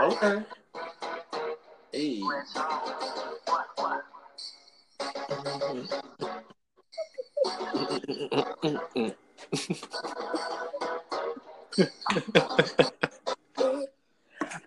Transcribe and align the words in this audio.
Okay. 0.00 0.42
Hey. 1.92 2.22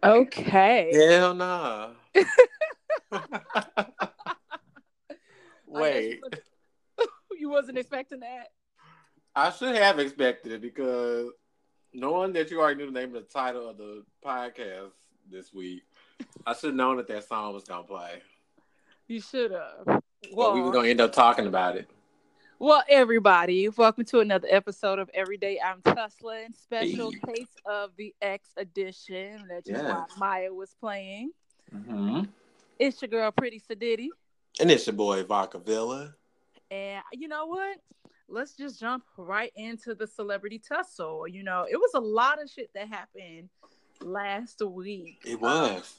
Okay. 0.03 0.91
Hell 0.93 1.33
nah. 1.33 1.89
Wait, 5.67 6.21
You 6.97 7.07
you 7.39 7.49
wasn't 7.49 7.77
expecting 7.77 8.21
that. 8.21 8.47
I 9.35 9.51
should 9.51 9.75
have 9.75 9.99
expected 9.99 10.53
it 10.53 10.61
because 10.61 11.31
knowing 11.93 12.33
that 12.33 12.49
you 12.49 12.59
already 12.59 12.79
knew 12.79 12.91
the 12.91 12.99
name 12.99 13.15
of 13.15 13.23
the 13.23 13.29
title 13.29 13.69
of 13.69 13.77
the 13.77 14.03
podcast 14.25 14.91
this 15.29 15.53
week, 15.53 15.83
I 16.45 16.53
should 16.53 16.67
have 16.69 16.75
known 16.75 16.97
that 16.97 17.07
that 17.07 17.27
song 17.27 17.53
was 17.53 17.63
gonna 17.63 17.83
play. 17.83 18.21
You 19.07 19.21
should 19.21 19.51
have. 19.51 20.01
Well, 20.33 20.53
we 20.53 20.61
were 20.61 20.71
gonna 20.71 20.87
end 20.89 21.01
up 21.01 21.13
talking 21.13 21.47
about 21.47 21.75
it. 21.77 21.89
well, 22.59 22.83
everybody, 22.89 23.69
welcome 23.69 24.05
to 24.05 24.19
another 24.19 24.47
episode 24.49 24.99
of 24.99 25.09
Everyday 25.13 25.59
I'm 25.59 25.81
Tussling, 25.81 26.53
special 26.53 27.11
Hey. 27.11 27.33
case 27.35 27.55
of 27.65 27.91
the 27.97 28.13
X 28.21 28.49
edition. 28.57 29.47
That 29.49 29.67
is 29.67 29.81
why 29.81 30.05
Yes. 30.09 30.17
Mya 30.17 30.53
was 30.53 30.75
playing. 30.79 31.31
Mm-hmm. 31.73 32.23
It's 32.79 33.01
your 33.01 33.09
girl, 33.09 33.31
Pretty 33.31 33.59
Sadiddy. 33.59 34.09
And 34.59 34.71
it's 34.71 34.87
your 34.87 34.95
boy 34.95 35.23
Vodka 35.23 35.59
Villa. 35.59 36.15
And 36.71 37.01
you 37.13 37.27
know 37.27 37.45
what? 37.45 37.77
Let's 38.29 38.53
just 38.53 38.79
jump 38.79 39.03
right 39.17 39.51
into 39.55 39.95
the 39.95 40.05
celebrity 40.07 40.59
tussle. 40.59 41.27
You 41.27 41.43
know, 41.43 41.65
it 41.69 41.77
was 41.77 41.91
a 41.95 41.99
lot 41.99 42.41
of 42.41 42.49
shit 42.49 42.69
that 42.73 42.89
happened 42.89 43.49
last 44.01 44.61
week. 44.61 45.23
It 45.25 45.39
was. 45.39 45.95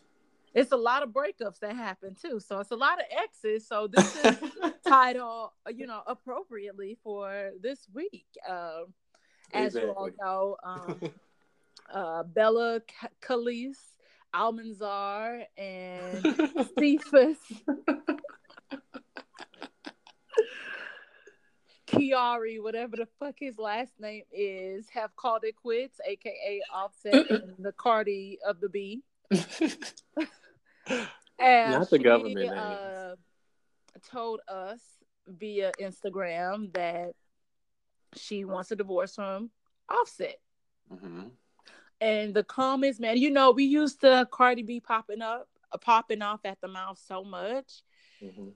It's 0.54 0.72
a 0.72 0.76
lot 0.76 1.02
of 1.02 1.10
breakups 1.10 1.60
that 1.60 1.76
happened 1.76 2.16
too. 2.20 2.40
So 2.40 2.58
it's 2.60 2.70
a 2.70 2.76
lot 2.76 2.98
of 2.98 3.04
exes. 3.10 3.66
So 3.66 3.86
this 3.86 4.24
is 4.24 4.36
titled, 4.86 5.50
you 5.74 5.86
know, 5.86 6.02
appropriately 6.06 6.98
for 7.02 7.50
this 7.62 7.86
week. 7.92 8.26
Um, 8.48 8.94
as 9.52 9.74
you 9.74 9.90
all 9.90 10.10
know, 10.20 10.56
um, 10.64 11.00
uh, 11.92 12.22
Bella 12.24 12.82
Calise, 13.22 13.76
Almanzar, 14.34 15.44
and 15.56 16.22
Cephus. 16.78 17.38
Kiari, 21.88 22.62
whatever 22.62 22.96
the 22.96 23.06
fuck 23.18 23.36
his 23.38 23.58
last 23.58 24.00
name 24.00 24.24
is, 24.32 24.88
have 24.90 25.16
called 25.16 25.44
it 25.44 25.56
quits, 25.56 26.00
aka 26.06 26.62
Offset 26.72 27.22
and 27.28 27.64
the 27.64 27.72
Cardi 27.72 28.38
of 28.46 28.60
the 28.60 28.68
B. 28.68 29.02
And 31.38 31.84
Not 31.84 31.90
the 31.90 31.98
she, 31.98 31.98
government 31.98 32.50
names. 32.50 33.06
uh, 33.06 33.16
told 34.10 34.40
us 34.48 34.80
via 35.26 35.72
Instagram 35.80 36.72
that 36.74 37.14
she 38.14 38.44
wants 38.44 38.70
a 38.70 38.76
divorce 38.76 39.14
from 39.14 39.50
Offset. 39.88 40.36
hmm 40.90 41.28
And 42.00 42.34
the 42.34 42.44
comments, 42.44 43.00
man, 43.00 43.16
you 43.16 43.30
know, 43.30 43.50
we 43.52 43.64
used 43.64 44.00
to 44.02 44.28
Cardi 44.30 44.62
B 44.62 44.80
popping 44.80 45.22
up, 45.22 45.48
uh, 45.72 45.78
popping 45.78 46.22
off 46.22 46.40
at 46.44 46.60
the 46.60 46.68
mouth 46.68 46.98
so 46.98 47.24
much 47.24 47.82
hmm 48.20 48.50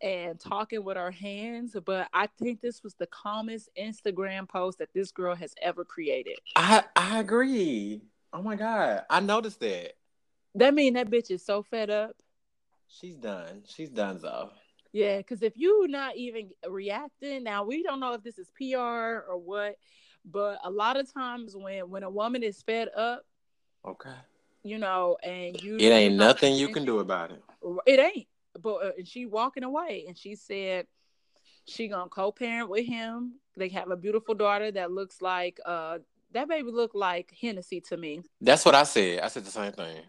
and 0.00 0.38
talking 0.38 0.84
with 0.84 0.96
her 0.96 1.10
hands, 1.10 1.76
but 1.84 2.08
I 2.12 2.28
think 2.38 2.60
this 2.60 2.82
was 2.82 2.94
the 2.94 3.06
calmest 3.06 3.68
Instagram 3.80 4.48
post 4.48 4.78
that 4.78 4.92
this 4.92 5.10
girl 5.12 5.34
has 5.34 5.54
ever 5.62 5.84
created. 5.84 6.38
I 6.56 6.84
I 6.96 7.20
agree. 7.20 8.02
Oh 8.32 8.42
my 8.42 8.56
god, 8.56 9.04
I 9.08 9.20
noticed 9.20 9.60
that. 9.60 9.94
That 10.54 10.74
mean 10.74 10.94
that 10.94 11.10
bitch 11.10 11.30
is 11.30 11.44
so 11.44 11.62
fed 11.62 11.90
up. 11.90 12.16
She's 12.88 13.16
done. 13.16 13.62
She's 13.66 13.90
done 13.90 14.18
so. 14.20 14.50
Yeah, 14.92 15.18
because 15.18 15.42
if 15.42 15.52
you 15.56 15.86
not 15.88 16.16
even 16.16 16.50
reacting, 16.68 17.44
now 17.44 17.62
we 17.64 17.82
don't 17.82 18.00
know 18.00 18.14
if 18.14 18.22
this 18.22 18.38
is 18.38 18.50
PR 18.56 18.76
or 19.28 19.36
what, 19.36 19.76
but 20.24 20.58
a 20.64 20.70
lot 20.70 20.96
of 20.98 21.12
times 21.12 21.54
when 21.56 21.88
when 21.90 22.02
a 22.02 22.10
woman 22.10 22.42
is 22.42 22.62
fed 22.62 22.88
up, 22.96 23.24
Okay. 23.86 24.14
you 24.62 24.78
know, 24.78 25.16
and 25.22 25.60
you 25.62 25.76
It 25.76 25.90
ain't 25.92 26.16
nothing 26.16 26.54
you 26.56 26.68
can 26.70 26.84
do 26.84 26.98
about 26.98 27.30
it. 27.30 27.42
It 27.86 28.00
ain't. 28.00 28.26
But 28.60 28.74
uh, 28.76 28.90
and 28.98 29.06
she 29.06 29.26
walking 29.26 29.64
away, 29.64 30.04
and 30.08 30.16
she 30.16 30.34
said 30.34 30.86
she 31.66 31.88
gonna 31.88 32.08
co-parent 32.08 32.68
with 32.70 32.86
him. 32.86 33.34
They 33.56 33.68
have 33.70 33.90
a 33.90 33.96
beautiful 33.96 34.34
daughter 34.34 34.70
that 34.72 34.90
looks 34.92 35.20
like 35.20 35.58
uh 35.66 35.98
that 36.32 36.48
baby 36.48 36.70
look 36.70 36.92
like 36.94 37.32
Hennessy 37.40 37.80
to 37.88 37.96
me. 37.96 38.20
That's 38.40 38.64
what 38.64 38.74
I 38.74 38.82
said. 38.84 39.20
I 39.20 39.28
said 39.28 39.44
the 39.44 39.50
same 39.50 39.72
thing. 39.72 40.02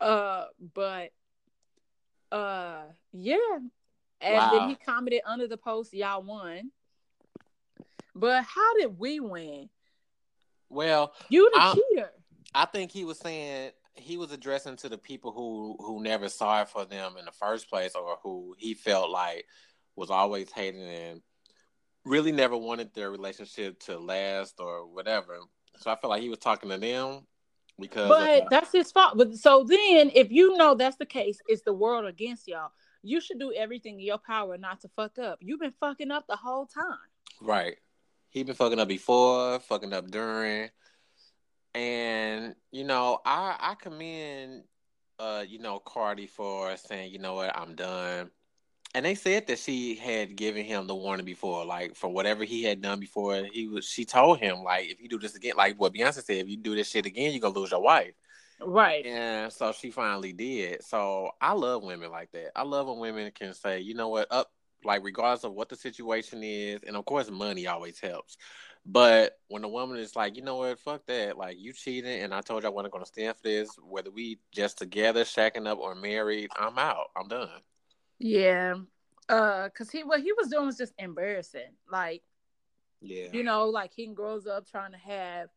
Uh, 0.00 0.44
but 0.74 1.10
uh, 2.32 2.82
yeah. 3.12 3.36
And 4.20 4.34
Wow. 4.36 4.50
then 4.52 4.68
he 4.68 4.74
commented 4.76 5.20
under 5.26 5.46
the 5.46 5.56
post, 5.56 5.92
"Y'all 5.94 6.22
won." 6.22 6.70
But 8.14 8.44
how 8.44 8.74
did 8.78 8.98
we 8.98 9.20
win? 9.20 9.68
Well, 10.68 11.12
You 11.28 11.50
the 11.52 11.60
I- 11.60 11.74
cheater. 11.74 12.10
I 12.54 12.64
think 12.66 12.92
he 12.92 13.04
was 13.04 13.18
saying 13.18 13.72
he 13.94 14.16
was 14.16 14.32
addressing 14.32 14.76
to 14.76 14.88
the 14.88 14.98
people 14.98 15.32
who 15.32 15.76
who 15.80 16.02
never 16.02 16.28
saw 16.28 16.62
it 16.62 16.68
for 16.68 16.84
them 16.84 17.14
in 17.18 17.24
the 17.24 17.32
first 17.32 17.68
place, 17.70 17.94
or 17.94 18.18
who 18.22 18.54
he 18.58 18.74
felt 18.74 19.10
like 19.10 19.46
was 19.96 20.10
always 20.10 20.50
hating 20.50 20.82
and 20.82 21.22
really 22.04 22.32
never 22.32 22.56
wanted 22.56 22.92
their 22.94 23.10
relationship 23.10 23.78
to 23.80 23.98
last 23.98 24.56
or 24.58 24.86
whatever. 24.86 25.38
So 25.78 25.90
I 25.90 25.96
feel 25.96 26.10
like 26.10 26.22
he 26.22 26.28
was 26.28 26.38
talking 26.38 26.70
to 26.70 26.78
them 26.78 27.26
because 27.78 28.08
But 28.08 28.42
uh, 28.42 28.46
that's 28.50 28.72
his 28.72 28.92
fault. 28.92 29.16
But 29.16 29.34
so 29.36 29.64
then, 29.64 30.10
if 30.14 30.30
you 30.30 30.56
know 30.56 30.74
that's 30.74 30.96
the 30.96 31.06
case, 31.06 31.38
it's 31.46 31.62
the 31.62 31.72
world 31.72 32.06
against 32.06 32.46
y'all. 32.46 32.70
You 33.02 33.20
should 33.20 33.38
do 33.38 33.52
everything 33.52 33.94
in 33.94 34.06
your 34.06 34.18
power 34.18 34.56
not 34.56 34.80
to 34.80 34.88
fuck 34.96 35.18
up. 35.18 35.38
You've 35.40 35.60
been 35.60 35.74
fucking 35.80 36.10
up 36.10 36.26
the 36.26 36.36
whole 36.36 36.66
time. 36.66 36.96
Right. 37.40 37.76
He 38.30 38.42
been 38.42 38.54
fucking 38.54 38.80
up 38.80 38.88
before, 38.88 39.60
fucking 39.60 39.92
up 39.92 40.10
during. 40.10 40.70
And, 41.74 42.54
you 42.70 42.84
know, 42.84 43.20
I 43.24 43.56
I 43.58 43.74
commend 43.74 44.64
uh, 45.18 45.44
you 45.46 45.58
know, 45.58 45.78
Cardi 45.78 46.26
for 46.26 46.76
saying, 46.76 47.12
you 47.12 47.18
know 47.18 47.34
what, 47.34 47.56
I'm 47.56 47.74
done. 47.74 48.30
And 48.94 49.04
they 49.04 49.16
said 49.16 49.48
that 49.48 49.58
she 49.58 49.96
had 49.96 50.36
given 50.36 50.64
him 50.64 50.86
the 50.86 50.94
warning 50.94 51.26
before, 51.26 51.64
like 51.64 51.96
for 51.96 52.08
whatever 52.08 52.44
he 52.44 52.62
had 52.62 52.80
done 52.80 53.00
before. 53.00 53.44
He 53.52 53.66
was 53.66 53.84
she 53.84 54.04
told 54.04 54.38
him, 54.38 54.62
like, 54.62 54.88
if 54.88 55.00
you 55.00 55.08
do 55.08 55.18
this 55.18 55.34
again, 55.34 55.54
like 55.56 55.80
what 55.80 55.92
Beyonce 55.92 56.22
said, 56.22 56.36
if 56.36 56.48
you 56.48 56.56
do 56.56 56.76
this 56.76 56.90
shit 56.90 57.06
again, 57.06 57.32
you're 57.32 57.40
gonna 57.40 57.58
lose 57.58 57.72
your 57.72 57.82
wife. 57.82 58.14
Right. 58.60 59.04
And 59.04 59.52
so 59.52 59.72
she 59.72 59.90
finally 59.90 60.32
did. 60.32 60.84
So 60.84 61.30
I 61.40 61.54
love 61.54 61.82
women 61.82 62.10
like 62.12 62.30
that. 62.32 62.52
I 62.56 62.62
love 62.62 62.86
when 62.86 62.98
women 62.98 63.32
can 63.32 63.52
say, 63.52 63.80
you 63.80 63.94
know 63.94 64.08
what, 64.08 64.28
up 64.30 64.52
like 64.84 65.02
regardless 65.02 65.44
of 65.44 65.54
what 65.54 65.68
the 65.68 65.76
situation 65.76 66.44
is, 66.44 66.80
and 66.86 66.96
of 66.96 67.04
course 67.04 67.30
money 67.30 67.66
always 67.66 67.98
helps. 67.98 68.36
But 68.86 69.38
when 69.48 69.64
a 69.64 69.68
woman 69.68 69.96
is 69.98 70.14
like, 70.14 70.36
you 70.36 70.42
know 70.42 70.56
what, 70.56 70.78
fuck 70.78 71.06
that, 71.06 71.38
like 71.38 71.56
you 71.58 71.72
cheating 71.72 72.20
and 72.22 72.34
I 72.34 72.42
told 72.42 72.62
you 72.64 72.68
I 72.68 72.72
wasn't 72.72 72.92
gonna 72.92 73.06
stand 73.06 73.36
for 73.36 73.42
this, 73.44 73.70
whether 73.82 74.10
we 74.10 74.38
just 74.52 74.76
together, 74.78 75.24
shacking 75.24 75.66
up 75.66 75.78
or 75.78 75.94
married, 75.94 76.50
I'm 76.56 76.78
out. 76.78 77.06
I'm 77.16 77.28
done. 77.28 77.48
Yeah. 78.18 78.74
Uh, 79.28 79.70
cause 79.70 79.90
he 79.90 80.04
what 80.04 80.20
he 80.20 80.32
was 80.32 80.48
doing 80.48 80.66
was 80.66 80.76
just 80.76 80.92
embarrassing. 80.98 81.72
Like, 81.90 82.22
Yeah. 83.00 83.28
you 83.32 83.42
know, 83.42 83.68
like 83.70 83.92
he 83.94 84.06
grows 84.08 84.46
up 84.46 84.68
trying 84.68 84.92
to 84.92 84.98
have 84.98 85.48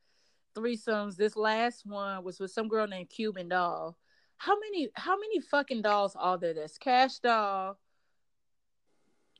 threesomes. 0.55 1.17
This 1.17 1.35
last 1.35 1.85
one 1.85 2.23
was 2.23 2.39
with 2.39 2.51
some 2.51 2.69
girl 2.69 2.87
named 2.87 3.09
Cuban 3.09 3.49
Doll. 3.49 3.97
How 4.37 4.57
many 4.57 4.89
how 4.93 5.17
many 5.19 5.41
fucking 5.41 5.81
dolls 5.81 6.15
are 6.15 6.37
there? 6.37 6.53
There's 6.53 6.77
Cash 6.77 7.19
Doll, 7.19 7.77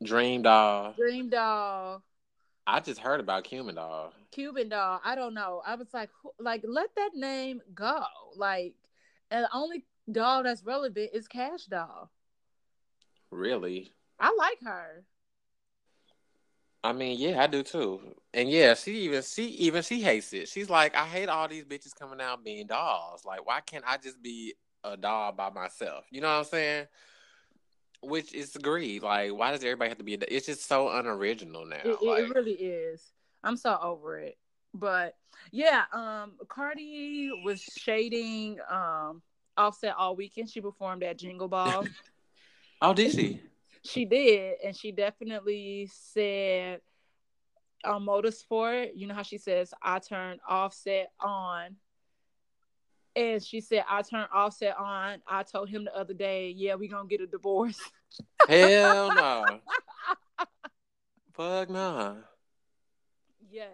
Dream 0.04 0.42
doll. 0.42 0.94
Dream 0.94 1.30
Doll, 1.30 2.04
I 2.68 2.82
just 2.82 3.00
heard 3.00 3.22
about 3.22 3.46
Cuban 3.46 3.76
doll. 3.76 4.14
Cuban 4.32 4.68
doll. 4.68 5.00
I 5.04 5.16
don't 5.16 5.34
know. 5.34 5.62
I 5.66 5.76
was 5.76 5.88
like, 5.94 6.10
who- 6.22 6.34
like, 6.38 6.64
let 6.68 6.94
that 6.96 7.12
name 7.16 7.62
go. 7.74 8.04
Like, 8.36 8.76
and 9.32 9.46
the 9.46 9.50
only 9.56 9.86
doll 10.12 10.44
that's 10.44 10.64
relevant 10.64 11.12
is 11.14 11.30
Cash 11.30 11.66
Doll. 11.66 12.12
Really? 13.32 13.94
I 14.20 14.36
like 14.38 14.62
her. 14.64 15.06
I 16.84 16.92
mean, 16.94 17.18
yeah, 17.20 17.42
I 17.42 17.48
do 17.48 17.64
too. 17.64 18.02
And 18.34 18.50
yeah, 18.50 18.74
she 18.74 18.92
even 19.02 19.22
she 19.24 19.46
even 19.48 19.82
she 19.82 20.02
hates 20.02 20.32
it. 20.34 20.48
She's 20.48 20.70
like, 20.70 20.96
I 20.96 21.06
hate 21.06 21.28
all 21.30 21.48
these 21.48 21.66
bitches 21.66 21.96
coming 21.96 22.22
out 22.22 22.44
being 22.44 22.68
dolls. 22.68 23.26
Like, 23.26 23.46
why 23.46 23.62
can't 23.62 23.84
I 23.88 23.98
just 23.98 24.22
be 24.22 24.54
a 24.84 24.96
doll 24.96 25.32
by 25.32 25.50
myself? 25.50 26.06
You 26.12 26.22
know 26.22 26.28
what 26.28 26.40
I'm 26.40 26.46
saying? 26.46 26.88
Which 28.02 28.34
is 28.34 28.56
agreed. 28.56 29.02
Like, 29.04 29.34
why 29.34 29.52
does 29.52 29.64
everybody 29.64 29.90
have 29.90 29.98
to 29.98 30.04
be? 30.04 30.14
A, 30.16 30.20
it's 30.28 30.46
just 30.46 30.68
so 30.68 30.90
unoriginal 30.90 31.66
now. 31.66 31.78
It, 31.78 31.88
it- 31.88 32.02
like, 32.02 32.24
it 32.24 32.30
really 32.36 32.54
is. 32.54 33.12
I'm 33.44 33.58
so 33.58 33.78
over 33.82 34.20
it. 34.20 34.38
But 34.74 35.16
yeah, 35.52 35.84
um, 35.94 36.34
Cardi 36.48 37.32
was 37.44 37.62
shading 37.62 38.60
um 38.70 39.22
Offset 39.58 39.96
all 39.98 40.16
weekend. 40.16 40.50
She 40.50 40.62
performed 40.62 41.02
at 41.04 41.18
Jingle 41.18 41.48
Ball. 41.48 41.86
oh, 42.82 42.94
did 42.94 43.12
she? 43.12 43.42
she 43.84 44.06
did, 44.06 44.58
and 44.64 44.76
she 44.76 44.92
definitely 44.92 45.90
said 45.92 46.82
on 47.84 48.06
Motorsport. 48.06 48.92
You 48.96 49.08
know 49.08 49.16
how 49.16 49.24
she 49.24 49.38
says, 49.40 49.74
"I 49.82 49.98
turned 50.00 50.40
Offset 50.48 51.12
on." 51.20 51.76
And 53.18 53.44
she 53.44 53.62
said, 53.62 53.84
I 53.90 54.04
turned 54.04 54.28
Offset 54.32 54.78
on. 54.78 55.24
I 55.28 55.42
told 55.42 55.70
him 55.70 55.86
the 55.86 55.98
other 55.98 56.14
day, 56.14 56.54
yeah, 56.56 56.76
we 56.76 56.88
gonna 56.88 57.08
get 57.08 57.20
a 57.20 57.26
divorce. 57.26 57.80
Hell 58.48 59.14
no. 59.16 59.60
Fuck 61.34 61.72
nah. 61.72 62.16
Yes. 63.50 63.70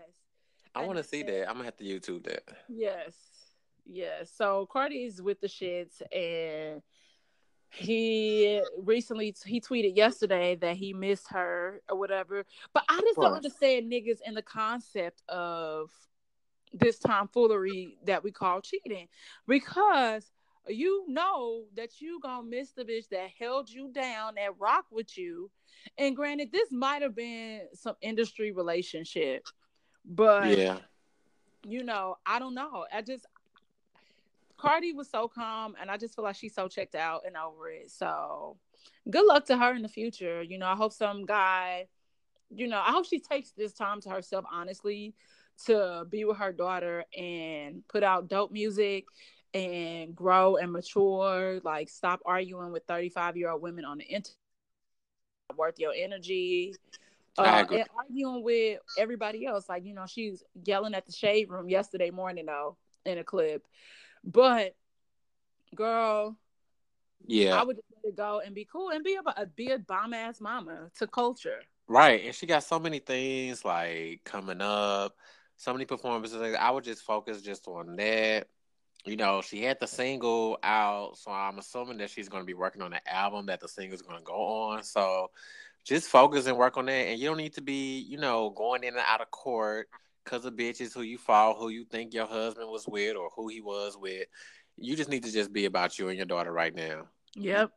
I 0.73 0.85
want 0.85 0.97
to 0.97 1.03
see 1.03 1.23
that. 1.23 1.49
I'm 1.49 1.55
gonna 1.55 1.65
have 1.65 1.75
to 1.77 1.83
YouTube 1.83 2.23
that. 2.23 2.43
Yes. 2.69 3.13
Yes. 3.85 4.31
So 4.33 4.65
Cardi's 4.71 5.21
with 5.21 5.41
the 5.41 5.47
shits 5.47 6.01
and 6.13 6.81
he 7.69 8.61
recently 8.77 9.35
he 9.45 9.59
tweeted 9.59 9.97
yesterday 9.97 10.55
that 10.55 10.77
he 10.77 10.93
missed 10.93 11.27
her 11.31 11.81
or 11.89 11.97
whatever. 11.97 12.45
But 12.73 12.83
I 12.87 13.01
just 13.01 13.17
don't 13.17 13.33
understand 13.33 13.91
niggas 13.91 14.19
in 14.25 14.35
the 14.35 14.41
concept 14.41 15.21
of 15.27 15.89
this 16.73 16.99
tomfoolery 16.99 17.97
that 18.05 18.23
we 18.23 18.31
call 18.31 18.61
cheating. 18.61 19.07
Because 19.47 20.31
you 20.67 21.05
know 21.07 21.65
that 21.75 21.99
you 21.99 22.19
gonna 22.21 22.47
miss 22.47 22.71
the 22.71 22.85
bitch 22.85 23.09
that 23.09 23.29
held 23.37 23.69
you 23.69 23.89
down 23.91 24.35
that 24.35 24.57
rock 24.59 24.85
with 24.91 25.17
you. 25.17 25.49
And 25.97 26.15
granted, 26.15 26.51
this 26.51 26.71
might 26.71 27.01
have 27.01 27.15
been 27.15 27.61
some 27.73 27.95
industry 28.01 28.51
relationship, 28.51 29.45
but 30.05 30.57
yeah. 30.57 30.77
you 31.67 31.83
know, 31.83 32.17
I 32.25 32.39
don't 32.39 32.55
know. 32.55 32.85
I 32.93 33.01
just 33.01 33.25
Cardi 34.57 34.93
was 34.93 35.09
so 35.09 35.27
calm, 35.27 35.75
and 35.79 35.91
I 35.91 35.97
just 35.97 36.15
feel 36.15 36.23
like 36.23 36.37
she's 36.37 36.55
so 36.55 36.69
checked 36.69 36.95
out 36.95 37.23
and 37.25 37.35
over 37.35 37.69
it. 37.69 37.91
So, 37.91 38.55
good 39.09 39.25
luck 39.25 39.45
to 39.47 39.57
her 39.57 39.75
in 39.75 39.81
the 39.81 39.89
future. 39.89 40.41
You 40.41 40.57
know, 40.57 40.67
I 40.67 40.75
hope 40.75 40.93
some 40.93 41.25
guy, 41.25 41.87
you 42.49 42.67
know, 42.67 42.79
I 42.79 42.91
hope 42.91 43.05
she 43.05 43.19
takes 43.19 43.51
this 43.51 43.73
time 43.73 43.99
to 44.01 44.09
herself, 44.09 44.45
honestly, 44.49 45.15
to 45.65 46.05
be 46.09 46.25
with 46.25 46.37
her 46.37 46.51
daughter 46.51 47.05
and 47.17 47.83
put 47.87 48.03
out 48.03 48.27
dope 48.27 48.51
music 48.51 49.05
and 49.53 50.15
grow 50.15 50.57
and 50.57 50.71
mature. 50.71 51.59
Like, 51.63 51.89
stop 51.89 52.21
arguing 52.25 52.71
with 52.71 52.83
35 52.87 53.37
year 53.37 53.49
old 53.49 53.61
women 53.61 53.85
on 53.85 53.97
the 53.97 54.05
internet. 54.05 54.37
Worth 55.55 55.77
your 55.77 55.93
energy 55.95 56.73
uh, 57.37 57.65
and 57.71 57.85
arguing 57.97 58.43
with 58.43 58.79
everybody 58.97 59.45
else. 59.45 59.67
Like, 59.69 59.85
you 59.85 59.93
know, 59.93 60.05
she's 60.07 60.43
yelling 60.65 60.93
at 60.93 61.05
the 61.05 61.11
shade 61.11 61.49
room 61.49 61.69
yesterday 61.69 62.09
morning, 62.09 62.45
though, 62.45 62.77
in 63.05 63.17
a 63.17 63.23
clip. 63.23 63.65
But, 64.23 64.75
girl, 65.75 66.37
Yeah. 67.25 67.59
I 67.59 67.63
would 67.63 67.77
just 67.77 67.87
let 68.03 68.09
it 68.09 68.17
go 68.17 68.41
and 68.45 68.53
be 68.53 68.65
cool 68.65 68.89
and 68.89 69.03
be 69.03 69.17
a 69.37 69.45
be 69.45 69.71
a 69.71 69.79
bomb 69.79 70.13
ass 70.13 70.41
mama 70.41 70.89
to 70.99 71.07
culture. 71.07 71.61
Right, 71.87 72.25
and 72.25 72.33
she 72.33 72.45
got 72.45 72.63
so 72.63 72.79
many 72.79 72.99
things 72.99 73.65
like 73.65 74.21
coming 74.23 74.61
up, 74.61 75.15
so 75.57 75.73
many 75.73 75.85
performances. 75.85 76.55
I 76.59 76.69
would 76.69 76.83
just 76.83 77.03
focus 77.03 77.41
just 77.41 77.67
on 77.67 77.95
that. 77.95 78.47
You 79.05 79.17
know, 79.17 79.41
she 79.41 79.61
had 79.61 79.79
the 79.81 79.87
single 79.87 80.57
out, 80.63 81.17
so 81.17 81.29
I'm 81.29 81.59
assuming 81.59 81.97
that 81.97 82.09
she's 82.09 82.29
going 82.29 82.41
to 82.41 82.47
be 82.47 82.53
working 82.53 82.81
on 82.81 82.91
the 82.91 83.13
album 83.13 83.47
that 83.47 83.59
the 83.59 83.67
single's 83.67 84.01
going 84.01 84.17
to 84.17 84.23
go 84.23 84.33
on. 84.33 84.83
So 84.83 85.29
just 85.83 86.07
focus 86.07 86.47
and 86.47 86.57
work 86.57 86.77
on 86.77 86.85
that. 86.85 86.91
And 86.91 87.19
you 87.19 87.27
don't 87.27 87.37
need 87.37 87.53
to 87.55 87.61
be, 87.61 87.99
you 87.99 88.17
know, 88.17 88.51
going 88.51 88.83
in 88.83 88.93
and 88.93 89.03
out 89.05 89.19
of 89.19 89.29
court 89.29 89.89
because 90.23 90.45
of 90.45 90.53
bitches 90.53 90.93
who 90.93 91.01
you 91.01 91.17
follow, 91.17 91.53
who 91.53 91.67
you 91.67 91.83
think 91.83 92.13
your 92.13 92.27
husband 92.27 92.69
was 92.69 92.87
with 92.87 93.17
or 93.17 93.29
who 93.35 93.49
he 93.49 93.59
was 93.59 93.97
with. 93.97 94.25
You 94.77 94.95
just 94.95 95.09
need 95.09 95.23
to 95.23 95.31
just 95.31 95.51
be 95.51 95.65
about 95.65 95.99
you 95.99 96.07
and 96.07 96.17
your 96.17 96.25
daughter 96.25 96.53
right 96.53 96.73
now. 96.73 97.07
Yep. 97.35 97.71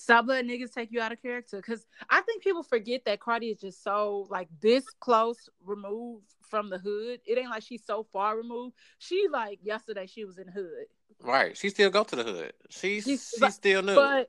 Stop 0.00 0.26
letting 0.26 0.50
niggas 0.50 0.72
take 0.72 0.90
you 0.90 1.00
out 1.00 1.12
of 1.12 1.20
character. 1.20 1.58
Because 1.58 1.84
I 2.08 2.20
think 2.22 2.42
people 2.42 2.62
forget 2.62 3.04
that 3.04 3.20
Cardi 3.20 3.48
is 3.50 3.60
just 3.60 3.82
so, 3.84 4.26
like, 4.30 4.48
this 4.60 4.84
close 5.00 5.48
removed 5.64 6.26
from 6.40 6.70
the 6.70 6.78
hood. 6.78 7.20
It 7.26 7.38
ain't 7.38 7.50
like 7.50 7.62
she's 7.62 7.84
so 7.84 8.02
far 8.12 8.36
removed. 8.36 8.74
She, 8.98 9.26
like, 9.30 9.58
yesterday, 9.62 10.06
she 10.06 10.24
was 10.24 10.38
in 10.38 10.46
the 10.46 10.52
hood. 10.52 10.86
Right. 11.22 11.56
She 11.56 11.68
still 11.68 11.90
go 11.90 12.02
to 12.04 12.16
the 12.16 12.24
hood. 12.24 12.52
She's 12.70 13.04
She's- 13.04 13.34
she's 13.38 13.54
still 13.54 13.82
new. 13.82 13.94
But 13.94 14.28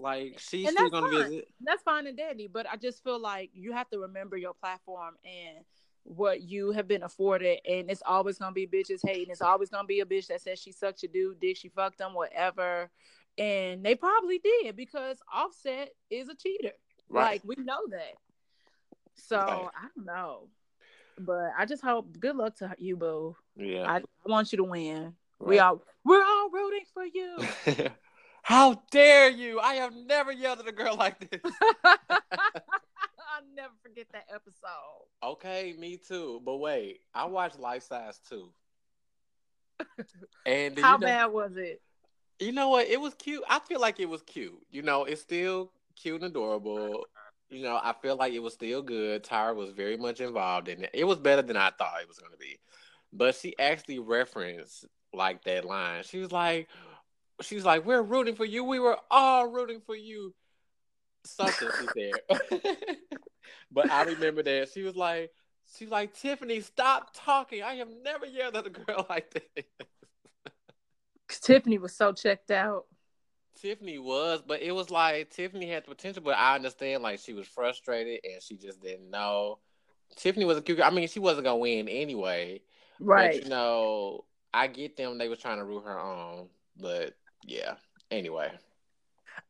like 0.00 0.38
she's 0.38 0.70
still 0.70 0.90
gonna 0.90 1.08
fine. 1.10 1.22
visit. 1.24 1.48
that's 1.60 1.82
fine 1.82 2.06
and 2.06 2.16
dandy 2.16 2.46
but 2.46 2.66
i 2.70 2.76
just 2.76 3.02
feel 3.02 3.18
like 3.20 3.50
you 3.52 3.72
have 3.72 3.90
to 3.90 3.98
remember 3.98 4.36
your 4.36 4.54
platform 4.54 5.16
and 5.24 5.64
what 6.04 6.40
you 6.40 6.70
have 6.70 6.86
been 6.86 7.02
afforded 7.02 7.58
and 7.68 7.90
it's 7.90 8.00
always 8.06 8.38
gonna 8.38 8.52
be 8.52 8.64
bitches 8.64 9.00
hating 9.04 9.26
it's 9.28 9.42
always 9.42 9.68
gonna 9.70 9.88
be 9.88 9.98
a 9.98 10.04
bitch 10.04 10.28
that 10.28 10.40
says 10.40 10.56
she 10.60 10.70
sucked 10.70 11.02
your 11.02 11.10
dude 11.12 11.40
dick 11.40 11.56
she 11.56 11.68
fucked 11.68 11.98
them 11.98 12.14
whatever 12.14 12.88
and 13.38 13.84
they 13.84 13.94
probably 13.94 14.38
did 14.38 14.76
because 14.76 15.18
offset 15.32 15.90
is 16.10 16.28
a 16.28 16.34
cheater 16.34 16.72
Right. 17.08 17.40
like 17.42 17.42
we 17.44 17.54
know 17.64 17.80
that 17.90 18.14
so 19.14 19.36
Right. 19.38 19.68
i 19.76 19.88
don't 19.96 20.06
know 20.06 20.48
but 21.18 21.50
i 21.58 21.64
just 21.64 21.82
hope 21.82 22.18
good 22.20 22.36
luck 22.36 22.56
to 22.56 22.74
you 22.78 22.96
boo 22.96 23.36
yeah. 23.56 23.84
I, 23.90 23.96
I 23.96 24.02
want 24.26 24.52
you 24.52 24.58
to 24.58 24.64
win 24.64 25.14
we 25.40 25.58
Right. 25.58 25.64
all 25.64 25.82
we're 26.04 26.22
all 26.22 26.50
rooting 26.50 26.84
for 26.92 27.04
you 27.04 27.46
How 28.42 28.82
dare 28.90 29.28
you? 29.28 29.60
I 29.60 29.74
have 29.74 29.94
never 29.94 30.32
yelled 30.32 30.60
at 30.60 30.66
a 30.68 30.72
girl 30.72 30.96
like 30.96 31.18
this. 31.20 31.42
i'll 32.10 33.44
never 33.54 33.74
forget 33.82 34.06
that 34.12 34.24
episode 34.34 35.04
Okay, 35.22 35.74
me 35.78 35.96
too. 35.98 36.40
But 36.44 36.56
wait, 36.58 37.00
I 37.12 37.24
watched 37.26 37.58
Life 37.58 37.82
Size 37.82 38.20
too. 38.28 38.52
And 40.46 40.78
How 40.78 40.92
know, 40.96 41.06
bad 41.06 41.26
was 41.26 41.56
it? 41.56 41.82
You 42.40 42.52
know 42.52 42.68
what? 42.68 42.86
It 42.86 43.00
was 43.00 43.14
cute. 43.14 43.42
I 43.48 43.58
feel 43.60 43.80
like 43.80 44.00
it 44.00 44.08
was 44.08 44.22
cute. 44.22 44.58
You 44.70 44.82
know, 44.82 45.04
it's 45.04 45.22
still 45.22 45.72
cute 45.96 46.22
and 46.22 46.30
adorable. 46.30 47.06
You 47.50 47.62
know, 47.62 47.80
I 47.82 47.94
feel 48.00 48.16
like 48.16 48.32
it 48.32 48.40
was 48.40 48.54
still 48.54 48.82
good. 48.82 49.24
Tyra 49.24 49.54
was 49.54 49.70
very 49.70 49.96
much 49.96 50.20
involved 50.20 50.68
in 50.68 50.84
it. 50.84 50.90
It 50.92 51.04
was 51.04 51.18
better 51.18 51.42
than 51.42 51.56
I 51.56 51.70
thought 51.70 52.00
it 52.02 52.08
was 52.08 52.18
going 52.18 52.32
to 52.32 52.38
be. 52.38 52.58
But 53.12 53.34
she 53.34 53.58
actually 53.58 53.98
referenced 53.98 54.84
like 55.12 55.44
that 55.44 55.64
line. 55.64 56.02
She 56.04 56.18
was 56.18 56.30
like, 56.30 56.68
she 57.40 57.54
was 57.54 57.64
like, 57.64 57.86
"We're 57.86 58.02
rooting 58.02 58.34
for 58.34 58.44
you. 58.44 58.64
We 58.64 58.80
were 58.80 58.98
all 59.10 59.46
rooting 59.48 59.80
for 59.80 59.96
you." 59.96 60.34
Something 61.24 61.68
she 61.80 62.10
said. 62.28 62.70
but 63.70 63.90
I 63.90 64.02
remember 64.04 64.42
that 64.42 64.68
she 64.72 64.82
was 64.82 64.96
like, 64.96 65.30
she 65.76 65.84
was 65.84 65.92
like, 65.92 66.14
Tiffany, 66.14 66.60
stop 66.60 67.10
talking. 67.14 67.62
I 67.62 67.74
have 67.74 67.88
never 68.02 68.26
yelled 68.26 68.56
at 68.56 68.66
a 68.66 68.70
girl 68.70 69.06
like 69.10 69.30
that. 69.30 69.66
'Cause 71.28 71.40
Tiffany 71.40 71.78
was 71.78 71.94
so 71.94 72.12
checked 72.12 72.50
out. 72.50 72.86
Tiffany 73.60 73.98
was, 73.98 74.40
but 74.46 74.62
it 74.62 74.72
was 74.72 74.90
like 74.90 75.30
Tiffany 75.30 75.68
had 75.68 75.84
the 75.84 75.88
potential, 75.94 76.22
but 76.22 76.36
I 76.36 76.54
understand 76.54 77.02
like 77.02 77.18
she 77.18 77.32
was 77.32 77.46
frustrated 77.46 78.20
and 78.24 78.42
she 78.42 78.56
just 78.56 78.80
didn't 78.80 79.10
know. 79.10 79.58
Tiffany 80.16 80.44
was 80.44 80.56
a 80.58 80.62
cute. 80.62 80.78
girl. 80.78 80.86
I 80.86 80.90
mean, 80.90 81.08
she 81.08 81.20
wasn't 81.20 81.44
gonna 81.44 81.56
win 81.58 81.88
anyway. 81.88 82.62
But 83.00 83.42
you 83.44 83.48
know, 83.50 84.24
I 84.54 84.68
get 84.68 84.96
them. 84.96 85.18
They 85.18 85.28
was 85.28 85.38
trying 85.38 85.58
to 85.58 85.64
root 85.64 85.82
her 85.84 85.98
on, 85.98 86.48
but 86.76 87.14
yeah. 87.44 87.74
Anyway, 88.10 88.50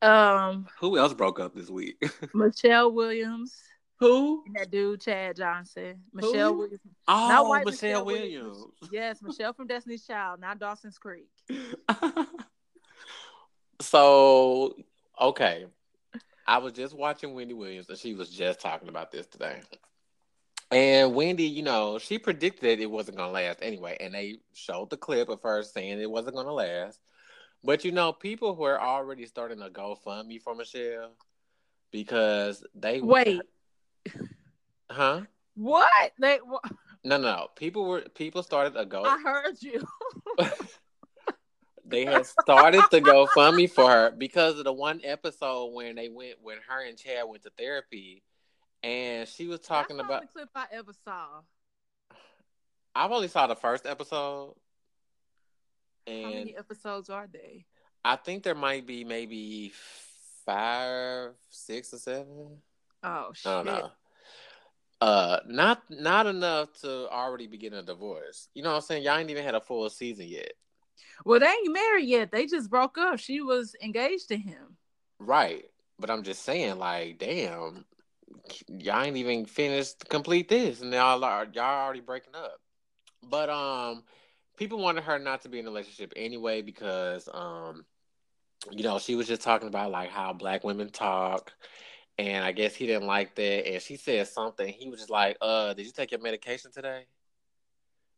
Um, 0.03 0.67
who 0.81 0.99
else 0.99 1.15
broke 1.15 1.39
up 1.39 1.55
this 1.55 1.71
week? 1.71 2.03
Michelle 2.35 2.91
Williams 2.93 3.57
who? 3.99 4.45
and 4.47 4.55
that 4.55 4.71
dude 4.71 5.01
Chad 5.01 5.37
Johnson. 5.37 6.03
Michelle 6.13 6.53
Who? 6.53 6.59
Williams. 6.59 6.81
Oh, 7.09 7.49
white 7.49 7.67
Michelle, 7.67 7.89
Michelle 7.89 8.05
Williams. 8.05 8.57
Williams. 8.57 8.91
Yes, 8.93 9.23
Michelle 9.23 9.53
from 9.53 9.67
Destiny's 9.67 10.07
Child, 10.07 10.41
not 10.41 10.61
Dawson's 10.61 10.99
Creek. 10.99 11.29
so, 13.81 14.77
okay. 15.21 15.67
I 16.47 16.59
was 16.59 16.73
just 16.73 16.97
watching 16.97 17.35
Wendy 17.35 17.55
Williams 17.55 17.89
and 17.89 17.99
she 17.99 18.15
was 18.15 18.31
just 18.31 18.61
talking 18.61 18.89
about 18.89 19.11
this 19.11 19.27
today. 19.27 19.61
And 20.71 21.15
Wendy, 21.15 21.45
you 21.45 21.63
know, 21.63 21.99
she 21.99 22.19
predicted 22.19 22.81
it 22.81 22.91
wasn't 22.91 23.17
going 23.17 23.31
to 23.31 23.35
last 23.35 23.59
anyway. 23.63 23.97
And 24.01 24.15
they 24.15 24.37
showed 24.55 24.91
the 24.91 24.97
clip 24.97 25.29
of 25.29 25.43
her 25.43 25.63
saying 25.63 26.01
it 26.01 26.11
wasn't 26.11 26.37
going 26.37 26.47
to 26.47 26.53
last. 26.53 27.01
But, 27.65 27.85
you 27.85 27.91
know, 27.91 28.13
people 28.13 28.55
were 28.55 28.81
already 28.81 29.27
starting 29.27 29.61
to 29.61 29.71
GoFundMe 29.71 30.41
for 30.41 30.55
Michelle 30.55 31.15
because 31.91 32.63
they. 32.75 33.01
Wait, 33.01 33.41
Huh? 34.91 35.23
what? 35.55 36.13
They? 36.19 36.39
wha- 36.45 36.61
No, 37.05 37.19
no, 37.19 37.23
no. 37.23 37.47
People 37.57 37.85
were 37.85 38.01
people 38.15 38.43
started 38.43 38.77
a 38.77 38.87
go. 38.87 39.03
I 39.05 39.19
heard 39.23 39.57
you. 39.61 39.83
they 41.85 42.05
had 42.05 42.27
started 42.27 42.85
to 42.91 43.01
go 43.01 43.27
GoFundMe 43.27 43.71
for 43.71 43.91
her 43.91 44.11
because 44.11 44.59
of 44.59 44.65
the 44.65 44.73
one 44.73 45.01
episode 45.05 45.73
when 45.75 45.97
they 45.97 46.09
went 46.09 46.37
when 46.43 46.59
her 46.69 46.87
and 46.87 46.97
Chad 46.97 47.25
went 47.27 47.43
to 47.43 47.51
therapy, 47.59 48.23
and 48.83 49.29
she 49.29 49.47
was 49.47 49.61
talking 49.61 49.97
That's 49.97 50.09
about. 50.09 50.23
the 50.23 50.29
clip 50.29 50.49
I 50.55 50.67
ever 50.73 50.93
saw. 51.05 51.27
I've 52.95 53.13
only 53.13 53.29
saw 53.29 53.47
the 53.47 53.55
first 53.55 53.87
episode, 53.87 54.55
How 56.09 56.31
many 56.31 56.57
episodes 56.57 57.11
are 57.11 57.29
they? 57.33 57.65
I 58.05 58.17
think 58.17 58.43
there 58.43 58.55
might 58.55 58.87
be 58.87 59.05
maybe 59.05 59.73
five, 60.45 61.33
six, 61.51 61.93
or 61.93 61.99
seven. 61.99 62.59
Oh 63.03 63.31
shit! 63.35 63.51
I 63.51 63.55
don't 63.57 63.67
know. 63.67 63.93
Uh, 65.01 65.39
not 65.47 65.83
not 65.91 66.27
enough 66.27 66.73
to 66.81 67.09
already 67.11 67.47
begin 67.47 67.75
a 67.75 67.83
divorce. 67.83 68.49
You 68.55 68.63
know 68.63 68.71
what 68.71 68.77
I'm 68.77 68.83
saying? 68.83 69.05
Y'all 69.05 69.17
ain't 69.19 69.31
even 69.31 69.45
had 69.45 69.55
a 69.55 69.61
full 69.61 69.89
season 69.91 70.27
yet. 70.27 70.53
Well, 71.25 71.41
they 71.41 71.47
ain't 71.47 71.73
married 71.73 72.09
yet. 72.09 72.33
They 72.33 72.47
just 72.47 72.71
broke 72.71 72.99
up. 72.99 73.19
She 73.19 73.41
was 73.41 73.75
engaged 73.83 74.29
to 74.29 74.37
him. 74.37 74.77
Right. 75.19 75.65
But 76.01 76.11
I'm 76.11 76.23
just 76.23 76.45
saying, 76.45 76.79
like, 76.79 77.19
damn, 77.19 77.85
y'all 78.69 79.03
ain't 79.03 79.17
even 79.17 79.47
finished 79.47 80.01
to 80.01 80.07
complete 80.07 80.49
this, 80.49 80.81
and 80.81 80.93
y'all 80.93 81.25
are 81.25 81.47
y'all 81.53 81.85
already 81.85 82.01
breaking 82.01 82.35
up. 82.35 82.61
But 83.23 83.51
um, 83.51 84.05
people 84.59 84.79
wanted 84.79 85.05
her 85.05 85.19
not 85.19 85.43
to 85.43 85.49
be 85.49 85.61
in 85.61 85.67
a 85.67 85.69
relationship 85.69 86.13
anyway 86.17 86.61
because 86.61 87.29
um 87.33 87.85
you 88.73 88.83
know 88.83 88.99
she 88.99 89.15
was 89.15 89.29
just 89.29 89.41
talking 89.41 89.69
about 89.69 89.91
like 89.91 90.11
how 90.11 90.33
black 90.33 90.65
women 90.65 90.91
talk 90.91 91.53
and 92.19 92.45
i 92.45 92.53
guess 92.53 92.75
he 92.75 92.87
didn't 92.87 93.07
like 93.07 93.35
that 93.35 93.69
and 93.69 93.83
she 93.83 93.97
said 93.97 94.27
something 94.27 94.73
he 94.73 94.89
was 94.89 95.01
just 95.01 95.11
like 95.11 95.37
uh 95.41 95.73
did 95.75 95.87
you 95.87 95.93
take 95.93 96.11
your 96.11 96.21
medication 96.21 96.71
today 96.71 97.07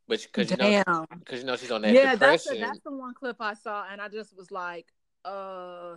but 0.08 0.20
because 0.22 0.50
you 0.50 0.56
know 0.56 1.06
because 1.18 1.40
you 1.40 1.46
know 1.46 1.56
she's 1.56 1.70
on 1.70 1.82
that 1.82 1.92
yeah 1.92 2.12
depression. 2.12 2.20
that's 2.20 2.44
the, 2.44 2.56
that's 2.56 2.80
the 2.84 2.92
one 2.92 3.14
clip 3.14 3.36
i 3.40 3.54
saw 3.54 3.84
and 3.90 4.00
i 4.00 4.08
just 4.08 4.36
was 4.36 4.50
like 4.50 4.86
uh 5.24 5.96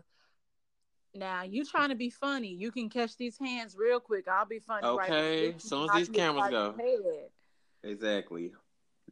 now 1.16 1.44
you 1.44 1.64
trying 1.64 1.90
to 1.90 1.96
be 1.96 2.10
funny 2.10 2.50
you 2.50 2.72
can 2.72 2.90
catch 2.90 3.16
these 3.18 3.38
hands 3.38 3.76
real 3.78 4.00
quick 4.00 4.28
i'll 4.28 4.46
be 4.46 4.60
funny 4.60 4.86
okay 4.86 5.48
right 5.48 5.56
as 5.56 5.64
soon 5.64 5.90
as 5.90 5.96
these 5.96 6.10
cameras 6.10 6.50
go 6.50 6.76
exactly 7.84 8.52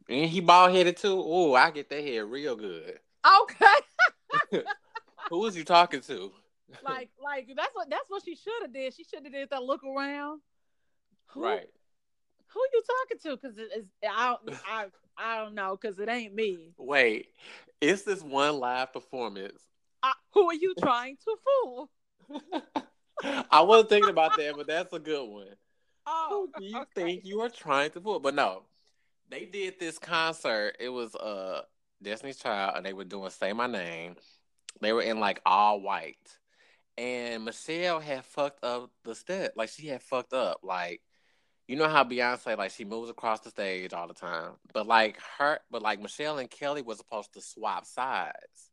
and 0.08 0.30
he 0.30 0.40
bald 0.40 0.72
headed 0.72 0.96
too. 0.96 1.22
Oh, 1.24 1.54
I 1.54 1.70
get 1.70 1.88
that 1.90 2.02
hair 2.02 2.26
real 2.26 2.56
good. 2.56 2.98
Okay. 3.40 4.62
Who 5.30 5.38
was 5.38 5.56
you 5.56 5.64
talking 5.64 6.00
to? 6.02 6.32
Like, 6.82 7.10
like 7.22 7.48
that's 7.56 7.74
what 7.74 7.90
that's 7.90 8.08
what 8.08 8.22
she 8.24 8.36
should 8.36 8.62
have 8.62 8.72
did. 8.72 8.94
She 8.94 9.04
should 9.04 9.24
have 9.24 9.32
did 9.32 9.50
that 9.50 9.62
look 9.62 9.82
around. 9.84 10.40
Who, 11.28 11.44
right. 11.44 11.68
Who 12.48 12.60
you 12.72 12.82
talking 12.82 13.18
to? 13.22 13.36
Because 13.36 13.58
it's 13.58 13.88
I 14.04 14.36
I 14.68 14.86
I 15.16 15.36
don't 15.38 15.54
know. 15.54 15.78
Because 15.80 15.98
it 15.98 16.08
ain't 16.08 16.34
me. 16.34 16.72
Wait, 16.78 17.28
it's 17.80 18.02
this 18.02 18.22
one 18.22 18.58
live 18.58 18.92
performance. 18.92 19.62
I, 20.02 20.12
who 20.32 20.48
are 20.50 20.54
you 20.54 20.74
trying 20.80 21.16
to 21.24 21.36
fool? 21.44 21.90
I 23.50 23.60
wasn't 23.62 23.90
thinking 23.90 24.10
about 24.10 24.36
that, 24.36 24.56
but 24.56 24.66
that's 24.66 24.92
a 24.92 24.98
good 24.98 25.28
one. 25.28 25.46
Oh, 26.04 26.48
who 26.56 26.60
do 26.60 26.66
you 26.66 26.80
okay. 26.80 26.88
think 26.96 27.24
you 27.24 27.40
are 27.42 27.48
trying 27.48 27.92
to 27.92 28.00
fool? 28.00 28.18
But 28.18 28.34
no, 28.34 28.64
they 29.30 29.44
did 29.44 29.78
this 29.78 30.00
concert. 30.00 30.76
It 30.80 30.88
was 30.88 31.14
uh 31.14 31.62
Destiny's 32.02 32.38
Child, 32.38 32.74
and 32.76 32.84
they 32.84 32.92
were 32.92 33.04
doing 33.04 33.30
"Say 33.30 33.52
My 33.52 33.68
Name." 33.68 34.16
They 34.80 34.92
were 34.92 35.02
in 35.02 35.20
like 35.20 35.40
all 35.46 35.80
white, 35.80 36.38
and 36.98 37.44
Michelle 37.44 38.00
had 38.00 38.24
fucked 38.24 38.64
up 38.64 38.90
the 39.04 39.14
step. 39.14 39.52
Like 39.56 39.70
she 39.70 39.88
had 39.88 40.02
fucked 40.02 40.32
up. 40.32 40.60
Like 40.62 41.00
you 41.68 41.76
know 41.76 41.88
how 41.88 42.04
Beyonce 42.04 42.56
like 42.58 42.70
she 42.72 42.84
moves 42.84 43.10
across 43.10 43.40
the 43.40 43.50
stage 43.50 43.92
all 43.92 44.08
the 44.08 44.14
time, 44.14 44.52
but 44.74 44.86
like 44.86 45.18
her, 45.38 45.58
but 45.70 45.82
like 45.82 46.00
Michelle 46.00 46.38
and 46.38 46.50
Kelly 46.50 46.82
was 46.82 46.98
supposed 46.98 47.32
to 47.34 47.40
swap 47.40 47.86
sides, 47.86 48.70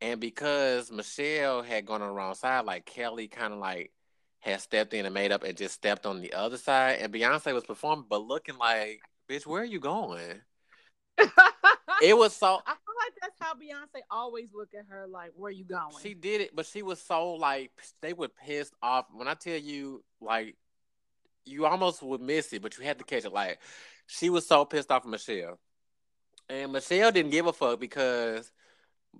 and 0.00 0.20
because 0.20 0.90
Michelle 0.90 1.62
had 1.62 1.86
gone 1.86 2.02
on 2.02 2.08
the 2.08 2.14
wrong 2.14 2.34
side, 2.34 2.64
like 2.64 2.86
Kelly 2.86 3.28
kind 3.28 3.52
of 3.52 3.58
like 3.58 3.92
had 4.38 4.60
stepped 4.60 4.94
in 4.94 5.04
and 5.04 5.14
made 5.14 5.32
up 5.32 5.42
and 5.44 5.56
just 5.56 5.74
stepped 5.74 6.06
on 6.06 6.20
the 6.20 6.32
other 6.32 6.56
side, 6.56 6.98
and 7.00 7.12
Beyonce 7.12 7.52
was 7.52 7.64
performing, 7.64 8.06
but 8.08 8.22
looking 8.22 8.56
like 8.56 9.00
bitch, 9.30 9.46
where 9.46 9.62
are 9.62 9.66
you 9.66 9.80
going? 9.80 10.40
it 12.02 12.16
was 12.16 12.34
so. 12.34 12.60
Like 13.10 13.20
that's 13.20 13.40
how 13.40 13.54
Beyonce 13.54 14.02
always 14.10 14.52
look 14.54 14.70
at 14.78 14.86
her, 14.88 15.06
like, 15.06 15.32
where 15.36 15.50
you 15.50 15.64
going? 15.64 15.94
She 16.02 16.14
did 16.14 16.40
it, 16.40 16.54
but 16.54 16.66
she 16.66 16.82
was 16.82 17.00
so 17.00 17.34
like 17.34 17.70
they 18.00 18.12
were 18.12 18.28
pissed 18.28 18.74
off. 18.82 19.06
When 19.12 19.28
I 19.28 19.34
tell 19.34 19.56
you, 19.56 20.02
like, 20.20 20.56
you 21.44 21.66
almost 21.66 22.02
would 22.02 22.20
miss 22.20 22.52
it, 22.52 22.62
but 22.62 22.76
you 22.78 22.84
had 22.84 22.98
to 22.98 23.04
catch 23.04 23.24
it. 23.24 23.32
Like, 23.32 23.58
she 24.06 24.30
was 24.30 24.46
so 24.46 24.64
pissed 24.64 24.90
off 24.90 25.04
of 25.04 25.10
Michelle, 25.10 25.58
and 26.48 26.72
Michelle 26.72 27.12
didn't 27.12 27.32
give 27.32 27.46
a 27.46 27.52
fuck 27.52 27.80
because 27.80 28.52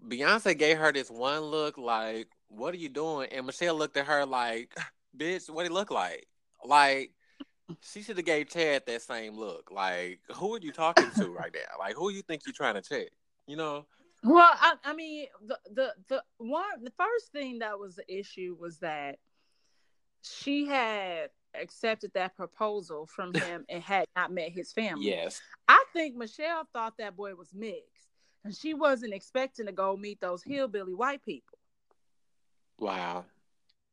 Beyonce 0.08 0.56
gave 0.56 0.78
her 0.78 0.92
this 0.92 1.10
one 1.10 1.40
look, 1.40 1.78
like, 1.78 2.28
"What 2.48 2.74
are 2.74 2.78
you 2.78 2.88
doing?" 2.88 3.28
And 3.32 3.46
Michelle 3.46 3.74
looked 3.74 3.96
at 3.96 4.06
her 4.06 4.26
like, 4.26 4.74
"Bitch, 5.16 5.50
what 5.50 5.66
it 5.66 5.72
look 5.72 5.90
like?" 5.90 6.26
Like 6.64 7.12
she 7.80 8.02
should 8.02 8.16
have 8.16 8.26
gave 8.26 8.48
Chad 8.48 8.82
that 8.86 9.02
same 9.02 9.36
look. 9.36 9.70
Like, 9.70 10.20
who 10.34 10.54
are 10.54 10.60
you 10.60 10.72
talking 10.72 11.10
to 11.16 11.28
right 11.28 11.52
now? 11.52 11.78
Like, 11.78 11.94
who 11.94 12.10
you 12.10 12.22
think 12.22 12.42
you're 12.46 12.52
trying 12.52 12.74
to 12.74 12.82
check? 12.82 13.08
You 13.50 13.56
know? 13.56 13.86
Well, 14.22 14.52
I, 14.52 14.74
I 14.84 14.92
mean, 14.92 15.26
the, 15.44 15.58
the 15.72 15.92
the 16.08 16.22
one 16.38 16.84
the 16.84 16.92
first 16.96 17.32
thing 17.32 17.58
that 17.58 17.80
was 17.80 17.96
the 17.96 18.04
issue 18.06 18.56
was 18.58 18.78
that 18.78 19.18
she 20.22 20.66
had 20.66 21.30
accepted 21.60 22.12
that 22.14 22.36
proposal 22.36 23.06
from 23.06 23.34
him 23.34 23.64
and 23.68 23.82
had 23.82 24.04
not 24.14 24.30
met 24.30 24.50
his 24.50 24.70
family. 24.70 25.08
Yes. 25.08 25.40
I 25.66 25.82
think 25.92 26.14
Michelle 26.14 26.68
thought 26.72 26.98
that 26.98 27.16
boy 27.16 27.34
was 27.34 27.52
mixed 27.52 28.06
and 28.44 28.54
she 28.54 28.72
wasn't 28.72 29.14
expecting 29.14 29.66
to 29.66 29.72
go 29.72 29.96
meet 29.96 30.20
those 30.20 30.44
hillbilly 30.44 30.94
white 30.94 31.24
people. 31.24 31.58
Wow 32.78 33.24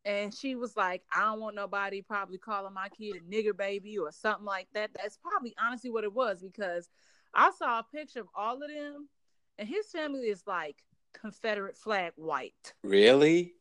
and 0.08 0.34
she 0.34 0.56
was 0.56 0.78
like, 0.78 1.04
I 1.14 1.20
don't 1.26 1.42
want 1.42 1.56
nobody 1.58 2.02
probably 2.02 2.38
calling 2.38 2.74
my 2.74 2.88
kid 2.88 3.18
a 3.18 3.20
nigger 3.20 3.56
baby 3.56 3.98
or 3.98 4.10
something 4.14 4.46
like 4.46 4.70
that. 4.74 4.92
That's 4.96 5.18
probably 5.18 5.54
honestly 5.62 5.90
what 5.90 6.06
it 6.06 6.14
was 6.14 6.42
because 6.42 6.88
I 7.34 7.52
saw 7.52 7.80
a 7.80 7.86
picture 7.94 8.22
of 8.22 8.28
all 8.34 8.56
of 8.56 8.70
them, 8.70 9.10
and 9.58 9.68
his 9.68 9.88
family 9.88 10.28
is 10.28 10.44
like 10.46 10.78
Confederate 11.14 11.78
flag 11.78 12.14
white. 12.16 12.74
Really? 12.84 13.54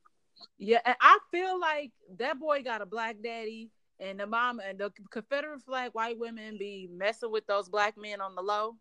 Yeah, 0.58 0.80
and 0.84 0.96
I 1.00 1.18
feel 1.30 1.58
like 1.58 1.92
that 2.18 2.38
boy 2.38 2.62
got 2.62 2.82
a 2.82 2.86
black 2.86 3.16
daddy, 3.22 3.70
and 3.98 4.20
the 4.20 4.26
mom 4.26 4.60
and 4.60 4.78
the 4.78 4.92
Confederate 5.10 5.62
flag 5.62 5.92
white 5.92 6.18
women 6.18 6.58
be 6.58 6.88
messing 6.92 7.30
with 7.30 7.46
those 7.46 7.68
black 7.68 7.96
men 7.96 8.20
on 8.20 8.34
the 8.34 8.42
low. 8.42 8.76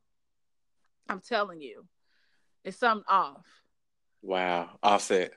I'm 1.08 1.22
telling 1.22 1.62
you, 1.62 1.86
it's 2.64 2.78
something 2.78 3.06
off. 3.08 3.46
Wow, 4.22 4.72
offset. 4.82 5.34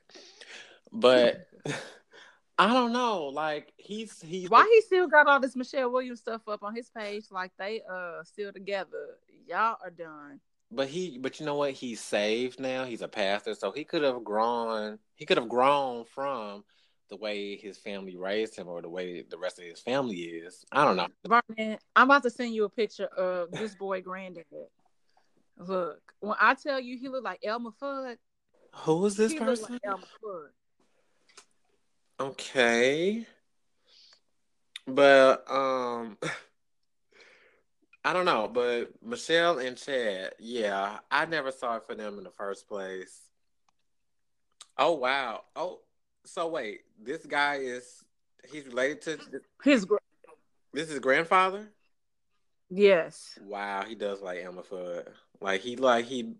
But 0.90 1.46
I 2.58 2.66
don't 2.66 2.92
know. 2.92 3.26
Like 3.26 3.72
he's 3.76 4.20
he's 4.20 4.50
why 4.50 4.68
he 4.72 4.80
still 4.80 5.06
got 5.06 5.26
all 5.26 5.38
this 5.38 5.54
Michelle 5.54 5.92
Williams 5.92 6.20
stuff 6.20 6.42
up 6.48 6.62
on 6.62 6.74
his 6.74 6.90
page, 6.90 7.24
like 7.30 7.52
they 7.58 7.82
uh 7.90 8.24
still 8.24 8.52
together. 8.52 9.18
Y'all 9.46 9.76
are 9.82 9.90
done. 9.90 10.40
But 10.70 10.88
he, 10.88 11.18
but 11.18 11.40
you 11.40 11.46
know 11.46 11.54
what? 11.54 11.72
He's 11.72 12.00
saved 12.00 12.60
now. 12.60 12.84
He's 12.84 13.02
a 13.02 13.08
pastor, 13.08 13.54
so 13.54 13.72
he 13.72 13.84
could 13.84 14.02
have 14.02 14.22
grown. 14.22 14.98
He 15.14 15.24
could 15.24 15.38
have 15.38 15.48
grown 15.48 16.04
from 16.04 16.64
the 17.08 17.16
way 17.16 17.56
his 17.56 17.78
family 17.78 18.16
raised 18.16 18.54
him, 18.54 18.68
or 18.68 18.82
the 18.82 18.88
way 18.88 19.22
the 19.22 19.38
rest 19.38 19.58
of 19.58 19.64
his 19.64 19.80
family 19.80 20.16
is. 20.16 20.66
I 20.70 20.84
don't 20.84 20.96
know. 20.96 21.08
Vernon, 21.26 21.78
I'm 21.96 22.10
about 22.10 22.22
to 22.24 22.30
send 22.30 22.54
you 22.54 22.64
a 22.64 22.68
picture 22.68 23.06
of 23.06 23.50
this 23.50 23.74
boy 23.74 24.02
granddad. 24.02 24.44
Look, 25.58 26.00
when 26.20 26.36
I 26.40 26.54
tell 26.54 26.78
you 26.78 26.96
he 26.98 27.08
looked 27.08 27.24
like 27.24 27.40
Elmer 27.42 27.70
Fudd. 27.82 28.16
Who 28.74 29.06
is 29.06 29.16
this 29.16 29.34
person? 29.34 29.72
Like 29.72 29.80
Elmer 29.84 30.06
Fudd. 30.22 30.48
Okay. 32.20 33.26
But 34.86 35.50
um 35.50 36.18
I 38.04 38.12
don't 38.12 38.24
know, 38.24 38.48
but 38.52 38.90
Michelle 39.02 39.58
and 39.58 39.76
Chad, 39.76 40.32
yeah, 40.38 40.98
I 41.10 41.26
never 41.26 41.50
saw 41.50 41.76
it 41.76 41.84
for 41.86 41.94
them 41.94 42.18
in 42.18 42.24
the 42.24 42.30
first 42.30 42.68
place. 42.68 43.28
Oh 44.76 44.92
wow. 44.92 45.42
Oh, 45.56 45.80
so 46.24 46.48
wait, 46.48 46.82
this 47.02 47.26
guy 47.26 47.56
is 47.56 48.04
he's 48.50 48.66
related 48.66 49.02
to 49.02 49.18
his 49.64 49.86
this 50.72 50.90
is 50.90 50.98
grandfather? 51.00 51.68
Yes. 52.70 53.38
Wow, 53.42 53.84
he 53.86 53.94
does 53.94 54.20
like 54.20 54.44
Elmer 54.44 54.62
Fudd. 54.62 55.08
Like 55.40 55.62
he 55.62 55.76
like 55.76 56.04
he 56.04 56.34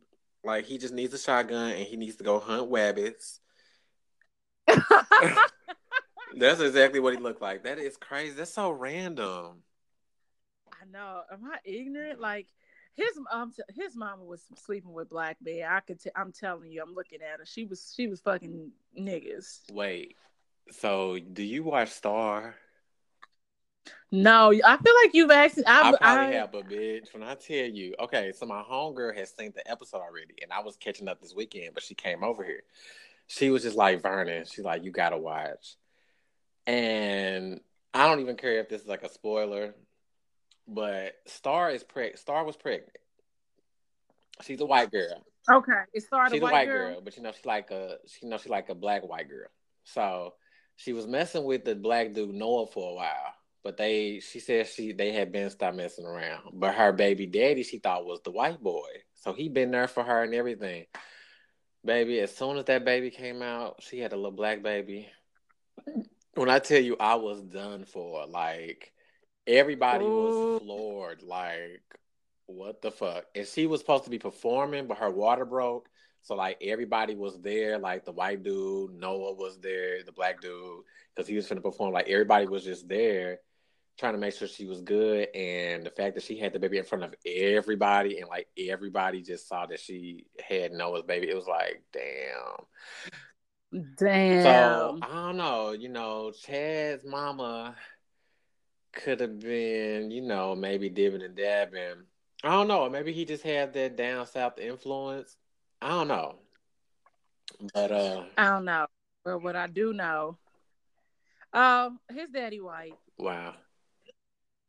like 0.45 0.67
he 0.67 0.79
just 0.79 0.95
needs 0.95 1.15
a 1.15 1.19
shotgun 1.19 1.73
and 1.73 1.87
he 1.87 1.97
needs 1.97 2.17
to 2.17 2.25
go 2.25 2.39
hunt 2.39 2.71
rabbits. 2.71 3.41
That's 6.37 6.61
exactly 6.61 7.01
what 7.01 7.15
he 7.15 7.21
looked 7.21 7.43
like. 7.43 7.65
That 7.65 7.79
is 7.79 7.97
crazy. 7.97 8.35
That's 8.35 8.53
so 8.53 8.71
random. 8.71 9.63
I 10.81 10.91
know. 10.91 11.23
Am 11.33 11.45
I 11.45 11.59
ignorant? 11.65 12.21
Like 12.21 12.47
his 12.95 13.19
um 13.33 13.53
his 13.75 13.97
mama 13.97 14.25
was 14.25 14.43
sleeping 14.57 14.93
with 14.93 15.11
black 15.11 15.37
men. 15.43 15.63
I 15.69 15.81
could. 15.81 16.01
T- 16.01 16.11
I'm 16.17 16.33
telling 16.33 16.71
you. 16.71 16.83
I'm 16.83 16.95
looking 16.95 17.21
at 17.23 17.41
her. 17.41 17.47
She 17.47 17.65
was. 17.65 17.93
She 17.97 18.07
was 18.07 18.21
fucking 18.21 18.71
niggas. 18.99 19.71
Wait. 19.73 20.17
So 20.71 21.19
do 21.19 21.43
you 21.43 21.63
watch 21.63 21.91
Star? 21.91 22.55
No, 24.11 24.51
I 24.53 24.77
feel 24.79 24.95
like 25.05 25.15
you've 25.15 25.31
actually. 25.31 25.67
I, 25.67 25.91
I 25.91 25.97
probably 25.97 26.37
I, 26.37 26.39
have, 26.39 26.53
but 26.53 26.69
bitch, 26.69 27.13
when 27.13 27.23
I 27.23 27.35
tell 27.35 27.57
you, 27.57 27.95
okay, 28.01 28.33
so 28.33 28.47
my 28.47 28.63
homegirl 28.63 29.17
has 29.17 29.31
seen 29.31 29.53
the 29.55 29.71
episode 29.71 29.99
already, 29.99 30.35
and 30.43 30.53
I 30.53 30.61
was 30.61 30.77
catching 30.77 31.09
up 31.09 31.21
this 31.21 31.35
weekend, 31.35 31.75
but 31.75 31.83
she 31.83 31.95
came 31.95 32.25
over 32.25 32.43
here. 32.43 32.63
She 33.27 33.51
was 33.51 33.63
just 33.63 33.77
like 33.77 34.03
Vernon. 34.03 34.47
She's 34.47 34.65
like, 34.65 34.83
you 34.83 34.91
gotta 34.91 35.19
watch. 35.19 35.77
And 36.67 37.61
I 37.93 38.07
don't 38.07 38.21
even 38.21 38.37
care 38.37 38.61
if 38.61 38.69
this 38.69 38.83
is 38.83 38.89
like 38.89 39.03
a 39.03 39.13
spoiler, 39.13 39.75
but 40.69 41.15
Star 41.27 41.71
is 41.71 41.83
preg- 41.83 42.19
Star 42.19 42.45
was 42.45 42.57
pregnant. 42.57 42.91
She's 44.43 44.61
a 44.61 44.67
white 44.67 44.93
girl. 44.93 45.25
Okay, 45.51 45.73
it 45.95 46.03
started. 46.03 46.35
She's 46.35 46.41
a 46.41 46.45
white, 46.45 46.53
white 46.53 46.67
girl? 46.67 46.93
girl? 46.93 47.01
but 47.03 47.17
you 47.17 47.23
know 47.23 47.33
she's 47.33 47.47
like 47.47 47.71
a 47.71 47.97
she 48.07 48.27
you 48.27 48.31
know 48.31 48.37
she's 48.37 48.51
like 48.51 48.69
a 48.69 48.75
black 48.75 49.03
white 49.03 49.29
girl. 49.29 49.49
So 49.85 50.35
she 50.77 50.93
was 50.93 51.07
messing 51.07 51.45
with 51.45 51.65
the 51.65 51.75
black 51.75 52.13
dude 52.13 52.35
Noah 52.35 52.67
for 52.67 52.91
a 52.91 52.95
while, 52.95 53.35
but 53.65 53.77
they 53.79 54.21
she 54.21 54.41
said 54.41 54.67
she 54.69 54.93
they 54.93 55.13
had 55.13 55.33
been 55.33 55.51
stopped 55.51 55.77
messing 55.77 56.05
around. 56.05 56.51
But 56.53 56.75
her 56.75 56.93
baby 56.93 57.27
daddy 57.27 57.63
she 57.63 57.79
thought 57.79 58.05
was 58.05 58.21
the 58.23 58.31
white 58.31 58.61
boy, 58.61 58.89
so 59.15 59.33
he 59.33 59.49
been 59.49 59.71
there 59.71 59.89
for 59.89 60.05
her 60.05 60.23
and 60.23 60.35
everything. 60.35 60.85
Baby, 61.85 62.21
as 62.21 62.37
soon 62.37 62.59
as 62.59 62.67
that 62.67 62.85
baby 62.85 63.11
came 63.11 63.41
out, 63.41 63.77
she 63.81 63.99
had 63.99 64.13
a 64.13 64.17
little 64.17 64.33
black 64.33 64.63
baby. 64.63 65.09
When 66.35 66.51
I 66.51 66.59
tell 66.59 66.81
you 66.81 66.97
I 67.01 67.15
was 67.15 67.41
done 67.41 67.85
for, 67.85 68.27
like 68.27 68.93
everybody 69.49 70.05
Ooh. 70.05 70.09
was 70.09 70.63
floored. 70.63 71.23
Like 71.23 71.83
What 72.47 72.83
the 72.83 72.91
fuck? 72.91 73.27
And 73.35 73.47
she 73.47 73.67
was 73.67 73.81
supposed 73.81 74.05
to 74.05 74.11
be 74.11 74.19
performing, 74.19 74.87
but 74.87 74.99
her 74.99 75.11
water 75.11 75.45
broke. 75.45 75.89
So 76.23 76.35
like 76.35 76.59
everybody 76.61 77.15
was 77.15 77.39
there, 77.41 77.79
like 77.79 78.05
the 78.05 78.13
white 78.13 78.43
dude, 78.43 78.95
Noah 78.95 79.35
was 79.35 79.59
there, 79.61 80.03
the 80.05 80.13
black 80.13 80.41
dude, 80.41 80.83
because 81.15 81.29
he 81.29 81.37
was 81.37 81.49
finna 81.49 81.63
perform. 81.63 81.93
Like 81.93 82.09
everybody 82.09 82.47
was 82.47 82.65
just 82.65 82.89
there, 82.89 83.41
trying 83.99 84.15
to 84.15 84.19
make 84.19 84.35
sure 84.35 84.49
she 84.49 84.67
was 84.67 84.81
good. 84.83 85.29
And 85.35 85.87
the 85.87 85.91
fact 85.91 86.15
that 86.17 86.25
she 86.25 86.39
had 86.39 86.53
the 86.53 86.59
baby 86.59 86.79
in 86.79 86.85
front 86.85 87.05
of 87.05 87.15
everybody, 87.27 88.19
and 88.19 88.29
like 88.29 88.49
everybody 88.59 89.23
just 89.23 89.49
saw 89.49 89.67
that 89.67 89.81
she 89.81 90.27
had 90.47 90.73
Noah's 90.73 91.03
baby, 91.03 91.29
it 91.29 91.37
was 91.37 91.47
like, 91.47 91.83
damn. 91.93 93.85
Damn. 93.97 94.43
So 94.43 94.99
I 95.03 95.27
don't 95.27 95.37
know. 95.37 95.73
You 95.73 95.89
know, 95.91 96.33
Chad's 96.33 97.05
mama 97.05 97.77
could 98.93 99.21
have 99.21 99.41
been, 99.41 100.11
you 100.11 100.23
know, 100.23 100.55
maybe 100.55 100.91
dibbing 100.91 101.25
and 101.25 101.37
dabbing. 101.37 102.05
I 102.45 102.51
don't 102.51 102.69
know. 102.69 102.89
Maybe 102.89 103.13
he 103.13 103.25
just 103.25 103.43
had 103.43 103.73
that 103.75 103.97
down 103.97 104.27
south 104.27 104.59
influence. 104.59 105.37
I 105.83 105.89
don't 105.89 106.09
know. 106.09 106.37
But 107.75 107.91
uh 107.91 108.25
I 108.37 108.47
don't 108.47 108.65
know. 108.65 108.87
But 109.25 109.43
what 109.43 109.57
I 109.57 109.67
do 109.67 109.93
know, 109.93 110.39
um, 111.53 111.99
his 112.15 112.31
daddy 112.31 112.61
white. 112.61 112.95
Wow. 113.19 113.55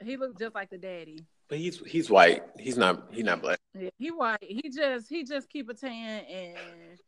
He 0.04 0.18
looked 0.18 0.40
just 0.40 0.56
like 0.56 0.70
the 0.70 0.78
daddy. 0.78 1.26
But 1.48 1.58
he's 1.58 1.80
he's 1.80 2.10
white. 2.10 2.44
He's 2.58 2.78
not 2.78 3.08
he's 3.12 3.26
not 3.26 3.42
black. 3.42 3.60
Yeah, 3.78 3.90
he 3.98 4.12
white. 4.12 4.38
He 4.42 4.70
just 4.70 5.10
he 5.10 5.24
just 5.24 5.50
keep 5.50 5.70
a 5.70 5.74
tan 5.74 6.24
and 6.26 7.00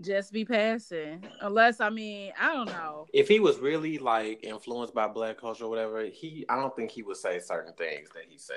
just 0.00 0.32
be 0.32 0.44
passing. 0.44 1.24
Unless 1.40 1.80
I 1.80 1.90
mean, 1.90 2.32
I 2.38 2.52
don't 2.52 2.66
know. 2.66 3.06
If 3.12 3.28
he 3.28 3.40
was 3.40 3.58
really 3.58 3.98
like 3.98 4.44
influenced 4.44 4.94
by 4.94 5.08
black 5.08 5.38
culture 5.40 5.64
or 5.64 5.70
whatever, 5.70 6.04
he 6.04 6.44
I 6.48 6.56
don't 6.56 6.74
think 6.74 6.90
he 6.90 7.02
would 7.02 7.16
say 7.16 7.40
certain 7.40 7.74
things 7.74 8.08
that 8.14 8.24
he 8.28 8.38
said. 8.38 8.56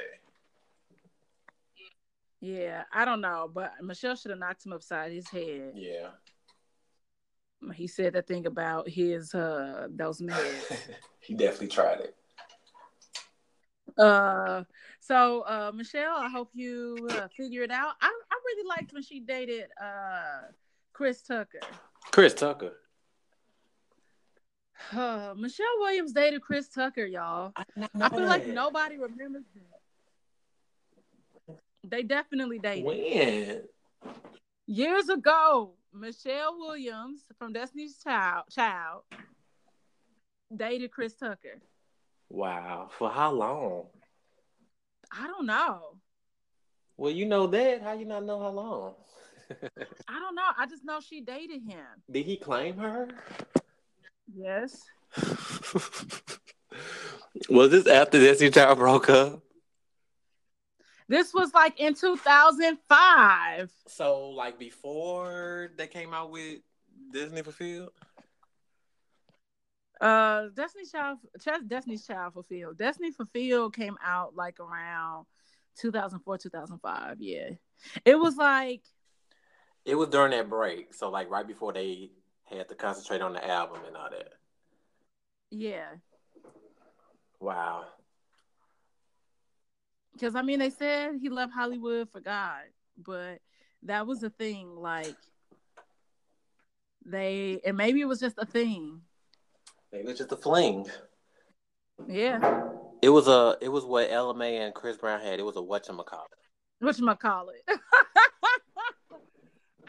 Yeah, 2.40 2.84
I 2.92 3.06
don't 3.06 3.22
know, 3.22 3.50
but 3.54 3.74
Michelle 3.82 4.16
should 4.16 4.32
have 4.32 4.40
knocked 4.40 4.66
him 4.66 4.74
upside 4.74 5.12
his 5.12 5.30
head. 5.30 5.74
Yeah. 5.76 6.10
He 7.76 7.86
said 7.86 8.14
that 8.14 8.28
thing 8.28 8.48
about 8.48 8.90
his 8.90 9.34
uh 9.36 9.88
those 9.92 10.22
meds. 10.22 10.78
he 11.20 11.36
definitely 11.36 11.68
tried 11.68 12.00
it. 12.02 12.16
Uh, 13.98 14.64
so 15.02 15.42
uh, 15.42 15.72
Michelle, 15.76 16.16
I 16.16 16.30
hope 16.30 16.50
you 16.54 17.08
uh, 17.12 17.28
figure 17.38 17.62
it 17.62 17.72
out. 17.72 17.94
I 18.02 18.08
I 18.08 18.36
really 18.46 18.68
liked 18.68 18.94
when 18.94 19.04
she 19.04 19.20
dated 19.20 19.66
uh 19.80 20.48
Chris 20.94 21.22
Tucker. 21.22 21.60
Chris 22.12 22.34
Tucker. 22.34 22.74
Uh, 24.92 25.34
Michelle 25.38 25.66
Williams 25.80 26.14
dated 26.14 26.42
Chris 26.42 26.68
Tucker, 26.70 27.06
y'all. 27.06 27.54
I, 27.56 27.64
I 28.00 28.10
feel 28.10 28.26
like 28.26 28.48
nobody 28.48 28.98
remembers 28.98 29.44
that. 31.48 31.58
They 31.84 32.04
definitely 32.04 32.60
dated. 32.60 32.86
when. 32.86 33.62
Years 34.68 35.10
ago, 35.10 35.74
Michelle 35.94 36.58
Williams 36.58 37.26
from 37.38 37.54
Destiny's 37.54 37.98
Child, 38.02 38.46
Child 38.52 39.02
dated 40.56 40.92
Chris 40.92 41.16
Tucker. 41.16 41.60
Wow. 42.30 42.90
For 42.98 43.10
how 43.10 43.32
long? 43.32 43.88
I 45.12 45.28
don't 45.28 45.46
know. 45.46 45.98
Well, 46.98 47.12
you 47.12 47.26
know 47.26 47.48
that. 47.48 47.82
How 47.82 47.94
you 47.94 48.06
not 48.06 48.24
know 48.24 48.40
how 48.40 48.50
long? 48.50 48.94
I 50.08 50.20
don't 50.20 50.36
know. 50.36 50.50
I 50.58 50.66
just 50.66 50.84
know 50.86 51.00
she 51.00 51.22
dated 51.22 51.62
him. 51.68 51.86
Did 52.10 52.26
he 52.26 52.38
claim 52.38 52.78
her? 52.78 53.08
Yes. 54.34 54.82
Was 57.50 57.72
this 57.72 57.88
after 57.88 58.20
Destiny 58.20 58.52
Child 58.52 58.78
broke 58.78 59.10
up? 59.10 59.42
This 61.08 61.34
was 61.34 61.54
like 61.54 61.80
in 61.80 61.94
2005. 61.94 63.70
So, 63.88 64.30
like 64.30 64.58
before 64.58 65.72
they 65.76 65.88
came 65.88 66.14
out 66.14 66.32
with 66.32 66.60
Destiny 67.12 67.42
Fulfilled? 67.42 67.90
Uh, 70.00 70.48
Destiny 70.56 70.86
Child, 70.86 71.20
Ch- 71.40 71.68
Destiny's 71.68 72.08
Child 72.08 72.34
Fulfilled. 72.34 72.78
Destiny 72.78 73.12
Fulfilled 73.12 73.76
came 73.76 73.98
out 74.04 74.36
like 74.36 74.62
around 74.62 75.26
2004, 75.80 76.38
2005. 76.38 77.18
Yeah, 77.20 77.50
it 78.06 78.18
was 78.18 78.38
like 78.38 78.82
It 79.86 79.96
was 79.96 80.10
during 80.10 80.32
that 80.32 80.50
break. 80.50 80.94
So, 80.94 81.10
like 81.10 81.30
right 81.30 81.48
before 81.48 81.74
they 81.74 82.12
had 82.46 82.68
to 82.70 82.76
concentrate 82.76 83.22
on 83.22 83.34
the 83.34 83.48
album 83.48 83.80
and 83.88 83.96
all 83.98 84.10
that. 84.10 84.34
yeah, 85.50 85.88
Wow. 87.40 87.86
because 90.14 90.36
I 90.36 90.42
mean 90.44 90.60
they 90.60 90.70
said 90.70 91.16
he 91.22 91.30
left 91.30 91.54
Hollywood 91.54 92.10
for 92.12 92.20
God, 92.20 92.62
but 92.98 93.40
that 93.84 94.06
was 94.06 94.22
a 94.24 94.30
thing. 94.30 94.76
Like 94.76 95.16
they, 97.06 97.60
and 97.66 97.76
maybe 97.78 98.02
it 98.02 98.06
was 98.08 98.20
just 98.20 98.38
a 98.38 98.46
thing. 98.46 99.02
Maybe 99.92 100.10
it's 100.10 100.20
just 100.20 100.32
a 100.32 100.38
fling. 100.38 100.86
Yeah, 102.08 102.64
It 103.02 103.10
was 103.10 103.28
a. 103.28 103.58
It 103.62 103.70
was 103.70 103.86
what 103.86 104.10
Ella 104.12 104.34
Mai 104.36 104.46
and 104.48 104.74
Chris 104.74 104.98
Brown 104.98 105.22
had. 105.22 105.40
It 105.40 105.44
was 105.44 105.56
a 105.56 105.60
whatchamacallit. 105.60 106.28
what 106.80 106.98
you 107.00 107.16
call 107.16 107.50
it? 107.50 107.64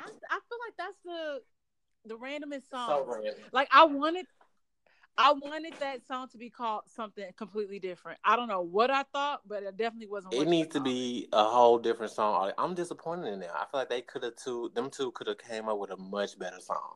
I, 0.02 0.10
I 0.30 0.38
feel 0.48 0.58
like 0.66 0.76
that's 0.78 0.98
the 1.04 1.42
the 2.06 2.16
randomest 2.16 2.68
song. 2.70 2.88
So 2.88 3.04
random. 3.06 3.34
like 3.52 3.68
I 3.70 3.84
wanted 3.84 4.26
I 5.16 5.32
wanted 5.32 5.74
that 5.80 6.06
song 6.06 6.28
to 6.28 6.38
be 6.38 6.48
called 6.48 6.82
something 6.86 7.24
completely 7.36 7.78
different. 7.78 8.18
I 8.24 8.36
don't 8.36 8.48
know 8.48 8.62
what 8.62 8.90
I 8.90 9.02
thought, 9.12 9.42
but 9.46 9.62
it 9.62 9.76
definitely 9.76 10.08
wasn't. 10.08 10.34
It 10.34 10.48
needs 10.48 10.72
to 10.74 10.80
be 10.80 11.28
a 11.32 11.44
whole 11.44 11.78
different 11.78 12.12
song. 12.12 12.52
I'm 12.56 12.74
disappointed 12.74 13.32
in 13.32 13.40
that. 13.40 13.50
I 13.54 13.66
feel 13.70 13.80
like 13.80 13.90
they 13.90 14.00
could 14.00 14.22
have 14.22 14.36
two. 14.36 14.70
Them 14.74 14.90
two 14.90 15.12
could 15.12 15.26
have 15.26 15.38
came 15.38 15.68
up 15.68 15.78
with 15.78 15.90
a 15.90 15.96
much 15.96 16.38
better 16.38 16.60
song. 16.60 16.94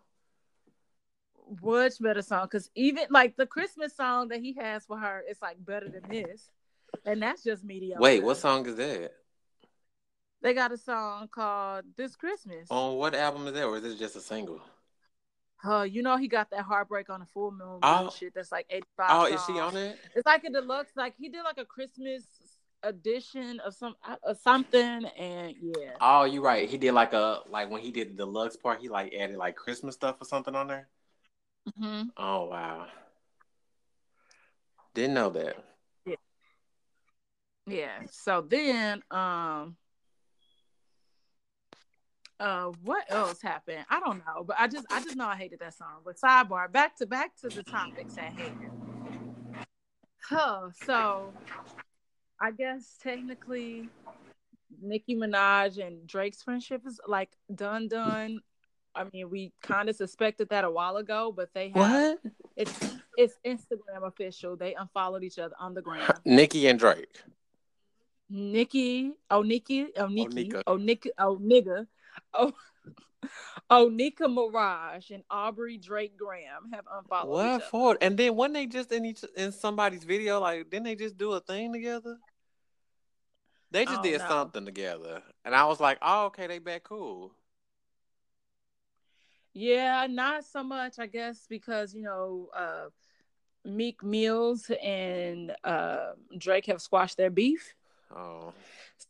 much 1.62 2.00
better 2.00 2.22
song 2.22 2.46
because 2.50 2.70
even 2.74 3.04
like 3.10 3.36
the 3.36 3.46
Christmas 3.46 3.94
song 3.94 4.28
that 4.28 4.40
he 4.40 4.54
has 4.54 4.86
for 4.86 4.98
her, 4.98 5.22
it's 5.28 5.42
like 5.42 5.56
better 5.64 5.88
than 5.88 6.10
this, 6.10 6.50
and 7.04 7.22
that's 7.22 7.42
just 7.44 7.64
mediocre. 7.64 8.00
Wait, 8.00 8.22
what 8.22 8.38
song 8.38 8.66
is 8.66 8.76
that? 8.76 9.12
They 10.42 10.54
got 10.54 10.72
a 10.72 10.76
song 10.76 11.28
called 11.28 11.84
"This 11.96 12.16
Christmas." 12.16 12.68
On 12.70 12.96
what 12.96 13.14
album 13.14 13.46
is 13.46 13.54
that, 13.54 13.64
or 13.64 13.76
is 13.78 13.84
it 13.84 13.98
just 13.98 14.16
a 14.16 14.20
single? 14.20 14.60
Uh, 15.64 15.82
you 15.82 16.02
know 16.02 16.16
he 16.16 16.28
got 16.28 16.50
that 16.50 16.62
heartbreak 16.62 17.10
on 17.10 17.22
a 17.22 17.26
full 17.26 17.50
moon 17.50 17.80
Oh. 17.82 18.10
shit. 18.16 18.34
That's 18.34 18.52
like 18.52 18.66
eighty 18.70 18.86
five. 18.96 19.10
Oh, 19.10 19.24
is 19.24 19.44
she 19.44 19.58
on 19.58 19.76
it? 19.76 19.98
It's 20.14 20.26
like 20.26 20.44
a 20.44 20.50
deluxe. 20.50 20.92
Like 20.96 21.14
he 21.18 21.28
did 21.28 21.42
like 21.42 21.58
a 21.58 21.64
Christmas 21.64 22.24
edition 22.82 23.58
of 23.60 23.74
some 23.74 23.96
of 24.22 24.38
something, 24.38 25.04
and 25.18 25.54
yeah. 25.60 25.96
Oh, 26.00 26.24
you're 26.24 26.42
right. 26.42 26.68
He 26.68 26.76
did 26.76 26.92
like 26.92 27.14
a 27.14 27.40
like 27.48 27.70
when 27.70 27.80
he 27.80 27.90
did 27.90 28.10
the 28.12 28.24
deluxe 28.24 28.56
part. 28.56 28.80
He 28.80 28.88
like 28.88 29.14
added 29.14 29.36
like 29.36 29.56
Christmas 29.56 29.94
stuff 29.94 30.16
or 30.20 30.24
something 30.26 30.54
on 30.54 30.68
there. 30.68 30.88
hmm 31.78 32.02
Oh 32.16 32.44
wow, 32.46 32.86
didn't 34.94 35.14
know 35.14 35.30
that. 35.30 35.56
Yeah. 36.04 36.16
Yeah. 37.66 38.02
So 38.10 38.42
then, 38.42 39.02
um, 39.10 39.76
uh, 42.38 42.66
what 42.82 43.04
else 43.08 43.40
happened? 43.40 43.84
I 43.88 44.00
don't 44.00 44.18
know, 44.18 44.44
but 44.44 44.56
I 44.58 44.68
just, 44.68 44.86
I 44.90 45.02
just 45.02 45.16
know 45.16 45.26
I 45.26 45.36
hated 45.36 45.60
that 45.60 45.74
song. 45.74 46.02
But 46.04 46.18
sidebar, 46.18 46.70
back 46.70 46.96
to 46.98 47.06
back 47.06 47.36
to 47.40 47.48
the 47.48 47.62
topics 47.62 48.18
at 48.18 48.32
hand. 48.32 48.70
Huh. 50.22 50.70
So, 50.84 51.32
I 52.40 52.50
guess 52.50 52.96
technically, 53.02 53.88
Nicki 54.82 55.16
Minaj 55.16 55.84
and 55.84 56.06
Drake's 56.06 56.42
friendship 56.42 56.82
is 56.86 57.00
like 57.06 57.30
done, 57.54 57.88
done. 57.88 58.40
I 58.94 59.04
mean, 59.12 59.30
we 59.30 59.52
kind 59.62 59.88
of 59.88 59.96
suspected 59.96 60.48
that 60.48 60.64
a 60.64 60.70
while 60.70 60.96
ago, 60.96 61.32
but 61.34 61.50
they 61.54 61.70
have 61.74 62.18
it's 62.56 62.96
it's 63.16 63.34
Instagram 63.46 64.04
official. 64.06 64.56
They 64.56 64.74
unfollowed 64.74 65.22
each 65.22 65.38
other 65.38 65.54
on 65.60 65.74
the 65.74 65.82
ground. 65.82 66.14
Nicki 66.24 66.66
and 66.66 66.78
Drake. 66.78 67.22
Nikki, 68.28 69.12
oh 69.30 69.42
Nikki, 69.42 69.86
oh 69.96 70.08
Nikki, 70.08 70.34
Nika. 70.34 70.62
oh 70.66 70.76
Nick, 70.76 71.08
oh 71.18 71.38
nigga, 71.38 71.86
oh 72.38 72.52
oh 73.70 73.88
Nika 73.88 74.28
Mirage 74.28 75.10
and 75.10 75.24
Aubrey 75.30 75.78
Drake 75.78 76.16
Graham 76.16 76.70
have 76.72 76.84
unfollowed 76.92 77.28
What 77.30 77.44
each 77.44 77.60
other. 77.60 77.70
for? 77.70 77.98
And 78.00 78.16
then 78.18 78.36
when 78.36 78.52
they 78.52 78.66
just 78.66 78.92
in 78.92 79.04
each 79.04 79.24
in 79.36 79.52
somebody's 79.52 80.04
video, 80.04 80.40
like 80.40 80.70
didn't 80.70 80.84
they 80.84 80.94
just 80.96 81.16
do 81.16 81.32
a 81.32 81.40
thing 81.40 81.72
together? 81.72 82.18
They 83.70 83.84
just 83.86 84.00
Oh, 84.00 84.02
did 84.02 84.18
no. 84.18 84.26
something 84.28 84.64
together, 84.64 85.22
and 85.44 85.54
I 85.54 85.64
was 85.66 85.80
like, 85.80 85.98
"Oh, 86.02 86.26
okay, 86.26 86.46
they 86.48 86.58
back 86.58 86.82
cool." 86.84 87.34
Yeah, 89.54 90.06
not 90.08 90.44
so 90.44 90.62
much, 90.62 90.98
I 90.98 91.06
guess, 91.06 91.46
because 91.48 91.94
you 91.94 92.02
know, 92.02 92.48
uh 92.54 92.86
Meek 93.64 94.02
Mills 94.04 94.70
and 94.82 95.54
uh 95.64 96.12
Drake 96.38 96.66
have 96.66 96.82
squashed 96.82 97.16
their 97.16 97.30
beef. 97.30 97.74
Oh, 98.10 98.54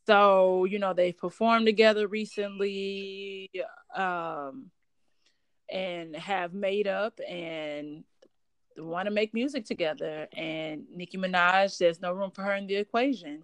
So, 0.07 0.65
you 0.65 0.79
know, 0.79 0.93
they 0.93 1.13
performed 1.13 1.67
together 1.67 2.07
recently, 2.07 3.51
um, 3.95 4.71
and 5.69 6.15
have 6.15 6.55
made 6.55 6.87
up 6.87 7.19
and 7.29 8.05
want 8.77 9.07
to 9.07 9.11
make 9.11 9.35
music 9.35 9.65
together. 9.65 10.29
And 10.37 10.85
Nicki 10.95 11.19
Minaj, 11.19 11.79
there's 11.79 12.01
no 12.01 12.13
room 12.13 12.31
for 12.31 12.43
her 12.43 12.55
in 12.55 12.67
the 12.67 12.77
equation. 12.77 13.43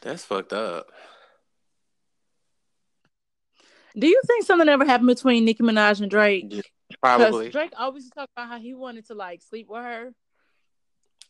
that's 0.00 0.24
fucked 0.24 0.52
up. 0.52 0.92
Do 3.98 4.06
you 4.06 4.20
think 4.26 4.44
something 4.44 4.68
ever 4.68 4.84
happened 4.84 5.08
between 5.08 5.44
Nicki 5.44 5.62
Minaj 5.62 6.02
and 6.02 6.10
Drake? 6.10 6.62
Probably. 7.00 7.48
Drake 7.50 7.72
always 7.76 8.10
talk 8.10 8.28
about 8.36 8.48
how 8.48 8.58
he 8.58 8.74
wanted 8.74 9.06
to 9.06 9.14
like 9.14 9.42
sleep 9.42 9.68
with 9.68 9.82
her. 9.82 10.12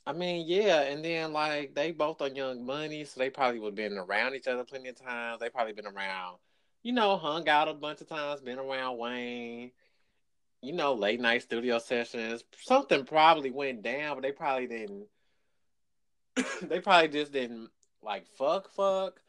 I 0.07 0.13
mean, 0.13 0.47
yeah, 0.47 0.83
and 0.83 1.05
then 1.05 1.33
like 1.33 1.75
they 1.75 1.91
both 1.91 2.23
are 2.23 2.29
young 2.29 2.65
money, 2.65 3.05
so 3.05 3.19
they 3.19 3.29
probably 3.29 3.59
would 3.59 3.71
have 3.71 3.91
been 3.91 3.99
around 3.99 4.35
each 4.35 4.47
other 4.47 4.63
plenty 4.63 4.89
of 4.89 5.01
times. 5.01 5.41
They 5.41 5.51
probably 5.51 5.73
been 5.73 5.87
around, 5.87 6.39
you 6.85 6.93
know, 6.93 7.17
hung 7.17 7.49
out 7.49 7.69
a 7.69 7.75
bunch 7.75 8.01
of 8.01 8.09
times, 8.09 8.41
been 8.41 8.61
around 8.61 8.99
Wayne, 8.99 9.73
you 10.63 10.73
know, 10.73 10.95
late 10.95 11.21
night 11.21 11.43
studio 11.43 11.81
sessions. 11.81 12.45
Something 12.63 13.05
probably 13.05 13.51
went 13.51 13.83
down, 13.83 14.17
but 14.17 14.23
they 14.23 14.31
probably 14.31 14.69
didn't. 14.69 15.09
they 16.63 16.79
probably 16.81 17.09
just 17.09 17.33
didn't 17.33 17.71
like 18.01 18.27
fuck 18.39 18.73
fuck 18.75 19.21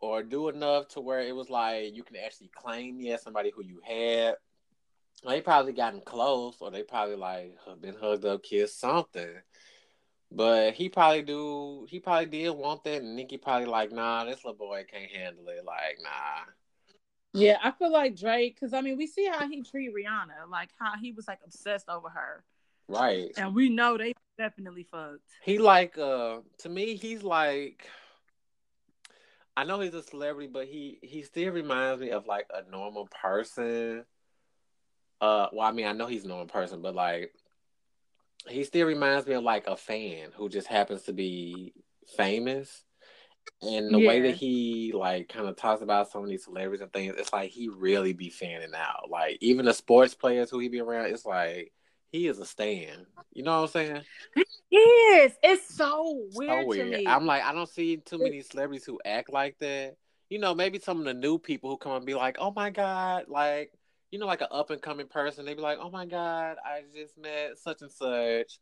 or 0.00 0.24
do 0.24 0.48
enough 0.48 0.88
to 0.88 1.00
where 1.00 1.20
it 1.20 1.34
was 1.34 1.48
like 1.48 1.94
you 1.94 2.02
can 2.02 2.16
actually 2.16 2.50
claim 2.54 2.98
me 2.98 3.12
as 3.12 3.22
somebody 3.22 3.52
who 3.54 3.62
you 3.62 3.80
had. 3.84 4.34
They 5.26 5.40
probably 5.40 5.72
gotten 5.72 6.02
close, 6.02 6.56
or 6.60 6.70
they 6.70 6.82
probably 6.82 7.16
like 7.16 7.56
been 7.80 7.94
hugged 7.94 8.24
up, 8.24 8.42
kissed, 8.42 8.80
something. 8.80 9.34
But 10.32 10.74
he 10.74 10.88
probably 10.88 11.22
do. 11.22 11.86
He 11.88 12.00
probably 12.00 12.26
did 12.26 12.50
want 12.50 12.84
that, 12.84 13.02
and 13.02 13.16
Nicki 13.16 13.36
probably 13.36 13.66
like, 13.66 13.92
nah, 13.92 14.24
this 14.24 14.44
little 14.44 14.58
boy 14.58 14.84
can't 14.90 15.10
handle 15.10 15.48
it. 15.48 15.64
Like, 15.64 15.98
nah. 16.02 16.52
Yeah, 17.32 17.58
I 17.62 17.70
feel 17.70 17.92
like 17.92 18.16
Drake, 18.16 18.56
because 18.58 18.72
I 18.72 18.80
mean, 18.80 18.96
we 18.96 19.06
see 19.06 19.26
how 19.26 19.48
he 19.48 19.62
treat 19.62 19.94
Rihanna, 19.94 20.50
like 20.50 20.70
how 20.78 20.96
he 21.00 21.12
was 21.12 21.28
like 21.28 21.40
obsessed 21.44 21.88
over 21.88 22.08
her. 22.08 22.44
Right. 22.88 23.32
And 23.36 23.54
we 23.54 23.68
know 23.68 23.96
they 23.98 24.14
definitely 24.38 24.84
fucked. 24.84 25.20
He 25.42 25.58
like, 25.58 25.98
uh, 25.98 26.38
to 26.58 26.68
me, 26.68 26.96
he's 26.96 27.22
like. 27.22 27.86
I 29.58 29.64
know 29.64 29.80
he's 29.80 29.94
a 29.94 30.02
celebrity, 30.02 30.50
but 30.52 30.66
he 30.66 30.98
he 31.02 31.22
still 31.22 31.50
reminds 31.50 32.02
me 32.02 32.10
of 32.10 32.26
like 32.26 32.46
a 32.52 32.70
normal 32.70 33.08
person. 33.22 34.04
Uh, 35.18 35.46
well, 35.50 35.66
I 35.66 35.72
mean, 35.72 35.86
I 35.86 35.92
know 35.92 36.06
he's 36.06 36.26
a 36.26 36.28
normal 36.28 36.46
person, 36.46 36.82
but 36.82 36.94
like 36.94 37.32
he 38.48 38.64
still 38.64 38.86
reminds 38.86 39.26
me 39.26 39.34
of 39.34 39.44
like 39.44 39.66
a 39.66 39.76
fan 39.76 40.30
who 40.34 40.48
just 40.48 40.66
happens 40.66 41.02
to 41.02 41.12
be 41.12 41.74
famous. 42.16 42.84
And 43.62 43.94
the 43.94 44.00
yeah. 44.00 44.08
way 44.08 44.20
that 44.22 44.34
he 44.34 44.92
like 44.94 45.28
kind 45.28 45.46
of 45.46 45.56
talks 45.56 45.82
about 45.82 46.10
some 46.10 46.22
of 46.22 46.28
these 46.28 46.44
celebrities 46.44 46.82
and 46.82 46.92
things, 46.92 47.14
it's 47.16 47.32
like 47.32 47.50
he 47.50 47.68
really 47.68 48.12
be 48.12 48.28
fanning 48.28 48.74
out. 48.76 49.08
Like 49.08 49.38
even 49.40 49.66
the 49.66 49.74
sports 49.74 50.14
players 50.14 50.50
who 50.50 50.58
he 50.58 50.68
be 50.68 50.80
around, 50.80 51.06
it's 51.06 51.24
like 51.24 51.72
he 52.12 52.26
is 52.26 52.38
a 52.38 52.46
stan. 52.46 53.06
You 53.32 53.44
know 53.44 53.60
what 53.60 53.76
I'm 53.76 53.86
saying? 53.86 54.02
He 54.68 54.78
is. 54.78 55.32
It's 55.42 55.74
so 55.74 56.26
weird, 56.34 56.64
so 56.64 56.66
weird. 56.66 57.06
I'm 57.06 57.26
like, 57.26 57.44
I 57.44 57.52
don't 57.52 57.68
see 57.68 57.98
too 57.98 58.18
many 58.18 58.42
celebrities 58.42 58.84
who 58.84 58.98
act 59.04 59.32
like 59.32 59.56
that. 59.60 59.94
You 60.28 60.40
know, 60.40 60.54
maybe 60.54 60.80
some 60.80 60.98
of 60.98 61.04
the 61.04 61.14
new 61.14 61.38
people 61.38 61.70
who 61.70 61.76
come 61.76 61.92
and 61.92 62.04
be 62.04 62.14
like, 62.14 62.36
"Oh 62.40 62.52
my 62.54 62.70
god," 62.70 63.26
like 63.28 63.70
you 64.16 64.20
know, 64.20 64.24
like 64.24 64.40
an 64.40 64.46
up 64.50 64.70
and 64.70 64.80
coming 64.80 65.06
person, 65.06 65.44
they'd 65.44 65.56
be 65.56 65.60
like, 65.60 65.76
"Oh 65.78 65.90
my 65.90 66.06
god, 66.06 66.56
I 66.64 66.84
just 66.94 67.18
met 67.18 67.58
such 67.58 67.82
and 67.82 67.92
such," 67.92 68.58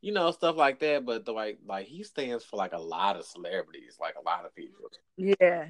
you 0.00 0.12
know, 0.12 0.30
stuff 0.30 0.56
like 0.56 0.78
that. 0.78 1.04
But 1.04 1.24
the 1.24 1.32
like, 1.32 1.58
like 1.66 1.88
he 1.88 2.04
stands 2.04 2.44
for 2.44 2.54
like 2.54 2.72
a 2.72 2.78
lot 2.78 3.16
of 3.16 3.24
celebrities, 3.24 3.96
like 4.00 4.14
a 4.14 4.22
lot 4.22 4.44
of 4.44 4.54
people. 4.54 4.92
Yeah, 5.16 5.66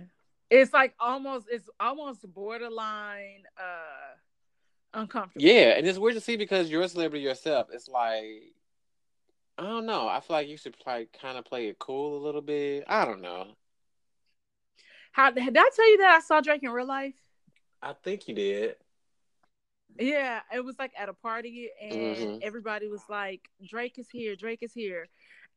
it's 0.50 0.74
like 0.74 0.94
almost, 1.00 1.46
it's 1.50 1.70
almost 1.80 2.30
borderline 2.34 3.44
uh 3.58 5.00
uncomfortable. 5.00 5.46
Yeah, 5.46 5.78
and 5.78 5.86
it's 5.86 5.98
weird 5.98 6.16
to 6.16 6.20
see 6.20 6.36
because 6.36 6.68
you're 6.68 6.82
a 6.82 6.88
celebrity 6.90 7.24
yourself. 7.24 7.68
It's 7.72 7.88
like. 7.88 8.52
I 9.58 9.64
don't 9.64 9.86
know. 9.86 10.08
I 10.08 10.20
feel 10.20 10.36
like 10.36 10.48
you 10.48 10.58
should 10.58 10.76
like 10.86 11.16
kind 11.18 11.38
of 11.38 11.46
play 11.46 11.68
it 11.68 11.78
cool 11.78 12.18
a 12.18 12.22
little 12.22 12.42
bit. 12.42 12.84
I 12.86 13.06
don't 13.06 13.22
know. 13.22 13.48
How 15.12 15.30
did 15.30 15.56
I 15.56 15.70
tell 15.74 15.90
you 15.90 15.98
that 15.98 16.16
I 16.16 16.20
saw 16.20 16.42
Drake 16.42 16.62
in 16.62 16.70
real 16.70 16.86
life? 16.86 17.14
I 17.82 17.94
think 17.94 18.28
you 18.28 18.34
did. 18.34 18.76
Yeah, 19.98 20.40
it 20.54 20.64
was 20.64 20.76
like 20.78 20.92
at 20.98 21.08
a 21.08 21.12
party, 21.12 21.68
and 21.80 21.92
mm-hmm. 21.92 22.38
everybody 22.42 22.88
was 22.88 23.02
like, 23.08 23.48
"Drake 23.66 23.98
is 23.98 24.08
here, 24.10 24.36
Drake 24.36 24.62
is 24.62 24.72
here," 24.72 25.06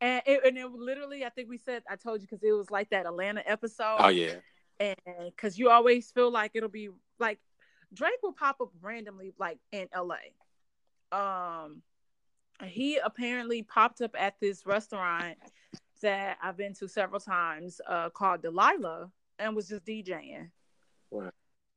and 0.01 0.21
it, 0.25 0.41
and 0.45 0.57
it 0.57 0.69
literally, 0.71 1.23
I 1.23 1.29
think 1.29 1.49
we 1.49 1.57
said, 1.57 1.83
I 1.89 1.95
told 1.95 2.21
you 2.21 2.27
because 2.29 2.43
it 2.43 2.51
was 2.51 2.69
like 2.69 2.89
that 2.89 3.05
Atlanta 3.05 3.43
episode. 3.45 3.97
Oh 3.99 4.09
yeah, 4.09 4.35
and 4.79 4.95
because 5.25 5.57
you 5.57 5.69
always 5.69 6.11
feel 6.11 6.31
like 6.31 6.51
it'll 6.53 6.69
be 6.69 6.89
like 7.17 7.39
Drake 7.93 8.21
will 8.21 8.33
pop 8.33 8.59
up 8.61 8.69
randomly, 8.81 9.33
like 9.39 9.59
in 9.71 9.87
LA. 9.95 10.17
Um, 11.11 11.81
he 12.63 12.97
apparently 12.97 13.63
popped 13.63 14.01
up 14.01 14.15
at 14.17 14.39
this 14.39 14.65
restaurant 14.65 15.37
that 16.01 16.37
I've 16.41 16.57
been 16.57 16.73
to 16.75 16.87
several 16.87 17.19
times, 17.19 17.79
uh, 17.87 18.09
called 18.09 18.41
Delilah, 18.41 19.11
and 19.39 19.55
was 19.55 19.69
just 19.69 19.85
DJing. 19.85 20.49
Wow. 21.09 21.31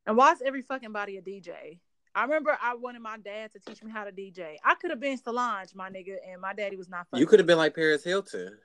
And 0.07 0.17
why 0.17 0.33
is 0.33 0.43
every 0.43 0.63
fucking 0.63 0.93
body 0.93 1.19
a 1.19 1.23
DJ? 1.23 1.79
I 2.15 2.23
remember 2.23 2.57
I 2.61 2.75
wanted 2.75 3.03
my 3.03 3.19
dad 3.19 3.53
to 3.53 3.61
teach 3.61 3.83
me 3.83 3.91
how 3.91 4.05
to 4.05 4.13
DJ. 4.13 4.57
I 4.65 4.75
could 4.75 4.91
have 4.91 5.01
been 5.01 5.17
Solange, 5.19 5.75
my 5.75 5.91
nigga, 5.91 6.17
and 6.31 6.41
my 6.41 6.53
daddy 6.55 6.77
was 6.77 6.89
not. 6.89 7.07
You 7.15 7.27
could 7.27 7.39
have 7.39 7.47
been 7.47 7.59
like 7.59 7.75
Paris 7.75 8.05
Hilton. 8.05 8.57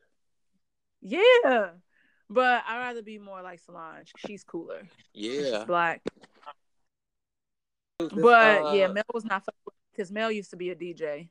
Yeah, 1.02 1.70
but 2.30 2.64
I'd 2.68 2.78
rather 2.78 3.02
be 3.02 3.20
more 3.20 3.42
like 3.42 3.60
Solange. 3.60 4.12
She's 4.18 4.44
cooler. 4.44 4.88
Yeah, 5.14 5.60
She's 5.60 5.66
black. 5.66 6.02
But 8.00 8.66
uh, 8.66 8.74
yeah, 8.74 8.88
Mel 8.88 9.04
was 9.14 9.26
not 9.26 9.44
because 9.92 10.12
Mel 10.12 10.32
used 10.32 10.50
to 10.52 10.58
be 10.58 10.72
a 10.72 10.76
DJ. 10.76 11.30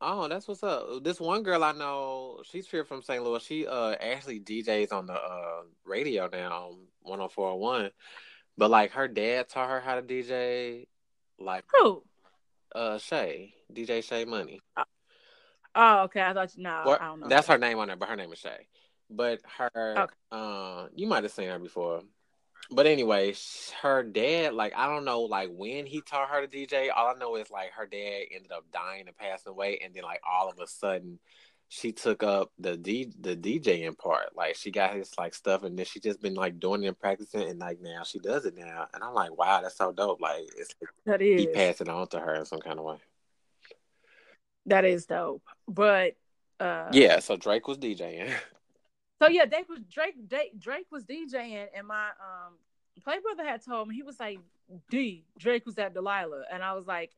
Oh, 0.00 0.28
that's 0.28 0.48
what's 0.48 0.62
up. 0.62 1.04
This 1.04 1.20
one 1.20 1.42
girl 1.42 1.62
I 1.62 1.72
know, 1.72 2.40
she's 2.50 2.66
here 2.66 2.84
from 2.84 3.02
St. 3.02 3.22
Louis. 3.22 3.42
She 3.42 3.66
uh 3.66 3.94
actually 4.00 4.40
DJs 4.40 4.92
on 4.92 5.06
the 5.06 5.12
uh 5.14 5.62
radio 5.84 6.28
now, 6.32 6.70
104.1. 7.06 7.90
But 8.56 8.70
like 8.70 8.92
her 8.92 9.08
dad 9.08 9.48
taught 9.48 9.68
her 9.68 9.80
how 9.80 9.96
to 9.96 10.02
DJ 10.02 10.86
like 11.40 11.64
who? 11.72 12.02
Uh, 12.74 12.98
Shay, 12.98 13.54
DJ 13.72 14.04
Shay 14.04 14.24
Money. 14.24 14.60
Oh, 14.76 14.84
oh 15.74 16.02
okay. 16.04 16.22
I 16.22 16.32
thought 16.32 16.56
you. 16.56 16.62
No, 16.62 16.82
or, 16.86 17.02
I 17.02 17.06
don't 17.06 17.20
know. 17.20 17.28
That's 17.28 17.48
her 17.48 17.58
name 17.58 17.78
on 17.78 17.88
there, 17.88 17.96
but 17.96 18.08
her 18.08 18.16
name 18.16 18.32
is 18.32 18.38
Shay. 18.38 18.68
But 19.08 19.40
her, 19.58 19.94
okay. 19.98 20.14
uh, 20.30 20.86
you 20.94 21.08
might 21.08 21.24
have 21.24 21.32
seen 21.32 21.48
her 21.48 21.58
before. 21.58 22.02
But 22.72 22.86
anyway, 22.86 23.34
her 23.82 24.04
dad, 24.04 24.54
like 24.54 24.72
I 24.76 24.86
don't 24.86 25.04
know, 25.04 25.22
like 25.22 25.50
when 25.52 25.86
he 25.86 26.02
taught 26.02 26.28
her 26.28 26.46
to 26.46 26.56
DJ. 26.56 26.88
All 26.94 27.08
I 27.08 27.18
know 27.18 27.34
is 27.34 27.50
like 27.50 27.72
her 27.72 27.86
dad 27.86 28.26
ended 28.32 28.52
up 28.52 28.64
dying 28.72 29.08
and 29.08 29.16
passing 29.16 29.50
away, 29.50 29.80
and 29.82 29.92
then 29.92 30.04
like 30.04 30.20
all 30.28 30.48
of 30.48 30.60
a 30.60 30.68
sudden, 30.68 31.18
she 31.72 31.92
took 31.92 32.24
up 32.24 32.50
the 32.58 32.76
D 32.76 33.12
the 33.20 33.36
DJing 33.36 33.96
part. 33.96 34.36
Like 34.36 34.56
she 34.56 34.72
got 34.72 34.92
his 34.92 35.16
like 35.16 35.34
stuff, 35.34 35.62
and 35.62 35.78
then 35.78 35.86
she 35.86 36.00
just 36.00 36.20
been 36.20 36.34
like 36.34 36.58
doing 36.58 36.82
it 36.82 36.88
and 36.88 36.98
practicing, 36.98 37.48
and 37.48 37.60
like 37.60 37.80
now 37.80 38.02
she 38.02 38.18
does 38.18 38.44
it 38.44 38.56
now. 38.58 38.88
And 38.92 39.04
I'm 39.04 39.14
like, 39.14 39.38
wow, 39.38 39.60
that's 39.62 39.76
so 39.76 39.92
dope. 39.92 40.20
Like 40.20 40.48
it's 40.56 40.74
like 40.80 40.90
that 41.06 41.22
is 41.22 41.40
he 41.40 41.46
passed 41.46 41.80
it 41.80 41.88
on 41.88 42.08
to 42.08 42.18
her 42.18 42.34
in 42.34 42.44
some 42.44 42.58
kind 42.58 42.80
of 42.80 42.84
way. 42.84 42.96
That 44.66 44.84
is 44.84 45.06
dope. 45.06 45.44
But 45.68 46.16
uh 46.58 46.88
yeah, 46.92 47.20
so 47.20 47.36
Drake 47.36 47.68
was 47.68 47.78
DJing. 47.78 48.34
So 49.22 49.28
yeah, 49.28 49.44
Drake 49.44 49.68
was 49.68 49.78
Drake. 49.88 50.28
Drake 50.58 50.86
was 50.90 51.04
DJing, 51.04 51.66
and 51.76 51.86
my 51.86 52.08
um 52.08 52.54
play 53.04 53.18
brother 53.20 53.48
had 53.48 53.64
told 53.64 53.86
me 53.86 53.94
he 53.94 54.02
was 54.02 54.18
like, 54.18 54.40
"D 54.90 55.24
Drake 55.38 55.66
was 55.66 55.78
at 55.78 55.94
Delilah," 55.94 56.46
and 56.52 56.64
I 56.64 56.72
was 56.72 56.88
like, 56.88 57.12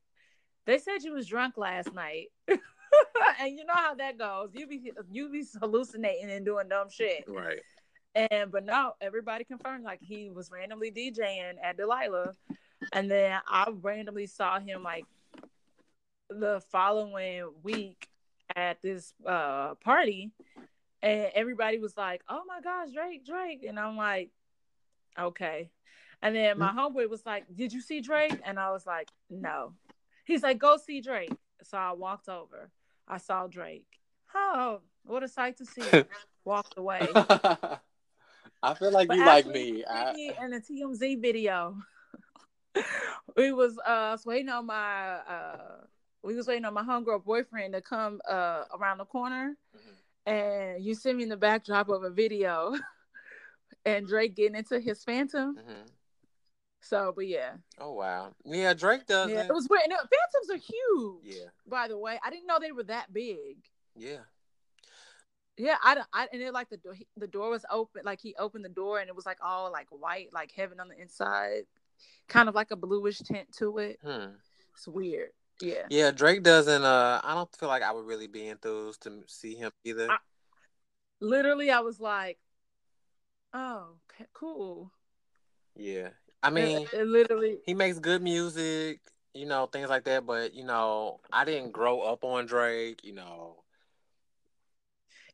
"They 0.66 0.76
said 0.76 1.02
you 1.04 1.14
was 1.14 1.26
drunk 1.26 1.56
last 1.56 1.94
night." 1.94 2.26
and 3.40 3.56
you 3.56 3.64
know 3.64 3.74
how 3.74 3.94
that 3.94 4.18
goes. 4.18 4.50
You 4.54 4.66
be 4.66 4.92
you 5.10 5.30
be 5.30 5.44
hallucinating 5.60 6.30
and 6.30 6.44
doing 6.44 6.68
dumb 6.68 6.88
shit. 6.90 7.24
Right. 7.28 7.60
And 8.14 8.50
but 8.50 8.64
no, 8.64 8.92
everybody 9.00 9.44
confirmed 9.44 9.84
like 9.84 10.00
he 10.02 10.30
was 10.30 10.50
randomly 10.50 10.90
DJing 10.90 11.54
at 11.62 11.76
Delilah, 11.76 12.34
and 12.92 13.10
then 13.10 13.40
I 13.46 13.70
randomly 13.80 14.26
saw 14.26 14.60
him 14.60 14.82
like 14.82 15.04
the 16.28 16.62
following 16.70 17.50
week 17.62 18.08
at 18.54 18.82
this 18.82 19.14
uh 19.26 19.74
party, 19.76 20.32
and 21.00 21.30
everybody 21.34 21.78
was 21.78 21.96
like, 21.96 22.22
"Oh 22.28 22.42
my 22.46 22.60
gosh, 22.60 22.90
Drake, 22.94 23.24
Drake," 23.24 23.64
and 23.66 23.78
I'm 23.78 23.96
like, 23.96 24.30
"Okay." 25.18 25.70
And 26.20 26.36
then 26.36 26.56
my 26.58 26.70
homeboy 26.70 27.08
was 27.08 27.26
like, 27.26 27.44
"Did 27.54 27.72
you 27.72 27.80
see 27.80 28.00
Drake?" 28.00 28.38
And 28.44 28.60
I 28.60 28.70
was 28.70 28.86
like, 28.86 29.08
"No." 29.30 29.72
He's 30.24 30.42
like, 30.42 30.58
"Go 30.58 30.76
see 30.76 31.00
Drake." 31.00 31.32
So 31.64 31.78
I 31.78 31.92
walked 31.92 32.28
over. 32.28 32.70
I 33.12 33.18
saw 33.18 33.46
Drake. 33.46 33.84
Oh, 34.34 34.80
what 35.04 35.22
a 35.22 35.28
sight 35.28 35.58
to 35.58 35.66
see! 35.66 35.82
Walked 36.46 36.78
away. 36.78 37.06
I 37.14 38.74
feel 38.74 38.90
like 38.90 39.08
but 39.08 39.18
you 39.18 39.26
like 39.26 39.46
me. 39.46 39.84
I... 39.84 40.12
In 40.42 40.50
the 40.50 40.60
TMZ 40.60 41.20
video, 41.20 41.76
we 43.36 43.52
was 43.52 43.78
uh 43.86 44.16
waiting 44.24 44.48
on 44.48 44.64
my 44.64 45.16
uh 45.28 45.84
we 46.22 46.34
was 46.34 46.46
waiting 46.46 46.64
on 46.64 46.72
my 46.72 46.82
homegirl 46.82 47.22
boyfriend 47.22 47.74
to 47.74 47.82
come 47.82 48.18
uh 48.26 48.64
around 48.80 48.96
the 48.96 49.04
corner, 49.04 49.58
mm-hmm. 49.76 50.32
and 50.32 50.82
you 50.82 50.94
sent 50.94 51.18
me 51.18 51.24
in 51.24 51.28
the 51.28 51.36
backdrop 51.36 51.90
of 51.90 52.04
a 52.04 52.10
video, 52.10 52.74
and 53.84 54.06
Drake 54.06 54.36
getting 54.36 54.56
into 54.56 54.80
his 54.80 55.04
Phantom. 55.04 55.56
Mm-hmm. 55.56 55.82
So, 56.82 57.12
but 57.14 57.26
yeah. 57.28 57.52
Oh 57.78 57.92
wow. 57.92 58.34
Yeah, 58.44 58.74
Drake 58.74 59.06
does. 59.06 59.30
Yeah, 59.30 59.44
it 59.44 59.52
was 59.54 59.68
weird. 59.70 59.84
Phantoms 59.88 60.50
are 60.50 60.56
huge. 60.56 61.36
Yeah. 61.36 61.48
By 61.66 61.88
the 61.88 61.96
way, 61.96 62.18
I 62.24 62.30
didn't 62.30 62.46
know 62.46 62.58
they 62.60 62.72
were 62.72 62.82
that 62.84 63.12
big. 63.12 63.58
Yeah. 63.96 64.18
Yeah, 65.56 65.76
I, 65.82 66.02
I 66.12 66.28
and 66.32 66.42
it 66.42 66.52
like 66.52 66.70
the 66.70 66.78
door 66.78 66.94
the 67.16 67.26
door 67.28 67.50
was 67.50 67.64
open 67.70 68.02
like 68.04 68.20
he 68.20 68.34
opened 68.36 68.64
the 68.64 68.68
door 68.70 68.98
and 68.98 69.08
it 69.08 69.14
was 69.14 69.26
like 69.26 69.38
all 69.42 69.70
like 69.70 69.86
white 69.90 70.28
like 70.32 70.50
heaven 70.56 70.80
on 70.80 70.88
the 70.88 71.00
inside. 71.00 71.62
kind 72.28 72.48
of 72.48 72.54
like 72.54 72.70
a 72.72 72.76
bluish 72.76 73.18
tint 73.20 73.52
to 73.58 73.78
it. 73.78 73.98
Hmm. 74.02 74.32
It's 74.74 74.88
weird. 74.88 75.30
Yeah. 75.60 75.86
Yeah, 75.90 76.10
Drake 76.10 76.42
doesn't. 76.42 76.82
Uh, 76.82 77.20
I 77.22 77.34
don't 77.34 77.54
feel 77.56 77.68
like 77.68 77.82
I 77.84 77.92
would 77.92 78.06
really 78.06 78.26
be 78.26 78.48
enthused 78.48 79.02
to 79.04 79.22
see 79.28 79.54
him 79.54 79.70
either. 79.84 80.10
I- 80.10 80.16
Literally, 81.20 81.70
I 81.70 81.78
was 81.80 82.00
like, 82.00 82.40
"Oh, 83.54 83.98
cool." 84.34 84.90
yeah, 85.76 86.08
I 86.42 86.50
mean, 86.50 86.88
it, 86.92 87.00
it 87.00 87.06
literally. 87.06 87.58
he 87.64 87.74
makes 87.74 87.98
good 87.98 88.22
music, 88.22 89.00
you 89.34 89.46
know, 89.46 89.66
things 89.66 89.88
like 89.88 90.04
that. 90.04 90.26
But 90.26 90.54
you 90.54 90.64
know, 90.64 91.20
I 91.32 91.44
didn't 91.44 91.72
grow 91.72 92.00
up 92.00 92.24
on 92.24 92.46
Drake. 92.46 93.04
You 93.04 93.14
know, 93.14 93.56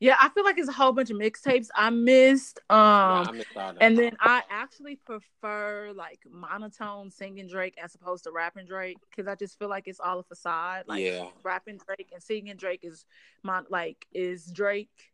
Yeah, 0.00 0.16
I 0.20 0.28
feel 0.28 0.44
like 0.44 0.58
it's 0.58 0.68
a 0.68 0.72
whole 0.72 0.92
bunch 0.92 1.10
of 1.10 1.16
mixtapes 1.16 1.68
I 1.74 1.90
missed. 1.90 2.60
Um, 2.70 2.76
yeah, 2.76 3.28
I 3.28 3.32
missed 3.32 3.48
and 3.80 3.98
then 3.98 4.16
I 4.20 4.42
actually 4.50 4.96
prefer 4.96 5.92
like 5.94 6.20
monotone 6.30 7.10
singing 7.10 7.48
Drake 7.48 7.74
as 7.82 7.94
opposed 7.94 8.24
to 8.24 8.30
rapping 8.30 8.66
Drake 8.66 8.98
because 9.10 9.26
I 9.28 9.34
just 9.34 9.58
feel 9.58 9.68
like 9.68 9.88
it's 9.88 10.00
all 10.00 10.20
a 10.20 10.22
facade. 10.22 10.84
Like 10.86 11.04
Yeah. 11.04 11.26
rapping 11.42 11.80
Drake 11.86 12.10
and 12.12 12.22
singing 12.22 12.56
Drake 12.56 12.80
is 12.82 13.06
mon- 13.42 13.66
like 13.70 14.06
is 14.12 14.46
Drake. 14.46 15.12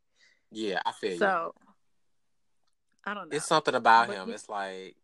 yeah, 0.50 0.80
I 0.84 0.92
feel 0.92 1.12
you. 1.12 1.18
So 1.18 1.54
I 3.06 3.14
don't 3.14 3.30
know. 3.30 3.36
It's 3.36 3.46
something 3.46 3.74
about 3.74 4.08
But 4.08 4.16
him. 4.16 4.30
It's 4.30 4.48
like 4.48 4.96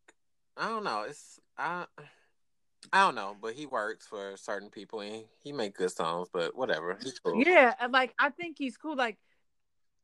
I 0.61 0.69
don't 0.69 0.85
know. 0.85 1.07
It's 1.09 1.41
I 1.57 1.87
I 2.93 3.01
don't 3.01 3.15
know, 3.15 3.35
but 3.41 3.55
he 3.55 3.65
works 3.65 4.07
for 4.07 4.37
certain 4.37 4.69
people 4.69 5.01
and 5.01 5.25
he 5.43 5.53
make 5.53 5.75
good 5.75 5.91
songs. 5.91 6.29
But 6.31 6.55
whatever, 6.55 6.99
he's 7.03 7.19
cool. 7.19 7.43
Yeah, 7.43 7.73
like 7.89 8.13
I 8.19 8.29
think 8.29 8.59
he's 8.59 8.77
cool. 8.77 8.95
Like, 8.95 9.17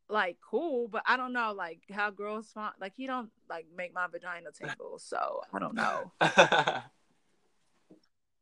like 0.09 0.39
cool, 0.41 0.89
but 0.89 1.03
I 1.05 1.19
don't 1.19 1.35
know 1.35 1.53
like 1.53 1.83
how 1.93 2.09
girls 2.11 2.49
find 2.55 2.73
like 2.81 2.95
he 2.97 3.07
don't 3.07 3.29
like 3.51 3.67
make 3.77 3.93
my 3.93 4.07
vagina 4.07 4.49
tingle. 4.51 4.99
So 4.99 5.43
I 5.53 5.59
don't 5.59 5.75
know. 5.75 6.11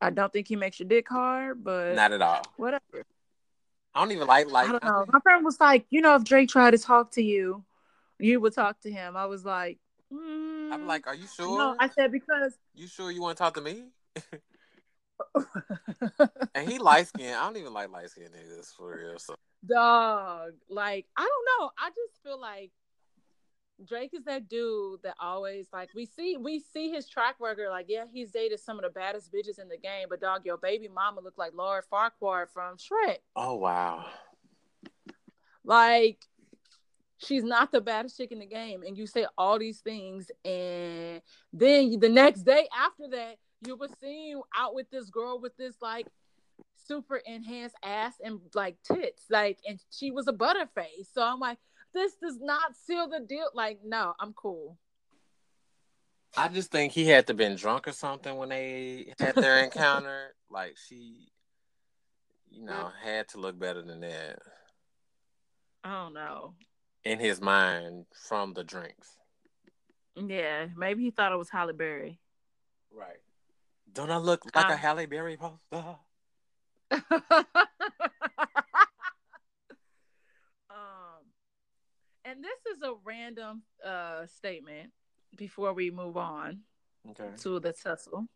I 0.00 0.10
don't 0.10 0.32
think 0.32 0.46
he 0.46 0.54
makes 0.54 0.78
your 0.78 0.88
dick 0.88 1.08
hard, 1.08 1.64
but 1.64 1.94
Not 1.94 2.12
at 2.12 2.22
all. 2.22 2.42
whatever. 2.56 3.04
I 3.92 4.00
don't 4.00 4.12
even 4.12 4.28
like 4.28 4.48
like. 4.48 4.68
I 4.68 4.72
don't 4.72 4.84
know. 4.84 5.04
My 5.08 5.18
friend 5.20 5.44
was 5.44 5.58
like, 5.58 5.86
you 5.90 6.00
know, 6.00 6.14
if 6.14 6.22
Drake 6.22 6.48
tried 6.48 6.72
to 6.72 6.78
talk 6.78 7.10
to 7.12 7.22
you, 7.22 7.64
you 8.20 8.38
would 8.40 8.54
talk 8.54 8.80
to 8.82 8.90
him. 8.90 9.16
I 9.16 9.26
was 9.26 9.44
like, 9.44 9.78
mm, 10.12 10.53
I'm 10.72 10.80
mm-hmm. 10.80 10.88
like, 10.88 11.06
are 11.06 11.14
you 11.14 11.26
sure? 11.26 11.58
no. 11.58 11.76
I 11.78 11.88
said 11.88 12.12
because 12.12 12.56
you 12.74 12.86
sure 12.86 13.10
you 13.10 13.22
want 13.22 13.36
to 13.36 13.42
talk 13.42 13.54
to 13.54 13.60
me? 13.60 13.84
And 16.54 16.68
he 16.68 16.78
light 16.78 17.08
skinned. 17.08 17.34
I 17.34 17.44
don't 17.44 17.56
even 17.56 17.72
like 17.72 17.90
light 17.90 18.10
skinned 18.10 18.30
niggas 18.30 18.74
for 18.76 18.96
real. 18.96 19.18
So 19.18 19.34
dog, 19.68 20.52
like 20.68 21.06
I 21.16 21.22
don't 21.22 21.60
know. 21.60 21.70
I 21.78 21.88
just 21.90 22.22
feel 22.22 22.40
like 22.40 22.70
Drake 23.86 24.14
is 24.14 24.24
that 24.24 24.48
dude 24.48 25.02
that 25.02 25.16
always 25.20 25.66
like 25.72 25.90
we 25.94 26.06
see 26.06 26.36
we 26.36 26.60
see 26.60 26.90
his 26.90 27.08
track 27.08 27.36
record. 27.40 27.70
Like, 27.70 27.86
yeah, 27.88 28.04
he's 28.12 28.30
dated 28.30 28.60
some 28.60 28.78
of 28.78 28.84
the 28.84 28.90
baddest 28.90 29.32
bitches 29.32 29.58
in 29.58 29.68
the 29.68 29.76
game, 29.76 30.06
but 30.08 30.20
dog, 30.20 30.42
your 30.44 30.56
baby 30.56 30.88
mama 30.88 31.20
looked 31.20 31.38
like 31.38 31.52
Lord 31.54 31.84
Farquaad 31.92 32.50
from 32.52 32.76
Shrek. 32.76 33.18
oh 33.34 33.56
wow. 33.56 34.06
Like 35.64 36.18
she's 37.24 37.44
not 37.44 37.72
the 37.72 37.80
baddest 37.80 38.16
chick 38.16 38.32
in 38.32 38.38
the 38.38 38.46
game, 38.46 38.82
and 38.86 38.96
you 38.96 39.06
say 39.06 39.26
all 39.36 39.58
these 39.58 39.80
things, 39.80 40.30
and 40.44 41.20
then 41.52 41.98
the 41.98 42.08
next 42.08 42.42
day 42.42 42.68
after 42.76 43.08
that, 43.08 43.36
you 43.66 43.76
were 43.76 43.88
seen 44.00 44.40
out 44.56 44.74
with 44.74 44.90
this 44.90 45.08
girl 45.10 45.40
with 45.40 45.56
this 45.56 45.74
like 45.80 46.06
super 46.86 47.16
enhanced 47.16 47.76
ass 47.82 48.14
and 48.22 48.40
like 48.54 48.76
tits, 48.82 49.24
like, 49.30 49.58
and 49.66 49.80
she 49.90 50.10
was 50.10 50.28
a 50.28 50.32
butterface. 50.32 51.12
So 51.12 51.22
I'm 51.22 51.40
like, 51.40 51.58
this 51.94 52.14
does 52.22 52.38
not 52.40 52.74
seal 52.86 53.08
the 53.08 53.20
deal. 53.20 53.48
Like, 53.54 53.80
no, 53.84 54.14
I'm 54.20 54.32
cool. 54.34 54.78
I 56.36 56.48
just 56.48 56.72
think 56.72 56.92
he 56.92 57.06
had 57.06 57.28
to 57.28 57.34
been 57.34 57.54
drunk 57.54 57.86
or 57.86 57.92
something 57.92 58.36
when 58.36 58.48
they 58.48 59.14
had 59.18 59.36
their 59.36 59.58
encounter. 59.64 60.34
Like 60.50 60.76
she, 60.76 61.28
you 62.50 62.64
know, 62.64 62.90
had 63.02 63.28
to 63.28 63.38
look 63.38 63.58
better 63.58 63.82
than 63.82 64.00
that 64.00 64.40
I 65.84 65.92
don't 66.02 66.14
know. 66.14 66.54
In 67.04 67.18
his 67.18 67.40
mind 67.40 68.06
from 68.14 68.54
the 68.54 68.64
drinks. 68.64 69.16
Yeah, 70.16 70.66
maybe 70.76 71.02
he 71.02 71.10
thought 71.10 71.32
it 71.32 71.36
was 71.36 71.50
Halle 71.50 71.72
Berry. 71.72 72.18
Right. 72.90 73.20
Don't 73.92 74.10
I 74.10 74.16
look 74.18 74.44
like 74.54 74.68
a 74.68 74.72
Um, 74.72 74.78
Halle 74.78 75.06
Berry 75.06 75.36
poster? 75.36 75.96
um, 80.70 81.24
and 82.24 82.42
this 82.42 82.76
is 82.76 82.82
a 82.82 82.94
random 83.04 83.62
uh 83.84 84.26
statement 84.26 84.90
before 85.36 85.72
we 85.72 85.90
move 85.90 86.16
on 86.16 86.60
Okay. 87.10 87.30
to 87.38 87.58
the 87.60 87.72
tussle. 87.72 88.26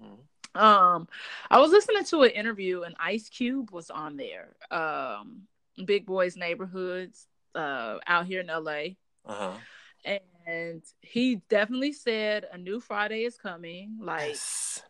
Mhm. 0.00 0.60
Um, 0.60 1.08
I 1.50 1.58
was 1.58 1.72
listening 1.72 2.04
to 2.04 2.22
an 2.22 2.30
interview 2.30 2.82
and 2.82 2.94
Ice 3.00 3.28
Cube 3.28 3.72
was 3.72 3.90
on 3.90 4.16
there. 4.16 4.54
Um, 4.70 5.48
Big 5.84 6.06
Boys 6.06 6.36
Neighborhoods, 6.36 7.26
uh, 7.54 7.98
out 8.06 8.26
here 8.26 8.40
in 8.40 8.46
LA, 8.48 8.96
Uh 9.24 9.34
huh. 9.34 9.52
and 10.46 10.82
he 11.00 11.36
definitely 11.48 11.92
said 11.92 12.46
a 12.52 12.58
new 12.58 12.80
Friday 12.80 13.24
is 13.24 13.36
coming. 13.36 13.98
Like, 14.00 14.28
Yes. 14.28 14.82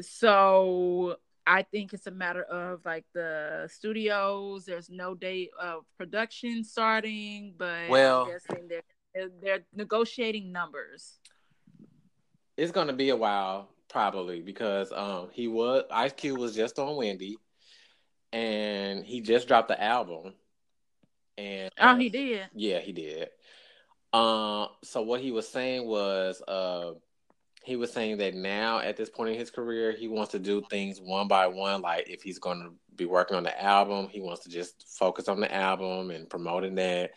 so 0.00 1.16
I 1.46 1.62
think 1.62 1.92
it's 1.92 2.06
a 2.06 2.10
matter 2.10 2.42
of 2.44 2.84
like 2.84 3.04
the 3.14 3.68
studios. 3.70 4.64
There's 4.64 4.88
no 4.88 5.14
date 5.14 5.50
of 5.60 5.84
production 5.98 6.64
starting, 6.64 7.54
but 7.56 7.88
Well- 7.88 8.22
I'm 8.24 8.30
guessing 8.30 8.68
they're 8.68 8.82
they're, 9.14 9.28
they're 9.42 9.64
negotiating 9.74 10.52
numbers. 10.52 11.18
It's 12.56 12.72
gonna 12.72 12.94
be 12.94 13.10
a 13.10 13.16
while, 13.16 13.68
probably, 13.88 14.40
because 14.40 14.90
um 14.92 15.28
he 15.32 15.48
was 15.48 15.84
Ice 15.90 16.12
Cube 16.14 16.38
was 16.38 16.54
just 16.54 16.78
on 16.78 16.96
Wendy, 16.96 17.36
and 18.32 19.04
he 19.04 19.20
just 19.20 19.48
dropped 19.48 19.68
the 19.68 19.82
album. 19.82 20.32
And 21.38 21.70
Oh, 21.80 21.96
he 21.96 22.08
did. 22.08 22.48
Yeah, 22.54 22.80
he 22.80 22.92
did. 22.92 23.28
Uh, 24.12 24.66
so 24.82 25.02
what 25.02 25.20
he 25.20 25.30
was 25.30 25.48
saying 25.48 25.86
was, 25.86 26.42
uh, 26.46 26.92
he 27.64 27.76
was 27.76 27.92
saying 27.92 28.18
that 28.18 28.34
now 28.34 28.80
at 28.80 28.96
this 28.96 29.08
point 29.08 29.30
in 29.30 29.38
his 29.38 29.50
career, 29.50 29.92
he 29.92 30.08
wants 30.08 30.32
to 30.32 30.38
do 30.38 30.62
things 30.68 31.00
one 31.00 31.28
by 31.28 31.46
one. 31.46 31.80
Like 31.80 32.08
if 32.08 32.22
he's 32.22 32.38
going 32.38 32.60
to 32.60 32.72
be 32.96 33.06
working 33.06 33.36
on 33.36 33.44
the 33.44 33.62
album, 33.62 34.08
he 34.08 34.20
wants 34.20 34.42
to 34.42 34.50
just 34.50 34.86
focus 34.98 35.28
on 35.28 35.40
the 35.40 35.52
album 35.54 36.10
and 36.10 36.28
promoting 36.28 36.74
that. 36.76 37.12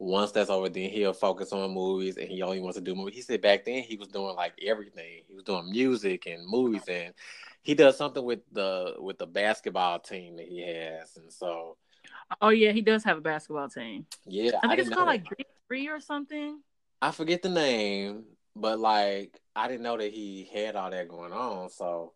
Once 0.00 0.32
that's 0.32 0.50
over, 0.50 0.68
then 0.68 0.90
he'll 0.90 1.12
focus 1.12 1.52
on 1.52 1.72
movies, 1.72 2.16
and 2.16 2.28
he 2.28 2.42
only 2.42 2.58
wants 2.60 2.76
to 2.76 2.82
do 2.82 2.96
movies. 2.96 3.14
He 3.14 3.22
said 3.22 3.40
back 3.40 3.64
then 3.64 3.84
he 3.84 3.96
was 3.96 4.08
doing 4.08 4.34
like 4.34 4.52
everything. 4.60 5.22
He 5.28 5.34
was 5.34 5.44
doing 5.44 5.70
music 5.70 6.26
and 6.26 6.44
movies, 6.44 6.82
and 6.88 7.14
he 7.62 7.74
does 7.74 7.96
something 7.96 8.22
with 8.24 8.40
the 8.50 8.96
with 8.98 9.18
the 9.18 9.26
basketball 9.26 10.00
team 10.00 10.36
that 10.36 10.46
he 10.46 10.60
has, 10.62 11.16
and 11.16 11.32
so 11.32 11.76
Oh 12.40 12.50
yeah, 12.50 12.72
he 12.72 12.80
does 12.80 13.04
have 13.04 13.18
a 13.18 13.20
basketball 13.20 13.68
team. 13.68 14.06
yeah, 14.26 14.52
I 14.58 14.60
think 14.60 14.76
didn't 14.76 14.86
it's 14.86 14.96
called 14.96 15.08
like 15.08 15.24
Big 15.36 15.46
Three 15.68 15.88
or 15.88 16.00
something. 16.00 16.60
I 17.00 17.10
forget 17.10 17.42
the 17.42 17.48
name, 17.48 18.24
but 18.56 18.78
like 18.78 19.40
I 19.54 19.68
didn't 19.68 19.82
know 19.82 19.96
that 19.96 20.12
he 20.12 20.48
had 20.52 20.76
all 20.76 20.90
that 20.90 21.08
going 21.08 21.32
on. 21.32 21.70
So 21.70 22.12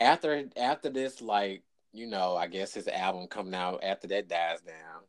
after 0.00 0.44
after 0.56 0.90
this, 0.90 1.20
like 1.20 1.62
you 1.92 2.06
know, 2.06 2.36
I 2.36 2.46
guess 2.46 2.74
his 2.74 2.88
album 2.88 3.26
coming 3.26 3.54
out 3.54 3.80
after 3.82 4.06
that 4.08 4.28
dies 4.28 4.60
down, 4.62 5.02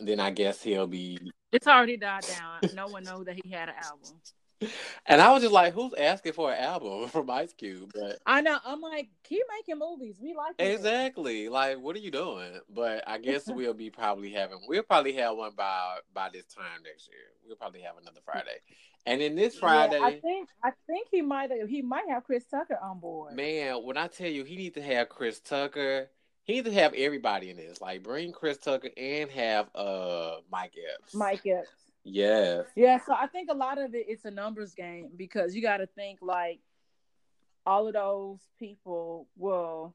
then 0.00 0.20
I 0.20 0.30
guess 0.30 0.62
he'll 0.62 0.86
be. 0.86 1.18
It's 1.52 1.66
already 1.66 1.96
died 1.96 2.26
down. 2.26 2.70
No 2.74 2.88
one 2.88 3.04
knows 3.04 3.26
that 3.26 3.38
he 3.42 3.50
had 3.50 3.68
an 3.68 3.76
album. 3.82 4.20
And 5.06 5.20
I 5.20 5.32
was 5.32 5.42
just 5.42 5.52
like, 5.52 5.74
who's 5.74 5.92
asking 5.94 6.32
for 6.32 6.50
an 6.50 6.58
album 6.58 7.08
from 7.10 7.28
Ice 7.28 7.52
Cube? 7.52 7.92
But 7.94 8.18
I 8.26 8.40
know. 8.40 8.58
I'm 8.64 8.80
like, 8.80 9.10
keep 9.22 9.42
making 9.58 9.78
movies. 9.78 10.16
We 10.20 10.34
like 10.34 10.54
it. 10.58 10.72
exactly, 10.72 11.48
like, 11.48 11.78
what 11.78 11.94
are 11.94 12.00
you 12.00 12.10
doing? 12.10 12.60
But 12.70 13.04
I 13.06 13.18
guess 13.18 13.46
we'll 13.48 13.74
be 13.74 13.90
probably 13.90 14.30
having. 14.30 14.60
We'll 14.66 14.82
probably 14.82 15.12
have 15.14 15.36
one 15.36 15.52
by 15.56 15.98
by 16.14 16.30
this 16.32 16.46
time 16.46 16.82
next 16.84 17.08
year. 17.08 17.18
We'll 17.46 17.56
probably 17.56 17.82
have 17.82 17.96
another 18.00 18.20
Friday, 18.24 18.60
and 19.04 19.20
then 19.20 19.36
this 19.36 19.56
Friday. 19.56 19.98
Yeah, 19.98 20.06
I 20.06 20.20
think 20.20 20.48
I 20.62 20.70
think 20.86 21.08
he 21.10 21.20
might 21.20 21.50
he 21.68 21.82
might 21.82 22.08
have 22.08 22.24
Chris 22.24 22.44
Tucker 22.50 22.78
on 22.82 23.00
board. 23.00 23.34
Man, 23.34 23.84
when 23.84 23.98
I 23.98 24.06
tell 24.06 24.30
you 24.30 24.44
he 24.44 24.56
needs 24.56 24.76
to 24.76 24.82
have 24.82 25.10
Chris 25.10 25.40
Tucker, 25.40 26.08
he 26.44 26.54
needs 26.54 26.68
to 26.68 26.74
have 26.74 26.94
everybody 26.94 27.50
in 27.50 27.58
this. 27.58 27.80
Like 27.82 28.02
bring 28.02 28.32
Chris 28.32 28.56
Tucker 28.56 28.88
and 28.96 29.30
have 29.30 29.68
uh 29.74 30.36
Mike 30.50 30.74
Epps. 30.94 31.14
Mike 31.14 31.46
Epps. 31.46 31.68
Yes. 32.04 32.66
Yeah, 32.76 32.98
so 33.04 33.14
I 33.14 33.26
think 33.26 33.50
a 33.50 33.54
lot 33.54 33.78
of 33.78 33.94
it 33.94 34.06
it's 34.08 34.24
a 34.24 34.30
numbers 34.30 34.74
game 34.74 35.10
because 35.16 35.54
you 35.54 35.62
got 35.62 35.78
to 35.78 35.86
think 35.86 36.18
like 36.20 36.60
all 37.66 37.88
of 37.88 37.94
those 37.94 38.40
people 38.58 39.26
will. 39.36 39.94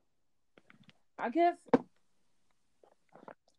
I 1.18 1.30
guess 1.30 1.56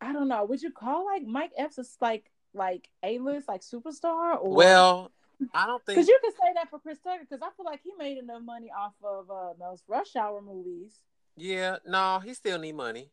I 0.01 0.13
don't 0.13 0.27
know. 0.27 0.45
Would 0.45 0.61
you 0.61 0.71
call 0.71 1.05
like 1.05 1.23
Mike 1.23 1.51
Epps 1.57 1.77
is 1.77 1.95
like 2.01 2.31
like 2.53 2.89
a 3.03 3.19
list 3.19 3.47
like 3.47 3.61
superstar 3.61 4.37
or 4.41 4.53
Well, 4.53 5.11
I 5.53 5.65
don't 5.65 5.83
think 5.85 5.95
Because 5.95 6.07
you 6.07 6.19
can 6.21 6.31
say 6.31 6.53
that 6.55 6.69
for 6.69 6.79
Chris 6.79 6.99
Tucker, 6.99 7.21
because 7.21 7.41
I 7.41 7.49
feel 7.55 7.65
like 7.65 7.81
he 7.83 7.93
made 7.97 8.17
enough 8.17 8.41
money 8.41 8.69
off 8.77 8.93
of 9.03 9.29
uh, 9.29 9.53
those 9.59 9.83
Rush 9.87 10.15
Hour 10.15 10.41
movies. 10.41 10.99
Yeah, 11.37 11.77
no, 11.85 12.19
he 12.19 12.33
still 12.33 12.59
need 12.59 12.75
money. 12.75 13.09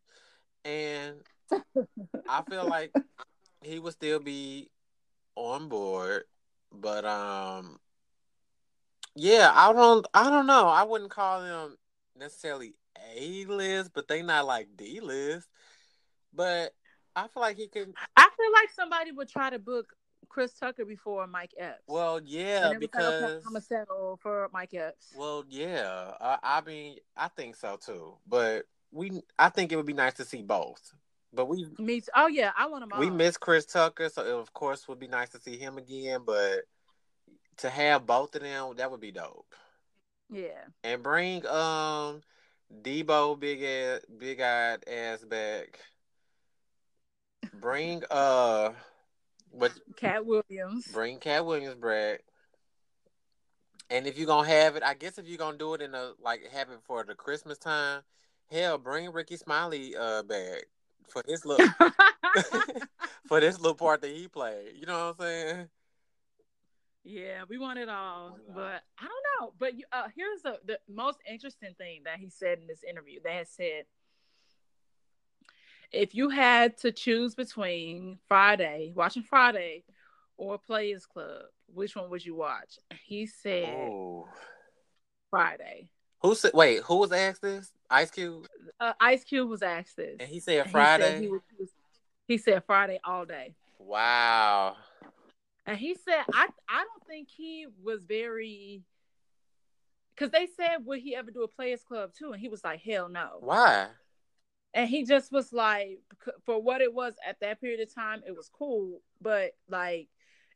And 0.64 1.16
I 2.28 2.42
feel 2.48 2.68
like 2.68 2.92
he 3.62 3.78
would 3.78 3.92
still 3.92 4.18
be 4.18 4.70
on 5.38 5.68
board, 5.68 6.24
but 6.72 7.04
um 7.04 7.78
Yeah, 9.14 9.50
I 9.54 9.72
don't. 9.72 10.06
I 10.14 10.30
don't 10.30 10.46
know. 10.46 10.68
I 10.68 10.84
wouldn't 10.84 11.10
call 11.10 11.42
them 11.42 11.76
necessarily 12.16 12.74
A 13.16 13.44
list, 13.46 13.90
but 13.94 14.08
they 14.08 14.22
not 14.22 14.46
like 14.46 14.68
D 14.76 15.00
list. 15.00 15.48
But 16.32 16.72
I 17.16 17.26
feel 17.28 17.40
like 17.40 17.56
he 17.56 17.68
can. 17.68 17.94
I 18.16 18.28
feel 18.36 18.52
like 18.52 18.70
somebody 18.74 19.12
would 19.12 19.28
try 19.28 19.50
to 19.50 19.58
book 19.58 19.92
Chris 20.28 20.52
Tucker 20.52 20.84
before 20.84 21.26
Mike 21.26 21.54
Epps. 21.58 21.82
Well, 21.88 22.20
yeah, 22.24 22.74
because 22.78 23.22
okay, 23.22 23.34
I'm 23.44 23.52
gonna 23.52 23.60
settle 23.60 24.18
for 24.22 24.48
Mike 24.52 24.74
Epps. 24.74 25.14
Well, 25.16 25.44
yeah, 25.48 26.12
I, 26.20 26.38
I 26.42 26.60
mean, 26.60 26.98
I 27.16 27.28
think 27.28 27.56
so 27.56 27.76
too. 27.76 28.16
But 28.26 28.66
we, 28.92 29.22
I 29.38 29.48
think 29.48 29.72
it 29.72 29.76
would 29.76 29.86
be 29.86 29.92
nice 29.94 30.14
to 30.14 30.24
see 30.24 30.42
both. 30.42 30.92
But 31.32 31.46
we, 31.46 31.66
me, 31.78 32.00
too. 32.00 32.08
oh 32.14 32.26
yeah, 32.26 32.52
I 32.56 32.66
want 32.66 32.88
them. 32.88 32.98
We 32.98 33.10
miss 33.10 33.36
Chris 33.36 33.66
Tucker, 33.66 34.08
so 34.08 34.22
it, 34.22 34.32
of 34.32 34.52
course 34.54 34.88
would 34.88 34.98
be 34.98 35.08
nice 35.08 35.28
to 35.30 35.40
see 35.40 35.58
him 35.58 35.76
again. 35.76 36.20
But 36.24 36.62
to 37.58 37.70
have 37.70 38.06
both 38.06 38.34
of 38.34 38.42
them, 38.42 38.74
that 38.76 38.90
would 38.90 39.00
be 39.00 39.12
dope. 39.12 39.54
Yeah. 40.30 40.64
And 40.84 41.02
bring 41.02 41.46
um 41.46 42.22
Debo 42.82 43.38
big 43.38 43.62
ass 43.62 44.00
big 44.18 44.40
eyed 44.40 44.88
ass 44.88 45.22
back. 45.24 45.78
Bring 47.54 48.02
uh 48.10 48.70
what 49.50 49.72
Katt 49.96 50.24
Williams. 50.24 50.86
Bring 50.92 51.18
Katt 51.18 51.44
Williams 51.44 51.76
back. 51.76 52.22
And 53.90 54.06
if 54.06 54.18
you're 54.18 54.26
gonna 54.26 54.48
have 54.48 54.76
it, 54.76 54.82
I 54.82 54.94
guess 54.94 55.18
if 55.18 55.26
you're 55.26 55.38
gonna 55.38 55.58
do 55.58 55.74
it 55.74 55.82
in 55.82 55.94
a 55.94 56.12
like 56.22 56.46
have 56.52 56.70
it 56.70 56.80
for 56.86 57.04
the 57.04 57.14
Christmas 57.14 57.58
time, 57.58 58.02
hell, 58.50 58.78
bring 58.78 59.12
Rickey 59.12 59.36
Smiley 59.36 59.94
uh 59.94 60.22
back 60.22 60.64
for 61.08 61.22
his 61.26 61.44
little 61.44 61.66
for 63.26 63.40
this 63.40 63.58
little 63.58 63.74
part 63.74 64.02
that 64.02 64.10
he 64.10 64.28
played. 64.28 64.74
You 64.78 64.86
know 64.86 65.14
what 65.14 65.26
I'm 65.26 65.26
saying? 65.26 65.68
Yeah, 67.04 67.44
we 67.48 67.56
want 67.56 67.78
it 67.78 67.88
all, 67.88 68.38
but 68.54 68.82
I 68.98 69.06
don't 69.06 69.40
know. 69.40 69.54
But 69.58 69.72
uh, 69.92 70.08
here's 70.14 70.42
the, 70.42 70.58
the 70.66 70.78
most 70.88 71.18
interesting 71.30 71.74
thing 71.78 72.02
that 72.04 72.18
he 72.18 72.28
said 72.28 72.58
in 72.58 72.66
this 72.66 72.84
interview. 72.88 73.20
That 73.24 73.48
said, 73.48 73.84
if 75.90 76.14
you 76.14 76.28
had 76.28 76.76
to 76.78 76.92
choose 76.92 77.34
between 77.34 78.18
Friday, 78.28 78.92
watching 78.94 79.22
Friday, 79.22 79.84
or 80.36 80.58
Players 80.58 81.06
Club, 81.06 81.44
which 81.72 81.96
one 81.96 82.10
would 82.10 82.24
you 82.24 82.34
watch? 82.34 82.78
He 83.04 83.26
said 83.26 83.68
oh. 83.68 84.28
Friday. 85.30 85.88
Who 86.20 86.34
said? 86.34 86.52
Wait, 86.54 86.82
who 86.82 86.96
was 86.96 87.12
asked 87.12 87.42
this? 87.42 87.70
Ice 87.90 88.10
Cube. 88.10 88.46
Uh, 88.80 88.92
Ice 89.00 89.24
Cube 89.24 89.48
was 89.48 89.62
asked 89.62 89.96
this, 89.96 90.16
and 90.20 90.28
he 90.28 90.40
said 90.40 90.70
Friday. 90.70 91.06
He 91.06 91.12
said, 91.12 91.22
he, 91.22 91.28
was, 91.28 91.40
he 92.26 92.38
said 92.38 92.64
Friday 92.64 93.00
all 93.04 93.24
day. 93.24 93.54
Wow. 93.78 94.76
And 95.66 95.76
he 95.76 95.94
said, 95.94 96.24
I 96.32 96.48
I 96.68 96.84
don't 96.84 97.06
think 97.06 97.28
he 97.28 97.66
was 97.82 98.02
very 98.02 98.82
because 100.14 100.30
they 100.32 100.48
said 100.56 100.84
would 100.84 101.00
he 101.00 101.14
ever 101.14 101.30
do 101.30 101.42
a 101.42 101.48
players 101.48 101.82
club 101.82 102.10
too, 102.12 102.32
and 102.32 102.40
he 102.40 102.48
was 102.48 102.64
like, 102.64 102.80
hell 102.80 103.08
no. 103.08 103.36
Why? 103.40 103.88
And 104.74 104.88
he 104.88 105.04
just 105.04 105.32
was 105.32 105.52
like, 105.52 106.00
for 106.44 106.60
what 106.60 106.80
it 106.80 106.92
was 106.92 107.14
at 107.26 107.40
that 107.40 107.60
period 107.60 107.80
of 107.80 107.94
time, 107.94 108.22
it 108.26 108.36
was 108.36 108.50
cool, 108.52 109.00
but 109.20 109.52
like, 109.68 110.08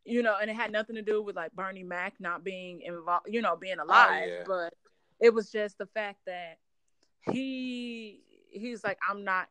you 0.04 0.22
know, 0.22 0.36
and 0.40 0.50
it 0.50 0.54
had 0.54 0.70
nothing 0.70 0.96
to 0.96 1.02
do 1.02 1.22
with 1.22 1.36
like 1.36 1.52
Bernie 1.52 1.82
Mac 1.82 2.14
not 2.20 2.44
being 2.44 2.82
involved, 2.82 3.26
you 3.28 3.40
know, 3.40 3.56
being 3.56 3.76
oh, 3.80 3.84
alive, 3.84 4.22
oh, 4.24 4.28
yeah. 4.28 4.44
but 4.46 4.74
it 5.22 5.32
was 5.32 5.50
just 5.50 5.78
the 5.78 5.86
fact 5.86 6.18
that 6.26 6.58
he 7.30 8.20
he's 8.50 8.84
like, 8.84 8.98
I'm 9.08 9.24
not 9.24 9.48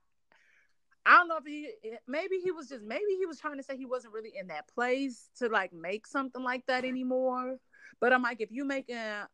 I 1.06 1.18
don't 1.18 1.30
know 1.30 1.38
if 1.38 1.46
he 1.46 1.70
maybe 2.08 2.38
he 2.44 2.52
was 2.52 2.68
just 2.68 2.84
maybe 2.84 3.16
he 3.18 3.26
was 3.26 3.40
trying 3.40 3.58
to 3.58 3.64
say 3.64 3.76
he 3.78 3.86
wasn't 3.86 4.14
really 4.14 4.34
in 4.38 4.48
that 4.48 4.68
place 4.68 5.30
to 5.40 5.48
like 5.48 5.74
make 5.74 6.06
something 6.06 6.44
like 6.44 6.66
that 6.68 6.86
anymore. 6.86 7.58
But 8.00 8.14
I'm 8.14 8.22
like, 8.22 8.42
if 8.42 8.52
you 8.52 8.66
make 8.66 8.90
a 8.90 9.28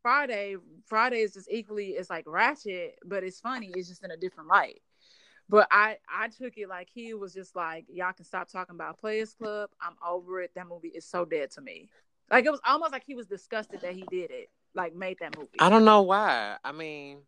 Friday, 0.00 0.56
Friday 0.86 1.20
is 1.20 1.34
just 1.34 1.50
equally 1.50 1.90
it's 1.90 2.08
like 2.08 2.24
ratchet, 2.26 2.98
but 3.04 3.24
it's 3.24 3.40
funny. 3.40 3.70
It's 3.74 3.88
just 3.88 4.04
in 4.04 4.12
a 4.12 4.16
different 4.16 4.48
light. 4.48 4.80
But 5.48 5.66
I 5.70 5.98
I 6.08 6.28
took 6.28 6.56
it 6.56 6.68
like 6.68 6.88
he 6.94 7.12
was 7.12 7.34
just 7.34 7.56
like, 7.56 7.86
y'all 7.92 8.12
can 8.12 8.24
stop 8.24 8.48
talking 8.48 8.76
about 8.76 8.98
Players 8.98 9.34
Club. 9.34 9.68
I'm 9.82 9.96
over 10.06 10.40
it. 10.40 10.52
That 10.54 10.68
movie 10.68 10.88
is 10.88 11.04
so 11.04 11.24
dead 11.24 11.50
to 11.52 11.60
me. 11.60 11.90
Like 12.30 12.46
it 12.46 12.50
was 12.50 12.60
almost 12.64 12.92
like 12.92 13.04
he 13.04 13.14
was 13.14 13.26
disgusted 13.26 13.80
that 13.82 13.94
he 13.94 14.04
did 14.10 14.30
it. 14.30 14.48
Like 14.74 14.94
made 14.94 15.18
that 15.20 15.36
movie. 15.36 15.50
I 15.60 15.68
don't 15.68 15.84
know 15.84 16.02
why. 16.02 16.56
I 16.64 16.72
mean, 16.72 17.18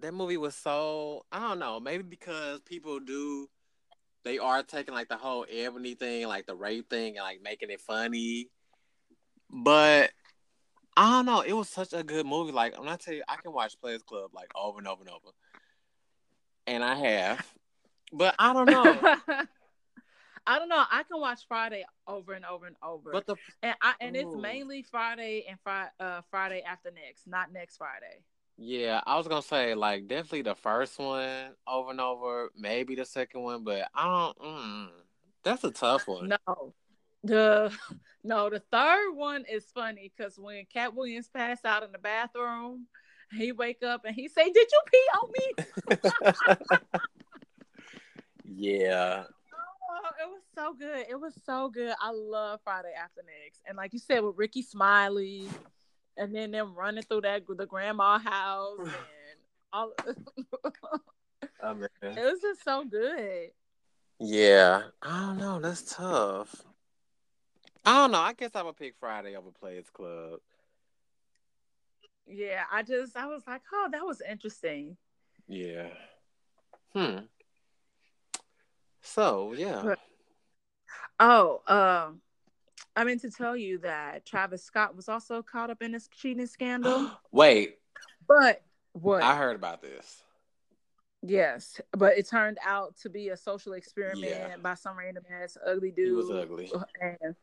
that 0.00 0.14
movie 0.14 0.36
was 0.36 0.54
so 0.54 1.24
I 1.32 1.40
don't 1.40 1.58
know, 1.58 1.80
maybe 1.80 2.02
because 2.02 2.60
people 2.60 3.00
do 3.00 3.48
they 4.24 4.38
are 4.38 4.62
taking 4.62 4.94
like 4.94 5.08
the 5.08 5.16
whole 5.16 5.46
Ebony 5.50 5.94
thing, 5.94 6.26
like 6.26 6.46
the 6.46 6.54
rape 6.54 6.90
thing, 6.90 7.16
and 7.16 7.24
like 7.24 7.40
making 7.42 7.70
it 7.70 7.80
funny. 7.80 8.48
But 9.50 10.10
I 10.96 11.10
don't 11.10 11.26
know, 11.26 11.40
it 11.42 11.52
was 11.52 11.68
such 11.68 11.92
a 11.92 12.02
good 12.02 12.26
movie. 12.26 12.52
Like 12.52 12.76
I'm 12.78 12.84
not 12.84 13.00
tell 13.00 13.14
you, 13.14 13.22
I 13.28 13.36
can 13.36 13.52
watch 13.52 13.80
Players 13.80 14.02
Club 14.02 14.30
like 14.34 14.50
over 14.54 14.78
and 14.78 14.88
over 14.88 15.02
and 15.02 15.10
over, 15.10 15.30
and 16.66 16.84
I 16.84 16.94
have. 16.94 17.52
But 18.12 18.34
I 18.38 18.52
don't 18.52 18.66
know. 18.66 19.16
I 20.46 20.58
don't 20.58 20.68
know. 20.68 20.84
I 20.90 21.02
can 21.02 21.20
watch 21.20 21.40
Friday 21.48 21.84
over 22.06 22.32
and 22.32 22.44
over 22.44 22.66
and 22.66 22.76
over. 22.82 23.10
But 23.12 23.26
the 23.26 23.36
and 23.62 23.74
I 23.82 23.94
and 24.00 24.16
Ooh. 24.16 24.20
it's 24.20 24.34
mainly 24.36 24.82
Friday 24.82 25.44
and 25.48 25.58
Friday 25.60 25.90
uh 25.98 26.22
Friday 26.30 26.62
after 26.62 26.90
next, 26.90 27.26
not 27.26 27.52
next 27.52 27.78
Friday. 27.78 28.22
Yeah, 28.58 29.00
I 29.06 29.16
was 29.16 29.28
gonna 29.28 29.42
say 29.42 29.74
like 29.74 30.06
definitely 30.06 30.42
the 30.42 30.54
first 30.54 30.98
one 30.98 31.50
over 31.66 31.90
and 31.90 32.00
over, 32.00 32.50
maybe 32.56 32.94
the 32.94 33.04
second 33.04 33.42
one, 33.42 33.64
but 33.64 33.88
I 33.94 34.04
don't. 34.04 34.38
Mm, 34.38 34.88
that's 35.42 35.64
a 35.64 35.70
tough 35.70 36.08
one. 36.08 36.28
No, 36.28 36.74
the 37.22 37.76
no 38.24 38.48
the 38.48 38.60
third 38.72 39.12
one 39.14 39.44
is 39.50 39.64
funny 39.74 40.12
because 40.16 40.38
when 40.38 40.64
Katt 40.72 40.94
Williams 40.94 41.28
passed 41.28 41.66
out 41.66 41.82
in 41.82 41.92
the 41.92 41.98
bathroom, 41.98 42.86
he 43.32 43.52
wake 43.52 43.82
up 43.82 44.04
and 44.04 44.14
he 44.14 44.28
say, 44.28 44.44
"Did 44.44 44.68
you 44.72 44.80
pee 44.90 45.08
on 45.22 45.30
me?" 45.38 46.78
yeah. 48.44 49.24
It 50.26 50.30
was 50.30 50.42
so 50.54 50.74
good. 50.74 51.06
It 51.08 51.20
was 51.20 51.34
so 51.44 51.68
good. 51.68 51.94
I 52.00 52.10
love 52.10 52.60
Friday 52.64 52.92
After 53.00 53.22
Next, 53.22 53.60
and 53.66 53.76
like 53.76 53.92
you 53.92 54.00
said 54.00 54.20
with 54.20 54.36
Rickey 54.36 54.62
Smiley 54.62 55.48
and 56.16 56.34
then 56.34 56.50
them 56.50 56.74
running 56.74 57.02
through 57.02 57.20
that 57.22 57.42
the 57.46 57.66
grandma 57.66 58.18
house 58.18 58.78
and 58.80 58.90
all. 59.72 59.92
oh, 61.62 61.74
man. 61.74 61.88
It 62.02 62.24
was 62.24 62.40
just 62.40 62.64
so 62.64 62.84
good. 62.84 63.50
Yeah, 64.18 64.82
I 65.02 65.20
don't 65.20 65.38
know. 65.38 65.60
That's 65.60 65.94
tough. 65.94 66.62
I 67.84 67.94
don't 67.94 68.10
know. 68.10 68.18
I 68.18 68.32
guess 68.32 68.50
I 68.54 68.62
would 68.62 68.76
pick 68.76 68.94
Friday 68.98 69.36
over 69.36 69.50
Players 69.50 69.90
Club. 69.90 70.40
Yeah, 72.26 72.62
I 72.72 72.82
just 72.82 73.16
I 73.16 73.26
was 73.26 73.42
like, 73.46 73.62
oh, 73.72 73.88
that 73.92 74.04
was 74.04 74.20
interesting. 74.28 74.96
Yeah. 75.46 75.90
Hmm. 76.92 77.18
So 79.02 79.54
yeah. 79.56 79.82
But, 79.84 79.98
oh, 81.20 81.62
um, 81.66 82.20
I 82.94 83.04
meant 83.04 83.20
to 83.22 83.30
tell 83.30 83.56
you 83.56 83.78
that 83.78 84.24
Travis 84.24 84.64
Scott 84.64 84.96
was 84.96 85.08
also 85.08 85.42
caught 85.42 85.70
up 85.70 85.82
in 85.82 85.92
this 85.92 86.08
cheating 86.08 86.46
scandal. 86.46 87.10
Wait. 87.32 87.78
But 88.26 88.62
what? 88.92 89.22
I 89.22 89.36
heard 89.36 89.56
about 89.56 89.82
this. 89.82 90.22
Yes, 91.22 91.80
but 91.92 92.16
it 92.16 92.28
turned 92.28 92.58
out 92.64 92.96
to 93.02 93.10
be 93.10 93.30
a 93.30 93.36
social 93.36 93.72
experiment 93.72 94.30
yeah. 94.30 94.56
by 94.62 94.74
some 94.74 94.96
random 94.96 95.24
ass 95.30 95.56
ugly 95.66 95.90
dude. 95.90 96.06
He 96.06 96.12
was 96.12 96.30
ugly. 96.30 96.72
And 97.00 97.34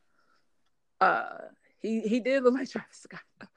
uh 1.02 1.38
he 1.80 2.02
he 2.02 2.20
did 2.20 2.44
look 2.44 2.54
like 2.54 2.70
Travis 2.72 2.98
Scott. 2.98 3.50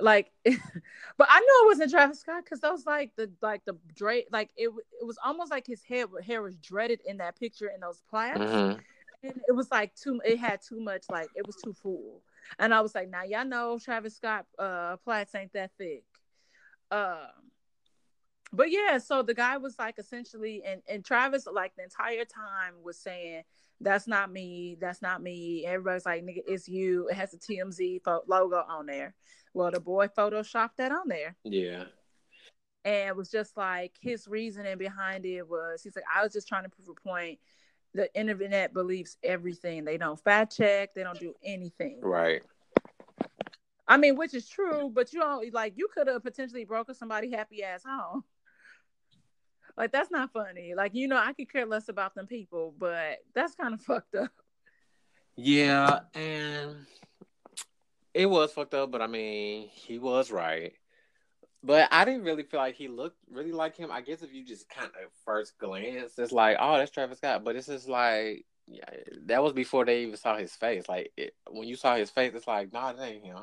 like 0.00 0.32
but 0.44 1.28
I 1.30 1.40
knew 1.40 1.62
it 1.62 1.66
wasn't 1.66 1.90
Travis 1.92 2.20
Scott 2.20 2.44
because 2.44 2.60
those 2.60 2.86
like 2.86 3.12
the 3.16 3.30
like 3.40 3.64
the 3.66 3.76
Drake 3.94 4.26
like 4.32 4.50
it 4.56 4.70
it 5.00 5.04
was 5.06 5.18
almost 5.24 5.50
like 5.50 5.66
his 5.66 5.84
hair 5.84 6.06
hair 6.26 6.42
was 6.42 6.56
dreaded 6.56 7.00
in 7.06 7.18
that 7.18 7.38
picture 7.38 7.70
in 7.72 7.80
those 7.80 8.02
plaits. 8.10 8.38
Mm-hmm 8.38 8.80
it 9.22 9.54
was 9.54 9.70
like 9.70 9.94
too 9.94 10.20
it 10.24 10.38
had 10.38 10.60
too 10.60 10.80
much 10.80 11.04
like 11.10 11.28
it 11.34 11.46
was 11.46 11.56
too 11.56 11.72
full. 11.72 12.22
And 12.58 12.72
i 12.72 12.80
was 12.80 12.94
like 12.94 13.10
now 13.10 13.24
y'all 13.24 13.44
know 13.44 13.78
travis 13.78 14.16
scott 14.16 14.46
uh 14.58 14.96
plaits 14.98 15.34
ain't 15.34 15.52
that 15.52 15.70
thick. 15.78 16.04
Um 16.90 17.18
but 18.52 18.70
yeah 18.70 18.98
so 18.98 19.22
the 19.22 19.34
guy 19.34 19.56
was 19.56 19.78
like 19.78 19.98
essentially 19.98 20.62
and 20.64 20.82
and 20.88 21.04
travis 21.04 21.46
like 21.52 21.72
the 21.76 21.82
entire 21.82 22.24
time 22.24 22.74
was 22.82 22.98
saying 22.98 23.42
that's 23.80 24.06
not 24.06 24.32
me 24.32 24.76
that's 24.80 25.02
not 25.02 25.22
me. 25.22 25.64
Everybody's 25.66 26.06
like 26.06 26.24
nigga 26.24 26.42
it's 26.46 26.68
you. 26.68 27.08
It 27.08 27.14
has 27.14 27.34
a 27.34 27.38
tmz 27.38 28.00
logo 28.26 28.64
on 28.68 28.86
there. 28.86 29.14
Well 29.52 29.70
the 29.70 29.80
boy 29.80 30.08
photoshopped 30.08 30.76
that 30.78 30.92
on 30.92 31.08
there. 31.08 31.36
Yeah. 31.44 31.84
And 32.84 33.16
was 33.16 33.30
just 33.30 33.56
like 33.56 33.96
his 34.00 34.28
reasoning 34.28 34.78
behind 34.78 35.26
it 35.26 35.46
was 35.46 35.82
he's 35.82 35.96
like 35.96 36.04
i 36.14 36.22
was 36.22 36.32
just 36.32 36.48
trying 36.48 36.62
to 36.62 36.70
prove 36.70 36.88
a 36.88 37.08
point 37.08 37.38
the 37.94 38.14
internet 38.14 38.72
believes 38.74 39.16
everything. 39.22 39.84
They 39.84 39.98
don't 39.98 40.20
fact 40.20 40.56
check. 40.56 40.94
They 40.94 41.02
don't 41.02 41.18
do 41.18 41.34
anything. 41.44 42.00
Right. 42.02 42.42
I 43.86 43.96
mean, 43.96 44.16
which 44.16 44.34
is 44.34 44.48
true, 44.48 44.90
but 44.94 45.12
you 45.12 45.20
don't 45.20 45.52
like 45.54 45.74
you 45.76 45.88
could 45.92 46.08
have 46.08 46.22
potentially 46.22 46.64
broken 46.64 46.94
somebody 46.94 47.30
happy 47.30 47.64
ass 47.64 47.82
home. 47.86 48.24
Like 49.76 49.92
that's 49.92 50.10
not 50.10 50.32
funny. 50.32 50.74
Like 50.76 50.94
you 50.94 51.08
know, 51.08 51.16
I 51.16 51.32
could 51.32 51.50
care 51.50 51.66
less 51.66 51.88
about 51.88 52.14
them 52.14 52.26
people, 52.26 52.74
but 52.78 53.18
that's 53.34 53.54
kind 53.54 53.74
of 53.74 53.80
fucked 53.80 54.14
up. 54.14 54.30
Yeah, 55.36 56.00
and 56.14 56.86
It 58.12 58.26
was 58.26 58.52
fucked 58.52 58.74
up, 58.74 58.90
but 58.90 59.00
I 59.00 59.06
mean, 59.06 59.68
he 59.68 59.98
was 59.98 60.30
right. 60.32 60.72
But 61.62 61.88
I 61.90 62.04
didn't 62.04 62.22
really 62.22 62.44
feel 62.44 62.60
like 62.60 62.76
he 62.76 62.88
looked 62.88 63.18
really 63.30 63.52
like 63.52 63.76
him. 63.76 63.90
I 63.90 64.00
guess 64.00 64.22
if 64.22 64.32
you 64.32 64.44
just 64.44 64.68
kind 64.68 64.86
of 64.86 65.10
first 65.24 65.58
glance, 65.58 66.18
it's 66.18 66.32
like, 66.32 66.56
oh, 66.60 66.78
that's 66.78 66.90
Travis 66.90 67.18
Scott. 67.18 67.44
But 67.44 67.56
it's 67.56 67.66
just 67.66 67.88
like, 67.88 68.44
yeah, 68.68 68.84
that 69.26 69.42
was 69.42 69.52
before 69.52 69.84
they 69.84 70.02
even 70.02 70.16
saw 70.16 70.36
his 70.36 70.52
face. 70.52 70.88
Like 70.88 71.12
it, 71.16 71.34
when 71.50 71.66
you 71.66 71.76
saw 71.76 71.96
his 71.96 72.10
face, 72.10 72.32
it's 72.34 72.46
like, 72.46 72.72
nah, 72.72 72.92
that 72.92 73.02
ain't 73.02 73.24
him. 73.24 73.38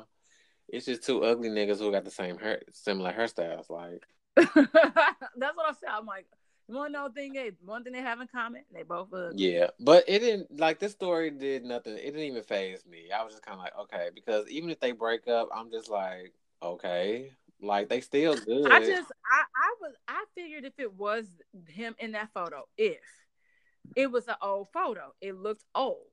It's 0.68 0.86
just 0.86 1.04
two 1.04 1.22
ugly 1.22 1.50
niggas 1.50 1.78
who 1.78 1.92
got 1.92 2.04
the 2.04 2.10
same 2.10 2.38
hair, 2.38 2.62
similar 2.72 3.12
hairstyles. 3.12 3.70
Like 3.70 4.02
that's 4.36 4.46
what 4.56 5.68
I 5.68 5.72
said. 5.78 5.90
I'm 5.90 6.06
like, 6.06 6.26
one 6.68 6.92
no 6.92 7.08
thing 7.08 7.36
is 7.36 7.54
one 7.64 7.84
thing 7.84 7.92
they 7.92 8.00
have 8.00 8.20
in 8.20 8.26
common, 8.26 8.62
they 8.74 8.82
both 8.82 9.12
ugly. 9.12 9.34
Yeah, 9.36 9.68
but 9.78 10.04
it 10.08 10.18
didn't 10.20 10.58
like 10.58 10.78
this 10.78 10.92
story 10.92 11.30
did 11.30 11.64
nothing. 11.64 11.96
It 11.96 12.06
didn't 12.06 12.20
even 12.20 12.42
phase 12.42 12.84
me. 12.90 13.10
I 13.16 13.22
was 13.22 13.34
just 13.34 13.44
kind 13.44 13.58
of 13.58 13.62
like, 13.62 13.78
okay, 13.82 14.08
because 14.14 14.48
even 14.48 14.70
if 14.70 14.80
they 14.80 14.92
break 14.92 15.28
up, 15.28 15.48
I'm 15.54 15.70
just 15.70 15.88
like, 15.88 16.32
okay, 16.62 17.30
like 17.60 17.88
they 17.88 18.00
still 18.00 18.36
good. 18.36 18.70
I 18.70 18.80
just, 18.80 19.10
I, 19.24 19.42
I 19.42 19.74
was, 19.80 19.94
I 20.08 20.24
figured 20.34 20.64
if 20.64 20.78
it 20.78 20.94
was 20.94 21.26
him 21.68 21.94
in 21.98 22.12
that 22.12 22.30
photo, 22.32 22.64
if 22.76 22.98
it 23.94 24.10
was 24.10 24.28
an 24.28 24.34
old 24.42 24.68
photo, 24.72 25.14
it 25.20 25.36
looked 25.36 25.64
old. 25.74 26.06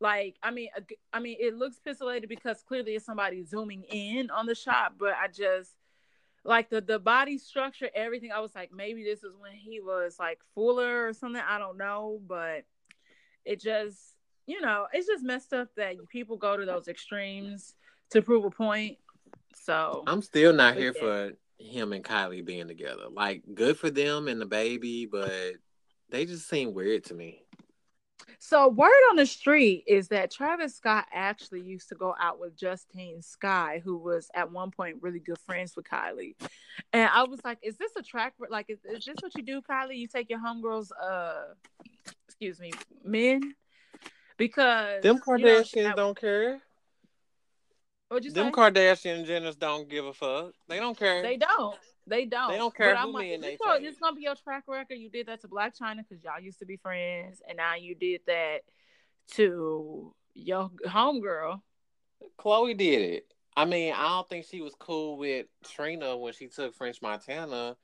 Like, 0.00 0.36
I 0.42 0.52
mean, 0.52 0.68
I 1.12 1.18
mean, 1.20 1.36
it 1.40 1.56
looks 1.56 1.80
pixelated 1.84 2.28
because 2.28 2.62
clearly 2.62 2.94
it's 2.94 3.04
somebody 3.04 3.44
zooming 3.44 3.84
in 3.90 4.30
on 4.30 4.46
the 4.46 4.54
shot, 4.54 4.94
but 4.98 5.14
I 5.14 5.28
just 5.28 5.72
like 6.44 6.70
the 6.70 6.80
the 6.80 7.00
body 7.00 7.36
structure, 7.36 7.90
everything. 7.94 8.30
I 8.30 8.40
was 8.40 8.54
like, 8.54 8.70
maybe 8.72 9.02
this 9.02 9.24
is 9.24 9.34
when 9.38 9.52
he 9.52 9.80
was 9.80 10.16
like 10.18 10.38
fuller 10.54 11.08
or 11.08 11.12
something. 11.12 11.42
I 11.46 11.58
don't 11.58 11.78
know, 11.78 12.20
but 12.26 12.64
it 13.44 13.60
just, 13.60 13.98
you 14.46 14.60
know, 14.60 14.86
it's 14.92 15.08
just 15.08 15.24
messed 15.24 15.52
up 15.52 15.68
that 15.76 15.96
people 16.08 16.36
go 16.36 16.56
to 16.56 16.64
those 16.64 16.86
extremes 16.86 17.74
to 18.10 18.22
prove 18.22 18.44
a 18.44 18.50
point. 18.50 18.98
So 19.64 20.02
I'm 20.06 20.22
still 20.22 20.52
not 20.52 20.76
here 20.76 20.92
for 20.92 21.32
him 21.58 21.92
and 21.92 22.04
Kylie 22.04 22.44
being 22.44 22.68
together. 22.68 23.04
Like, 23.10 23.42
good 23.54 23.78
for 23.78 23.90
them 23.90 24.28
and 24.28 24.40
the 24.40 24.46
baby, 24.46 25.06
but 25.06 25.54
they 26.10 26.24
just 26.24 26.48
seem 26.48 26.74
weird 26.74 27.04
to 27.04 27.14
me. 27.14 27.42
So 28.40 28.68
word 28.68 28.92
on 29.10 29.16
the 29.16 29.26
street 29.26 29.84
is 29.86 30.08
that 30.08 30.30
Travis 30.30 30.76
Scott 30.76 31.06
actually 31.12 31.60
used 31.60 31.88
to 31.88 31.94
go 31.94 32.14
out 32.20 32.38
with 32.38 32.56
Justine 32.56 33.20
Skye, 33.20 33.82
who 33.84 33.96
was 33.96 34.30
at 34.34 34.50
one 34.50 34.70
point 34.70 34.98
really 35.00 35.18
good 35.18 35.38
friends 35.38 35.74
with 35.74 35.86
Kylie. 35.86 36.34
And 36.92 37.10
I 37.12 37.24
was 37.24 37.40
like, 37.44 37.58
is 37.62 37.76
this 37.76 37.92
a 37.96 38.02
track 38.02 38.34
like 38.48 38.66
is, 38.68 38.78
is 38.84 39.04
this 39.04 39.16
what 39.20 39.34
you 39.34 39.42
do, 39.42 39.60
Kylie? 39.60 39.96
You 39.96 40.06
take 40.06 40.30
your 40.30 40.38
homegirls 40.38 40.90
uh 41.02 41.54
excuse 42.26 42.60
me, 42.60 42.70
men? 43.04 43.54
Because 44.36 45.02
them 45.02 45.18
Kardashians 45.18 45.76
you 45.76 45.82
know, 45.88 45.96
don't 45.96 46.20
care. 46.20 46.60
What'd 48.08 48.24
you 48.24 48.32
them 48.32 48.46
say? 48.46 48.52
Kardashian 48.52 49.26
Jenners 49.26 49.58
don't 49.58 49.88
give 49.88 50.06
a 50.06 50.12
fuck. 50.12 50.52
They 50.68 50.78
don't 50.78 50.98
care. 50.98 51.22
They 51.22 51.36
don't. 51.36 51.76
They 52.06 52.24
don't. 52.24 52.50
They 52.50 52.56
don't 52.56 52.74
care 52.74 52.94
but 52.94 53.02
who 53.02 53.18
I'm 53.18 53.40
they 53.40 53.58
This 53.82 53.98
gonna 54.00 54.16
be 54.16 54.22
your 54.22 54.34
track 54.34 54.64
record. 54.66 54.94
You 54.94 55.10
did 55.10 55.26
that 55.26 55.42
to 55.42 55.48
Blac 55.48 55.78
Chyna 55.78 55.98
because 56.08 56.24
y'all 56.24 56.40
used 56.40 56.58
to 56.60 56.66
be 56.66 56.78
friends, 56.78 57.42
and 57.46 57.58
now 57.58 57.74
you 57.74 57.94
did 57.94 58.22
that 58.26 58.60
to 59.32 60.14
your 60.34 60.70
homegirl. 60.86 61.60
Khloé 62.38 62.76
did 62.76 63.02
it. 63.02 63.34
I 63.56 63.64
mean, 63.64 63.92
I 63.92 64.08
don't 64.08 64.28
think 64.28 64.46
she 64.46 64.60
was 64.60 64.74
cool 64.78 65.18
with 65.18 65.46
Trina 65.64 66.16
when 66.16 66.32
she 66.32 66.46
took 66.46 66.74
French 66.74 67.02
Montana, 67.02 67.76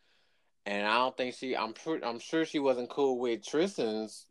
and 0.65 0.87
I 0.87 0.95
don't 0.95 1.17
think 1.17 1.35
she. 1.35 1.55
I'm. 1.55 1.75
I'm 2.03 2.19
sure 2.19 2.47
she 2.47 2.61
wasn't 2.61 2.89
cool 2.89 3.19
with 3.19 3.47
Tristan's 3.47 4.27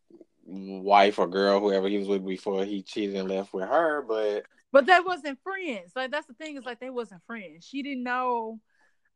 wife 0.45 1.19
or 1.19 1.27
girl, 1.27 1.59
whoever 1.59 1.87
he 1.87 1.99
was 1.99 2.07
with 2.07 2.25
before 2.25 2.65
he 2.65 2.81
cheated 2.81 3.15
and 3.15 3.29
left 3.29 3.53
with 3.53 3.67
her. 3.67 4.01
But 4.01 4.45
but 4.73 4.87
that 4.87 5.05
wasn't 5.05 5.39
friends. 5.41 5.93
Like 5.95 6.11
that's 6.11 6.27
the 6.27 6.33
thing 6.33 6.57
is 6.57 6.65
like 6.65 6.81
they 6.81 6.89
wasn't 6.89 7.21
friends. 7.25 7.65
She 7.65 7.81
didn't 7.81 8.03
know 8.03 8.59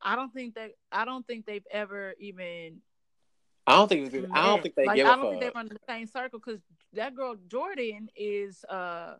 I 0.00 0.16
don't 0.16 0.32
think 0.32 0.54
that 0.54 0.70
I 0.92 1.04
don't 1.04 1.26
think 1.26 1.46
they've 1.46 1.66
ever 1.70 2.14
even. 2.20 2.80
I 3.66 3.76
don't 3.76 3.88
think 3.88 4.12
met. 4.12 4.30
I 4.32 4.46
don't 4.46 4.62
think 4.62 4.74
they 4.76 4.86
like, 4.86 4.96
give 4.96 5.06
I 5.06 5.16
don't 5.16 5.28
think 5.28 5.40
they're 5.40 5.62
in 5.62 5.68
the 5.68 5.78
same 5.86 6.06
circle 6.06 6.40
because 6.44 6.60
that 6.94 7.14
girl 7.14 7.36
Jordan 7.48 8.08
is 8.16 8.64
uh 8.68 9.16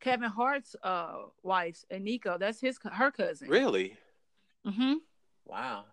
Kevin 0.00 0.30
Hart's 0.30 0.76
uh 0.82 1.14
wife 1.42 1.82
and 1.90 2.04
Nico. 2.04 2.38
That's 2.38 2.60
his 2.60 2.78
her 2.92 3.10
cousin. 3.10 3.48
Really? 3.48 3.96
Mm-hmm. 4.66 4.94
Wow. 5.46 5.84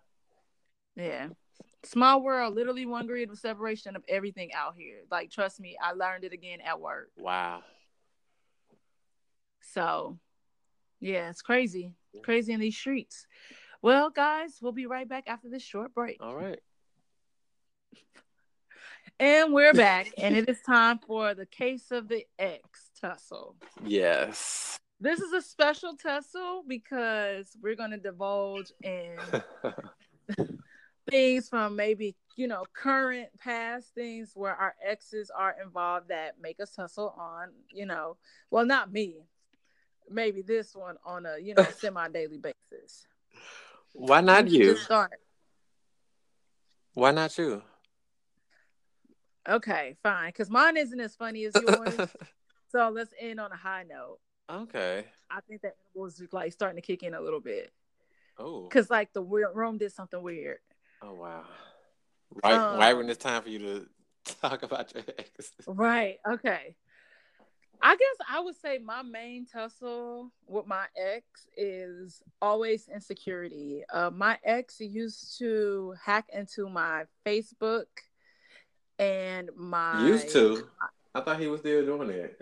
Yeah. 0.94 1.28
Small 1.84 2.22
world, 2.22 2.54
literally 2.54 2.86
one 2.86 3.06
grid 3.06 3.30
of 3.30 3.38
separation 3.38 3.96
of 3.96 4.04
everything 4.08 4.52
out 4.52 4.74
here. 4.76 4.98
Like, 5.10 5.30
trust 5.30 5.60
me, 5.60 5.76
I 5.80 5.92
learned 5.92 6.24
it 6.24 6.32
again 6.32 6.60
at 6.60 6.80
work. 6.80 7.10
Wow. 7.16 7.62
So, 9.72 10.18
yeah, 11.00 11.30
it's 11.30 11.42
crazy. 11.42 11.92
Crazy 12.22 12.52
in 12.52 12.60
these 12.60 12.76
streets. 12.76 13.26
Well, 13.82 14.10
guys, 14.10 14.58
we'll 14.60 14.72
be 14.72 14.86
right 14.86 15.08
back 15.08 15.24
after 15.28 15.48
this 15.48 15.62
short 15.62 15.94
break. 15.94 16.18
All 16.20 16.36
right. 16.36 16.60
And 19.20 19.52
we're 19.52 19.74
back, 19.74 20.12
and 20.16 20.36
it 20.36 20.48
is 20.48 20.60
time 20.60 21.00
for 21.04 21.34
the 21.34 21.46
case 21.46 21.90
of 21.90 22.06
the 22.06 22.24
Ex 22.38 22.90
tussle. 23.00 23.56
Yes. 23.84 24.78
This 25.00 25.18
is 25.18 25.32
a 25.32 25.42
special 25.42 25.96
tussle 25.96 26.62
because 26.68 27.56
we're 27.60 27.74
going 27.74 27.90
to 27.90 27.98
divulge 27.98 28.70
in 28.84 29.16
things 31.10 31.48
from 31.48 31.74
maybe, 31.74 32.14
you 32.36 32.46
know, 32.46 32.64
current 32.72 33.28
past 33.38 33.92
things 33.94 34.32
where 34.34 34.54
our 34.54 34.76
exes 34.86 35.32
are 35.36 35.56
involved 35.64 36.10
that 36.10 36.34
make 36.40 36.60
us 36.60 36.70
tussle 36.70 37.12
on, 37.18 37.48
you 37.72 37.86
know, 37.86 38.18
well, 38.52 38.66
not 38.66 38.92
me, 38.92 39.16
maybe 40.10 40.42
this 40.42 40.74
one 40.74 40.96
on 41.04 41.26
a, 41.26 41.38
you 41.40 41.54
know, 41.54 41.66
semi 41.78 42.08
daily 42.08 42.38
basis. 42.38 43.06
Why 43.94 44.20
not 44.20 44.48
you? 44.50 44.76
Start. 44.76 45.20
Why 46.94 47.12
not 47.12 47.36
you? 47.38 47.62
Okay, 49.48 49.96
fine. 50.02 50.28
Because 50.28 50.50
mine 50.50 50.76
isn't 50.76 51.00
as 51.00 51.16
funny 51.16 51.44
as 51.44 51.54
yours. 51.54 52.10
so 52.70 52.90
let's 52.90 53.14
end 53.18 53.40
on 53.40 53.50
a 53.50 53.56
high 53.56 53.84
note. 53.88 54.18
Okay. 54.50 55.04
I 55.30 55.40
think 55.48 55.62
that 55.62 55.76
was 55.94 56.22
like 56.32 56.52
starting 56.52 56.76
to 56.76 56.86
kick 56.86 57.02
in 57.02 57.14
a 57.14 57.20
little 57.20 57.40
bit. 57.40 57.72
Oh. 58.38 58.64
Because 58.68 58.90
like 58.90 59.12
the 59.12 59.22
room 59.22 59.78
did 59.78 59.92
something 59.92 60.22
weird. 60.22 60.58
Oh 61.02 61.14
wow. 61.14 61.44
Right, 62.44 62.54
um, 62.54 62.78
right 62.78 62.94
when 62.94 63.08
it's 63.08 63.22
time 63.22 63.42
for 63.42 63.48
you 63.48 63.58
to 63.58 63.86
talk 64.40 64.62
about 64.62 64.92
your 64.94 65.04
ex. 65.18 65.52
Right. 65.66 66.18
Okay. 66.28 66.76
I 67.80 67.96
guess 67.96 68.26
I 68.28 68.40
would 68.40 68.56
say 68.56 68.78
my 68.78 69.02
main 69.02 69.46
tussle 69.46 70.30
with 70.46 70.66
my 70.66 70.86
ex 70.96 71.46
is 71.56 72.22
always 72.42 72.88
insecurity. 72.92 73.82
Uh, 73.92 74.10
my 74.10 74.38
ex 74.44 74.80
used 74.80 75.38
to 75.38 75.94
hack 76.02 76.28
into 76.32 76.68
my 76.68 77.04
Facebook 77.24 77.86
and 78.98 79.50
my 79.56 80.06
used 80.06 80.30
to. 80.30 80.66
I 81.14 81.20
thought 81.20 81.40
he 81.40 81.46
was 81.46 81.60
still 81.60 81.84
doing 81.84 82.10
it. 82.10 82.40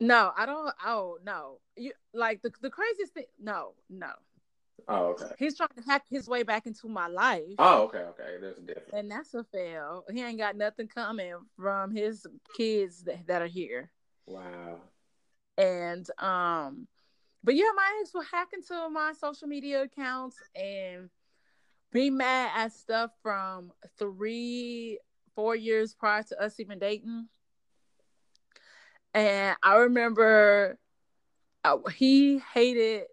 No, 0.00 0.32
I 0.36 0.44
don't. 0.44 0.74
Oh 0.84 1.18
no, 1.24 1.58
you 1.76 1.92
like 2.12 2.42
the 2.42 2.50
the 2.60 2.70
craziest 2.70 3.14
thing. 3.14 3.24
No, 3.40 3.72
no, 3.88 4.10
Oh, 4.88 5.06
okay. 5.06 5.26
He's 5.38 5.56
trying 5.56 5.70
to 5.76 5.82
hack 5.82 6.04
his 6.08 6.28
way 6.28 6.44
back 6.44 6.66
into 6.66 6.88
my 6.88 7.08
life. 7.08 7.42
Oh, 7.58 7.82
okay, 7.82 7.98
okay. 7.98 8.36
There's 8.40 8.58
a 8.58 8.62
difference. 8.62 8.90
And 8.92 9.10
that's 9.10 9.34
a 9.34 9.42
fail. 9.44 10.04
He 10.12 10.22
ain't 10.22 10.38
got 10.38 10.56
nothing 10.56 10.86
coming 10.86 11.34
from 11.56 11.90
his 11.90 12.24
kids 12.56 13.02
that, 13.04 13.26
that 13.26 13.42
are 13.42 13.48
here. 13.48 13.90
Wow. 14.26 14.80
And 15.58 16.08
um, 16.20 16.86
but 17.42 17.54
yeah, 17.54 17.70
my 17.74 17.98
ex 18.00 18.12
will 18.14 18.22
hack 18.22 18.48
into 18.52 18.88
my 18.90 19.12
social 19.18 19.48
media 19.48 19.82
accounts 19.82 20.36
and 20.54 21.08
be 21.92 22.10
mad 22.10 22.50
at 22.54 22.72
stuff 22.72 23.10
from 23.22 23.72
three, 23.98 24.98
four 25.34 25.56
years 25.56 25.94
prior 25.94 26.22
to 26.24 26.42
us 26.42 26.60
even 26.60 26.78
dating. 26.78 27.28
And 29.14 29.56
I 29.62 29.76
remember 29.76 30.78
uh, 31.64 31.78
he 31.96 32.38
hated 32.52 33.04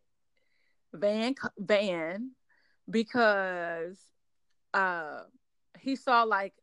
Van 0.93 1.35
Van 1.57 2.31
because 2.89 3.99
uh 4.73 5.21
he 5.79 5.95
saw 5.95 6.23
like 6.23 6.53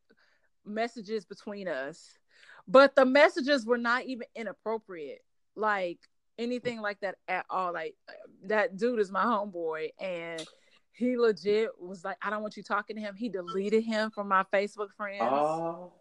messages 0.64 1.24
between 1.24 1.68
us, 1.68 2.18
but 2.66 2.94
the 2.94 3.04
messages 3.04 3.66
were 3.66 3.78
not 3.78 4.04
even 4.04 4.26
inappropriate, 4.34 5.22
like 5.56 5.98
anything 6.38 6.80
like 6.80 7.00
that 7.00 7.16
at 7.28 7.44
all. 7.50 7.72
Like 7.72 7.96
that 8.44 8.76
dude 8.76 9.00
is 9.00 9.10
my 9.10 9.24
homeboy, 9.24 9.90
and 10.00 10.44
he 10.92 11.16
legit 11.16 11.70
was 11.80 12.04
like, 12.04 12.16
I 12.22 12.30
don't 12.30 12.42
want 12.42 12.56
you 12.56 12.62
talking 12.62 12.96
to 12.96 13.02
him. 13.02 13.14
He 13.14 13.28
deleted 13.28 13.84
him 13.84 14.10
from 14.10 14.28
my 14.28 14.44
Facebook 14.52 14.88
friends. 14.96 15.22
Oh. 15.22 15.92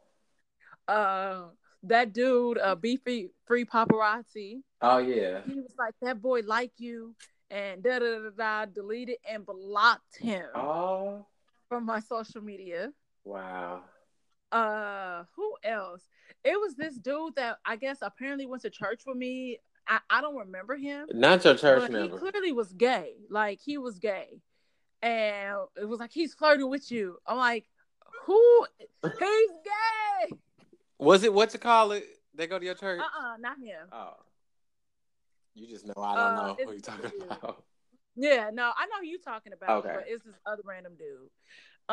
Uh, 0.88 1.44
that 1.84 2.14
dude, 2.14 2.58
uh, 2.58 2.76
beefy 2.76 3.30
free 3.46 3.66
paparazzi. 3.66 4.62
Oh 4.82 4.98
yeah. 4.98 5.42
He 5.48 5.56
was 5.56 5.74
like, 5.78 5.94
that 6.02 6.22
boy 6.22 6.42
like 6.46 6.72
you 6.78 7.16
and 7.52 7.84
da 7.84 8.00
da 8.00 8.20
da 8.20 8.30
da 8.30 8.66
deleted 8.66 9.18
and 9.30 9.46
blocked 9.46 10.18
him 10.18 10.46
oh. 10.56 11.26
from 11.68 11.86
my 11.86 12.00
social 12.00 12.42
media. 12.42 12.92
Wow. 13.24 13.82
Uh, 14.52 15.24
who 15.36 15.56
else? 15.64 16.02
It 16.44 16.60
was 16.60 16.76
this 16.76 16.96
dude 16.96 17.36
that 17.36 17.58
I 17.66 17.76
guess 17.76 17.98
apparently 18.02 18.46
went 18.46 18.64
to 18.64 18.70
church 18.70 19.04
with 19.06 19.18
me 19.18 19.60
I, 19.90 20.00
I 20.10 20.22
don't 20.22 20.36
remember 20.36 20.78
him. 20.78 21.08
Not 21.12 21.44
your 21.44 21.56
church 21.56 21.90
member. 21.90 22.16
he 22.16 22.20
clearly 22.20 22.52
was 22.52 22.72
gay. 22.74 23.14
Like 23.30 23.60
he 23.60 23.80
was 23.80 23.98
gay, 23.98 24.40
and 25.02 25.58
it 25.76 25.86
was 25.86 26.00
like 26.00 26.12
he's 26.12 26.36
flirting 26.36 26.70
with 26.70 26.92
you. 26.92 27.18
I'm 27.26 27.38
like, 27.38 27.66
who? 28.26 28.66
He's 29.02 29.12
gay. 29.20 30.38
Was 31.00 31.24
it 31.24 31.34
what 31.34 31.54
you 31.54 31.60
call 31.60 31.94
it? 31.94 32.06
They 32.36 32.46
go 32.46 32.60
to 32.60 32.66
your 32.66 32.76
church? 32.76 33.00
Uh 33.00 33.26
uh 33.26 33.38
not 33.38 33.58
him. 33.58 33.88
Oh. 33.92 34.14
You 35.60 35.68
just 35.68 35.86
know 35.86 35.94
I 36.02 36.16
don't 36.16 36.38
Uh, 36.38 36.48
know 36.48 36.58
who 36.64 36.72
you're 36.72 36.80
talking 36.82 37.10
dude. 37.12 37.24
about. 37.24 37.64
Yeah, 38.16 38.50
no, 38.54 38.72
I 38.78 38.86
know 38.86 39.00
who 39.02 39.08
you 39.08 39.20
talking 39.20 39.54
about, 39.54 39.86
Okay. 39.86 39.94
but 39.94 40.06
it's 40.08 40.24
this 40.24 40.36
other 40.46 40.62
random 40.66 40.94
dude. 40.98 41.30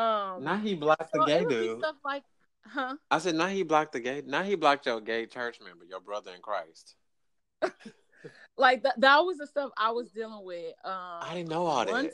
Um, 0.03 0.43
Now 0.43 0.57
he 0.57 0.75
blocked 0.75 1.11
the 1.11 1.23
gay 1.25 1.39
it 1.39 1.45
would 1.45 1.49
be 1.49 1.55
dude. 1.55 1.79
Stuff 1.79 1.95
like, 2.05 2.23
huh? 2.65 2.95
I 3.11 3.17
said 3.19 3.35
now 3.35 3.47
he 3.47 3.63
blocked 3.63 3.93
the 3.93 3.99
gay. 3.99 4.23
Now 4.25 4.43
he 4.43 4.55
blocked 4.55 4.85
your 4.85 5.01
gay 5.01 5.25
church 5.25 5.59
member, 5.63 5.85
your 5.85 5.99
brother 6.01 6.31
in 6.33 6.41
Christ. 6.41 6.95
Like 8.57 8.81
th- 8.81 8.95
that 8.97 9.19
was 9.19 9.37
the 9.37 9.45
stuff 9.47 9.69
I 9.77 9.91
was 9.91 10.09
dealing 10.09 10.43
with. 10.43 10.73
Um, 10.83 10.91
I 11.21 11.33
didn't 11.35 11.49
know 11.49 11.65
all 11.65 11.85
that. 11.85 12.11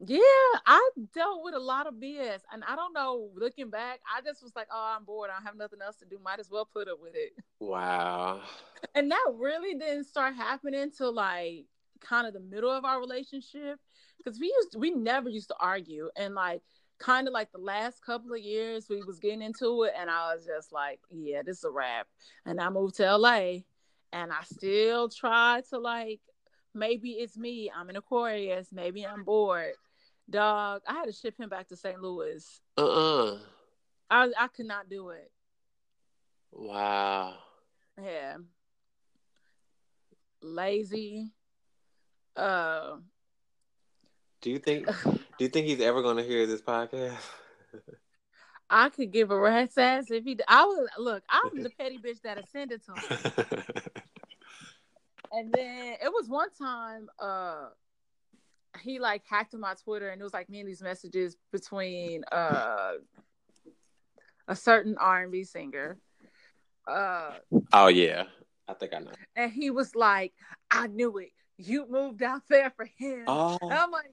Yeah, 0.00 0.20
I 0.64 0.90
dealt 1.12 1.42
with 1.42 1.54
a 1.54 1.58
lot 1.58 1.88
of 1.88 1.94
BS, 1.94 2.42
and 2.52 2.62
I 2.68 2.76
don't 2.76 2.92
know. 2.92 3.30
Looking 3.34 3.68
back, 3.68 3.98
I 4.06 4.20
just 4.20 4.42
was 4.42 4.54
like, 4.54 4.68
"Oh, 4.72 4.94
I'm 4.96 5.04
bored. 5.04 5.28
I 5.30 5.34
don't 5.34 5.46
have 5.46 5.56
nothing 5.56 5.80
else 5.82 5.96
to 5.96 6.04
do. 6.04 6.18
Might 6.22 6.38
as 6.38 6.50
well 6.50 6.64
put 6.64 6.88
up 6.88 7.00
with 7.00 7.14
it." 7.14 7.32
Wow. 7.60 8.42
And 8.94 9.10
that 9.10 9.26
really 9.34 9.74
didn't 9.74 10.04
start 10.04 10.36
happening 10.36 10.92
till 10.96 11.12
like 11.12 11.66
kind 12.00 12.28
of 12.28 12.32
the 12.32 12.40
middle 12.40 12.70
of 12.70 12.84
our 12.84 13.00
relationship, 13.00 13.80
because 14.18 14.38
we 14.38 14.46
used 14.46 14.76
we 14.78 14.90
never 14.92 15.28
used 15.28 15.48
to 15.48 15.56
argue, 15.58 16.10
and 16.16 16.34
like 16.34 16.62
kind 16.98 17.26
of 17.26 17.34
like 17.34 17.50
the 17.50 17.58
last 17.58 18.04
couple 18.04 18.32
of 18.32 18.38
years 18.38 18.88
we 18.88 19.02
was 19.02 19.18
getting 19.18 19.42
into 19.42 19.82
it, 19.82 19.94
and 19.98 20.08
I 20.08 20.32
was 20.32 20.46
just 20.46 20.72
like, 20.72 21.00
"Yeah, 21.10 21.42
this 21.42 21.58
is 21.58 21.64
a 21.64 21.70
wrap." 21.70 22.06
And 22.46 22.60
I 22.60 22.70
moved 22.70 22.96
to 22.96 23.16
LA, 23.16 23.64
and 24.12 24.32
I 24.32 24.42
still 24.44 25.08
tried 25.08 25.64
to 25.70 25.78
like, 25.78 26.20
maybe 26.72 27.10
it's 27.12 27.36
me. 27.36 27.70
I'm 27.74 27.88
an 27.88 27.96
Aquarius. 27.96 28.68
Maybe 28.72 29.04
I'm 29.04 29.24
bored. 29.24 29.74
Dog, 30.30 30.82
I 30.86 30.94
had 30.94 31.06
to 31.06 31.12
ship 31.12 31.38
him 31.38 31.48
back 31.48 31.68
to 31.68 31.76
St. 31.76 32.00
Louis. 32.00 32.60
Uh-uh. 32.76 33.38
I 34.10 34.30
I 34.38 34.48
could 34.48 34.66
not 34.66 34.88
do 34.88 35.10
it. 35.10 35.30
Wow. 36.52 37.34
Yeah. 38.02 38.36
Lazy. 40.42 41.30
Uh 42.36 42.96
Do 44.40 44.50
you 44.50 44.58
think 44.58 44.86
do 45.04 45.20
you 45.38 45.48
think 45.48 45.66
he's 45.66 45.80
ever 45.80 46.02
gonna 46.02 46.22
hear 46.22 46.46
this 46.46 46.62
podcast? 46.62 47.16
I 48.70 48.90
could 48.90 49.10
give 49.10 49.30
a 49.30 49.38
rat's 49.38 49.78
ass 49.78 50.10
if 50.10 50.24
he 50.24 50.34
d- 50.34 50.44
I 50.46 50.64
was 50.64 50.88
look, 50.98 51.22
I'm 51.30 51.62
the 51.62 51.70
petty 51.70 51.98
bitch 51.98 52.20
that 52.22 52.38
ascended 52.38 52.82
to 52.84 52.92
him. 52.92 53.62
And 55.30 55.52
then 55.52 55.96
it 56.02 56.10
was 56.10 56.26
one 56.28 56.48
time 56.58 57.08
uh 57.18 57.68
he 58.78 58.98
like 58.98 59.22
hacked 59.28 59.54
my 59.54 59.74
Twitter 59.74 60.08
and 60.08 60.20
it 60.20 60.24
was 60.24 60.32
like 60.32 60.48
me 60.48 60.60
and 60.60 60.68
these 60.68 60.82
messages 60.82 61.36
between 61.52 62.24
uh 62.32 62.92
a 64.46 64.56
certain 64.56 64.96
R 64.98 65.22
and 65.22 65.32
B 65.32 65.44
singer. 65.44 65.98
Uh 66.86 67.32
oh 67.72 67.88
yeah. 67.88 68.24
I 68.66 68.74
think 68.74 68.94
I 68.94 68.98
know. 68.98 69.12
and 69.36 69.50
he 69.50 69.70
was 69.70 69.94
like, 69.94 70.32
I 70.70 70.86
knew 70.88 71.18
it. 71.18 71.30
You 71.56 71.86
moved 71.88 72.22
out 72.22 72.42
there 72.48 72.70
for 72.76 72.86
him. 72.98 73.24
Oh 73.26 73.58
And 73.62 73.72
I'm 73.72 73.90
like? 73.90 74.12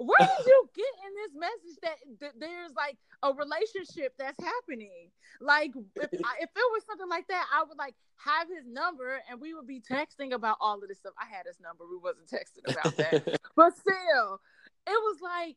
Where 0.00 0.16
did 0.18 0.28
you 0.46 0.70
get 0.74 0.92
in 1.06 1.12
this 1.14 1.32
message 1.38 1.78
that, 1.82 1.96
that 2.20 2.40
there's 2.40 2.72
like 2.74 2.96
a 3.22 3.34
relationship 3.34 4.14
that's 4.18 4.42
happening? 4.42 5.10
Like, 5.42 5.72
if, 5.76 6.08
I, 6.24 6.40
if 6.40 6.48
it 6.48 6.68
was 6.72 6.82
something 6.86 7.08
like 7.08 7.28
that, 7.28 7.46
I 7.52 7.64
would 7.68 7.76
like 7.76 7.94
have 8.16 8.48
his 8.48 8.66
number 8.66 9.20
and 9.30 9.40
we 9.40 9.52
would 9.52 9.66
be 9.66 9.80
texting 9.80 10.32
about 10.32 10.56
all 10.60 10.82
of 10.82 10.88
this 10.88 10.98
stuff. 10.98 11.12
I 11.20 11.26
had 11.26 11.44
his 11.46 11.60
number. 11.60 11.84
We 11.84 11.98
wasn't 11.98 12.28
texting 12.28 12.64
about 12.72 12.96
that, 12.96 13.40
but 13.56 13.76
still, 13.76 14.40
it 14.86 14.90
was 14.90 15.18
like 15.20 15.56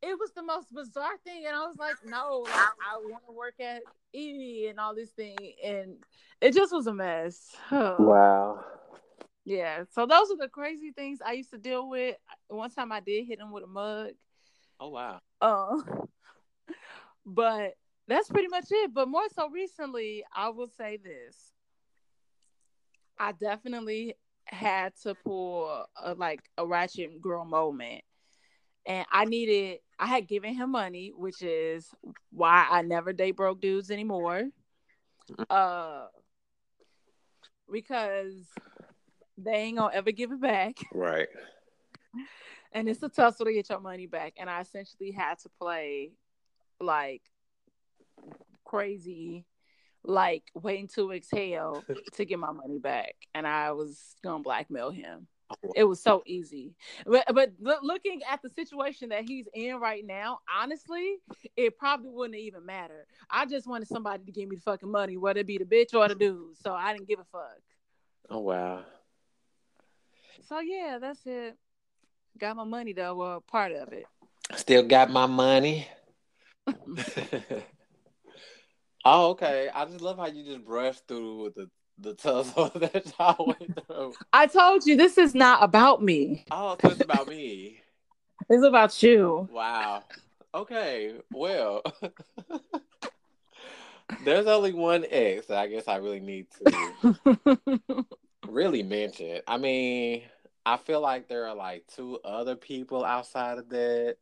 it 0.00 0.18
was 0.18 0.32
the 0.34 0.42
most 0.42 0.72
bizarre 0.74 1.18
thing, 1.24 1.44
and 1.46 1.54
I 1.54 1.60
was 1.60 1.76
like, 1.78 1.94
no, 2.04 2.44
like, 2.44 2.54
I 2.54 2.96
want 2.96 3.24
to 3.26 3.32
work 3.32 3.60
at 3.60 3.82
Evie 4.12 4.68
and 4.68 4.80
all 4.80 4.94
this 4.94 5.10
thing, 5.10 5.36
and 5.64 5.96
it 6.40 6.54
just 6.54 6.72
was 6.72 6.86
a 6.86 6.94
mess. 6.94 7.54
wow. 7.70 8.64
Yeah, 9.44 9.84
so 9.90 10.06
those 10.06 10.30
are 10.30 10.36
the 10.36 10.48
crazy 10.48 10.92
things 10.92 11.18
I 11.24 11.32
used 11.32 11.50
to 11.50 11.58
deal 11.58 11.88
with. 11.88 12.16
One 12.48 12.70
time 12.70 12.92
I 12.92 13.00
did 13.00 13.26
hit 13.26 13.40
him 13.40 13.50
with 13.50 13.64
a 13.64 13.68
mug. 13.68 14.12
Oh 14.78 14.88
wow. 14.90 15.20
Um, 15.40 16.08
but 17.26 17.74
that's 18.06 18.28
pretty 18.28 18.48
much 18.48 18.66
it. 18.70 18.94
But 18.94 19.08
more 19.08 19.28
so 19.34 19.48
recently, 19.48 20.24
I 20.34 20.50
will 20.50 20.68
say 20.68 20.96
this. 20.96 21.52
I 23.18 23.32
definitely 23.32 24.16
had 24.44 24.94
to 25.02 25.14
pull 25.14 25.86
a, 26.02 26.14
like 26.14 26.40
a 26.58 26.66
ratchet 26.66 27.20
girl 27.20 27.44
moment. 27.44 28.02
And 28.86 29.06
I 29.10 29.24
needed 29.24 29.78
I 29.98 30.06
had 30.06 30.26
given 30.26 30.54
him 30.54 30.70
money, 30.72 31.12
which 31.16 31.42
is 31.42 31.88
why 32.30 32.66
I 32.68 32.82
never 32.82 33.12
date 33.12 33.36
broke 33.36 33.60
dudes 33.60 33.90
anymore. 33.90 34.44
Uh 35.48 36.06
because 37.70 38.48
they 39.44 39.52
ain't 39.54 39.78
gonna 39.78 39.94
ever 39.94 40.12
give 40.12 40.32
it 40.32 40.40
back 40.40 40.74
Right. 40.92 41.28
and 42.72 42.88
it's 42.88 43.02
a 43.02 43.08
tussle 43.08 43.46
to 43.46 43.52
get 43.52 43.68
your 43.68 43.80
money 43.80 44.06
back. 44.06 44.34
And 44.38 44.48
I 44.50 44.60
essentially 44.60 45.10
had 45.10 45.38
to 45.40 45.48
play 45.60 46.12
like 46.80 47.22
crazy, 48.64 49.44
like 50.04 50.44
waiting 50.54 50.88
to 50.94 51.12
exhale 51.12 51.84
to 52.14 52.24
get 52.24 52.38
my 52.38 52.52
money 52.52 52.78
back. 52.78 53.14
And 53.34 53.46
I 53.46 53.72
was 53.72 54.16
gonna 54.22 54.42
blackmail 54.42 54.90
him. 54.90 55.26
Oh. 55.50 55.72
It 55.76 55.84
was 55.84 56.02
so 56.02 56.22
easy. 56.26 56.74
But 57.04 57.26
but 57.34 57.52
looking 57.60 58.22
at 58.30 58.40
the 58.42 58.48
situation 58.48 59.10
that 59.10 59.24
he's 59.28 59.46
in 59.54 59.76
right 59.76 60.04
now, 60.04 60.38
honestly, 60.52 61.16
it 61.56 61.76
probably 61.76 62.10
wouldn't 62.10 62.38
even 62.38 62.64
matter. 62.64 63.06
I 63.30 63.44
just 63.44 63.66
wanted 63.66 63.88
somebody 63.88 64.24
to 64.24 64.32
give 64.32 64.48
me 64.48 64.56
the 64.56 64.62
fucking 64.62 64.90
money, 64.90 65.16
whether 65.18 65.40
it 65.40 65.46
be 65.46 65.58
the 65.58 65.64
bitch 65.64 65.94
or 65.94 66.08
the 66.08 66.14
dude. 66.14 66.56
So 66.56 66.72
I 66.72 66.92
didn't 66.94 67.08
give 67.08 67.18
a 67.18 67.24
fuck. 67.24 67.60
Oh 68.30 68.38
wow. 68.40 68.84
So 70.48 70.60
yeah, 70.60 70.98
that's 71.00 71.20
it. 71.26 71.56
Got 72.38 72.56
my 72.56 72.64
money 72.64 72.92
though, 72.92 73.14
well, 73.14 73.40
part 73.40 73.72
of 73.72 73.92
it. 73.92 74.04
Still 74.56 74.82
got 74.82 75.10
my 75.10 75.26
money. 75.26 75.86
oh, 79.04 79.30
okay. 79.30 79.68
I 79.72 79.84
just 79.84 80.00
love 80.00 80.18
how 80.18 80.26
you 80.26 80.44
just 80.44 80.64
brushed 80.64 81.06
through 81.06 81.44
with 81.44 81.54
the 81.54 81.70
the 81.98 82.14
tussle 82.14 82.70
that 82.74 83.12
y'all 83.18 83.46
went 83.46 83.78
through. 83.86 84.14
I 84.32 84.46
told 84.46 84.86
you 84.86 84.96
this 84.96 85.18
is 85.18 85.34
not 85.34 85.62
about 85.62 86.02
me. 86.02 86.46
Oh, 86.50 86.76
so 86.80 86.90
it's 86.90 87.00
about 87.00 87.28
me. 87.28 87.78
It's 88.50 88.64
about 88.64 89.00
you. 89.04 89.48
Wow. 89.52 90.02
Okay. 90.52 91.14
Well, 91.32 91.80
there's 94.24 94.48
only 94.48 94.72
one 94.72 95.06
ex 95.08 95.46
that 95.46 95.58
I 95.58 95.68
guess 95.68 95.86
I 95.86 95.96
really 95.96 96.18
need 96.18 96.48
to 96.64 98.04
really 98.48 98.82
mention. 98.82 99.40
I 99.46 99.58
mean, 99.58 100.22
I 100.64 100.76
feel 100.76 101.00
like 101.00 101.28
there 101.28 101.46
are 101.46 101.54
like 101.54 101.86
two 101.86 102.18
other 102.24 102.56
people 102.56 103.04
outside 103.04 103.58
of 103.58 103.68
that, 103.70 104.16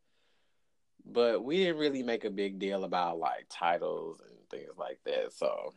but 1.05 1.45
we 1.45 1.59
didn't 1.59 1.79
really 1.79 2.03
make 2.03 2.25
a 2.25 2.31
big 2.31 2.59
deal 2.59 2.85
about 2.85 3.19
like 3.19 3.47
titles 3.51 4.21
and 4.21 4.39
things 4.51 4.77
like 4.79 5.01
that. 5.05 5.33
So 5.33 5.73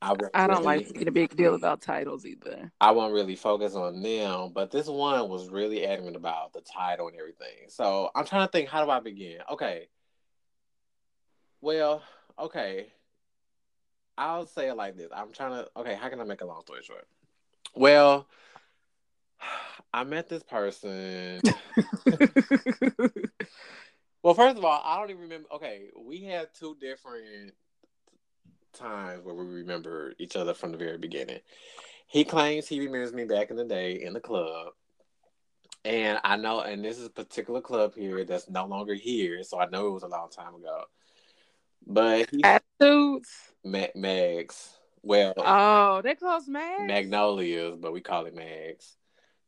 I 0.00 0.14
I 0.34 0.46
don't 0.46 0.58
really- 0.58 0.64
like 0.64 0.86
making 0.86 1.08
a 1.08 1.12
big 1.12 1.36
deal 1.36 1.54
about 1.54 1.80
titles 1.80 2.26
either. 2.26 2.72
I 2.80 2.90
won't 2.90 3.14
really 3.14 3.36
focus 3.36 3.74
on 3.74 4.02
them, 4.02 4.50
but 4.52 4.70
this 4.70 4.88
one 4.88 5.28
was 5.28 5.48
really 5.48 5.86
adamant 5.86 6.16
about 6.16 6.52
the 6.52 6.60
title 6.60 7.08
and 7.08 7.16
everything. 7.16 7.68
So 7.68 8.10
I'm 8.14 8.24
trying 8.24 8.46
to 8.46 8.50
think, 8.50 8.68
how 8.68 8.84
do 8.84 8.90
I 8.90 9.00
begin? 9.00 9.38
Okay. 9.50 9.88
Well, 11.60 12.02
okay. 12.38 12.92
I'll 14.18 14.46
say 14.46 14.68
it 14.68 14.76
like 14.76 14.96
this. 14.96 15.08
I'm 15.14 15.32
trying 15.32 15.52
to, 15.52 15.68
okay, 15.76 15.94
how 15.94 16.08
can 16.08 16.20
I 16.20 16.24
make 16.24 16.42
a 16.42 16.46
long 16.46 16.62
story 16.62 16.82
short? 16.82 17.06
Well, 17.74 18.28
I 19.94 20.04
met 20.04 20.28
this 20.28 20.42
person. 20.42 21.40
well, 24.22 24.34
first 24.34 24.58
of 24.58 24.64
all, 24.64 24.82
I 24.84 24.98
don't 24.98 25.10
even 25.10 25.22
remember. 25.22 25.48
Okay, 25.52 25.88
we 25.98 26.22
had 26.22 26.48
two 26.58 26.76
different 26.80 27.52
times 28.72 29.24
where 29.24 29.34
we 29.34 29.44
remember 29.44 30.14
each 30.18 30.36
other 30.36 30.54
from 30.54 30.72
the 30.72 30.78
very 30.78 30.98
beginning. 30.98 31.40
He 32.06 32.24
claims 32.24 32.68
he 32.68 32.80
remembers 32.80 33.12
me 33.12 33.24
back 33.24 33.50
in 33.50 33.56
the 33.56 33.64
day 33.64 34.02
in 34.02 34.12
the 34.12 34.20
club. 34.20 34.72
And 35.84 36.18
I 36.22 36.36
know, 36.36 36.60
and 36.60 36.84
this 36.84 36.98
is 36.98 37.06
a 37.06 37.10
particular 37.10 37.60
club 37.60 37.94
here 37.96 38.24
that's 38.24 38.48
no 38.48 38.66
longer 38.66 38.94
here, 38.94 39.42
so 39.42 39.58
I 39.58 39.68
know 39.68 39.88
it 39.88 39.92
was 39.92 40.04
a 40.04 40.08
long 40.08 40.30
time 40.30 40.54
ago. 40.54 40.84
But 41.86 42.28
he, 42.30 42.42
Attitudes. 42.44 43.30
Ma- 43.64 43.86
Mags, 43.94 44.78
well, 45.02 45.34
Oh, 45.36 46.00
they 46.02 46.14
close 46.14 46.48
man. 46.48 46.86
Magnolias, 46.86 47.76
but 47.76 47.92
we 47.92 48.00
call 48.00 48.26
it 48.26 48.34
Mags. 48.34 48.96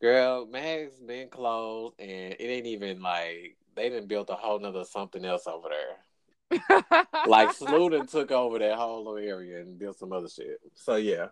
Girl, 0.01 0.47
Mags 0.47 1.01
been 1.01 1.29
closed, 1.29 1.95
and 1.99 2.35
it 2.39 2.41
ain't 2.41 2.67
even 2.67 3.01
like 3.01 3.57
they 3.75 3.89
didn't 3.89 4.09
build 4.09 4.31
a 4.31 4.35
whole 4.35 4.59
nother 4.59 4.85
something 4.85 5.25
else 5.25 5.47
over 5.47 5.69
there. 5.69 6.91
Like 7.27 7.53
Sluden 7.53 8.11
took 8.11 8.31
over 8.33 8.59
that 8.59 8.77
whole 8.77 8.99
little 8.99 9.17
area 9.17 9.61
and 9.61 9.79
built 9.79 9.99
some 9.99 10.13
other 10.13 10.29
shit. 10.29 10.61
So 10.75 10.97
yeah. 10.97 11.29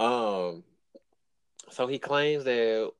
Um, 0.00 0.64
so 1.70 1.86
he 1.86 2.00
claims 2.00 2.42
that 2.42 2.90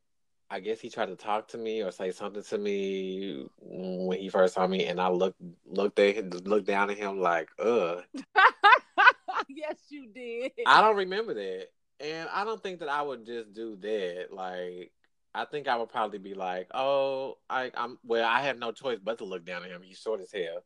I 0.51 0.61
guess 0.61 0.80
he 0.80 0.90
tried 0.90 1.07
to 1.07 1.16
talk 1.16 1.49
to 1.49 1.59
me 1.59 1.82
or 1.82 1.90
say 1.90 2.12
something 2.12 2.42
to 2.42 2.59
me 2.59 3.47
when 3.61 4.18
he 4.18 4.28
first 4.28 4.55
saw 4.55 4.66
me, 4.66 4.86
and 4.86 5.01
I 5.01 5.09
looked 5.09 5.40
looked 5.64 5.99
at 5.99 6.14
him, 6.14 6.30
looked 6.44 6.66
down 6.66 6.90
at 6.90 6.97
him 6.97 7.18
like, 7.18 7.49
"Ugh." 7.59 8.05
yes, 9.49 9.76
you 9.88 10.09
did. 10.14 10.53
I 10.66 10.80
don't 10.80 10.97
remember 10.97 11.34
that, 11.34 11.68
and 12.01 12.28
I 12.32 12.44
don't 12.44 12.62
think 12.62 12.80
that 12.80 12.88
I 12.88 13.03
would 13.03 13.26
just 13.26 13.53
do 13.55 13.76
that. 13.76 14.28
Like, 14.30 14.92
I 15.34 15.47
think 15.47 15.66
I 15.66 15.76
would 15.76 15.88
probably 15.88 16.18
be 16.18 16.34
like, 16.34 16.68
"Oh, 16.72 17.38
I, 17.51 17.72
I'm 17.74 17.99
well." 18.05 18.28
I 18.28 18.42
have 18.42 18.59
no 18.59 18.70
choice 18.70 18.99
but 19.03 19.18
to 19.18 19.24
look 19.24 19.44
down 19.44 19.64
at 19.64 19.70
him. 19.70 19.82
He's 19.82 19.99
short 19.99 20.20
as 20.20 20.32
hell. 20.32 20.62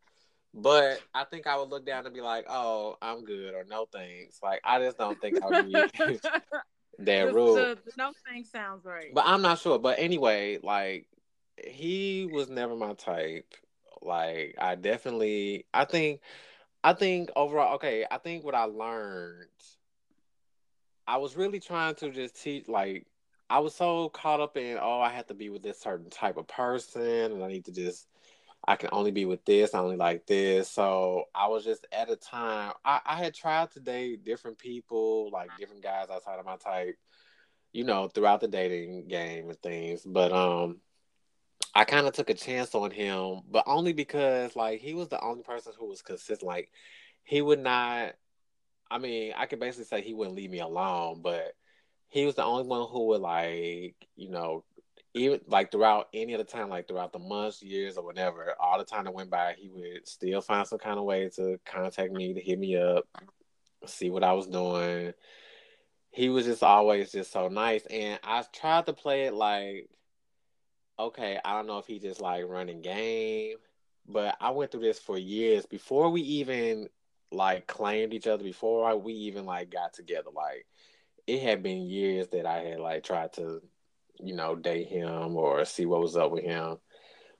But 0.52 1.00
I 1.14 1.24
think 1.24 1.46
I 1.46 1.56
would 1.56 1.70
look 1.70 1.86
down 1.86 2.04
and 2.04 2.14
be 2.14 2.20
like, 2.20 2.44
"Oh, 2.50 2.96
I'm 3.00 3.24
good," 3.24 3.54
or 3.54 3.64
"No 3.64 3.86
thanks." 3.90 4.40
Like 4.42 4.60
I 4.62 4.78
just 4.78 4.98
don't 4.98 5.18
think 5.20 5.42
I 5.42 5.46
would 5.46 5.68
be 5.68 6.20
that 7.06 7.34
rude. 7.34 7.78
The, 7.84 7.92
no 7.96 8.12
thanks 8.26 8.50
sounds 8.50 8.84
right. 8.84 9.14
But 9.14 9.24
I'm 9.26 9.42
not 9.42 9.58
sure. 9.58 9.78
But 9.78 9.98
anyway, 9.98 10.58
like 10.62 11.06
he 11.66 12.28
was 12.30 12.48
never 12.48 12.76
my 12.76 12.94
type. 12.94 13.54
Like 14.02 14.54
I 14.58 14.74
definitely, 14.76 15.66
I 15.74 15.84
think, 15.84 16.20
I 16.82 16.94
think 16.94 17.30
overall, 17.36 17.74
okay. 17.74 18.06
I 18.10 18.18
think 18.18 18.44
what 18.44 18.54
I 18.54 18.64
learned, 18.64 19.46
I 21.06 21.18
was 21.18 21.36
really 21.36 21.60
trying 21.60 21.94
to 21.96 22.10
just 22.10 22.42
teach. 22.42 22.68
Like 22.68 23.06
I 23.50 23.58
was 23.58 23.74
so 23.74 24.08
caught 24.10 24.40
up 24.40 24.56
in, 24.56 24.78
oh, 24.80 25.00
I 25.00 25.10
have 25.10 25.26
to 25.26 25.34
be 25.34 25.50
with 25.50 25.62
this 25.62 25.80
certain 25.80 26.08
type 26.08 26.36
of 26.36 26.48
person, 26.48 27.02
and 27.32 27.44
I 27.44 27.48
need 27.48 27.64
to 27.66 27.72
just 27.72 28.06
I 28.70 28.76
can 28.76 28.90
only 28.92 29.10
be 29.10 29.24
with 29.24 29.44
this, 29.44 29.74
I 29.74 29.80
only 29.80 29.96
like 29.96 30.26
this. 30.28 30.70
So 30.70 31.24
I 31.34 31.48
was 31.48 31.64
just 31.64 31.88
at 31.90 32.08
a 32.08 32.14
time 32.14 32.72
I, 32.84 33.00
I 33.04 33.16
had 33.16 33.34
tried 33.34 33.72
to 33.72 33.80
date 33.80 34.24
different 34.24 34.58
people, 34.58 35.28
like 35.32 35.50
different 35.58 35.82
guys 35.82 36.06
outside 36.08 36.38
of 36.38 36.46
my 36.46 36.54
type, 36.54 36.96
you 37.72 37.82
know, 37.82 38.06
throughout 38.06 38.40
the 38.40 38.46
dating 38.46 39.08
game 39.08 39.48
and 39.48 39.60
things. 39.60 40.02
But 40.06 40.30
um 40.30 40.76
I 41.74 41.82
kind 41.82 42.06
of 42.06 42.12
took 42.12 42.30
a 42.30 42.34
chance 42.34 42.72
on 42.76 42.92
him, 42.92 43.40
but 43.50 43.64
only 43.66 43.92
because 43.92 44.54
like 44.54 44.78
he 44.78 44.94
was 44.94 45.08
the 45.08 45.20
only 45.20 45.42
person 45.42 45.72
who 45.76 45.88
was 45.88 46.00
consistent. 46.00 46.44
Like 46.44 46.70
he 47.24 47.42
would 47.42 47.58
not 47.58 48.14
I 48.88 48.98
mean, 48.98 49.32
I 49.36 49.46
could 49.46 49.58
basically 49.58 49.86
say 49.86 50.00
he 50.00 50.14
wouldn't 50.14 50.36
leave 50.36 50.50
me 50.50 50.60
alone, 50.60 51.22
but 51.22 51.54
he 52.06 52.24
was 52.24 52.36
the 52.36 52.44
only 52.44 52.68
one 52.68 52.86
who 52.88 53.08
would 53.08 53.20
like, 53.20 53.96
you 54.14 54.30
know, 54.30 54.62
even 55.14 55.40
like 55.46 55.72
throughout 55.72 56.08
any 56.14 56.34
of 56.34 56.38
the 56.38 56.44
time, 56.44 56.68
like 56.68 56.86
throughout 56.86 57.12
the 57.12 57.18
months, 57.18 57.62
years, 57.62 57.96
or 57.96 58.04
whatever, 58.04 58.54
all 58.60 58.78
the 58.78 58.84
time 58.84 59.04
that 59.04 59.14
went 59.14 59.30
by, 59.30 59.54
he 59.58 59.68
would 59.68 60.06
still 60.06 60.40
find 60.40 60.66
some 60.66 60.78
kind 60.78 60.98
of 60.98 61.04
way 61.04 61.28
to 61.36 61.58
contact 61.64 62.12
me, 62.12 62.34
to 62.34 62.40
hit 62.40 62.58
me 62.58 62.76
up, 62.76 63.06
see 63.86 64.10
what 64.10 64.24
I 64.24 64.32
was 64.32 64.46
doing. 64.46 65.12
He 66.12 66.28
was 66.28 66.44
just 66.46 66.62
always 66.62 67.12
just 67.12 67.32
so 67.32 67.48
nice, 67.48 67.84
and 67.86 68.18
I 68.22 68.44
tried 68.52 68.86
to 68.86 68.92
play 68.92 69.26
it 69.26 69.34
like, 69.34 69.88
okay, 70.98 71.38
I 71.44 71.54
don't 71.54 71.66
know 71.66 71.78
if 71.78 71.86
he 71.86 71.98
just 71.98 72.20
like 72.20 72.44
running 72.46 72.82
game, 72.82 73.56
but 74.06 74.36
I 74.40 74.50
went 74.50 74.70
through 74.70 74.82
this 74.82 74.98
for 74.98 75.18
years 75.18 75.66
before 75.66 76.10
we 76.10 76.20
even 76.22 76.88
like 77.32 77.66
claimed 77.66 78.12
each 78.12 78.26
other, 78.26 78.42
before 78.42 78.96
we 78.96 79.12
even 79.12 79.46
like 79.46 79.70
got 79.70 79.92
together. 79.94 80.30
Like 80.34 80.66
it 81.26 81.42
had 81.42 81.62
been 81.62 81.82
years 81.82 82.28
that 82.28 82.46
I 82.46 82.58
had 82.58 82.80
like 82.80 83.04
tried 83.04 83.32
to 83.34 83.62
you 84.22 84.34
know, 84.34 84.54
date 84.54 84.88
him 84.88 85.36
or 85.36 85.64
see 85.64 85.86
what 85.86 86.00
was 86.00 86.16
up 86.16 86.30
with 86.30 86.44
him. 86.44 86.76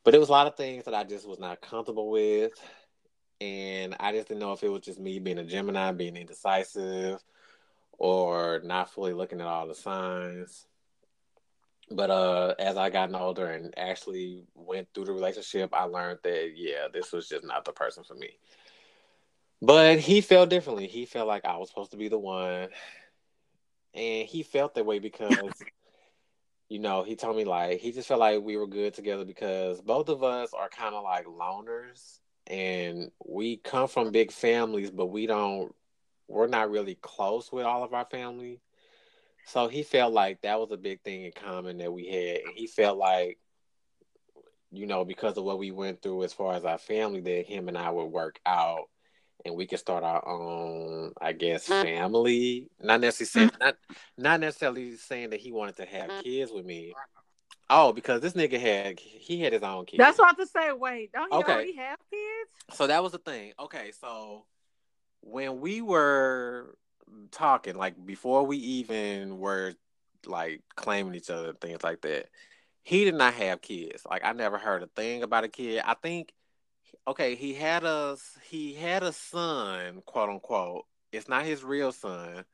But 0.05 0.15
it 0.15 0.21
was 0.21 0.29
a 0.29 0.33
lot 0.33 0.47
of 0.47 0.57
things 0.57 0.85
that 0.85 0.95
I 0.95 1.05
just 1.05 1.29
was 1.29 1.39
not 1.39 1.61
comfortable 1.61 2.11
with. 2.11 2.53
And 3.41 3.97
I 4.01 4.13
just 4.13 4.29
didn't 4.29 4.41
know 4.41 4.53
if 4.53 4.63
it 4.63 4.69
was 4.69 4.83
just 4.83 5.01
me 5.01 5.19
being 5.19 5.39
a 5.39 5.45
Gemini, 5.45 5.93
being 5.93 6.17
indecisive, 6.17 7.23
or 7.93 8.61
not 8.65 8.91
fully 8.91 9.13
looking 9.13 9.41
at 9.41 9.47
all 9.47 9.67
the 9.67 9.75
signs. 9.75 10.67
But 11.91 12.11
uh, 12.11 12.55
as 12.59 12.77
I 12.77 12.89
gotten 12.91 13.15
older 13.15 13.47
and 13.47 13.75
actually 13.77 14.45
went 14.55 14.89
through 14.95 15.07
the 15.07 15.13
relationship, 15.13 15.75
I 15.75 15.85
learned 15.85 16.21
that 16.23 16.53
yeah, 16.55 16.87
this 16.93 17.13
was 17.13 17.29
just 17.29 17.45
not 17.45 17.65
the 17.65 17.73
person 17.73 18.05
for 18.05 18.15
me. 18.15 18.39
But 19.63 19.99
he 19.99 20.21
felt 20.21 20.51
differently. 20.51 20.87
He 20.87 21.05
felt 21.05 21.29
like 21.29 21.45
I 21.45 21.57
was 21.57 21.69
supposed 21.69 21.91
to 21.91 21.97
be 21.97 22.09
the 22.09 22.19
one, 22.19 22.69
and 23.93 24.27
he 24.27 24.43
felt 24.43 24.75
that 24.75 24.87
way 24.87 24.99
because 24.99 25.29
you 26.71 26.79
know, 26.79 27.03
he 27.03 27.17
told 27.17 27.37
me 27.37 27.45
like 27.45 27.81
he 27.81 27.91
just 27.91 28.07
felt 28.09 28.21
like 28.21 28.41
we 28.41 28.57
were 28.57 28.67
good 28.69 28.95
together 28.95 29.25
because 29.25 29.81
both 29.81 30.09
of 30.09 30.23
us 30.23 30.55
are 30.55 30.69
kind 30.69 30.95
of 30.95 31.03
like 31.03 31.27
loners 31.27 32.21
and 32.47 33.11
we 33.27 33.57
come 33.57 33.89
from 33.89 34.13
big 34.13 34.31
families, 34.31 34.91
but 34.91 35.07
we 35.07 35.27
don't, 35.27 35.75
we're 36.29 36.47
not 36.47 36.71
really 36.71 36.95
close 36.95 37.51
with 37.51 37.67
all 37.67 37.83
of 37.83 37.93
our 37.93 38.05
family. 38.05 38.61
So 39.47 39.67
he 39.67 39.83
felt 39.83 40.13
like 40.13 40.43
that 40.43 40.61
was 40.61 40.71
a 40.71 40.77
big 40.77 41.03
thing 41.03 41.25
in 41.25 41.33
common 41.33 41.79
that 41.79 41.93
we 41.93 42.07
had. 42.07 42.43
And 42.47 42.55
he 42.55 42.69
felt 42.69 42.99
like, 42.99 43.39
you 44.71 44.87
know, 44.87 45.05
because 45.05 45.37
of 45.37 45.43
what 45.43 45.59
we 45.59 45.73
went 45.73 46.01
through 46.01 46.23
as 46.23 46.33
far 46.33 46.55
as 46.55 46.65
our 46.65 46.79
family, 46.79 47.21
that 47.21 47.47
him 47.47 47.67
and 47.67 47.77
I 47.77 47.91
would 47.91 48.05
work 48.07 48.39
out 48.47 48.85
and 49.45 49.55
we 49.55 49.67
could 49.67 49.79
start 49.79 50.05
our 50.05 50.27
own, 50.27 51.13
I 51.21 51.33
guess, 51.33 51.69
mm. 51.69 51.83
family. 51.83 52.69
Not 52.81 53.01
necessarily 53.01 53.53
not 53.61 53.77
not 54.17 54.41
necessarily 54.41 54.97
saying 54.97 55.31
that 55.31 55.41
he 55.41 55.53
wanted 55.53 55.77
to 55.77 55.87
have 55.87 56.11
mm-hmm. 56.11 56.21
kids 56.23 56.53
with 56.53 56.65
me. 56.65 56.93
Oh, 57.69 57.93
because 57.93 58.21
this 58.21 58.33
nigga 58.33 58.59
had 58.59 58.99
he 58.99 59.41
had 59.41 59.53
his 59.53 59.63
own 59.63 59.87
kids. 59.87 59.99
That's 59.99 60.19
what 60.19 60.27
I 60.27 60.29
have 60.29 60.37
to 60.39 60.47
say. 60.47 60.73
Wait, 60.73 61.13
don't 61.13 61.33
he 61.33 61.39
okay. 61.39 61.53
already 61.53 61.77
have 61.77 61.99
kids? 62.11 62.77
So 62.77 62.87
that 62.87 63.03
was 63.03 63.13
the 63.13 63.19
thing. 63.19 63.53
Okay, 63.59 63.93
so 64.01 64.45
when 65.21 65.61
we 65.61 65.81
were 65.81 66.77
talking, 67.31 67.77
like 67.77 67.95
before 68.05 68.45
we 68.45 68.57
even 68.57 69.39
were 69.39 69.75
like 70.27 70.63
claiming 70.75 71.15
each 71.15 71.31
other, 71.31 71.53
things 71.55 71.83
like 71.83 72.01
that, 72.03 72.27
he 72.83 73.05
did 73.05 73.15
not 73.15 73.35
have 73.35 73.63
kids. 73.63 74.03
Like 74.09 74.25
I 74.25 74.33
never 74.33 74.59
heard 74.59 74.83
a 74.83 74.89
thing 74.89 75.23
about 75.23 75.45
a 75.45 75.49
kid. 75.49 75.83
I 75.85 75.95
think 75.95 76.33
okay, 77.07 77.35
he 77.35 77.55
had 77.55 77.85
a 77.85 78.17
he 78.49 78.75
had 78.75 79.03
a 79.03 79.13
son, 79.13 80.03
quote 80.07 80.31
unquote. 80.31 80.87
It's 81.13 81.29
not 81.29 81.45
his 81.45 81.65
real 81.65 81.93
son, 81.93 82.45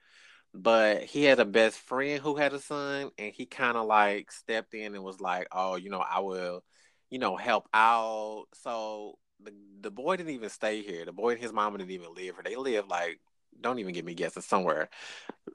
but 0.55 1.03
he 1.05 1.25
had 1.25 1.41
a 1.41 1.45
best 1.45 1.79
friend 1.79 2.21
who 2.23 2.37
had 2.37 2.53
a 2.55 2.61
son, 2.61 3.11
and 3.19 3.33
he 3.35 3.47
kind 3.47 3.77
of 3.77 3.87
like 3.87 4.33
stepped 4.33 4.75
in 4.75 4.95
and 4.95 5.05
was 5.05 5.21
like, 5.21 5.49
"Oh, 5.53 5.77
you 5.77 5.91
know, 5.91 6.01
I 6.01 6.21
will, 6.21 6.65
you 7.11 7.19
know, 7.19 7.37
help 7.37 7.69
out." 7.75 8.47
So 8.55 9.19
the 9.41 9.53
the 9.81 9.91
boy 9.91 10.17
didn't 10.17 10.33
even 10.35 10.51
stay 10.51 10.83
here. 10.83 11.05
The 11.05 11.13
boy 11.13 11.31
and 11.33 11.41
his 11.41 11.53
mama 11.53 11.79
didn't 11.79 11.91
even 11.93 12.15
live 12.15 12.35
here. 12.37 12.43
They 12.45 12.57
live 12.57 12.89
like, 12.89 13.21
don't 13.61 13.79
even 13.79 13.95
get 13.95 14.05
me 14.05 14.15
guessing 14.15 14.43
somewhere, 14.43 14.89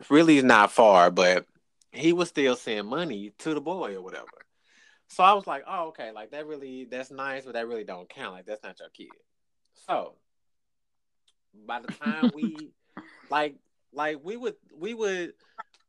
really 0.09 0.41
not 0.41 0.71
far, 0.71 1.11
but 1.11 1.45
he 1.91 2.13
was 2.13 2.29
still 2.29 2.55
sending 2.55 2.85
money 2.87 3.33
to 3.39 3.53
the 3.53 3.61
boy 3.61 3.95
or 3.95 4.01
whatever. 4.01 4.40
So 5.11 5.25
I 5.25 5.33
was 5.33 5.45
like, 5.45 5.63
oh, 5.67 5.87
okay, 5.89 6.11
like 6.11 6.31
that 6.31 6.47
really 6.47 6.85
that's 6.85 7.11
nice, 7.11 7.43
but 7.43 7.53
that 7.55 7.67
really 7.67 7.83
don't 7.83 8.07
count. 8.07 8.31
Like 8.31 8.45
that's 8.45 8.63
not 8.63 8.79
your 8.79 8.87
kid. 8.89 9.09
So 9.85 10.13
by 11.67 11.81
the 11.81 11.89
time 11.89 12.31
we 12.33 12.71
like 13.29 13.55
like 13.91 14.23
we 14.23 14.37
would 14.37 14.55
we 14.73 14.93
would 14.93 15.33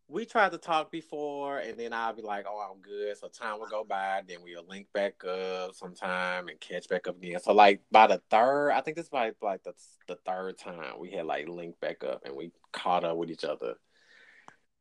we 0.08 0.26
tried 0.26 0.50
to 0.50 0.58
talk 0.58 0.90
before 0.90 1.58
and 1.58 1.78
then 1.78 1.92
I'll 1.92 2.12
be 2.12 2.22
like, 2.22 2.46
Oh, 2.48 2.68
I'm 2.68 2.80
good. 2.80 3.16
So 3.16 3.28
time 3.28 3.60
will 3.60 3.68
go 3.68 3.84
by, 3.84 4.22
then 4.26 4.38
we'll 4.42 4.66
link 4.68 4.88
back 4.92 5.22
up 5.24 5.76
sometime 5.76 6.48
and 6.48 6.58
catch 6.58 6.88
back 6.88 7.06
up 7.06 7.16
again. 7.16 7.38
So 7.38 7.52
like 7.52 7.80
by 7.92 8.08
the 8.08 8.20
third, 8.28 8.72
I 8.72 8.80
think 8.80 8.96
this 8.96 9.08
was 9.12 9.34
like 9.40 9.62
the 9.62 9.74
the 10.08 10.16
third 10.26 10.58
time 10.58 10.98
we 10.98 11.12
had 11.12 11.26
like 11.26 11.46
linked 11.46 11.80
back 11.80 12.02
up 12.02 12.22
and 12.24 12.34
we 12.34 12.50
caught 12.72 13.04
up 13.04 13.16
with 13.16 13.30
each 13.30 13.44
other. 13.44 13.74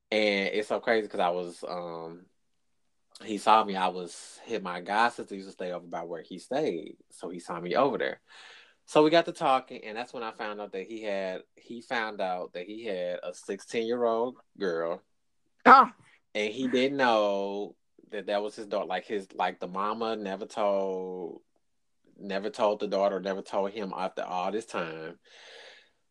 And 0.09 0.47
it's 0.47 0.69
so 0.69 0.79
crazy 0.79 1.03
because 1.03 1.19
I 1.19 1.29
was 1.29 1.63
um 1.69 2.25
he 3.23 3.37
saw 3.37 3.63
me. 3.63 3.75
I 3.75 3.87
was 3.87 4.39
hit 4.45 4.63
my 4.63 4.81
god 4.81 5.09
sister 5.09 5.35
used 5.35 5.47
to 5.47 5.53
stay 5.53 5.71
over 5.71 5.87
by 5.87 6.03
where 6.03 6.21
he 6.21 6.39
stayed, 6.39 6.97
so 7.11 7.29
he 7.29 7.39
saw 7.39 7.59
me 7.59 7.75
over 7.75 7.97
there. 7.97 8.21
So 8.85 9.03
we 9.03 9.09
got 9.09 9.25
to 9.25 9.31
talking, 9.31 9.83
and 9.85 9.97
that's 9.97 10.13
when 10.13 10.23
I 10.23 10.31
found 10.31 10.59
out 10.59 10.73
that 10.73 10.87
he 10.87 11.03
had 11.03 11.43
he 11.55 11.81
found 11.81 12.19
out 12.21 12.53
that 12.53 12.65
he 12.65 12.85
had 12.85 13.19
a 13.23 13.33
16 13.33 13.87
year 13.87 14.03
old 14.03 14.37
girl. 14.59 15.01
Oh. 15.65 15.89
And 16.33 16.53
he 16.53 16.67
didn't 16.67 16.97
know 16.97 17.75
that 18.11 18.27
that 18.27 18.41
was 18.41 18.55
his 18.55 18.67
daughter. 18.67 18.85
Like 18.85 19.05
his 19.05 19.27
like 19.33 19.59
the 19.59 19.67
mama 19.67 20.15
never 20.15 20.45
told 20.45 21.41
never 22.19 22.49
told 22.49 22.79
the 22.79 22.87
daughter, 22.87 23.19
never 23.19 23.41
told 23.41 23.71
him 23.71 23.93
after 23.95 24.23
all 24.23 24.51
this 24.51 24.65
time. 24.65 25.17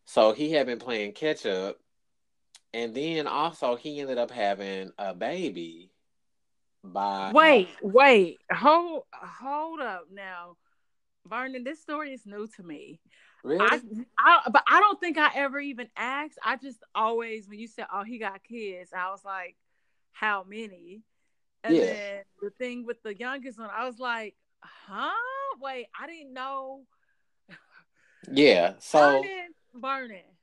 So 0.07 0.33
he 0.33 0.53
had 0.53 0.67
been 0.67 0.79
playing 0.79 1.13
catch 1.13 1.47
up. 1.47 1.77
And 2.73 2.95
then 2.95 3.27
also 3.27 3.77
he 3.77 4.01
ended 4.01 4.19
up 4.19 4.31
having 4.31 4.93
a 4.97 5.15
baby 5.15 5.90
by 6.83 7.33
wait 7.33 7.69
wait. 7.83 8.39
Hold 8.51 9.03
hold 9.13 9.81
up 9.81 10.07
now. 10.13 10.57
Vernon 11.29 11.65
this 11.65 11.81
story 11.81 12.13
is 12.13 12.25
new 12.25 12.47
to 12.57 12.63
me. 12.63 13.01
Really? 13.43 13.61
I, 13.61 13.81
I 14.19 14.41
but 14.51 14.63
i 14.69 14.81
don't 14.81 15.01
think 15.01 15.17
i 15.17 15.31
ever 15.35 15.59
even 15.61 15.89
asked. 15.97 16.39
I 16.45 16.57
just 16.57 16.79
always 16.95 17.49
when 17.49 17.59
you 17.59 17.69
said 17.69 17.87
oh 17.93 18.03
he 18.03 18.19
got 18.19 18.43
kids 18.45 18.91
i 18.97 19.11
was 19.11 19.25
like 19.25 19.57
how 20.13 20.45
many? 20.49 21.03
And 21.63 21.77
yeah. 21.77 21.85
then 21.85 22.23
the 22.43 22.51
thing 22.51 22.87
with 22.87 23.03
the 23.03 23.17
youngest 23.17 23.59
one 23.59 23.71
i 23.75 23.87
was 23.87 23.99
like 23.99 24.35
huh? 24.63 25.11
Wait 25.61 25.87
i 25.99 26.07
didn't 26.07 26.33
know. 26.33 26.83
Yeah 28.31 28.75
so 28.79 28.99
burning 28.99 29.49
burning 29.75 30.37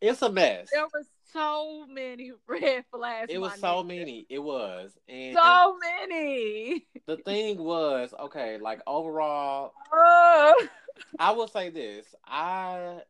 It's 0.00 0.22
a 0.22 0.30
mess. 0.32 0.68
There 0.72 0.84
were 0.84 1.04
so 1.32 1.86
many 1.88 2.32
red 2.48 2.84
flags. 2.90 3.32
It 3.32 3.40
was 3.40 3.58
so 3.58 3.82
many. 3.82 4.26
It 4.28 4.38
was. 4.38 4.92
And 5.08 5.36
so 5.36 5.76
many. 5.78 6.86
The 7.06 7.16
thing 7.16 7.58
was, 7.58 8.14
okay, 8.18 8.58
like 8.58 8.80
overall, 8.86 9.72
uh. 9.92 10.52
I 11.18 11.32
will 11.32 11.48
say 11.48 11.68
this. 11.68 12.14
I 12.24 13.00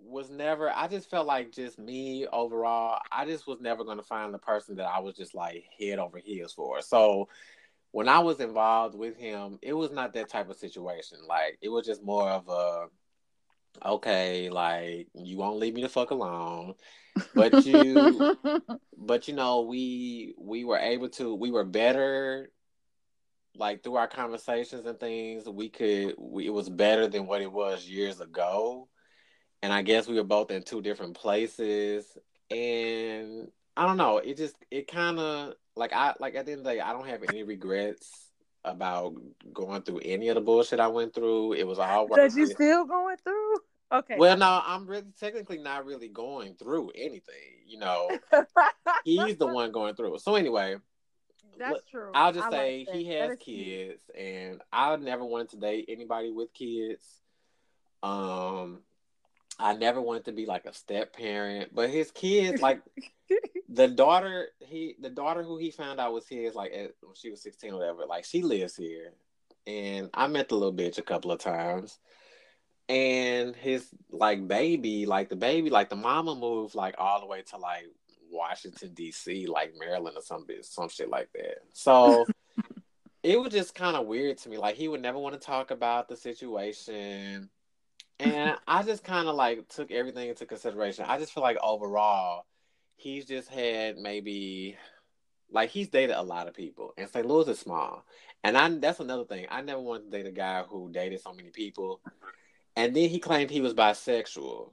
was 0.00 0.28
never 0.28 0.70
I 0.70 0.88
just 0.88 1.08
felt 1.08 1.28
like 1.28 1.52
just 1.52 1.78
me 1.78 2.26
overall, 2.26 2.98
I 3.12 3.24
just 3.24 3.46
was 3.46 3.60
never 3.60 3.84
gonna 3.84 4.02
find 4.02 4.34
the 4.34 4.38
person 4.38 4.74
that 4.76 4.86
I 4.86 4.98
was 4.98 5.14
just 5.14 5.34
like 5.34 5.64
head 5.78 6.00
over 6.00 6.18
heels 6.18 6.52
for. 6.52 6.82
So 6.82 7.28
when 7.92 8.08
I 8.08 8.18
was 8.18 8.40
involved 8.40 8.96
with 8.96 9.16
him, 9.16 9.58
it 9.62 9.74
was 9.74 9.92
not 9.92 10.14
that 10.14 10.28
type 10.28 10.50
of 10.50 10.56
situation. 10.56 11.18
Like 11.28 11.58
it 11.62 11.68
was 11.68 11.86
just 11.86 12.02
more 12.02 12.28
of 12.28 12.48
a 12.48 12.86
okay, 13.86 14.50
like 14.50 15.08
you 15.14 15.36
won't 15.36 15.58
leave 15.58 15.74
me 15.74 15.82
the 15.82 15.88
fuck 15.88 16.10
alone. 16.10 16.74
But 17.34 17.64
you 17.66 18.36
but 18.96 19.28
you 19.28 19.34
know, 19.34 19.62
we 19.62 20.34
we 20.38 20.64
were 20.64 20.78
able 20.78 21.08
to 21.10 21.34
we 21.34 21.50
were 21.50 21.64
better 21.64 22.50
like 23.54 23.82
through 23.82 23.96
our 23.96 24.08
conversations 24.08 24.86
and 24.86 24.98
things, 24.98 25.48
we 25.48 25.68
could 25.68 26.14
we, 26.18 26.46
it 26.46 26.52
was 26.52 26.68
better 26.68 27.06
than 27.06 27.26
what 27.26 27.42
it 27.42 27.52
was 27.52 27.88
years 27.88 28.20
ago. 28.20 28.88
And 29.62 29.72
I 29.72 29.82
guess 29.82 30.08
we 30.08 30.16
were 30.16 30.24
both 30.24 30.50
in 30.50 30.62
two 30.62 30.82
different 30.82 31.14
places 31.14 32.06
and 32.50 33.48
I 33.76 33.86
don't 33.86 33.96
know, 33.96 34.18
it 34.18 34.36
just 34.36 34.56
it 34.70 34.88
kind 34.88 35.18
of 35.18 35.54
like 35.76 35.92
I 35.92 36.14
like 36.20 36.34
at 36.34 36.46
the 36.46 36.52
end 36.52 36.60
of 36.60 36.64
the 36.64 36.72
day, 36.72 36.80
I 36.80 36.92
don't 36.92 37.06
have 37.06 37.22
any 37.28 37.42
regrets 37.42 38.28
about 38.64 39.14
going 39.52 39.82
through 39.82 40.00
any 40.04 40.28
of 40.28 40.36
the 40.36 40.40
bullshit 40.40 40.80
I 40.80 40.88
went 40.88 41.14
through. 41.14 41.54
It 41.54 41.66
was 41.66 41.78
all 41.78 42.08
That 42.08 42.34
you 42.34 42.46
still 42.46 42.84
going 42.84 43.16
through? 43.16 43.56
Okay. 43.92 44.16
Well, 44.16 44.36
no, 44.36 44.62
I'm 44.64 44.86
really 44.86 45.12
technically 45.20 45.58
not 45.58 45.84
really 45.84 46.08
going 46.08 46.54
through 46.54 46.92
anything. 46.94 47.60
You 47.66 47.78
know, 47.78 48.10
he's 49.04 49.36
the 49.36 49.46
one 49.46 49.70
going 49.70 49.94
through 49.94 50.14
it. 50.14 50.22
So 50.22 50.34
anyway, 50.34 50.76
that's 51.58 51.82
true. 51.90 52.10
I'll 52.14 52.32
just 52.32 52.46
I 52.46 52.50
say 52.50 52.86
like 52.86 52.96
he 52.96 53.06
has 53.08 53.30
kids, 53.38 53.38
cute. 53.44 54.00
and 54.18 54.62
I 54.72 54.96
never 54.96 55.24
wanted 55.24 55.50
to 55.50 55.56
date 55.58 55.86
anybody 55.88 56.30
with 56.30 56.54
kids. 56.54 57.04
Um, 58.02 58.80
I 59.58 59.74
never 59.74 60.00
wanted 60.00 60.24
to 60.24 60.32
be 60.32 60.46
like 60.46 60.64
a 60.64 60.72
step 60.72 61.14
parent, 61.14 61.74
but 61.74 61.90
his 61.90 62.10
kids, 62.10 62.62
like 62.62 62.80
the 63.68 63.88
daughter, 63.88 64.48
he 64.60 64.96
the 65.00 65.10
daughter 65.10 65.42
who 65.42 65.58
he 65.58 65.70
found 65.70 66.00
out 66.00 66.14
was 66.14 66.26
his, 66.26 66.54
like 66.54 66.72
at, 66.72 66.92
when 67.02 67.14
she 67.14 67.30
was 67.30 67.42
sixteen 67.42 67.72
or 67.72 67.78
whatever, 67.78 68.06
like 68.06 68.24
she 68.24 68.42
lives 68.42 68.74
here, 68.74 69.12
and 69.66 70.08
I 70.14 70.28
met 70.28 70.48
the 70.48 70.56
little 70.56 70.72
bitch 70.72 70.96
a 70.96 71.02
couple 71.02 71.30
of 71.30 71.40
times 71.40 71.98
and 72.88 73.54
his 73.56 73.88
like 74.10 74.46
baby, 74.46 75.06
like 75.06 75.28
the 75.28 75.36
baby, 75.36 75.70
like 75.70 75.88
the 75.88 75.96
mama 75.96 76.34
moved 76.34 76.74
like 76.74 76.94
all 76.98 77.20
the 77.20 77.26
way 77.26 77.42
to 77.50 77.56
like 77.56 77.86
Washington 78.30 78.92
D.C., 78.94 79.46
like 79.46 79.72
Maryland 79.78 80.16
or 80.16 80.22
some 80.22 80.44
bit, 80.46 80.64
some 80.64 80.88
shit 80.88 81.08
like 81.08 81.30
that. 81.34 81.58
So 81.72 82.26
it 83.22 83.40
was 83.40 83.52
just 83.52 83.74
kind 83.74 83.96
of 83.96 84.06
weird 84.06 84.38
to 84.38 84.48
me. 84.48 84.58
Like 84.58 84.76
he 84.76 84.88
would 84.88 85.02
never 85.02 85.18
want 85.18 85.34
to 85.34 85.46
talk 85.46 85.70
about 85.70 86.08
the 86.08 86.16
situation, 86.16 87.50
and 88.18 88.56
I 88.66 88.82
just 88.82 89.04
kind 89.04 89.28
of 89.28 89.34
like 89.36 89.68
took 89.68 89.90
everything 89.90 90.28
into 90.28 90.46
consideration. 90.46 91.04
I 91.08 91.18
just 91.18 91.32
feel 91.32 91.42
like 91.42 91.58
overall, 91.62 92.46
he's 92.96 93.24
just 93.24 93.48
had 93.48 93.98
maybe 93.98 94.76
like 95.50 95.70
he's 95.70 95.88
dated 95.88 96.16
a 96.16 96.22
lot 96.22 96.48
of 96.48 96.54
people, 96.54 96.94
and 96.96 97.08
St. 97.08 97.26
Louis 97.26 97.48
is 97.48 97.60
small. 97.60 98.04
And 98.44 98.58
I 98.58 98.68
that's 98.70 98.98
another 99.00 99.24
thing. 99.24 99.46
I 99.50 99.60
never 99.60 99.80
wanted 99.80 100.10
to 100.10 100.18
date 100.18 100.26
a 100.26 100.32
guy 100.32 100.62
who 100.62 100.90
dated 100.90 101.20
so 101.20 101.32
many 101.32 101.50
people 101.50 102.00
and 102.76 102.94
then 102.94 103.08
he 103.08 103.18
claimed 103.18 103.50
he 103.50 103.60
was 103.60 103.74
bisexual. 103.74 104.70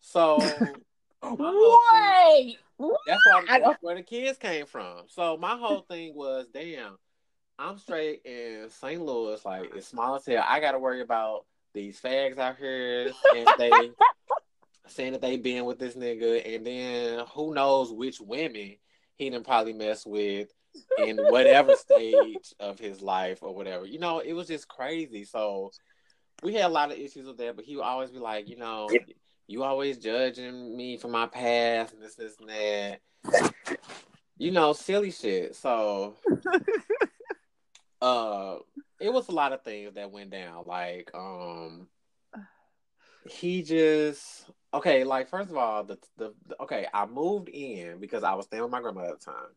So 0.00 0.38
wait, 1.22 2.58
that's 3.06 3.22
why 3.26 3.44
that's 3.48 3.82
where 3.82 3.96
the 3.96 4.02
kids 4.02 4.38
came 4.38 4.66
from. 4.66 5.02
So 5.08 5.36
my 5.36 5.56
whole 5.56 5.82
thing 5.82 6.14
was, 6.14 6.46
damn, 6.52 6.96
I'm 7.58 7.78
straight 7.78 8.22
in 8.24 8.68
St. 8.70 9.00
Louis, 9.00 9.44
like 9.44 9.70
it's 9.74 9.88
small 9.88 10.16
as 10.16 10.26
hell. 10.26 10.44
I 10.46 10.60
got 10.60 10.72
to 10.72 10.78
worry 10.78 11.00
about 11.00 11.44
these 11.72 12.00
fags 12.00 12.38
out 12.38 12.56
here, 12.56 13.10
and 13.34 13.48
they 13.58 13.70
saying 14.86 15.12
that 15.12 15.22
they 15.22 15.36
been 15.36 15.64
with 15.64 15.78
this 15.78 15.94
nigga, 15.94 16.54
and 16.54 16.66
then 16.66 17.24
who 17.32 17.54
knows 17.54 17.92
which 17.92 18.20
women 18.20 18.76
he 19.16 19.30
done 19.30 19.44
probably 19.44 19.72
mess 19.72 20.04
with 20.04 20.48
in 20.98 21.16
whatever 21.16 21.74
stage 21.76 22.54
of 22.58 22.78
his 22.78 23.00
life 23.00 23.42
or 23.42 23.54
whatever. 23.54 23.86
You 23.86 23.98
know, 23.98 24.18
it 24.18 24.32
was 24.32 24.48
just 24.48 24.68
crazy. 24.68 25.24
So 25.24 25.70
we 26.44 26.52
had 26.54 26.66
a 26.66 26.68
lot 26.68 26.92
of 26.92 26.98
issues 26.98 27.26
with 27.26 27.38
that, 27.38 27.56
but 27.56 27.64
he 27.64 27.74
would 27.74 27.82
always 27.82 28.10
be 28.10 28.18
like, 28.18 28.48
you 28.48 28.56
know, 28.56 28.88
you 29.46 29.62
always 29.62 29.96
judging 29.96 30.76
me 30.76 30.98
for 30.98 31.08
my 31.08 31.26
past 31.26 31.94
and 31.94 32.02
this, 32.02 32.14
this, 32.14 32.36
and 32.38 32.50
that. 32.50 33.00
You 34.36 34.50
know, 34.50 34.74
silly 34.74 35.10
shit. 35.10 35.56
So, 35.56 36.14
uh, 38.02 38.56
it 39.00 39.12
was 39.12 39.28
a 39.28 39.32
lot 39.32 39.52
of 39.52 39.62
things 39.62 39.94
that 39.94 40.10
went 40.10 40.30
down. 40.30 40.64
Like, 40.66 41.10
um, 41.14 41.88
he 43.26 43.62
just 43.62 44.44
okay. 44.74 45.02
Like, 45.04 45.30
first 45.30 45.50
of 45.50 45.56
all, 45.56 45.84
the, 45.84 45.98
the, 46.18 46.34
the 46.46 46.62
okay, 46.62 46.86
I 46.92 47.06
moved 47.06 47.48
in 47.48 48.00
because 48.00 48.22
I 48.22 48.34
was 48.34 48.44
staying 48.44 48.62
with 48.62 48.72
my 48.72 48.82
grandmother 48.82 49.12
at 49.12 49.20
the 49.20 49.24
time 49.24 49.54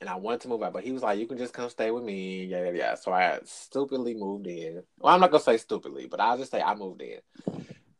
and 0.00 0.08
I 0.10 0.16
wanted 0.16 0.40
to 0.42 0.48
move 0.48 0.62
out, 0.62 0.72
but 0.72 0.84
he 0.84 0.92
was 0.92 1.02
like, 1.02 1.18
"You 1.18 1.26
can 1.26 1.38
just 1.38 1.54
come 1.54 1.68
stay 1.70 1.90
with 1.90 2.04
me." 2.04 2.44
Yeah, 2.44 2.64
yeah, 2.64 2.72
yeah. 2.72 2.94
So 2.94 3.12
I 3.12 3.40
stupidly 3.44 4.14
moved 4.14 4.46
in. 4.46 4.82
Well, 4.98 5.14
I'm 5.14 5.20
not 5.20 5.30
gonna 5.30 5.42
say 5.42 5.56
stupidly, 5.56 6.06
but 6.06 6.20
I'll 6.20 6.38
just 6.38 6.50
say 6.50 6.60
I 6.60 6.74
moved 6.74 7.02
in. 7.02 7.20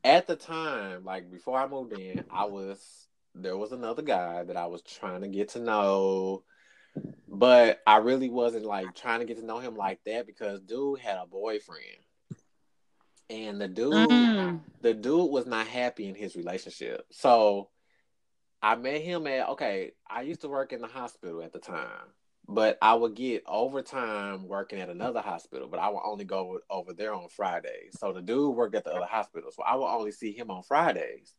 At 0.02 0.26
the 0.26 0.36
time, 0.36 1.04
like 1.04 1.30
before 1.30 1.58
I 1.58 1.66
moved 1.66 1.98
in, 1.98 2.24
I 2.30 2.44
was 2.44 3.08
there 3.34 3.56
was 3.56 3.72
another 3.72 4.02
guy 4.02 4.44
that 4.44 4.56
I 4.56 4.66
was 4.66 4.82
trying 4.82 5.22
to 5.22 5.28
get 5.28 5.50
to 5.50 5.60
know, 5.60 6.44
but 7.28 7.80
I 7.86 7.98
really 7.98 8.28
wasn't 8.28 8.64
like 8.64 8.94
trying 8.94 9.20
to 9.20 9.26
get 9.26 9.38
to 9.38 9.46
know 9.46 9.58
him 9.58 9.76
like 9.76 10.00
that 10.04 10.26
because 10.26 10.60
dude 10.60 11.00
had 11.00 11.18
a 11.18 11.26
boyfriend. 11.26 11.82
And 13.30 13.60
the 13.60 13.68
dude, 13.68 14.10
mm. 14.10 14.60
the 14.82 14.92
dude 14.92 15.30
was 15.30 15.46
not 15.46 15.66
happy 15.66 16.08
in 16.08 16.14
his 16.14 16.36
relationship. 16.36 17.06
So 17.10 17.70
I 18.64 18.76
met 18.76 19.02
him 19.02 19.26
at 19.26 19.50
okay. 19.50 19.92
I 20.08 20.22
used 20.22 20.40
to 20.40 20.48
work 20.48 20.72
in 20.72 20.80
the 20.80 20.88
hospital 20.88 21.42
at 21.42 21.52
the 21.52 21.58
time, 21.58 22.08
but 22.48 22.78
I 22.80 22.94
would 22.94 23.14
get 23.14 23.42
overtime 23.46 24.48
working 24.48 24.80
at 24.80 24.88
another 24.88 25.20
hospital. 25.20 25.68
But 25.68 25.80
I 25.80 25.90
would 25.90 26.00
only 26.02 26.24
go 26.24 26.60
over 26.70 26.94
there 26.94 27.12
on 27.12 27.28
Fridays. 27.28 27.98
So 27.98 28.14
the 28.14 28.22
dude 28.22 28.56
worked 28.56 28.74
at 28.74 28.84
the 28.84 28.94
other 28.94 29.04
hospital, 29.04 29.50
so 29.54 29.62
I 29.62 29.76
would 29.76 29.84
only 29.84 30.12
see 30.12 30.32
him 30.32 30.50
on 30.50 30.62
Fridays. 30.62 31.34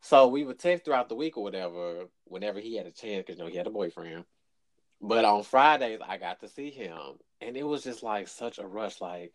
So 0.00 0.28
we 0.28 0.42
would 0.42 0.58
text 0.58 0.86
throughout 0.86 1.10
the 1.10 1.16
week 1.16 1.36
or 1.36 1.42
whatever, 1.42 2.06
whenever 2.24 2.60
he 2.60 2.78
had 2.78 2.86
a 2.86 2.92
chance, 2.92 3.26
because 3.26 3.38
you 3.38 3.44
know 3.44 3.50
he 3.50 3.58
had 3.58 3.66
a 3.66 3.70
boyfriend. 3.70 4.24
But 5.02 5.26
on 5.26 5.42
Fridays, 5.42 6.00
I 6.00 6.16
got 6.16 6.40
to 6.40 6.48
see 6.48 6.70
him, 6.70 7.18
and 7.42 7.58
it 7.58 7.66
was 7.66 7.84
just 7.84 8.02
like 8.02 8.26
such 8.26 8.58
a 8.58 8.66
rush. 8.66 9.02
Like 9.02 9.34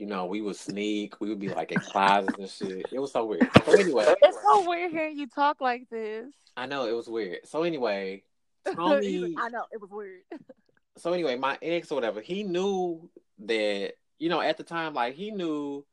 you 0.00 0.06
know, 0.06 0.24
we 0.24 0.40
would 0.40 0.56
sneak. 0.56 1.20
We 1.20 1.28
would 1.28 1.38
be 1.38 1.50
like 1.50 1.72
in 1.72 1.78
closets 1.78 2.38
and 2.38 2.48
shit. 2.48 2.86
It 2.90 2.98
was 2.98 3.12
so 3.12 3.26
weird. 3.26 3.48
So 3.66 3.72
anyway, 3.72 4.14
it's 4.22 4.38
so 4.42 4.66
weird 4.66 4.90
hearing 4.90 5.18
you 5.18 5.26
talk 5.26 5.60
like 5.60 5.88
this. 5.90 6.32
I 6.56 6.64
know 6.64 6.88
it 6.88 6.92
was 6.92 7.06
weird. 7.06 7.40
So 7.44 7.64
anyway, 7.64 8.24
Tony. 8.74 9.34
I 9.38 9.50
know 9.50 9.64
it 9.70 9.78
was 9.78 9.90
weird. 9.90 10.22
so 10.96 11.12
anyway, 11.12 11.36
my 11.36 11.58
ex 11.60 11.92
or 11.92 11.96
whatever, 11.96 12.22
he 12.22 12.42
knew 12.42 13.10
that 13.40 13.92
you 14.18 14.30
know 14.30 14.40
at 14.40 14.56
the 14.56 14.64
time, 14.64 14.94
like 14.94 15.14
he 15.14 15.30
knew. 15.30 15.84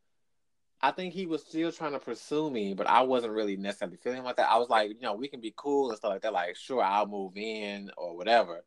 I 0.79 0.91
think 0.91 1.13
he 1.13 1.25
was 1.25 1.41
still 1.41 1.71
trying 1.71 1.93
to 1.93 1.99
pursue 1.99 2.51
me, 2.51 2.75
but 2.75 2.87
I 2.87 3.01
wasn't 3.01 3.33
really 3.33 3.57
necessarily 3.57 3.97
feeling 3.97 4.23
like 4.23 4.35
that. 4.35 4.47
I 4.47 4.57
was 4.57 4.69
like, 4.69 4.89
you 4.89 5.01
know, 5.01 5.15
we 5.15 5.27
can 5.27 5.41
be 5.41 5.51
cool 5.57 5.89
and 5.89 5.97
stuff 5.97 6.11
like 6.11 6.21
that. 6.21 6.33
Like, 6.33 6.55
sure, 6.55 6.83
I'll 6.83 7.07
move 7.07 7.35
in 7.35 7.89
or 7.97 8.15
whatever. 8.15 8.63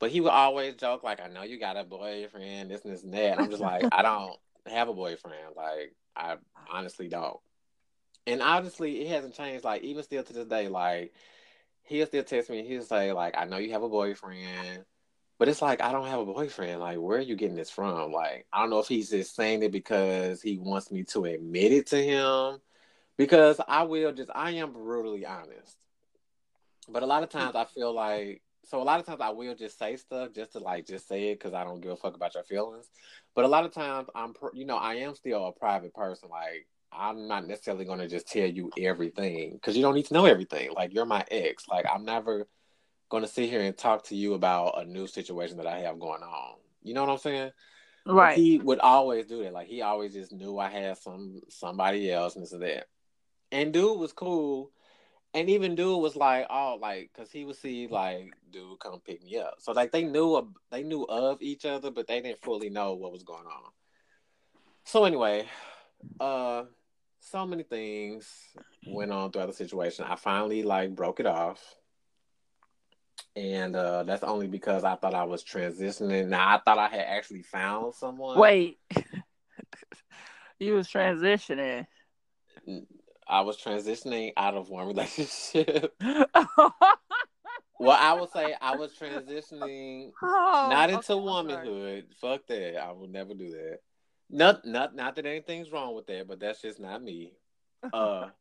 But 0.00 0.10
he 0.10 0.22
would 0.22 0.30
always 0.30 0.74
joke 0.76 1.04
like, 1.04 1.20
"I 1.20 1.28
know 1.28 1.42
you 1.42 1.60
got 1.60 1.76
a 1.76 1.84
boyfriend, 1.84 2.70
this 2.70 2.82
and 2.84 2.92
this 2.92 3.04
and 3.04 3.12
that." 3.12 3.32
And 3.32 3.40
I'm 3.40 3.50
just 3.50 3.62
like, 3.62 3.84
I 3.92 4.02
don't 4.02 4.36
have 4.66 4.88
a 4.88 4.94
boyfriend. 4.94 5.56
Like 5.56 5.94
I 6.16 6.36
honestly 6.70 7.08
don't. 7.08 7.38
And 8.26 8.40
honestly, 8.40 9.02
it 9.02 9.08
hasn't 9.08 9.34
changed. 9.34 9.64
Like 9.64 9.82
even 9.82 10.02
still 10.02 10.22
to 10.22 10.32
this 10.32 10.46
day, 10.46 10.68
like 10.68 11.12
he'll 11.82 12.06
still 12.06 12.24
text 12.24 12.50
me. 12.50 12.66
He'll 12.66 12.82
say 12.82 13.12
like, 13.12 13.34
"I 13.36 13.44
know 13.44 13.58
you 13.58 13.72
have 13.72 13.82
a 13.82 13.88
boyfriend," 13.88 14.84
but 15.38 15.48
it's 15.48 15.62
like 15.62 15.80
I 15.80 15.92
don't 15.92 16.06
have 16.08 16.20
a 16.20 16.26
boyfriend. 16.26 16.80
Like 16.80 16.98
where 16.98 17.18
are 17.18 17.22
you 17.22 17.36
getting 17.36 17.56
this 17.56 17.70
from? 17.70 18.12
Like 18.12 18.46
I 18.52 18.60
don't 18.60 18.70
know 18.70 18.80
if 18.80 18.88
he's 18.88 19.10
just 19.10 19.36
saying 19.36 19.62
it 19.62 19.72
because 19.72 20.40
he 20.40 20.58
wants 20.58 20.90
me 20.90 21.04
to 21.04 21.24
admit 21.26 21.72
it 21.72 21.86
to 21.88 22.02
him. 22.02 22.60
Because 23.16 23.60
I 23.68 23.84
will 23.84 24.12
just 24.12 24.30
I 24.34 24.52
am 24.52 24.72
brutally 24.72 25.24
honest. 25.24 25.76
But 26.88 27.02
a 27.02 27.06
lot 27.06 27.22
of 27.22 27.30
times 27.30 27.54
I 27.54 27.64
feel 27.64 27.94
like 27.94 28.42
so 28.66 28.80
a 28.80 28.84
lot 28.84 29.00
of 29.00 29.06
times 29.06 29.20
I 29.20 29.30
will 29.30 29.54
just 29.54 29.78
say 29.78 29.96
stuff 29.96 30.30
just 30.34 30.52
to 30.52 30.58
like 30.58 30.86
just 30.86 31.08
say 31.08 31.30
it 31.30 31.38
because 31.38 31.54
I 31.54 31.64
don't 31.64 31.80
give 31.80 31.92
a 31.92 31.96
fuck 31.96 32.14
about 32.14 32.34
your 32.34 32.44
feelings. 32.44 32.88
But 33.34 33.44
a 33.44 33.48
lot 33.48 33.64
of 33.64 33.72
times 33.72 34.08
I'm, 34.14 34.34
you 34.52 34.66
know, 34.66 34.76
I 34.76 34.94
am 34.94 35.14
still 35.14 35.46
a 35.46 35.52
private 35.52 35.94
person. 35.94 36.28
Like 36.30 36.66
I'm 36.92 37.28
not 37.28 37.46
necessarily 37.46 37.84
going 37.84 37.98
to 37.98 38.08
just 38.08 38.28
tell 38.28 38.46
you 38.46 38.70
everything 38.78 39.52
because 39.54 39.76
you 39.76 39.82
don't 39.82 39.94
need 39.94 40.06
to 40.06 40.14
know 40.14 40.26
everything. 40.26 40.70
Like 40.72 40.94
you're 40.94 41.04
my 41.04 41.24
ex. 41.30 41.68
Like 41.68 41.86
I'm 41.92 42.04
never 42.04 42.46
going 43.10 43.22
to 43.22 43.28
sit 43.28 43.50
here 43.50 43.60
and 43.60 43.76
talk 43.76 44.04
to 44.04 44.16
you 44.16 44.34
about 44.34 44.80
a 44.80 44.84
new 44.84 45.06
situation 45.06 45.56
that 45.58 45.66
I 45.66 45.80
have 45.80 45.98
going 45.98 46.22
on. 46.22 46.56
You 46.82 46.94
know 46.94 47.04
what 47.04 47.12
I'm 47.12 47.18
saying? 47.18 47.50
Right. 48.06 48.36
He 48.36 48.58
would 48.58 48.80
always 48.80 49.26
do 49.26 49.42
that. 49.42 49.52
Like 49.52 49.66
he 49.66 49.82
always 49.82 50.12
just 50.12 50.32
knew 50.32 50.58
I 50.58 50.68
had 50.68 50.98
some 50.98 51.40
somebody 51.48 52.12
else 52.12 52.34
and 52.34 52.44
this 52.44 52.52
and 52.52 52.62
that. 52.62 52.86
And 53.50 53.72
dude 53.72 53.98
was 53.98 54.12
cool. 54.12 54.70
And 55.34 55.50
even 55.50 55.74
dude 55.74 56.00
was 56.00 56.14
like, 56.14 56.46
oh, 56.48 56.78
like, 56.80 57.10
cause 57.12 57.30
he 57.30 57.44
would 57.44 57.56
see 57.56 57.88
like, 57.88 58.32
dude, 58.52 58.78
come 58.78 59.00
pick 59.04 59.22
me 59.24 59.38
up. 59.38 59.56
So 59.58 59.72
like, 59.72 59.90
they 59.90 60.04
knew 60.04 60.36
of, 60.36 60.46
they 60.70 60.84
knew 60.84 61.02
of 61.02 61.42
each 61.42 61.64
other, 61.64 61.90
but 61.90 62.06
they 62.06 62.20
didn't 62.20 62.40
fully 62.40 62.70
know 62.70 62.94
what 62.94 63.10
was 63.10 63.24
going 63.24 63.46
on. 63.46 63.72
So 64.84 65.04
anyway, 65.04 65.46
uh, 66.20 66.64
so 67.18 67.46
many 67.46 67.64
things 67.64 68.28
went 68.86 69.10
on 69.10 69.32
throughout 69.32 69.48
the 69.48 69.54
situation. 69.54 70.04
I 70.04 70.14
finally 70.14 70.62
like 70.62 70.94
broke 70.94 71.18
it 71.18 71.26
off. 71.26 71.60
And 73.34 73.74
uh, 73.74 74.04
that's 74.04 74.22
only 74.22 74.46
because 74.46 74.84
I 74.84 74.94
thought 74.94 75.14
I 75.14 75.24
was 75.24 75.42
transitioning. 75.42 76.28
Now 76.28 76.54
I 76.54 76.60
thought 76.64 76.78
I 76.78 76.88
had 76.88 77.06
actually 77.08 77.42
found 77.42 77.94
someone. 77.94 78.38
Wait, 78.38 78.78
you 80.60 80.74
was 80.74 80.86
transitioning. 80.86 81.86
I 83.26 83.40
was 83.40 83.56
transitioning 83.56 84.32
out 84.36 84.54
of 84.54 84.68
one 84.68 84.86
relationship. 84.86 85.94
well, 86.00 87.98
I 87.98 88.12
would 88.18 88.30
say 88.30 88.54
I 88.60 88.76
was 88.76 88.92
transitioning 88.94 90.12
oh, 90.22 90.68
not 90.70 90.90
into 90.90 91.12
okay, 91.12 91.22
womanhood. 91.22 92.06
Fuck 92.20 92.46
that. 92.48 92.82
I 92.82 92.92
will 92.92 93.08
never 93.08 93.34
do 93.34 93.50
that. 93.50 93.78
Not 94.30 94.64
not 94.64 94.94
not 94.94 95.16
that 95.16 95.26
anything's 95.26 95.70
wrong 95.70 95.94
with 95.94 96.06
that, 96.06 96.26
but 96.28 96.40
that's 96.40 96.62
just 96.62 96.80
not 96.80 97.02
me. 97.02 97.32
Uh 97.92 98.28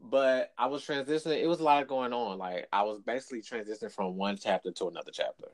but 0.00 0.52
I 0.56 0.66
was 0.66 0.84
transitioning. 0.84 1.42
It 1.42 1.48
was 1.48 1.60
a 1.60 1.64
lot 1.64 1.86
going 1.88 2.12
on. 2.12 2.38
Like 2.38 2.68
I 2.72 2.82
was 2.82 3.00
basically 3.00 3.42
transitioning 3.42 3.92
from 3.92 4.16
one 4.16 4.36
chapter 4.36 4.70
to 4.70 4.88
another 4.88 5.10
chapter, 5.12 5.48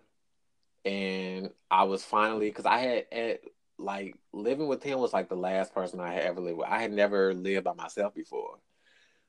and 0.85 1.51
I 1.71 1.85
was 1.85 2.05
finally 2.05 2.49
because 2.49 2.67
I 2.67 2.79
had 2.79 3.07
at 3.11 3.41
like 3.79 4.15
living 4.33 4.69
with 4.69 4.83
him 4.83 4.99
was 4.99 5.13
like 5.13 5.29
the 5.29 5.37
last 5.37 5.75
person 5.75 6.01
I 6.01 6.13
had 6.13 6.23
ever 6.23 6.41
lived 6.41 6.59
with. 6.59 6.69
I 6.69 6.81
had 6.81 6.93
never 6.93 7.35
lived 7.35 7.65
by 7.65 7.75
myself 7.75 8.15
before, 8.15 8.59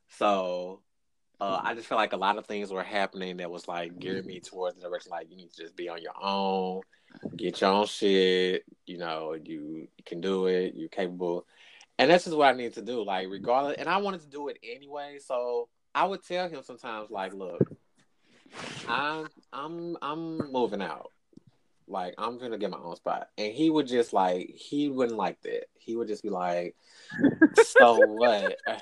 so 0.10 0.82
uh, 1.42 1.60
I 1.64 1.74
just 1.74 1.88
felt 1.88 2.00
like 2.00 2.14
a 2.14 2.18
lot 2.18 2.38
of 2.38 2.46
things 2.46 2.72
were 2.72 2.84
happening 2.84 3.38
that 3.38 3.52
was 3.52 3.68
like 3.68 4.00
gearing 4.00 4.26
me 4.26 4.40
towards 4.40 4.76
the 4.76 4.88
direction 4.88 5.12
like 5.12 5.30
you 5.30 5.36
need 5.36 5.52
to 5.52 5.64
just 5.64 5.76
be 5.76 5.90
on 5.90 6.02
your 6.02 6.14
own, 6.22 6.82
get 7.36 7.60
your 7.62 7.72
own 7.72 7.86
shit. 7.86 8.64
You 8.86 8.98
know, 8.98 9.34
you 9.34 9.88
can 10.06 10.22
do 10.22 10.48
it. 10.48 10.74
You're 10.76 10.90
capable, 10.90 11.46
and 11.98 12.10
that's 12.10 12.26
just 12.26 12.38
what 12.38 12.54
I 12.54 12.58
need 12.58 12.74
to 12.76 12.82
do. 12.82 13.04
Like 13.04 13.28
regardless, 13.30 13.78
and 13.78 13.90
I 13.90 13.98
wanted 13.98 14.22
to 14.22 14.28
do 14.30 14.48
it 14.48 14.58
anyway. 14.64 15.18
So 15.26 15.70
I 15.94 16.06
would 16.06 16.24
tell 16.24 16.50
him 16.50 16.62
sometimes, 16.62 17.10
like, 17.10 17.34
look, 17.34 17.62
I'm 18.88 19.28
I'm 19.52 19.98
I'm 20.02 20.52
moving 20.52 20.82
out. 20.82 21.12
Like 21.88 22.16
I'm 22.18 22.38
gonna 22.38 22.58
get 22.58 22.72
my 22.72 22.78
own 22.78 22.96
spot, 22.96 23.30
and 23.38 23.54
he 23.54 23.70
would 23.70 23.88
just 23.88 24.14
like 24.14 24.50
he 24.50 24.90
wouldn't 24.90 25.18
like 25.18 25.42
that. 25.44 25.66
He 25.76 25.96
would 25.96 26.08
just 26.08 26.24
be 26.24 26.30
like, 26.30 26.76
"So 27.56 28.00
what? 28.00 28.58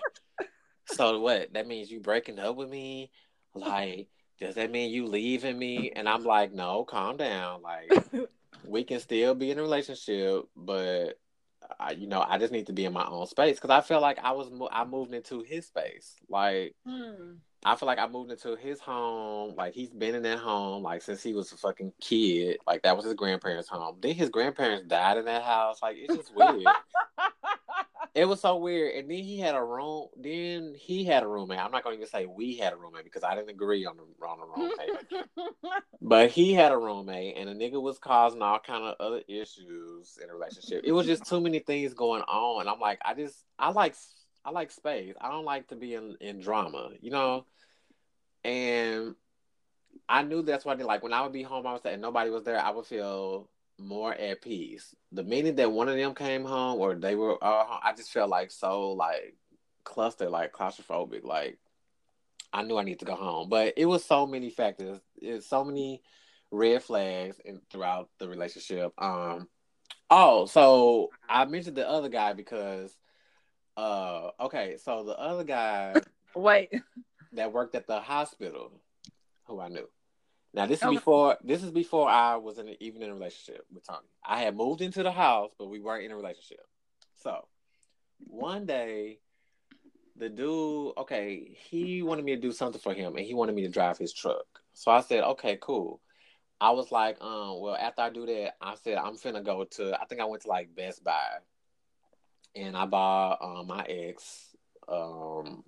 So 0.86 1.18
what? 1.20 1.54
That 1.54 1.66
means 1.66 1.90
you 1.90 2.02
breaking 2.02 2.40
up 2.40 2.58
with 2.58 2.70
me? 2.70 3.10
Like, 3.56 4.10
does 4.40 4.56
that 4.56 4.70
mean 4.70 4.92
you 4.92 5.08
leaving 5.08 5.58
me?" 5.58 5.92
And 5.92 6.10
I'm 6.10 6.24
like, 6.26 6.54
"No, 6.54 6.84
calm 6.84 7.16
down. 7.16 7.62
Like, 7.62 7.90
we 8.66 8.84
can 8.84 9.00
still 9.00 9.34
be 9.34 9.50
in 9.50 9.60
a 9.60 9.62
relationship, 9.62 10.44
but 10.56 11.18
I, 11.80 11.92
you 11.92 12.08
know, 12.08 12.24
I 12.28 12.38
just 12.38 12.52
need 12.52 12.68
to 12.68 12.74
be 12.74 12.86
in 12.86 12.94
my 12.94 13.06
own 13.06 13.28
space 13.28 13.56
because 13.56 13.70
I 13.70 13.82
feel 13.82 14.02
like 14.02 14.20
I 14.22 14.32
was 14.32 14.50
I 14.72 14.86
moved 14.86 15.14
into 15.14 15.42
his 15.42 15.68
space. 15.68 16.16
Like, 16.30 16.76
hmm. 16.86 17.34
I 17.66 17.76
feel 17.76 17.88
like 17.88 18.00
I 18.00 18.08
moved 18.08 18.32
into 18.32 18.56
his 18.56 18.80
home. 18.80 19.56
Like 19.56 19.74
he's 19.74 19.90
been 19.90 20.16
in 20.16 20.24
that 20.24 20.40
home 20.40 20.84
like 20.84 21.02
since 21.02 21.24
he 21.24 21.34
was 21.34 21.52
a 21.52 21.58
fucking 21.58 21.94
kid. 22.02 22.58
Like 22.68 22.84
that 22.84 22.96
was 22.96 23.06
his 23.06 23.14
grandparents' 23.14 23.70
home. 23.70 23.98
Then 24.02 24.16
his 24.16 24.30
grandparents 24.30 24.88
died 24.88 25.18
in 25.18 25.26
that 25.26 25.44
house. 25.44 25.82
Like 25.82 25.98
it's 25.98 26.16
just 26.16 26.36
weird. 26.36 26.64
it 28.16 28.26
was 28.26 28.42
so 28.42 28.58
weird. 28.58 28.96
And 28.96 29.10
then 29.10 29.24
he 29.24 29.40
had 29.40 29.56
a 29.56 29.64
room. 29.64 30.08
Then 30.18 30.76
he 30.78 31.04
had 31.04 31.24
a 31.24 31.28
roommate. 31.28 31.60
I'm 31.60 31.72
not 31.72 31.84
going 31.84 31.96
to 31.96 32.02
even 32.02 32.10
say 32.10 32.26
we 32.26 32.58
had 32.58 32.74
a 32.74 32.76
roommate 32.76 33.06
because 33.06 33.24
I 33.24 33.36
didn't 33.36 33.50
agree 33.50 33.86
on 33.86 33.98
the 33.98 34.26
on 34.26 34.40
the 34.40 34.46
roommate. 34.46 35.26
but 36.02 36.30
he 36.30 36.54
had 36.54 36.72
a 36.72 36.78
roommate, 36.78 37.38
and 37.38 37.50
the 37.50 37.54
nigga 37.54 37.82
was 37.82 37.98
causing 37.98 38.42
all 38.42 38.60
kind 38.60 38.84
of 38.84 38.96
other 39.00 39.22
issues 39.28 40.20
in 40.22 40.30
a 40.30 40.34
relationship. 40.34 40.84
It 40.84 40.92
was 40.92 41.08
just 41.08 41.26
too 41.26 41.42
many 41.42 41.60
things 41.60 41.94
going 41.94 42.22
on, 42.24 42.62
and 42.62 42.70
I'm 42.70 42.80
like, 42.80 43.00
I 43.04 43.14
just 43.14 43.44
I 43.58 43.72
like 43.72 43.96
I 44.46 44.52
like 44.52 44.72
space. 44.72 45.16
I 45.22 45.30
don't 45.30 45.46
like 45.46 45.68
to 45.70 45.76
be 45.76 45.94
in 45.94 46.18
in 46.20 46.40
drama, 46.40 46.92
you 47.02 47.12
know. 47.12 47.46
And 48.44 49.16
I 50.10 50.24
knew 50.24 50.42
that's 50.42 50.66
what 50.66 50.74
I 50.74 50.76
did. 50.76 50.86
Like 50.86 51.04
when 51.04 51.14
I 51.14 51.22
would 51.22 51.32
be 51.32 51.44
home, 51.44 51.66
I 51.66 51.74
was 51.74 51.82
and 51.86 52.02
nobody 52.02 52.30
was 52.30 52.44
there. 52.44 52.60
I 52.60 52.72
would 52.72 52.86
feel 52.86 53.50
more 53.80 54.14
at 54.14 54.42
peace. 54.42 54.96
The 55.12 55.24
minute 55.24 55.58
that 55.58 55.72
one 55.72 55.90
of 55.90 55.96
them 55.96 56.14
came 56.14 56.46
home 56.46 56.80
or 56.80 56.96
they 56.96 57.16
were, 57.16 57.44
uh, 57.44 57.80
I 57.84 57.94
just 57.96 58.12
felt 58.12 58.30
like 58.30 58.52
so 58.52 58.92
like 58.92 59.36
clustered, 59.84 60.30
like 60.30 60.52
claustrophobic. 60.52 61.24
Like 61.24 61.58
I 62.52 62.64
knew 62.64 62.78
I 62.78 62.84
need 62.84 63.00
to 63.00 63.06
go 63.06 63.16
home, 63.16 63.50
but 63.50 63.74
it 63.78 63.86
was 63.86 64.04
so 64.04 64.28
many 64.28 64.50
factors. 64.50 65.00
It's 65.18 65.48
so 65.48 65.64
many 65.64 66.02
red 66.52 66.84
flags 66.84 67.40
in, 67.44 67.62
throughout 67.72 68.10
the 68.20 68.28
relationship. 68.28 68.94
Um. 68.98 69.48
Oh, 70.10 70.46
so 70.46 71.10
I 71.28 71.46
mentioned 71.46 71.78
the 71.78 71.90
other 71.90 72.10
guy 72.10 72.34
because 72.34 72.96
uh, 73.78 74.30
okay, 74.40 74.78
so 74.84 75.04
the 75.04 75.18
other 75.18 75.44
guy, 75.44 75.96
wait, 76.36 76.74
that 77.34 77.52
worked 77.52 77.76
at 77.76 77.88
the 77.88 78.00
hospital, 78.00 78.72
who 79.46 79.60
I 79.60 79.70
knew. 79.70 79.88
Now 80.54 80.68
this 80.68 80.80
is 80.80 80.86
okay. 80.86 80.96
before 80.96 81.38
this 81.44 81.64
is 81.64 81.72
before 81.72 82.08
I 82.08 82.36
was 82.36 82.60
in 82.60 82.76
even 82.80 83.02
in 83.02 83.10
a 83.10 83.14
relationship 83.14 83.66
with 83.74 83.88
Tony. 83.88 84.08
I 84.24 84.42
had 84.42 84.56
moved 84.56 84.82
into 84.82 85.02
the 85.02 85.12
house, 85.12 85.52
but 85.58 85.70
we 85.70 85.80
weren't 85.80 86.06
in 86.06 86.12
a 86.12 86.16
relationship. 86.16 86.66
So 87.16 87.48
one 88.20 88.68
day, 88.68 89.20
the 90.16 90.30
dude, 90.30 90.94
okay, 90.98 91.58
he 91.70 92.04
wanted 92.04 92.26
me 92.26 92.36
to 92.36 92.42
do 92.42 92.52
something 92.52 92.80
for 92.80 92.94
him, 92.94 93.16
and 93.16 93.26
he 93.26 93.34
wanted 93.34 93.56
me 93.56 93.64
to 93.64 93.70
drive 93.70 93.98
his 93.98 94.14
truck. 94.14 94.46
So 94.74 94.92
I 94.92 95.02
said, 95.02 95.24
okay, 95.24 95.58
cool. 95.60 96.00
I 96.62 96.70
was 96.72 96.92
like, 96.92 97.20
um, 97.20 97.60
well, 97.60 97.76
after 97.76 98.04
I 98.04 98.10
do 98.10 98.26
that, 98.28 98.54
I 98.62 98.76
said 98.76 98.98
I'm 98.98 99.18
finna 99.18 99.44
go 99.44 99.64
to. 99.64 100.00
I 100.00 100.06
think 100.06 100.22
I 100.22 100.26
went 100.26 100.44
to 100.44 100.50
like 100.50 100.76
Best 100.76 101.04
Buy 101.04 101.40
and 102.56 102.78
I 102.78 102.86
bought 102.86 103.40
um, 103.42 103.68
my 103.68 103.84
ex 103.84 104.48
um, 104.88 105.64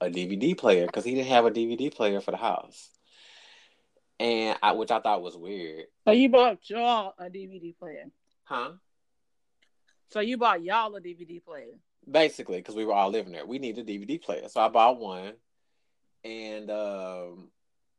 a 0.00 0.06
DVD 0.06 0.56
player 0.56 0.86
because 0.86 1.04
he 1.04 1.14
didn't 1.14 1.28
have 1.28 1.46
a 1.46 1.50
DVD 1.50 1.92
player 1.94 2.20
for 2.20 2.30
the 2.30 2.36
house, 2.36 2.90
and 4.20 4.58
I, 4.62 4.72
which 4.72 4.90
I 4.90 5.00
thought 5.00 5.22
was 5.22 5.36
weird. 5.36 5.86
So 6.06 6.12
you 6.12 6.28
bought 6.28 6.58
y'all 6.68 7.14
a 7.18 7.24
DVD 7.24 7.76
player, 7.76 8.04
huh? 8.44 8.72
So 10.10 10.20
you 10.20 10.38
bought 10.38 10.62
y'all 10.62 10.94
a 10.94 11.00
DVD 11.00 11.42
player, 11.44 11.74
basically, 12.10 12.58
because 12.58 12.74
we 12.74 12.84
were 12.84 12.94
all 12.94 13.10
living 13.10 13.32
there. 13.32 13.46
We 13.46 13.58
needed 13.58 13.88
a 13.88 13.92
DVD 13.92 14.20
player, 14.20 14.48
so 14.48 14.60
I 14.60 14.68
bought 14.68 14.98
one, 14.98 15.34
and 16.24 16.70
um, 16.70 17.48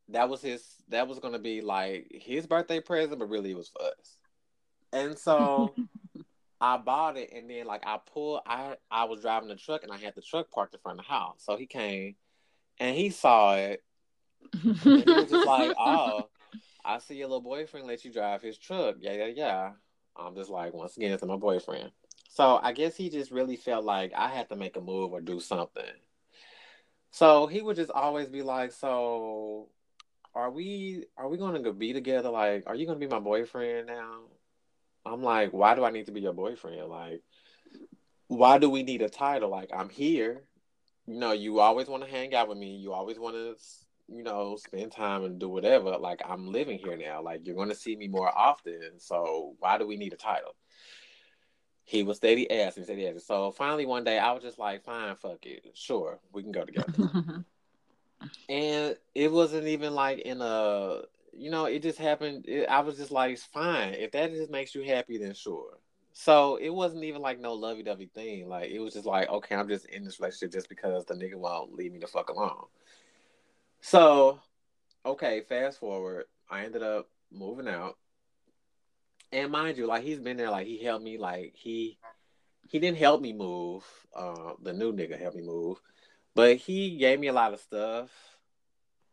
that 0.10 0.30
was 0.30 0.42
his. 0.42 0.64
That 0.90 1.08
was 1.08 1.20
gonna 1.20 1.40
be 1.40 1.62
like 1.62 2.08
his 2.12 2.48
birthday 2.48 2.80
present, 2.80 3.20
but 3.20 3.30
really 3.30 3.52
it 3.52 3.58
was 3.58 3.70
for 3.70 3.86
us. 3.86 4.18
And 4.92 5.18
so 5.18 5.76
I 6.62 6.78
bought 6.78 7.18
it 7.18 7.32
and 7.34 7.50
then 7.50 7.66
like 7.66 7.84
I 7.86 8.00
pulled 8.14 8.42
I 8.46 8.76
I 8.92 9.06
was 9.06 9.22
driving 9.22 9.50
the 9.50 9.56
truck 9.56 9.84
and 9.84 9.92
I 9.92 9.98
had 9.98 10.16
the 10.16 10.22
truck 10.22 10.52
parked 10.52 10.74
in 10.74 10.80
front 10.82 11.00
of 11.00 11.06
the 11.06 11.12
house. 11.12 11.38
So 11.40 11.56
he 11.58 11.66
came 11.66 12.16
and 12.80 12.96
he 12.96 13.10
saw 13.10 13.56
it. 13.56 13.84
and 14.54 15.04
he 15.06 15.14
was 15.14 15.30
just 15.30 15.46
like, 15.46 15.74
Oh, 15.78 16.30
I 16.84 17.00
see 17.00 17.16
your 17.16 17.28
little 17.28 17.42
boyfriend 17.42 17.88
let 17.88 18.04
you 18.04 18.12
drive 18.12 18.42
his 18.42 18.58
truck. 18.58 18.96
Yeah, 19.00 19.14
yeah, 19.14 19.26
yeah. 19.28 19.72
I'm 20.18 20.36
just 20.36 20.50
like, 20.50 20.74
once 20.74 20.98
again, 20.98 21.12
it's 21.12 21.24
my 21.24 21.38
boyfriend. 21.38 21.92
So 22.30 22.60
I 22.62 22.74
guess 22.74 22.96
he 22.96 23.10
just 23.10 23.32
really 23.32 23.56
felt 23.56 23.86
like 23.86 24.12
I 24.16 24.28
had 24.28 24.50
to 24.50 24.56
make 24.56 24.76
a 24.76 24.82
move 24.82 25.14
or 25.14 25.22
do 25.22 25.40
something. 25.40 25.84
So 27.12 27.48
he 27.48 27.62
would 27.62 27.76
just 27.76 27.92
always 27.92 28.28
be 28.28 28.42
like, 28.42 28.72
So 28.72 29.70
are 30.36 30.52
we 30.52 31.06
are 31.18 31.28
we 31.28 31.38
gonna 31.38 31.74
be 31.74 31.94
together? 31.94 32.30
Like, 32.30 32.64
are 32.68 32.76
you 32.76 32.86
gonna 32.86 33.00
be 33.00 33.08
my 33.08 33.20
boyfriend 33.20 33.88
now? 33.88 34.24
I'm 35.06 35.24
like, 35.24 35.52
why 35.52 35.76
do 35.76 35.84
I 35.84 35.92
need 35.92 36.06
to 36.08 36.12
be 36.12 36.22
your 36.22 36.34
boyfriend? 36.34 36.88
Like, 36.90 37.22
why 38.28 38.58
do 38.58 38.70
we 38.70 38.84
need 38.84 39.02
a 39.02 39.10
title? 39.10 39.50
Like, 39.50 39.72
I'm 39.76 39.90
here. 39.90 40.44
You 41.08 41.20
know, 41.20 41.32
you 41.32 41.60
always 41.60 41.88
want 41.88 42.04
to 42.04 42.10
hang 42.10 42.36
out 42.36 42.48
with 42.48 42.58
me. 42.58 42.76
You 42.76 42.94
always 42.94 43.18
want 43.18 43.36
to, 43.36 43.56
you 44.08 44.24
know, 44.24 44.56
spend 44.58 44.92
time 44.92 45.24
and 45.24 45.40
do 45.40 45.50
whatever. 45.50 45.98
Like, 45.98 46.22
I'm 46.26 46.52
living 46.52 46.78
here 46.78 46.98
now. 46.98 47.22
Like, 47.22 47.46
you're 47.46 47.56
going 47.56 47.70
to 47.70 47.76
see 47.76 47.96
me 47.96 48.08
more 48.08 48.30
often. 48.30 49.00
So, 49.00 49.56
why 49.60 49.78
do 49.78 49.88
we 49.88 49.98
need 49.98 50.14
a 50.14 50.18
title? 50.18 50.56
He 51.86 52.04
was 52.04 52.18
steady 52.18 52.50
asking, 52.52 52.84
steady 52.84 53.08
asking. 53.08 53.22
So, 53.22 53.52
finally, 53.52 53.88
one 53.88 54.04
day, 54.04 54.20
I 54.20 54.32
was 54.32 54.44
just 54.44 54.60
like, 54.60 54.84
fine, 54.84 55.16
fuck 55.16 55.46
it. 55.46 55.66
Sure, 55.74 56.20
we 56.32 56.44
can 56.44 56.52
go 56.52 56.66
together. 56.66 57.12
and 58.50 58.96
it 59.16 59.32
wasn't 59.32 59.68
even 59.68 59.94
like 59.94 60.20
in 60.20 60.42
a 60.42 61.02
you 61.34 61.50
know, 61.52 61.66
it 61.66 61.82
just 61.82 61.98
happened. 61.98 62.46
It, 62.48 62.68
I 62.70 62.82
was 62.82 62.98
just 62.98 63.12
like, 63.12 63.34
it's 63.34 63.44
fine. 63.46 63.94
If 63.94 64.12
that 64.12 64.32
just 64.32 64.52
makes 64.52 64.76
you 64.76 64.84
happy, 64.84 65.18
then 65.18 65.34
sure. 65.34 65.78
So 66.14 66.58
it 66.58 66.70
wasn't 66.70 67.04
even 67.06 67.22
like 67.22 67.40
no 67.40 67.54
lovey 67.54 67.84
dovey 67.84 68.10
thing. 68.14 68.50
Like 68.50 68.72
it 68.72 68.80
was 68.80 68.94
just 68.94 69.06
like, 69.06 69.30
okay, 69.30 69.56
I'm 69.56 69.68
just 69.70 69.86
in 69.86 70.04
this 70.04 70.20
relationship 70.20 70.52
just 70.52 70.70
because 70.70 71.06
the 71.06 71.14
nigga 71.14 71.36
won't 71.36 71.74
leave 71.74 71.94
me 71.94 72.00
the 72.00 72.08
fuck 72.08 72.30
alone. 72.30 72.66
So, 73.82 74.40
okay, 75.06 75.42
fast 75.48 75.80
forward. 75.80 76.26
I 76.50 76.66
ended 76.66 76.84
up 76.84 77.10
moving 77.32 77.68
out. 77.68 77.98
And 79.32 79.52
mind 79.52 79.78
you, 79.78 79.86
like 79.86 80.04
he's 80.04 80.20
been 80.20 80.38
there, 80.38 80.50
like 80.50 80.68
he 80.68 80.84
helped 80.84 81.04
me, 81.04 81.18
like 81.18 81.54
he 81.56 82.00
he 82.68 82.80
didn't 82.80 82.98
help 82.98 83.22
me 83.22 83.34
move. 83.34 83.84
Uh, 84.16 84.54
the 84.62 84.74
new 84.74 84.92
nigga 84.92 85.20
helped 85.20 85.38
me 85.38 85.44
move, 85.44 85.80
But 86.36 86.58
he 86.58 86.98
gave 86.98 87.20
me 87.20 87.28
a 87.28 87.34
lot 87.34 87.54
of 87.54 87.60
stuff. 87.60 88.10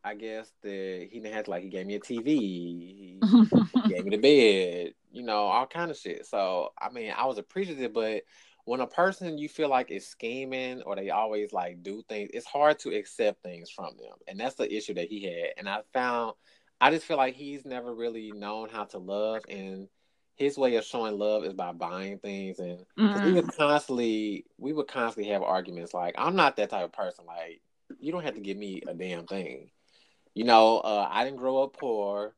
I 0.07 0.15
guess 0.15 0.53
that 0.63 1.09
he 1.11 1.19
didn't 1.19 1.35
have 1.35 1.47
to 1.47 1.51
like 1.51 1.65
he 1.65 1.69
gave 1.69 1.85
me 1.85 1.97
a 1.97 2.01
TV, 2.01 2.27
he 2.27 3.21
gave 3.89 4.05
me 4.05 4.17
the 4.17 4.19
bed, 4.19 4.95
you 5.11 5.25
know, 5.25 5.39
all 5.39 5.67
kind 5.67 5.91
of 5.91 5.97
shit. 5.97 6.27
So 6.27 6.73
I 6.81 6.91
mean, 6.91 7.13
I 7.17 7.27
was 7.27 7.39
appreciative, 7.39 7.93
but 7.93 8.23
when 8.67 8.81
a 8.81 8.87
person 8.87 9.37
you 9.37 9.49
feel 9.49 9.69
like 9.69 9.91
is 9.91 10.07
scheming 10.07 10.83
or 10.83 10.95
they 10.95 11.11
always 11.11 11.53
like 11.53 11.83
do 11.83 12.05
things, 12.09 12.31
it's 12.33 12.47
hard 12.47 12.79
to 12.81 12.91
accept 12.91 13.43
things 13.43 13.69
from 13.69 13.97
them, 13.97 14.17
and 14.29 14.39
that's 14.39 14.55
the 14.55 14.73
issue 14.73 14.95
that 14.95 15.09
he 15.09 15.25
had. 15.25 15.55
And 15.57 15.69
I 15.69 15.81
found, 15.93 16.35
I 16.81 16.93
just 16.93 17.05
feel 17.05 17.17
like 17.17 17.35
he's 17.35 17.65
never 17.65 17.93
really 17.93 18.31
known 18.31 18.69
how 18.69 18.85
to 18.85 18.99
love, 18.99 19.43
and 19.49 19.89
his 20.37 20.57
way 20.57 20.77
of 20.77 20.85
showing 20.85 21.19
love 21.19 21.45
is 21.45 21.55
by 21.55 21.73
buying 21.73 22.21
things, 22.21 22.61
and 22.61 22.87
mm-hmm. 22.97 23.25
we 23.25 23.33
would 23.33 23.57
constantly, 23.57 24.45
we 24.57 24.73
would 24.73 24.87
constantly 24.87 25.33
have 25.33 25.43
arguments. 25.43 25.93
Like 25.93 26.15
I'm 26.17 26.37
not 26.37 26.55
that 26.59 26.71
type 26.71 26.85
of 26.85 26.93
person. 26.93 27.25
Like 27.27 27.61
you 27.99 28.13
don't 28.13 28.25
have 28.25 28.35
to 28.35 28.41
give 28.41 28.57
me 28.57 28.83
a 28.87 28.95
damn 28.95 29.27
thing 29.27 29.71
you 30.37 30.45
know, 30.45 30.81
uh, 30.81 31.09
I 31.11 31.25
didn't 31.25 31.39
grow 31.39 31.63
up 31.63 31.79
poor. 31.79 32.35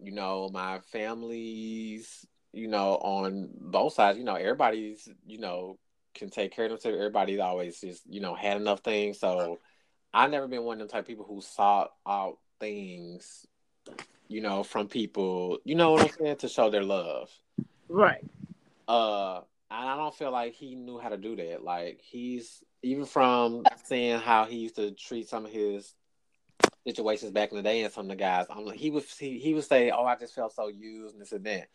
You 0.00 0.10
know, 0.10 0.50
my 0.52 0.80
family's, 0.90 2.26
you 2.52 2.66
know, 2.66 2.94
on 2.96 3.50
both 3.56 3.92
sides, 3.92 4.18
you 4.18 4.24
know, 4.24 4.34
everybody's, 4.34 5.08
you 5.24 5.38
know, 5.38 5.78
can 6.16 6.28
take 6.28 6.56
care 6.56 6.64
of 6.64 6.72
themselves. 6.72 6.98
Everybody's 6.98 7.38
always 7.38 7.80
just, 7.80 8.02
you 8.08 8.20
know, 8.20 8.34
had 8.34 8.56
enough 8.56 8.80
things. 8.80 9.20
So 9.20 9.60
I've 10.12 10.32
never 10.32 10.48
been 10.48 10.64
one 10.64 10.74
of 10.74 10.78
them 10.80 10.88
type 10.88 11.04
of 11.04 11.06
people 11.06 11.24
who 11.24 11.40
sought 11.40 11.92
out 12.04 12.38
things, 12.58 13.46
you 14.26 14.40
know, 14.40 14.64
from 14.64 14.88
people, 14.88 15.60
you 15.64 15.76
know 15.76 15.92
what 15.92 16.02
I'm 16.02 16.10
saying, 16.18 16.36
to 16.38 16.48
show 16.48 16.68
their 16.68 16.82
love. 16.82 17.30
Right. 17.88 18.24
Uh 18.88 19.42
and 19.70 19.88
I 19.88 19.96
don't 19.96 20.14
feel 20.14 20.32
like 20.32 20.54
he 20.54 20.74
knew 20.74 20.98
how 20.98 21.10
to 21.10 21.16
do 21.16 21.36
that. 21.36 21.62
Like 21.62 22.00
he's 22.02 22.64
even 22.82 23.04
from 23.04 23.62
seeing 23.84 24.18
how 24.18 24.46
he 24.46 24.56
used 24.56 24.76
to 24.76 24.90
treat 24.90 25.28
some 25.28 25.46
of 25.46 25.52
his 25.52 25.94
situations 26.84 27.32
back 27.32 27.50
in 27.50 27.56
the 27.56 27.62
day 27.62 27.82
and 27.82 27.92
some 27.92 28.06
of 28.06 28.10
the 28.10 28.16
guys. 28.16 28.46
I'm 28.50 28.64
like, 28.64 28.78
he 28.78 28.90
would 28.90 29.04
he, 29.18 29.38
he 29.38 29.54
would 29.54 29.64
say, 29.64 29.90
"Oh, 29.90 30.04
I 30.04 30.16
just 30.16 30.34
felt 30.34 30.54
so 30.54 30.68
used 30.68 31.14
and 31.14 31.22
this 31.22 31.32
and 31.32 31.44
that." 31.44 31.68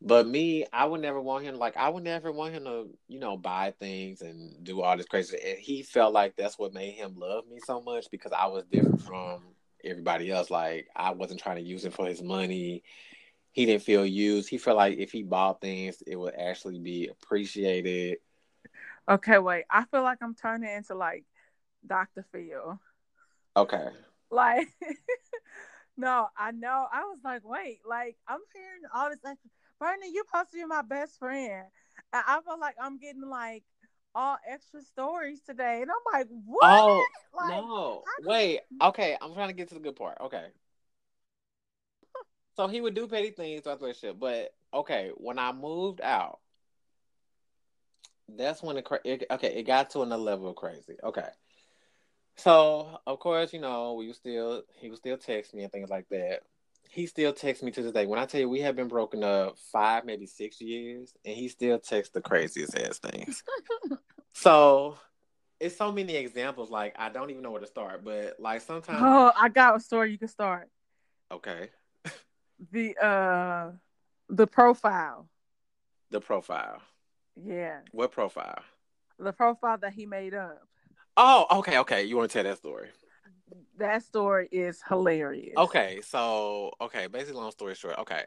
But 0.00 0.28
me, 0.28 0.64
I 0.72 0.84
would 0.84 1.00
never 1.00 1.20
want 1.20 1.44
him 1.44 1.56
like 1.56 1.76
I 1.76 1.88
would 1.88 2.04
never 2.04 2.30
want 2.30 2.54
him 2.54 2.64
to, 2.64 2.88
you 3.08 3.18
know, 3.18 3.36
buy 3.36 3.74
things 3.80 4.22
and 4.22 4.62
do 4.64 4.80
all 4.80 4.96
this 4.96 5.06
crazy. 5.06 5.36
And 5.44 5.58
he 5.58 5.82
felt 5.82 6.12
like 6.12 6.36
that's 6.36 6.58
what 6.58 6.72
made 6.72 6.92
him 6.92 7.16
love 7.16 7.48
me 7.48 7.58
so 7.64 7.80
much 7.80 8.06
because 8.10 8.32
I 8.32 8.46
was 8.46 8.64
different 8.70 9.02
from 9.02 9.42
everybody 9.84 10.30
else. 10.30 10.50
Like 10.50 10.88
I 10.94 11.10
wasn't 11.10 11.40
trying 11.40 11.56
to 11.56 11.62
use 11.62 11.84
him 11.84 11.92
for 11.92 12.06
his 12.06 12.22
money. 12.22 12.84
He 13.50 13.66
didn't 13.66 13.82
feel 13.82 14.06
used. 14.06 14.48
He 14.48 14.58
felt 14.58 14.76
like 14.76 14.98
if 14.98 15.10
he 15.10 15.24
bought 15.24 15.60
things, 15.60 16.00
it 16.06 16.14
would 16.14 16.34
actually 16.34 16.78
be 16.78 17.08
appreciated. 17.08 18.18
Okay, 19.08 19.38
wait. 19.38 19.64
I 19.68 19.84
feel 19.86 20.02
like 20.02 20.18
I'm 20.20 20.34
turning 20.34 20.70
into 20.70 20.94
like 20.94 21.24
Dr. 21.84 22.24
Phil. 22.30 22.78
Okay. 23.56 23.88
Like, 24.30 24.68
no, 25.96 26.28
I 26.36 26.50
know. 26.52 26.86
I 26.92 27.00
was 27.02 27.18
like, 27.24 27.42
wait, 27.44 27.80
like 27.88 28.16
I'm 28.26 28.40
hearing 28.54 28.82
all 28.94 29.10
this. 29.10 29.18
Like, 29.24 29.38
Bernie, 29.80 30.10
you 30.12 30.24
supposed 30.26 30.50
to 30.52 30.58
be 30.58 30.64
my 30.64 30.82
best 30.82 31.18
friend. 31.18 31.64
And 32.12 32.22
I 32.26 32.40
feel 32.44 32.58
like 32.60 32.76
I'm 32.80 32.98
getting 32.98 33.28
like 33.28 33.64
all 34.14 34.36
extra 34.48 34.82
stories 34.82 35.40
today, 35.42 35.82
and 35.82 35.90
I'm 35.90 36.20
like, 36.20 36.26
oh, 36.30 36.42
what? 36.46 36.64
Oh 36.64 37.04
like, 37.36 37.48
no, 37.48 38.02
wait. 38.22 38.60
Okay, 38.82 39.16
I'm 39.20 39.34
trying 39.34 39.48
to 39.48 39.54
get 39.54 39.68
to 39.68 39.74
the 39.74 39.80
good 39.80 39.96
part. 39.96 40.18
Okay. 40.20 40.46
so 42.56 42.66
he 42.66 42.80
would 42.80 42.94
do 42.94 43.06
petty 43.06 43.30
things 43.30 43.62
throughout 43.62 43.78
the 43.78 43.86
relationship, 43.86 44.18
but 44.18 44.52
okay, 44.74 45.10
when 45.16 45.38
I 45.38 45.52
moved 45.52 46.00
out, 46.00 46.40
that's 48.36 48.62
when 48.62 48.76
it, 48.76 48.86
it 49.04 49.24
okay, 49.30 49.54
it 49.54 49.66
got 49.66 49.90
to 49.90 50.02
another 50.02 50.22
level 50.22 50.48
of 50.48 50.56
crazy. 50.56 50.96
Okay. 51.02 51.28
So 52.38 53.00
of 53.04 53.18
course, 53.18 53.52
you 53.52 53.60
know, 53.60 53.94
we 53.94 54.12
still 54.12 54.62
he 54.76 54.88
would 54.88 54.98
still 54.98 55.18
text 55.18 55.52
me 55.54 55.64
and 55.64 55.72
things 55.72 55.90
like 55.90 56.08
that. 56.10 56.42
He 56.88 57.06
still 57.06 57.32
texts 57.32 57.64
me 57.64 57.70
to 57.72 57.82
this 57.82 57.92
day. 57.92 58.06
When 58.06 58.18
I 58.18 58.26
tell 58.26 58.40
you 58.40 58.48
we 58.48 58.60
have 58.60 58.76
been 58.76 58.88
broken 58.88 59.24
up 59.24 59.58
five, 59.72 60.04
maybe 60.04 60.24
six 60.24 60.60
years, 60.60 61.12
and 61.24 61.34
he 61.36 61.48
still 61.48 61.78
texts 61.78 62.14
the 62.14 62.20
craziest 62.20 62.78
ass 62.78 63.00
things. 63.00 63.42
so 64.32 64.98
it's 65.58 65.76
so 65.76 65.90
many 65.90 66.14
examples. 66.14 66.70
Like 66.70 66.94
I 66.96 67.08
don't 67.08 67.30
even 67.30 67.42
know 67.42 67.50
where 67.50 67.60
to 67.60 67.66
start. 67.66 68.04
But 68.04 68.36
like 68.38 68.60
sometimes 68.60 69.02
Oh, 69.02 69.32
I 69.36 69.48
got 69.48 69.76
a 69.76 69.80
story 69.80 70.12
you 70.12 70.18
can 70.18 70.28
start. 70.28 70.70
Okay. 71.32 71.70
the 72.72 72.96
uh 73.04 73.72
the 74.28 74.46
profile. 74.46 75.28
The 76.10 76.20
profile. 76.20 76.80
Yeah. 77.34 77.80
What 77.90 78.12
profile? 78.12 78.62
The 79.18 79.32
profile 79.32 79.78
that 79.78 79.92
he 79.92 80.06
made 80.06 80.34
up. 80.34 80.68
Oh, 81.20 81.46
okay, 81.58 81.78
okay. 81.78 82.04
You 82.04 82.16
want 82.16 82.30
to 82.30 82.32
tell 82.32 82.44
that 82.48 82.58
story? 82.58 82.90
That 83.76 84.04
story 84.04 84.48
is 84.52 84.80
hilarious. 84.88 85.54
Okay, 85.56 86.00
so 86.06 86.70
okay, 86.80 87.08
basically, 87.08 87.40
long 87.40 87.50
story 87.50 87.74
short, 87.74 87.98
okay. 87.98 88.24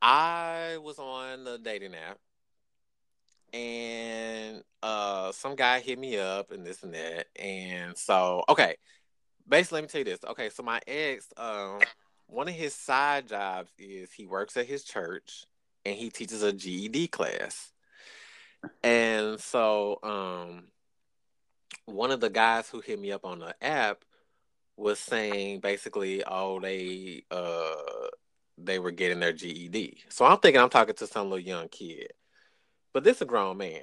I 0.00 0.78
was 0.80 1.00
on 1.00 1.42
the 1.42 1.58
dating 1.58 1.94
app, 1.96 2.18
and 3.52 4.62
uh, 4.84 5.32
some 5.32 5.56
guy 5.56 5.80
hit 5.80 5.98
me 5.98 6.16
up 6.16 6.52
and 6.52 6.64
this 6.64 6.84
and 6.84 6.94
that, 6.94 7.26
and 7.36 7.98
so 7.98 8.44
okay. 8.48 8.76
Basically, 9.48 9.76
let 9.78 9.82
me 9.82 9.88
tell 9.88 9.98
you 9.98 10.04
this. 10.04 10.20
Okay, 10.28 10.48
so 10.48 10.62
my 10.62 10.80
ex, 10.86 11.26
um, 11.36 11.80
one 12.28 12.46
of 12.46 12.54
his 12.54 12.72
side 12.72 13.26
jobs 13.26 13.72
is 13.80 14.12
he 14.12 14.26
works 14.26 14.56
at 14.56 14.66
his 14.66 14.84
church 14.84 15.44
and 15.84 15.96
he 15.96 16.08
teaches 16.08 16.44
a 16.44 16.52
GED 16.52 17.08
class. 17.08 17.72
And 18.84 19.40
so 19.40 19.98
um 20.04 20.64
one 21.86 22.10
of 22.10 22.20
the 22.20 22.30
guys 22.30 22.68
who 22.68 22.80
hit 22.80 22.98
me 22.98 23.12
up 23.12 23.24
on 23.24 23.38
the 23.38 23.54
app 23.62 24.04
was 24.76 24.98
saying 24.98 25.60
basically, 25.60 26.24
oh, 26.24 26.60
they 26.60 27.22
uh 27.30 27.74
they 28.58 28.78
were 28.78 28.90
getting 28.90 29.20
their 29.20 29.32
GED. 29.32 29.98
So 30.08 30.24
I'm 30.24 30.38
thinking 30.38 30.60
I'm 30.60 30.70
talking 30.70 30.94
to 30.96 31.06
some 31.06 31.30
little 31.30 31.38
young 31.38 31.68
kid, 31.68 32.12
but 32.92 33.04
this 33.04 33.20
a 33.20 33.24
grown 33.24 33.58
man. 33.58 33.82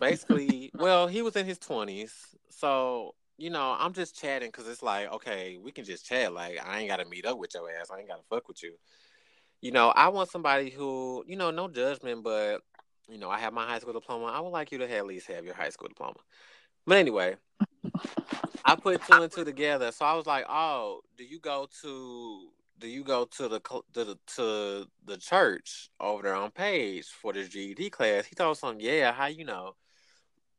Basically, 0.00 0.70
well, 0.78 1.06
he 1.06 1.22
was 1.22 1.36
in 1.36 1.46
his 1.46 1.58
twenties, 1.58 2.14
so 2.48 3.14
you 3.38 3.50
know 3.50 3.76
I'm 3.78 3.92
just 3.92 4.18
chatting 4.18 4.48
because 4.48 4.68
it's 4.68 4.82
like, 4.82 5.12
okay, 5.12 5.58
we 5.62 5.72
can 5.72 5.84
just 5.84 6.06
chat. 6.06 6.32
Like 6.32 6.58
I 6.64 6.80
ain't 6.80 6.88
got 6.88 6.98
to 6.98 7.04
meet 7.04 7.26
up 7.26 7.38
with 7.38 7.54
your 7.54 7.68
ass. 7.70 7.90
I 7.90 7.98
ain't 7.98 8.08
got 8.08 8.16
to 8.16 8.24
fuck 8.30 8.48
with 8.48 8.62
you. 8.62 8.74
You 9.62 9.72
know, 9.72 9.88
I 9.88 10.08
want 10.08 10.30
somebody 10.30 10.70
who, 10.70 11.24
you 11.26 11.36
know, 11.36 11.50
no 11.50 11.66
judgment, 11.68 12.22
but 12.22 12.60
you 13.08 13.18
know, 13.18 13.30
I 13.30 13.38
have 13.38 13.52
my 13.52 13.66
high 13.66 13.78
school 13.78 13.92
diploma. 13.92 14.26
I 14.26 14.40
would 14.40 14.50
like 14.50 14.72
you 14.72 14.78
to 14.78 14.90
at 14.90 15.06
least 15.06 15.28
have 15.28 15.44
your 15.44 15.54
high 15.54 15.70
school 15.70 15.88
diploma. 15.88 16.18
But 16.86 16.98
anyway, 16.98 17.36
I 18.64 18.76
put 18.76 19.02
two 19.02 19.22
and 19.22 19.32
two 19.32 19.44
together. 19.44 19.90
So 19.92 20.04
I 20.04 20.14
was 20.14 20.26
like, 20.26 20.44
"Oh, 20.48 21.00
do 21.16 21.24
you 21.24 21.40
go 21.40 21.68
to 21.82 22.48
do 22.78 22.88
you 22.88 23.02
go 23.02 23.24
to 23.24 23.48
the 23.48 23.60
to 23.94 24.04
the 24.04 24.18
to 24.36 24.88
the 25.04 25.16
church 25.16 25.90
over 26.00 26.22
there 26.22 26.34
on 26.34 26.50
page 26.50 27.06
for 27.06 27.32
the 27.32 27.44
GED 27.44 27.90
class?" 27.90 28.26
He 28.26 28.34
told 28.36 28.58
some, 28.58 28.80
"Yeah, 28.80 29.12
how 29.12 29.26
you 29.26 29.44
know?" 29.44 29.74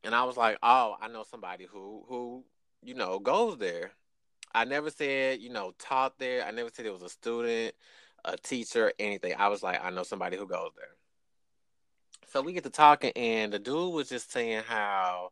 And 0.04 0.14
I 0.14 0.26
was 0.26 0.38
like, 0.38 0.58
"Oh, 0.62 0.96
I 1.02 1.08
know 1.08 1.24
somebody 1.24 1.66
who 1.66 2.04
who 2.08 2.44
you 2.84 2.94
know 2.94 3.20
goes 3.20 3.58
there." 3.58 3.92
I 4.54 4.66
never 4.66 4.90
said 4.90 5.40
you 5.40 5.50
know 5.50 5.74
taught 5.80 6.20
there. 6.20 6.46
I 6.46 6.52
never 6.52 6.70
said 6.74 6.86
it 6.86 6.94
was 6.94 7.04
a 7.04 7.10
student, 7.10 7.74
a 8.26 8.38
teacher, 8.38 8.92
anything. 9.00 9.34
I 9.38 9.48
was 9.48 9.64
like, 9.64 9.84
I 9.84 9.90
know 9.92 10.04
somebody 10.04 10.38
who 10.38 10.48
goes 10.48 10.72
there. 10.76 10.96
So 12.32 12.42
we 12.42 12.54
get 12.54 12.64
to 12.64 12.70
talking, 12.70 13.12
and 13.16 13.54
the 13.54 13.60
dude 13.60 13.94
was 13.94 14.10
just 14.10 14.32
saying 14.32 14.64
how 14.68 15.32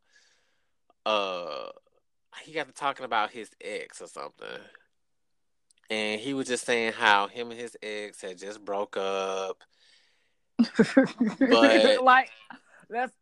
uh 1.06 1.70
he 2.43 2.51
got 2.51 2.68
to 2.68 2.74
talking 2.74 3.06
about 3.06 3.32
his 3.32 3.49
ex 3.62 4.01
or 4.01 4.08
something. 4.08 4.47
And 5.89 6.20
he 6.20 6.34
was 6.34 6.47
just 6.47 6.66
saying 6.66 6.93
how 6.93 7.28
him 7.28 7.51
and 7.51 7.60
his 7.60 7.78
ex 7.82 8.22
had 8.22 8.38
just 8.38 8.64
broke 8.64 8.97
up. 8.97 9.64
but 10.78 12.03
like 12.03 12.30
that's 12.89 13.14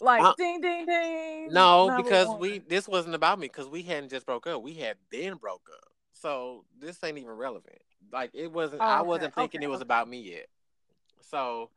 like 0.00 0.22
uh, 0.22 0.34
ding 0.36 0.60
ding 0.60 0.86
ding. 0.86 1.48
No, 1.52 1.94
because 1.96 2.28
one. 2.28 2.40
we 2.40 2.58
this 2.58 2.86
wasn't 2.86 3.14
about 3.14 3.38
me 3.38 3.46
because 3.46 3.68
we 3.68 3.82
hadn't 3.82 4.10
just 4.10 4.26
broke 4.26 4.46
up. 4.46 4.62
We 4.62 4.74
had 4.74 4.96
been 5.10 5.36
broke 5.36 5.68
up. 5.72 5.88
So 6.12 6.64
this 6.78 7.02
ain't 7.02 7.18
even 7.18 7.32
relevant. 7.32 7.78
Like 8.12 8.30
it 8.34 8.52
wasn't 8.52 8.82
oh, 8.82 8.84
okay. 8.84 8.94
I 8.94 9.02
wasn't 9.02 9.34
thinking 9.34 9.60
okay. 9.60 9.66
it 9.66 9.70
was 9.70 9.80
about 9.80 10.08
me 10.08 10.20
yet. 10.20 10.46
So 11.30 11.70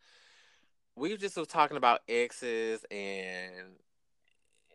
we 0.95 1.15
just 1.17 1.37
was 1.37 1.47
talking 1.47 1.77
about 1.77 2.01
exes 2.09 2.85
and 2.91 3.75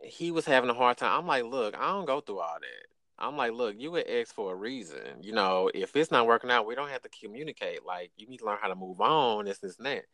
he 0.05 0.31
was 0.31 0.45
having 0.45 0.71
a 0.71 0.75
hard 0.75 0.97
time. 0.97 1.19
I'm 1.19 1.27
like, 1.27 1.45
look, 1.45 1.77
I 1.77 1.89
don't 1.89 2.07
go 2.07 2.21
through 2.21 2.41
all 2.41 2.57
that. 2.61 2.87
I'm 3.19 3.37
like, 3.37 3.53
look, 3.53 3.77
you 3.79 3.95
an 3.97 4.05
ex 4.07 4.33
for 4.33 4.53
a 4.53 4.57
reason. 4.57 5.01
You 5.23 5.33
know, 5.33 5.71
if 5.73 5.95
it's 5.95 6.11
not 6.11 6.27
working 6.27 6.51
out, 6.51 6.67
we 6.67 6.75
don't 6.75 6.91
have 6.91 7.03
to 7.03 7.09
communicate. 7.09 7.85
Like, 7.87 8.11
you 8.17 8.27
need 8.27 8.39
to 8.39 8.47
learn 8.47 8.59
how 8.61 8.69
to 8.69 8.75
move 8.75 9.01
on, 9.01 9.45
this, 9.45 9.59
this, 9.59 9.79
and 9.79 9.87
that. 9.87 10.05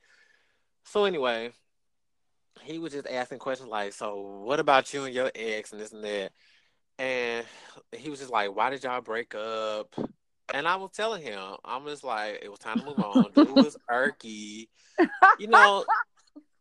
So 0.85 1.05
anyway, 1.05 1.53
he 2.63 2.79
was 2.79 2.93
just 2.93 3.07
asking 3.09 3.39
questions 3.39 3.69
like, 3.69 3.93
so 3.93 4.43
what 4.45 4.61
about 4.61 4.93
you 4.93 5.05
and 5.05 5.15
your 5.15 5.31
ex 5.35 5.73
and 5.73 5.81
this 5.81 5.93
and 5.93 6.05
that? 6.05 6.33
And 6.99 7.47
he 7.93 8.11
was 8.11 8.19
just 8.19 8.31
like, 8.31 8.55
why 8.55 8.71
did 8.71 8.85
y'all 8.85 9.01
break 9.01 9.35
up? 9.35 9.95
And 10.53 10.69
I 10.69 10.77
was 10.77 10.91
telling 10.91 11.23
him, 11.23 11.41
I'm 11.65 11.87
just 11.87 12.05
like, 12.05 12.41
it 12.43 12.51
was 12.51 12.59
time 12.59 12.81
to 12.81 12.85
move 12.85 12.99
on. 12.99 13.27
Dude 13.35 13.51
was 13.51 13.77
irky, 13.91 14.69
you 15.39 15.47
know, 15.47 15.85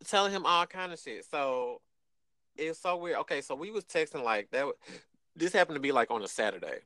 telling 0.06 0.32
him 0.32 0.46
all 0.46 0.66
kind 0.66 0.94
of 0.94 1.00
shit. 1.00 1.26
So 1.30 1.82
it's 2.60 2.80
so 2.80 2.98
weird. 2.98 3.18
Okay, 3.20 3.42
so 3.42 3.56
we 3.56 3.72
was 3.72 3.86
texting 3.86 4.24
like 4.24 4.50
that. 4.52 4.66
This 5.36 5.54
happened 5.54 5.76
to 5.76 5.82
be 5.82 5.92
like 5.92 6.12
on 6.12 6.22
a 6.22 6.28
Saturday. 6.28 6.80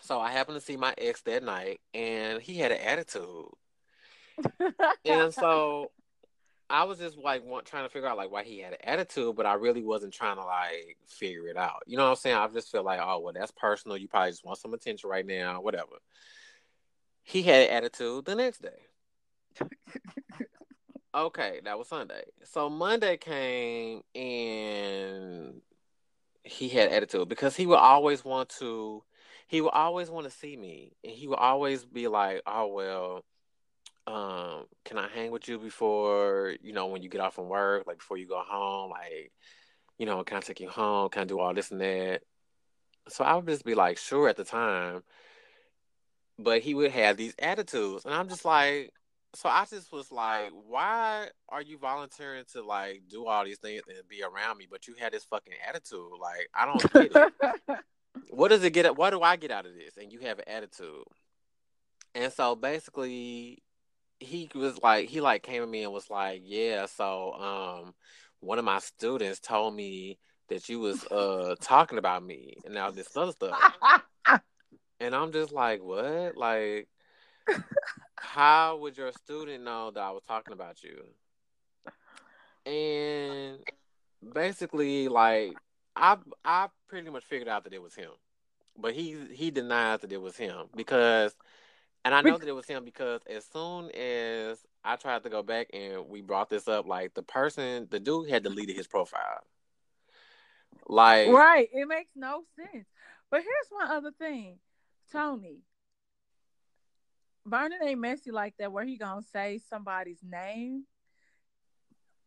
So 0.00 0.20
I 0.20 0.30
happened 0.30 0.58
to 0.58 0.64
see 0.64 0.76
my 0.76 0.94
ex 0.98 1.22
that 1.22 1.42
night, 1.42 1.80
and 1.92 2.40
he 2.40 2.56
had 2.56 2.72
an 2.72 2.78
attitude. 2.78 3.48
and 5.04 5.32
so 5.32 5.90
I 6.68 6.84
was 6.84 6.98
just 6.98 7.16
like 7.18 7.44
want, 7.44 7.66
trying 7.66 7.84
to 7.84 7.88
figure 7.88 8.08
out 8.08 8.16
like 8.16 8.30
why 8.30 8.42
he 8.42 8.58
had 8.58 8.72
an 8.72 8.78
attitude, 8.82 9.36
but 9.36 9.46
I 9.46 9.54
really 9.54 9.82
wasn't 9.82 10.12
trying 10.12 10.36
to 10.36 10.44
like 10.44 10.96
figure 11.06 11.48
it 11.48 11.56
out. 11.56 11.82
You 11.86 11.96
know 11.96 12.04
what 12.04 12.10
I'm 12.10 12.16
saying? 12.16 12.36
I 12.36 12.48
just 12.48 12.70
feel 12.72 12.82
like, 12.82 13.00
oh 13.02 13.20
well, 13.20 13.34
that's 13.34 13.52
personal. 13.52 13.96
You 13.96 14.08
probably 14.08 14.30
just 14.30 14.44
want 14.44 14.58
some 14.58 14.74
attention 14.74 15.10
right 15.10 15.26
now, 15.26 15.60
whatever. 15.60 15.96
He 17.22 17.42
had 17.42 17.68
an 17.68 17.76
attitude 17.76 18.24
the 18.24 18.34
next 18.34 18.62
day. 18.62 18.80
okay, 21.14 21.60
that 21.64 21.78
was 21.78 21.88
Sunday. 21.88 22.24
So 22.44 22.68
Monday 22.68 23.16
came 23.16 24.02
and 24.14 25.60
he 26.42 26.68
had 26.68 26.92
attitude 26.92 27.28
because 27.28 27.56
he 27.56 27.66
would 27.66 27.78
always 27.78 28.24
want 28.24 28.50
to 28.60 29.02
he 29.46 29.60
would 29.60 29.72
always 29.72 30.10
want 30.10 30.24
to 30.26 30.30
see 30.30 30.56
me 30.56 30.92
and 31.02 31.12
he 31.12 31.28
would 31.28 31.38
always 31.38 31.84
be 31.84 32.08
like, 32.08 32.42
Oh 32.46 32.66
well, 32.68 33.24
um, 34.06 34.66
can 34.84 34.98
I 34.98 35.08
hang 35.08 35.30
with 35.30 35.48
you 35.48 35.58
before, 35.58 36.54
you 36.62 36.72
know, 36.72 36.86
when 36.86 37.02
you 37.02 37.08
get 37.08 37.20
off 37.20 37.34
from 37.34 37.48
work, 37.48 37.86
like 37.86 37.98
before 37.98 38.18
you 38.18 38.26
go 38.26 38.42
home, 38.44 38.90
like, 38.90 39.32
you 39.98 40.06
know, 40.06 40.22
can 40.24 40.38
I 40.38 40.40
take 40.40 40.60
you 40.60 40.68
home? 40.68 41.08
Can 41.08 41.22
I 41.22 41.24
do 41.24 41.40
all 41.40 41.54
this 41.54 41.70
and 41.70 41.80
that? 41.80 42.22
So 43.08 43.24
I 43.24 43.34
would 43.34 43.46
just 43.46 43.64
be 43.64 43.74
like, 43.74 43.96
sure 43.98 44.28
at 44.28 44.36
the 44.36 44.44
time. 44.44 45.02
But 46.38 46.62
he 46.62 46.74
would 46.74 46.90
have 46.90 47.16
these 47.16 47.34
attitudes. 47.38 48.04
And 48.04 48.14
I'm 48.14 48.28
just 48.28 48.44
like, 48.44 48.92
so 49.34 49.48
I 49.48 49.64
just 49.68 49.92
was 49.92 50.10
like, 50.12 50.50
why 50.66 51.28
are 51.48 51.62
you 51.62 51.78
volunteering 51.78 52.44
to 52.52 52.62
like 52.62 53.02
do 53.08 53.26
all 53.26 53.44
these 53.44 53.58
things 53.58 53.82
and 53.88 54.08
be 54.08 54.22
around 54.22 54.58
me, 54.58 54.66
but 54.70 54.86
you 54.86 54.94
had 54.98 55.12
this 55.12 55.24
fucking 55.24 55.54
attitude? 55.68 56.00
Like, 56.20 56.48
I 56.54 56.66
don't 56.66 56.92
get 56.92 57.12
it. 57.14 57.78
what 58.30 58.48
does 58.48 58.64
it 58.64 58.70
get? 58.70 58.96
What 58.96 59.10
do 59.10 59.22
I 59.22 59.36
get 59.36 59.50
out 59.50 59.66
of 59.66 59.74
this? 59.74 59.96
And 59.96 60.12
you 60.12 60.20
have 60.20 60.38
an 60.38 60.48
attitude. 60.48 61.04
And 62.14 62.32
so 62.32 62.54
basically, 62.54 63.62
he 64.20 64.48
was 64.54 64.80
like, 64.82 65.08
he 65.08 65.20
like 65.20 65.42
came 65.42 65.62
to 65.62 65.66
me 65.66 65.82
and 65.82 65.92
was 65.92 66.10
like, 66.10 66.42
yeah, 66.44 66.86
so 66.86 67.32
um, 67.32 67.94
one 68.40 68.58
of 68.58 68.64
my 68.64 68.78
students 68.78 69.40
told 69.40 69.74
me 69.74 70.18
that 70.48 70.68
you 70.68 70.78
was 70.78 71.04
uh 71.06 71.54
talking 71.60 71.98
about 71.98 72.24
me 72.24 72.56
and 72.64 72.74
now 72.74 72.90
this 72.90 73.16
other 73.16 73.32
stuff. 73.32 73.58
and 75.00 75.14
I'm 75.14 75.32
just 75.32 75.52
like, 75.52 75.82
what? 75.82 76.36
Like 76.36 76.88
how 78.24 78.78
would 78.78 78.96
your 78.96 79.12
student 79.12 79.64
know 79.64 79.90
that 79.90 80.00
I 80.00 80.10
was 80.10 80.22
talking 80.26 80.52
about 80.52 80.82
you? 80.82 81.04
And 82.66 83.58
basically, 84.32 85.08
like 85.08 85.52
I 85.94 86.16
I 86.44 86.68
pretty 86.88 87.10
much 87.10 87.24
figured 87.24 87.48
out 87.48 87.64
that 87.64 87.74
it 87.74 87.82
was 87.82 87.94
him, 87.94 88.10
but 88.76 88.94
he 88.94 89.16
he 89.32 89.50
denies 89.50 90.00
that 90.00 90.12
it 90.12 90.20
was 90.20 90.36
him 90.36 90.66
because, 90.74 91.34
and 92.04 92.14
I 92.14 92.22
know 92.22 92.38
that 92.38 92.48
it 92.48 92.54
was 92.54 92.66
him 92.66 92.84
because 92.84 93.20
as 93.30 93.44
soon 93.52 93.90
as 93.90 94.58
I 94.82 94.96
tried 94.96 95.22
to 95.24 95.30
go 95.30 95.42
back 95.42 95.68
and 95.72 96.08
we 96.08 96.22
brought 96.22 96.48
this 96.48 96.66
up, 96.66 96.86
like 96.86 97.14
the 97.14 97.22
person, 97.22 97.86
the 97.90 98.00
dude 98.00 98.30
had 98.30 98.42
deleted 98.42 98.76
his 98.76 98.86
profile. 98.86 99.40
Like 100.88 101.28
right, 101.28 101.68
it 101.72 101.86
makes 101.86 102.10
no 102.16 102.44
sense. 102.56 102.86
But 103.30 103.42
here's 103.42 103.68
one 103.70 103.90
other 103.90 104.10
thing, 104.18 104.58
Tony. 105.12 105.60
Vernon 107.46 107.78
ain't 107.82 108.00
messy 108.00 108.30
like 108.30 108.54
that 108.58 108.72
where 108.72 108.84
he 108.84 108.96
gonna 108.96 109.22
say 109.32 109.60
somebody's 109.68 110.20
name. 110.22 110.84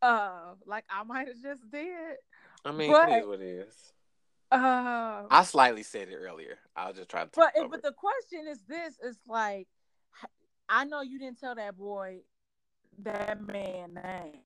Uh 0.02 0.54
like 0.66 0.86
I 0.90 1.04
might 1.04 1.28
have 1.28 1.42
just 1.42 1.70
did. 1.72 2.18
I 2.64 2.72
mean, 2.72 2.92
but, 2.92 3.10
it 3.10 3.20
is 3.20 3.26
what 3.26 3.42
it 3.42 3.68
is. 3.68 3.94
Uh, 4.52 5.24
I 5.30 5.44
slightly 5.44 5.84
said 5.84 6.08
it 6.10 6.16
earlier. 6.16 6.58
I 6.76 6.88
was 6.88 6.98
just 6.98 7.10
trying 7.10 7.28
to. 7.28 7.32
But 7.36 7.54
but 7.70 7.82
the 7.82 7.92
question 7.92 8.48
is 8.48 8.60
this: 8.68 8.98
is 9.04 9.18
like, 9.28 9.68
I 10.70 10.86
know 10.86 11.02
you 11.02 11.20
didn't 11.20 11.40
tell 11.40 11.56
that 11.56 11.78
boy 11.78 12.20
that 13.00 13.46
man 13.46 13.96
name. 13.96 14.42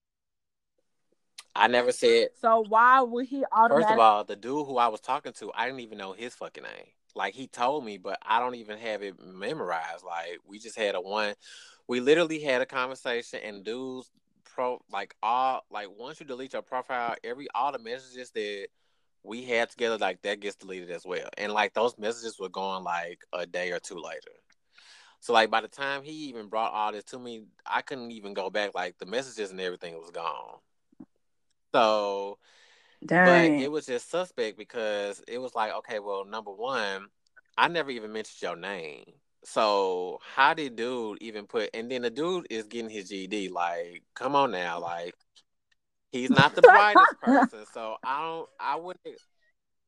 I 1.56 1.68
never 1.68 1.92
said. 1.92 2.30
So 2.40 2.66
why 2.68 3.02
would 3.02 3.28
he 3.28 3.44
automatically? 3.52 3.84
First 3.84 3.94
of 3.94 4.00
all, 4.00 4.24
the 4.24 4.36
dude 4.36 4.66
who 4.66 4.78
I 4.78 4.88
was 4.88 5.02
talking 5.02 5.34
to, 5.34 5.52
I 5.54 5.66
didn't 5.66 5.82
even 5.82 5.98
know 5.98 6.14
his 6.14 6.34
fucking 6.34 6.64
name. 6.64 6.88
Like 7.16 7.34
he 7.34 7.48
told 7.48 7.86
me, 7.86 7.98
but 7.98 8.18
I 8.26 8.40
don't 8.40 8.56
even 8.56 8.78
have 8.78 9.04
it 9.04 9.16
memorized. 9.20 10.04
Like 10.06 10.40
we 10.48 10.60
just 10.60 10.78
had 10.78 10.96
a 10.96 11.02
one. 11.02 11.34
We 11.88 12.00
literally 12.00 12.40
had 12.40 12.62
a 12.62 12.66
conversation, 12.66 13.40
and 13.44 13.64
dudes 13.64 14.10
pro 14.44 14.80
like 14.92 15.16
all 15.24 15.62
like 15.72 15.88
once 15.98 16.20
you 16.20 16.26
delete 16.26 16.54
your 16.54 16.62
profile, 16.62 17.16
every 17.24 17.48
all 17.56 17.72
the 17.72 17.80
messages 17.80 18.32
that 18.32 18.68
we 19.24 19.44
had 19.44 19.70
together 19.70 19.98
like 19.98 20.22
that 20.24 20.40
gets 20.40 20.56
deleted 20.56 20.92
as 20.92 21.06
well. 21.06 21.28
And 21.38 21.54
like 21.54 21.74
those 21.74 21.98
messages 21.98 22.40
were 22.40 22.50
gone 22.50 22.84
like 22.84 23.24
a 23.34 23.46
day 23.46 23.72
or 23.72 23.80
two 23.80 24.00
later. 24.00 24.32
So 25.20 25.34
like 25.34 25.52
by 25.52 25.62
the 25.62 25.68
time 25.68 26.04
he 26.04 26.30
even 26.30 26.48
brought 26.48 26.74
all 26.74 26.92
this 26.92 27.04
to 27.06 27.20
me, 27.20 27.44
I 27.66 27.82
couldn't 27.82 28.12
even 28.12 28.34
go 28.34 28.50
back. 28.50 28.74
Like 28.74 28.98
the 28.98 29.06
messages 29.06 29.52
and 29.52 29.62
everything 29.62 29.96
was 29.96 30.10
gone. 30.10 30.58
So 31.74 32.40
Dang. 33.06 33.58
But 33.58 33.64
it 33.64 33.72
was 33.72 33.86
just 33.86 34.10
suspect 34.10 34.58
because 34.58 35.24
it 35.28 35.40
was 35.40 35.56
like, 35.56 35.74
okay, 35.74 36.00
well, 36.00 36.26
number 36.26 36.52
one, 36.52 37.08
I 37.58 37.68
never 37.68 37.92
even 37.92 38.14
mentioned 38.14 38.42
your 38.42 38.56
name. 38.56 39.06
So 39.44 40.20
how 40.36 40.54
did 40.54 40.76
dude 40.76 41.18
even 41.22 41.48
put? 41.48 41.72
And 41.74 41.90
then 41.90 42.04
the 42.04 42.12
dude 42.12 42.48
is 42.50 42.66
getting 42.68 42.92
his 42.92 43.12
GD. 43.12 43.52
Like, 43.52 44.04
come 44.14 44.36
on 44.36 44.52
now, 44.52 44.80
like 44.80 45.16
he's 46.12 46.30
not 46.30 46.56
the 46.56 46.62
brightest 46.62 47.20
person. 47.22 47.66
So 47.74 47.98
I 48.04 48.22
don't. 48.22 48.50
I 48.60 48.76
wouldn't. 48.76 49.18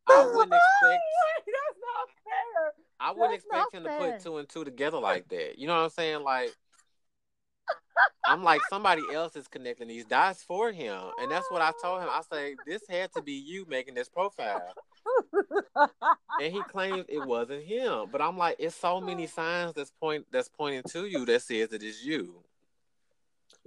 I 0.09 0.25
wouldn't 0.25 0.53
expect. 0.53 1.03
That's 1.45 1.79
not 1.79 2.09
fair. 2.23 2.73
I 2.99 3.11
wouldn't 3.11 3.43
That's 3.51 3.65
expect 3.67 3.75
him 3.75 3.83
fair. 3.83 3.99
to 3.99 4.13
put 4.13 4.23
two 4.23 4.37
and 4.37 4.49
two 4.49 4.63
together 4.63 4.97
like 4.97 5.27
that. 5.29 5.59
You 5.59 5.67
know 5.67 5.75
what 5.75 5.83
I'm 5.83 5.89
saying? 5.91 6.23
Like 6.23 6.51
I'm 8.25 8.43
like 8.43 8.61
somebody 8.69 9.01
else 9.13 9.35
is 9.35 9.47
connecting 9.47 9.87
these 9.87 10.05
dots 10.05 10.43
for 10.43 10.71
him, 10.71 10.99
and 11.19 11.31
that's 11.31 11.49
what 11.51 11.61
I 11.61 11.71
told 11.81 12.01
him. 12.01 12.09
I 12.09 12.21
say 12.31 12.55
this 12.65 12.81
had 12.89 13.11
to 13.13 13.21
be 13.21 13.33
you 13.33 13.65
making 13.67 13.95
this 13.95 14.09
profile, 14.09 14.73
and 16.41 16.53
he 16.53 16.61
claims 16.71 17.05
it 17.09 17.25
wasn't 17.25 17.63
him. 17.63 18.05
But 18.11 18.21
I'm 18.21 18.37
like, 18.37 18.55
it's 18.59 18.75
so 18.75 19.01
many 19.01 19.27
signs 19.27 19.73
that's 19.73 19.91
point 19.91 20.25
that's 20.31 20.49
pointing 20.49 20.83
to 20.91 21.05
you 21.05 21.25
that 21.25 21.41
says 21.41 21.73
it 21.73 21.83
is 21.83 22.05
you, 22.05 22.43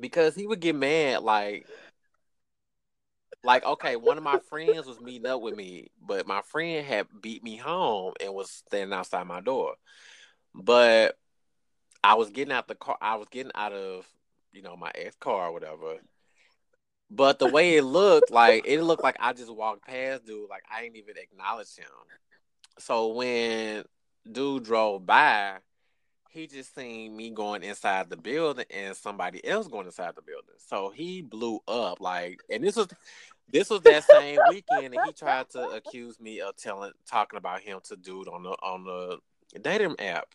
because 0.00 0.34
he 0.34 0.46
would 0.46 0.60
get 0.60 0.74
mad 0.74 1.22
like. 1.22 1.66
Like 3.44 3.64
okay, 3.64 3.94
one 3.94 4.18
of 4.18 4.24
my 4.24 4.40
friends 4.48 4.86
was 4.86 5.00
meeting 5.00 5.26
up 5.26 5.40
with 5.40 5.54
me, 5.54 5.88
but 6.04 6.26
my 6.26 6.42
friend 6.42 6.84
had 6.84 7.06
beat 7.20 7.44
me 7.44 7.54
home 7.56 8.14
and 8.20 8.34
was 8.34 8.50
standing 8.50 8.92
outside 8.92 9.24
my 9.24 9.40
door. 9.40 9.74
But 10.52 11.16
I 12.02 12.14
was 12.14 12.30
getting 12.30 12.52
out 12.52 12.66
the 12.66 12.74
car. 12.74 12.96
I 13.00 13.14
was 13.14 13.28
getting 13.30 13.52
out 13.54 13.72
of 13.72 14.04
you 14.56 14.62
know, 14.62 14.76
my 14.76 14.90
ex 14.94 15.14
car 15.16 15.48
or 15.48 15.52
whatever. 15.52 15.96
But 17.10 17.38
the 17.38 17.48
way 17.48 17.76
it 17.76 17.84
looked, 17.84 18.30
like 18.30 18.66
it 18.66 18.82
looked 18.82 19.04
like 19.04 19.16
I 19.20 19.32
just 19.32 19.54
walked 19.54 19.86
past 19.86 20.26
dude, 20.26 20.48
like 20.50 20.64
I 20.74 20.82
didn't 20.82 20.96
even 20.96 21.16
acknowledge 21.18 21.76
him. 21.76 21.86
So 22.78 23.08
when 23.12 23.84
dude 24.30 24.64
drove 24.64 25.06
by, 25.06 25.58
he 26.30 26.46
just 26.46 26.74
seen 26.74 27.16
me 27.16 27.30
going 27.30 27.62
inside 27.62 28.10
the 28.10 28.16
building 28.16 28.64
and 28.70 28.96
somebody 28.96 29.46
else 29.46 29.68
going 29.68 29.86
inside 29.86 30.16
the 30.16 30.22
building. 30.22 30.56
So 30.58 30.90
he 30.90 31.22
blew 31.22 31.60
up 31.68 32.00
like 32.00 32.40
and 32.50 32.64
this 32.64 32.76
was 32.76 32.88
this 33.52 33.70
was 33.70 33.80
that 33.82 34.04
same 34.04 34.40
weekend 34.48 34.94
and 34.94 34.98
he 35.06 35.12
tried 35.12 35.48
to 35.50 35.60
accuse 35.68 36.18
me 36.18 36.40
of 36.40 36.56
telling 36.56 36.92
talking 37.08 37.36
about 37.36 37.60
him 37.60 37.78
to 37.84 37.96
dude 37.96 38.28
on 38.28 38.42
the 38.42 38.50
on 38.50 38.84
the 38.84 39.18
dating 39.60 39.94
app 40.00 40.26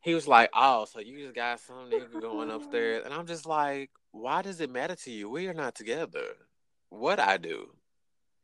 he 0.00 0.14
was 0.14 0.28
like, 0.28 0.50
"Oh, 0.54 0.84
so 0.84 1.00
you 1.00 1.18
just 1.18 1.34
got 1.34 1.60
some 1.60 1.90
nigga 1.90 2.20
going 2.20 2.50
upstairs," 2.50 3.02
and 3.04 3.12
I'm 3.12 3.26
just 3.26 3.46
like, 3.46 3.90
"Why 4.12 4.42
does 4.42 4.60
it 4.60 4.70
matter 4.70 4.94
to 4.94 5.10
you? 5.10 5.28
We 5.28 5.48
are 5.48 5.54
not 5.54 5.74
together. 5.74 6.24
What 6.90 7.20
I 7.20 7.36
do?" 7.36 7.68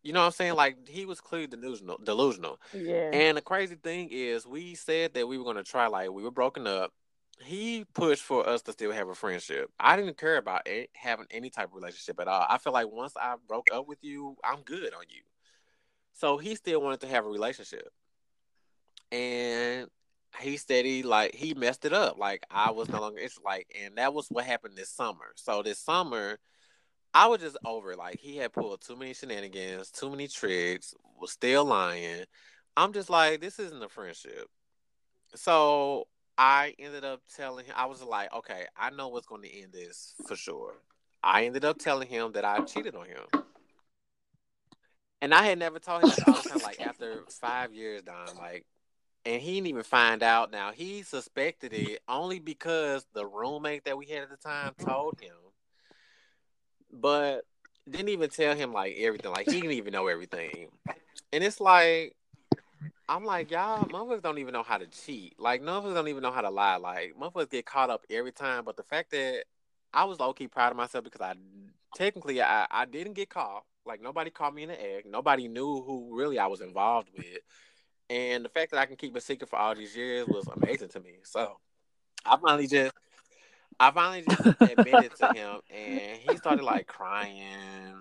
You 0.02 0.12
know 0.12 0.20
what 0.20 0.26
I'm 0.26 0.32
saying? 0.32 0.54
Like 0.54 0.86
he 0.86 1.06
was 1.06 1.20
clearly 1.20 1.46
delusional. 1.46 1.98
Delusional. 2.04 2.60
Yeah. 2.74 3.10
And 3.12 3.38
the 3.38 3.42
crazy 3.42 3.76
thing 3.76 4.10
is, 4.10 4.46
we 4.46 4.74
said 4.74 5.14
that 5.14 5.26
we 5.26 5.38
were 5.38 5.44
going 5.44 5.56
to 5.56 5.64
try. 5.64 5.86
Like 5.86 6.10
we 6.10 6.22
were 6.22 6.30
broken 6.30 6.66
up. 6.66 6.92
He 7.42 7.84
pushed 7.94 8.22
for 8.22 8.48
us 8.48 8.62
to 8.62 8.72
still 8.72 8.92
have 8.92 9.08
a 9.08 9.14
friendship. 9.14 9.70
I 9.80 9.96
didn't 9.96 10.18
care 10.18 10.36
about 10.36 10.68
it, 10.68 10.90
having 10.94 11.26
any 11.30 11.50
type 11.50 11.68
of 11.68 11.74
relationship 11.74 12.20
at 12.20 12.28
all. 12.28 12.46
I 12.48 12.58
feel 12.58 12.72
like 12.72 12.88
once 12.88 13.14
I 13.16 13.34
broke 13.48 13.68
up 13.72 13.88
with 13.88 13.98
you, 14.02 14.36
I'm 14.44 14.60
good 14.60 14.94
on 14.94 15.04
you. 15.08 15.22
So 16.12 16.36
he 16.38 16.54
still 16.54 16.80
wanted 16.80 17.00
to 17.00 17.08
have 17.08 17.24
a 17.24 17.28
relationship. 17.28 17.88
And 19.10 19.88
he 20.40 20.56
said 20.56 20.84
he 20.84 21.02
like 21.02 21.34
he 21.34 21.54
messed 21.54 21.84
it 21.84 21.92
up. 21.92 22.18
Like 22.18 22.44
I 22.50 22.70
was 22.70 22.88
no 22.88 23.00
longer 23.00 23.20
it's 23.20 23.38
like, 23.44 23.66
and 23.82 23.96
that 23.96 24.14
was 24.14 24.28
what 24.28 24.44
happened 24.44 24.76
this 24.76 24.90
summer. 24.90 25.32
So 25.36 25.62
this 25.62 25.78
summer, 25.78 26.38
I 27.12 27.26
was 27.28 27.40
just 27.40 27.56
over. 27.64 27.94
Like 27.96 28.18
he 28.18 28.36
had 28.36 28.52
pulled 28.52 28.80
too 28.80 28.96
many 28.96 29.14
shenanigans, 29.14 29.90
too 29.90 30.10
many 30.10 30.28
tricks, 30.28 30.94
was 31.20 31.32
still 31.32 31.64
lying. 31.64 32.24
I'm 32.76 32.92
just 32.92 33.10
like, 33.10 33.40
this 33.40 33.58
isn't 33.58 33.82
a 33.82 33.88
friendship. 33.88 34.48
So 35.36 36.08
I 36.36 36.74
ended 36.78 37.04
up 37.04 37.20
telling 37.36 37.66
him, 37.66 37.74
I 37.76 37.86
was 37.86 38.02
like, 38.02 38.32
okay, 38.34 38.66
I 38.76 38.90
know 38.90 39.08
what's 39.08 39.26
going 39.26 39.42
to 39.42 39.62
end 39.62 39.72
this 39.72 40.14
for 40.26 40.36
sure. 40.36 40.74
I 41.22 41.44
ended 41.44 41.64
up 41.64 41.78
telling 41.78 42.08
him 42.08 42.32
that 42.32 42.44
I 42.44 42.60
cheated 42.60 42.96
on 42.96 43.06
him. 43.06 43.44
And 45.22 45.32
I 45.32 45.44
had 45.44 45.58
never 45.58 45.78
told 45.78 46.02
him 46.02 46.10
that 46.10 46.28
all 46.28 46.34
the 46.34 46.48
time, 46.48 46.58
like 46.62 46.80
after 46.80 47.22
five 47.40 47.72
years, 47.72 48.02
Don, 48.02 48.36
like, 48.36 48.66
and 49.24 49.40
he 49.40 49.54
didn't 49.54 49.68
even 49.68 49.82
find 49.82 50.22
out. 50.22 50.50
Now 50.50 50.72
he 50.72 51.02
suspected 51.02 51.72
it 51.72 52.00
only 52.08 52.38
because 52.38 53.06
the 53.14 53.26
roommate 53.26 53.84
that 53.84 53.96
we 53.96 54.06
had 54.06 54.22
at 54.22 54.30
the 54.30 54.36
time 54.36 54.72
told 54.78 55.20
him, 55.20 55.36
but 56.92 57.42
didn't 57.88 58.08
even 58.10 58.30
tell 58.30 58.54
him 58.54 58.72
like 58.72 58.96
everything. 58.98 59.32
Like 59.32 59.50
he 59.50 59.60
didn't 59.60 59.72
even 59.72 59.92
know 59.92 60.08
everything, 60.08 60.68
and 61.32 61.44
it's 61.44 61.60
like. 61.60 62.16
I'm 63.06 63.26
like, 63.26 63.50
y'all, 63.50 63.84
motherfuckers 63.84 64.22
don't 64.22 64.38
even 64.38 64.54
know 64.54 64.62
how 64.62 64.78
to 64.78 64.86
cheat. 64.86 65.38
Like, 65.38 65.60
motherfuckers 65.60 65.92
don't 65.92 66.08
even 66.08 66.22
know 66.22 66.32
how 66.32 66.40
to 66.40 66.48
lie. 66.48 66.76
Like, 66.76 67.12
motherfuckers 67.20 67.50
get 67.50 67.66
caught 67.66 67.90
up 67.90 68.06
every 68.08 68.32
time. 68.32 68.64
But 68.64 68.78
the 68.78 68.82
fact 68.82 69.10
that 69.10 69.44
I 69.94 70.04
was 70.04 70.18
low 70.18 70.32
key 70.32 70.48
proud 70.48 70.72
of 70.72 70.76
myself 70.76 71.04
because 71.04 71.20
I 71.20 71.34
technically 71.94 72.42
I, 72.42 72.66
I 72.70 72.84
didn't 72.84 73.12
get 73.12 73.30
caught. 73.30 73.64
Like 73.86 74.02
nobody 74.02 74.30
caught 74.30 74.54
me 74.54 74.64
in 74.64 74.68
the 74.68 74.82
egg. 74.82 75.04
Nobody 75.06 75.46
knew 75.46 75.82
who 75.82 76.10
really 76.12 76.38
I 76.38 76.46
was 76.48 76.60
involved 76.60 77.10
with. 77.16 77.38
And 78.10 78.44
the 78.44 78.48
fact 78.48 78.70
that 78.72 78.80
I 78.80 78.86
can 78.86 78.96
keep 78.96 79.16
a 79.16 79.20
secret 79.20 79.48
for 79.48 79.56
all 79.58 79.74
these 79.74 79.96
years 79.96 80.26
was 80.26 80.46
amazing 80.48 80.88
to 80.88 81.00
me. 81.00 81.14
So 81.22 81.58
I 82.24 82.36
finally 82.36 82.66
just 82.66 82.94
I 83.80 83.90
finally 83.90 84.24
just 84.28 84.60
admitted 84.60 85.14
to 85.16 85.32
him 85.32 85.60
and 85.70 86.18
he 86.18 86.36
started 86.36 86.64
like 86.64 86.86
crying. 86.86 87.94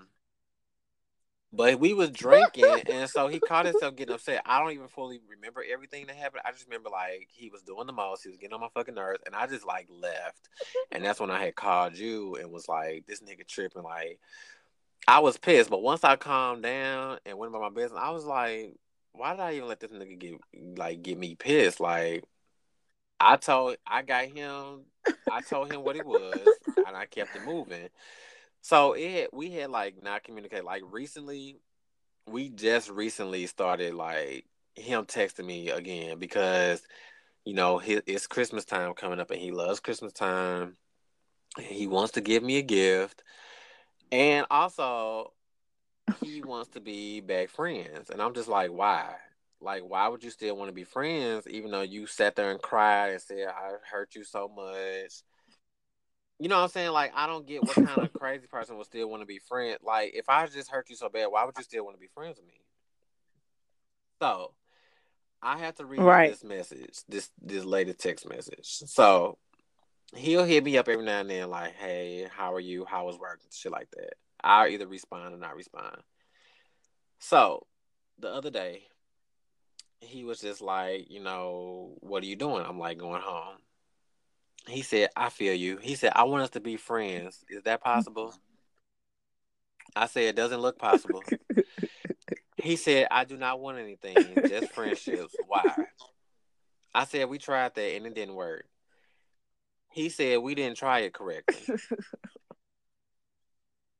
But 1.55 1.79
we 1.79 1.93
was 1.93 2.09
drinking 2.09 2.81
and 2.87 3.09
so 3.09 3.27
he 3.27 3.39
caught 3.39 3.65
himself 3.65 3.95
getting 3.95 4.15
upset. 4.15 4.41
I 4.45 4.59
don't 4.59 4.71
even 4.71 4.87
fully 4.87 5.21
remember 5.29 5.63
everything 5.71 6.07
that 6.07 6.15
happened. 6.15 6.41
I 6.45 6.51
just 6.51 6.65
remember 6.65 6.89
like 6.89 7.29
he 7.31 7.49
was 7.49 7.61
doing 7.61 7.85
the 7.85 7.93
most, 7.93 8.23
he 8.23 8.29
was 8.29 8.37
getting 8.37 8.55
on 8.55 8.61
my 8.61 8.69
fucking 8.73 8.95
nerves, 8.95 9.21
and 9.25 9.35
I 9.35 9.47
just 9.47 9.65
like 9.65 9.87
left. 9.89 10.49
And 10.91 11.05
that's 11.05 11.19
when 11.19 11.31
I 11.31 11.43
had 11.45 11.55
called 11.55 11.95
you 11.95 12.35
and 12.35 12.51
was 12.51 12.67
like, 12.67 13.05
This 13.05 13.21
nigga 13.21 13.47
tripping, 13.47 13.83
like 13.83 14.19
I 15.07 15.19
was 15.19 15.37
pissed, 15.37 15.69
but 15.69 15.81
once 15.81 16.03
I 16.03 16.15
calmed 16.15 16.63
down 16.63 17.19
and 17.25 17.37
went 17.37 17.51
about 17.53 17.61
my 17.61 17.81
business, 17.81 17.99
I 18.01 18.11
was 18.11 18.25
like, 18.25 18.75
why 19.13 19.31
did 19.31 19.39
I 19.41 19.53
even 19.53 19.67
let 19.67 19.79
this 19.79 19.91
nigga 19.91 20.19
get 20.19 20.33
like 20.77 21.01
get 21.01 21.17
me 21.17 21.35
pissed? 21.35 21.79
Like 21.79 22.23
I 23.19 23.37
told 23.37 23.77
I 23.87 24.01
got 24.01 24.25
him 24.25 24.81
I 25.31 25.41
told 25.41 25.71
him 25.71 25.83
what 25.83 25.95
it 25.95 26.05
was 26.05 26.47
and 26.85 26.95
I 26.95 27.05
kept 27.05 27.35
it 27.35 27.45
moving. 27.45 27.89
So 28.61 28.93
it 28.93 29.33
we 29.33 29.51
had 29.51 29.69
like 29.69 30.03
not 30.03 30.23
communicate 30.23 30.65
like 30.65 30.83
recently 30.91 31.57
we 32.27 32.49
just 32.49 32.89
recently 32.89 33.45
started 33.47 33.93
like 33.93 34.45
him 34.75 35.05
texting 35.05 35.45
me 35.45 35.69
again 35.69 36.17
because 36.17 36.81
you 37.45 37.53
know 37.53 37.81
it's 37.85 38.27
Christmas 38.27 38.65
time 38.65 38.93
coming 38.93 39.19
up 39.19 39.31
and 39.31 39.39
he 39.39 39.51
loves 39.51 39.79
Christmas 39.79 40.13
time. 40.13 40.77
He 41.59 41.85
wants 41.85 42.13
to 42.13 42.21
give 42.21 42.41
me 42.41 42.57
a 42.57 42.63
gift. 42.63 43.23
And 44.11 44.45
also, 44.49 45.33
he 46.21 46.41
wants 46.41 46.69
to 46.71 46.81
be 46.81 47.21
back 47.21 47.49
friends. 47.49 48.09
And 48.09 48.21
I'm 48.21 48.33
just 48.33 48.49
like, 48.49 48.71
why? 48.71 49.15
Like, 49.61 49.83
why 49.83 50.07
would 50.07 50.23
you 50.23 50.29
still 50.29 50.57
want 50.57 50.69
to 50.69 50.73
be 50.73 50.83
friends, 50.83 51.47
even 51.47 51.71
though 51.71 51.81
you 51.81 52.05
sat 52.05 52.35
there 52.35 52.51
and 52.51 52.61
cried 52.61 53.11
and 53.11 53.21
said, 53.21 53.47
I 53.47 53.71
hurt 53.89 54.15
you 54.15 54.23
so 54.23 54.49
much? 54.53 55.23
You 56.39 56.49
know 56.49 56.57
what 56.57 56.63
I'm 56.63 56.69
saying? 56.69 56.91
Like, 56.91 57.13
I 57.15 57.27
don't 57.27 57.47
get 57.47 57.63
what 57.63 57.75
kind 57.75 58.01
of 58.01 58.11
crazy 58.19 58.47
person 58.47 58.77
would 58.77 58.87
still 58.87 59.09
want 59.09 59.21
to 59.21 59.25
be 59.25 59.39
friends. 59.39 59.79
Like, 59.81 60.13
if 60.13 60.27
I 60.27 60.45
just 60.47 60.69
hurt 60.69 60.89
you 60.89 60.95
so 60.95 61.07
bad, 61.07 61.27
why 61.27 61.45
would 61.45 61.55
you 61.57 61.63
still 61.63 61.85
want 61.85 61.95
to 61.95 62.01
be 62.01 62.09
friends 62.13 62.37
with 62.37 62.47
me? 62.47 62.59
So, 64.21 64.53
I 65.41 65.59
have 65.59 65.75
to 65.75 65.85
read 65.85 66.01
right. 66.01 66.31
this 66.31 66.43
message, 66.43 66.99
this 67.07 67.29
this 67.41 67.63
latest 67.63 67.99
text 67.99 68.27
message. 68.27 68.65
So, 68.65 69.37
he'll 70.15 70.45
hit 70.45 70.63
me 70.63 70.77
up 70.77 70.89
every 70.89 71.05
now 71.05 71.21
and 71.21 71.29
then, 71.29 71.49
like, 71.49 71.75
"Hey, 71.75 72.27
how 72.29 72.53
are 72.53 72.59
you? 72.59 72.85
How 72.85 73.05
was 73.05 73.17
work?" 73.17 73.39
Shit 73.51 73.71
like 73.71 73.89
that. 73.91 74.13
I'll 74.43 74.67
either 74.67 74.87
respond 74.87 75.33
or 75.33 75.37
not 75.37 75.55
respond. 75.55 75.97
So, 77.19 77.65
the 78.19 78.29
other 78.29 78.49
day, 78.49 78.83
he 80.01 80.23
was 80.23 80.39
just 80.39 80.61
like, 80.61 81.09
you 81.09 81.21
know, 81.21 81.95
what 81.99 82.23
are 82.23 82.25
you 82.25 82.35
doing? 82.35 82.65
I'm 82.65 82.79
like, 82.79 82.97
going 82.97 83.21
home. 83.21 83.57
He 84.67 84.81
said, 84.81 85.09
I 85.15 85.29
feel 85.29 85.53
you. 85.53 85.77
He 85.77 85.95
said, 85.95 86.13
I 86.15 86.23
want 86.23 86.43
us 86.43 86.51
to 86.51 86.59
be 86.59 86.77
friends. 86.77 87.43
Is 87.49 87.63
that 87.63 87.83
possible? 87.83 88.33
I 89.95 90.07
said, 90.07 90.23
it 90.23 90.35
doesn't 90.35 90.61
look 90.61 90.79
possible. 90.79 91.23
he 92.57 92.75
said, 92.75 93.07
I 93.11 93.25
do 93.25 93.37
not 93.37 93.59
want 93.59 93.77
anything, 93.77 94.37
just 94.47 94.71
friendships. 94.71 95.35
Why? 95.47 95.75
I 96.93 97.05
said, 97.05 97.29
we 97.29 97.37
tried 97.37 97.75
that 97.75 97.95
and 97.95 98.05
it 98.05 98.15
didn't 98.15 98.35
work. 98.35 98.65
He 99.93 100.09
said 100.09 100.39
we 100.39 100.55
didn't 100.55 100.77
try 100.77 100.99
it 100.99 101.13
correctly. 101.13 101.75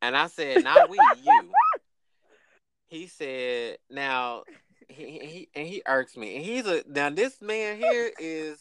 and 0.03 0.17
I 0.17 0.27
said, 0.27 0.63
not 0.63 0.89
we, 0.89 0.97
you. 1.23 1.51
He 2.87 3.07
said, 3.07 3.77
now 3.89 4.43
he, 4.89 5.19
he 5.19 5.49
and 5.55 5.65
he 5.65 5.81
irks 5.87 6.17
me. 6.17 6.35
And 6.35 6.45
he's 6.45 6.67
a 6.67 6.83
now 6.87 7.09
this 7.09 7.41
man 7.41 7.77
here 7.77 8.11
is 8.19 8.59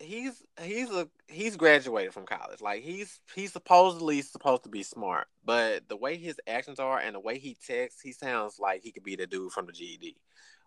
he's 0.00 0.42
he's 0.60 0.90
a 0.90 1.08
he's 1.28 1.56
graduated 1.56 2.12
from 2.12 2.26
college. 2.26 2.60
Like 2.60 2.82
he's 2.82 3.20
he's 3.34 3.52
supposedly 3.52 4.20
supposed 4.20 4.64
to 4.64 4.68
be 4.68 4.82
smart, 4.82 5.28
but 5.44 5.88
the 5.88 5.96
way 5.96 6.16
his 6.16 6.36
actions 6.46 6.78
are 6.78 6.98
and 6.98 7.14
the 7.14 7.20
way 7.20 7.38
he 7.38 7.56
texts, 7.66 8.02
he 8.02 8.12
sounds 8.12 8.58
like 8.58 8.82
he 8.82 8.92
could 8.92 9.04
be 9.04 9.16
the 9.16 9.26
dude 9.26 9.52
from 9.52 9.66
the 9.66 9.72
GED. 9.72 10.16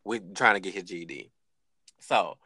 We're 0.04 0.22
trying 0.36 0.56
to 0.56 0.60
get 0.62 0.74
his 0.74 0.84
GED. 0.84 1.32
So 2.00 2.38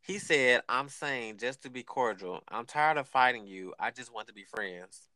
he 0.00 0.18
said, 0.18 0.62
I'm 0.68 0.88
saying 0.88 1.38
just 1.38 1.62
to 1.62 1.70
be 1.70 1.82
cordial. 1.82 2.42
I'm 2.48 2.66
tired 2.66 2.98
of 2.98 3.06
fighting 3.06 3.46
you. 3.46 3.74
I 3.78 3.90
just 3.90 4.12
want 4.12 4.26
to 4.28 4.34
be 4.34 4.44
friends. 4.44 5.08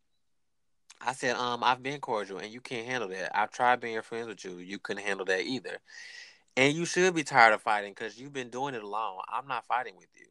I 1.05 1.13
said, 1.13 1.37
um, 1.37 1.65
I've 1.65 1.83
been 1.83 2.01
cordial 2.01 2.39
and 2.39 2.53
you 2.53 2.61
can't 2.61 2.87
handle 2.87 3.09
that. 3.09 3.37
I've 3.37 3.51
tried 3.51 3.81
being 3.81 4.01
friends 4.03 4.29
with 4.29 4.45
you. 4.45 4.59
You 4.59 4.79
couldn't 4.79 5.05
handle 5.05 5.27
that 5.27 5.43
either. 5.43 5.79
And 6.57 6.75
you 6.75 6.85
should 6.85 7.15
be 7.15 7.25
tired 7.25 7.55
of 7.55 7.63
fighting 7.63 7.93
because 7.93 8.19
you've 8.19 8.33
been 8.33 8.51
doing 8.51 8.75
it 8.75 8.83
alone. 8.83 9.19
I'm 9.29 9.49
not 9.49 9.67
fighting 9.67 9.95
with 9.97 10.09
you. 10.15 10.27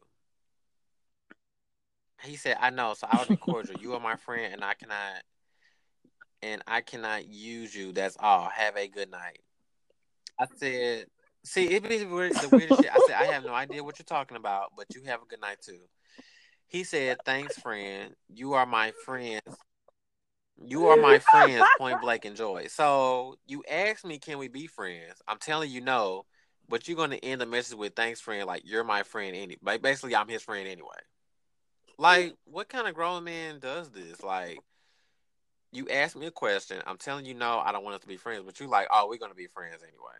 He 2.23 2.35
said, 2.35 2.57
I 2.59 2.69
know, 2.69 2.93
so 2.93 3.07
I 3.11 3.19
would 3.19 3.29
be 3.29 3.35
cordial. 3.35 3.81
you 3.81 3.93
are 3.93 3.99
my 3.99 4.15
friend 4.15 4.53
and 4.53 4.63
I 4.63 4.75
cannot 4.75 5.23
and 6.43 6.61
I 6.67 6.81
cannot 6.81 7.27
use 7.27 7.75
you. 7.75 7.91
That's 7.91 8.17
all. 8.19 8.49
Have 8.49 8.77
a 8.77 8.87
good 8.87 9.11
night. 9.11 9.39
I 10.39 10.45
said, 10.57 11.05
See, 11.43 11.65
it 11.65 11.83
be 11.87 11.97
the 11.97 12.05
weirdest 12.05 12.41
shit. 12.41 12.91
I 12.91 12.99
said, 13.07 13.15
I 13.15 13.25
have 13.25 13.43
no 13.43 13.53
idea 13.53 13.83
what 13.83 13.97
you're 13.97 14.05
talking 14.05 14.37
about, 14.37 14.73
but 14.77 14.93
you 14.93 15.01
have 15.05 15.21
a 15.21 15.25
good 15.25 15.41
night 15.41 15.57
too. 15.61 15.79
He 16.67 16.83
said, 16.83 17.17
Thanks, 17.25 17.57
friend. 17.57 18.15
You 18.33 18.53
are 18.53 18.65
my 18.65 18.91
friends. 19.03 19.41
You 20.65 20.87
are 20.87 20.97
my 20.97 21.19
friends, 21.19 21.65
point 21.77 22.01
blank 22.01 22.25
and 22.25 22.35
joy. 22.35 22.67
So 22.67 23.37
you 23.47 23.63
asked 23.69 24.05
me, 24.05 24.19
can 24.19 24.37
we 24.37 24.47
be 24.47 24.67
friends? 24.67 25.21
I'm 25.27 25.37
telling 25.37 25.71
you 25.71 25.81
no, 25.81 26.25
but 26.69 26.87
you're 26.87 26.97
gonna 26.97 27.17
end 27.17 27.41
the 27.41 27.45
message 27.45 27.77
with 27.77 27.95
thanks, 27.95 28.21
friend, 28.21 28.45
like 28.45 28.63
you're 28.65 28.83
my 28.83 29.03
friend 29.03 29.35
any 29.35 29.57
like 29.61 29.81
basically 29.81 30.15
I'm 30.15 30.27
his 30.27 30.41
friend 30.41 30.67
anyway. 30.67 30.89
Like, 31.97 32.35
what 32.45 32.69
kind 32.69 32.87
of 32.87 32.95
grown 32.95 33.23
man 33.23 33.59
does 33.59 33.89
this? 33.89 34.23
Like 34.23 34.59
you 35.71 35.87
asked 35.89 36.15
me 36.15 36.25
a 36.25 36.31
question, 36.31 36.81
I'm 36.85 36.97
telling 36.97 37.25
you 37.25 37.33
no, 37.33 37.59
I 37.59 37.71
don't 37.71 37.83
want 37.83 37.95
us 37.95 38.01
to 38.01 38.07
be 38.07 38.17
friends, 38.17 38.43
but 38.45 38.59
you're 38.59 38.69
like, 38.69 38.87
oh, 38.91 39.07
we're 39.09 39.17
gonna 39.17 39.33
be 39.33 39.47
friends 39.47 39.81
anyway. 39.81 40.17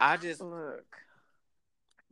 I 0.00 0.16
just 0.16 0.40
look. 0.40 0.84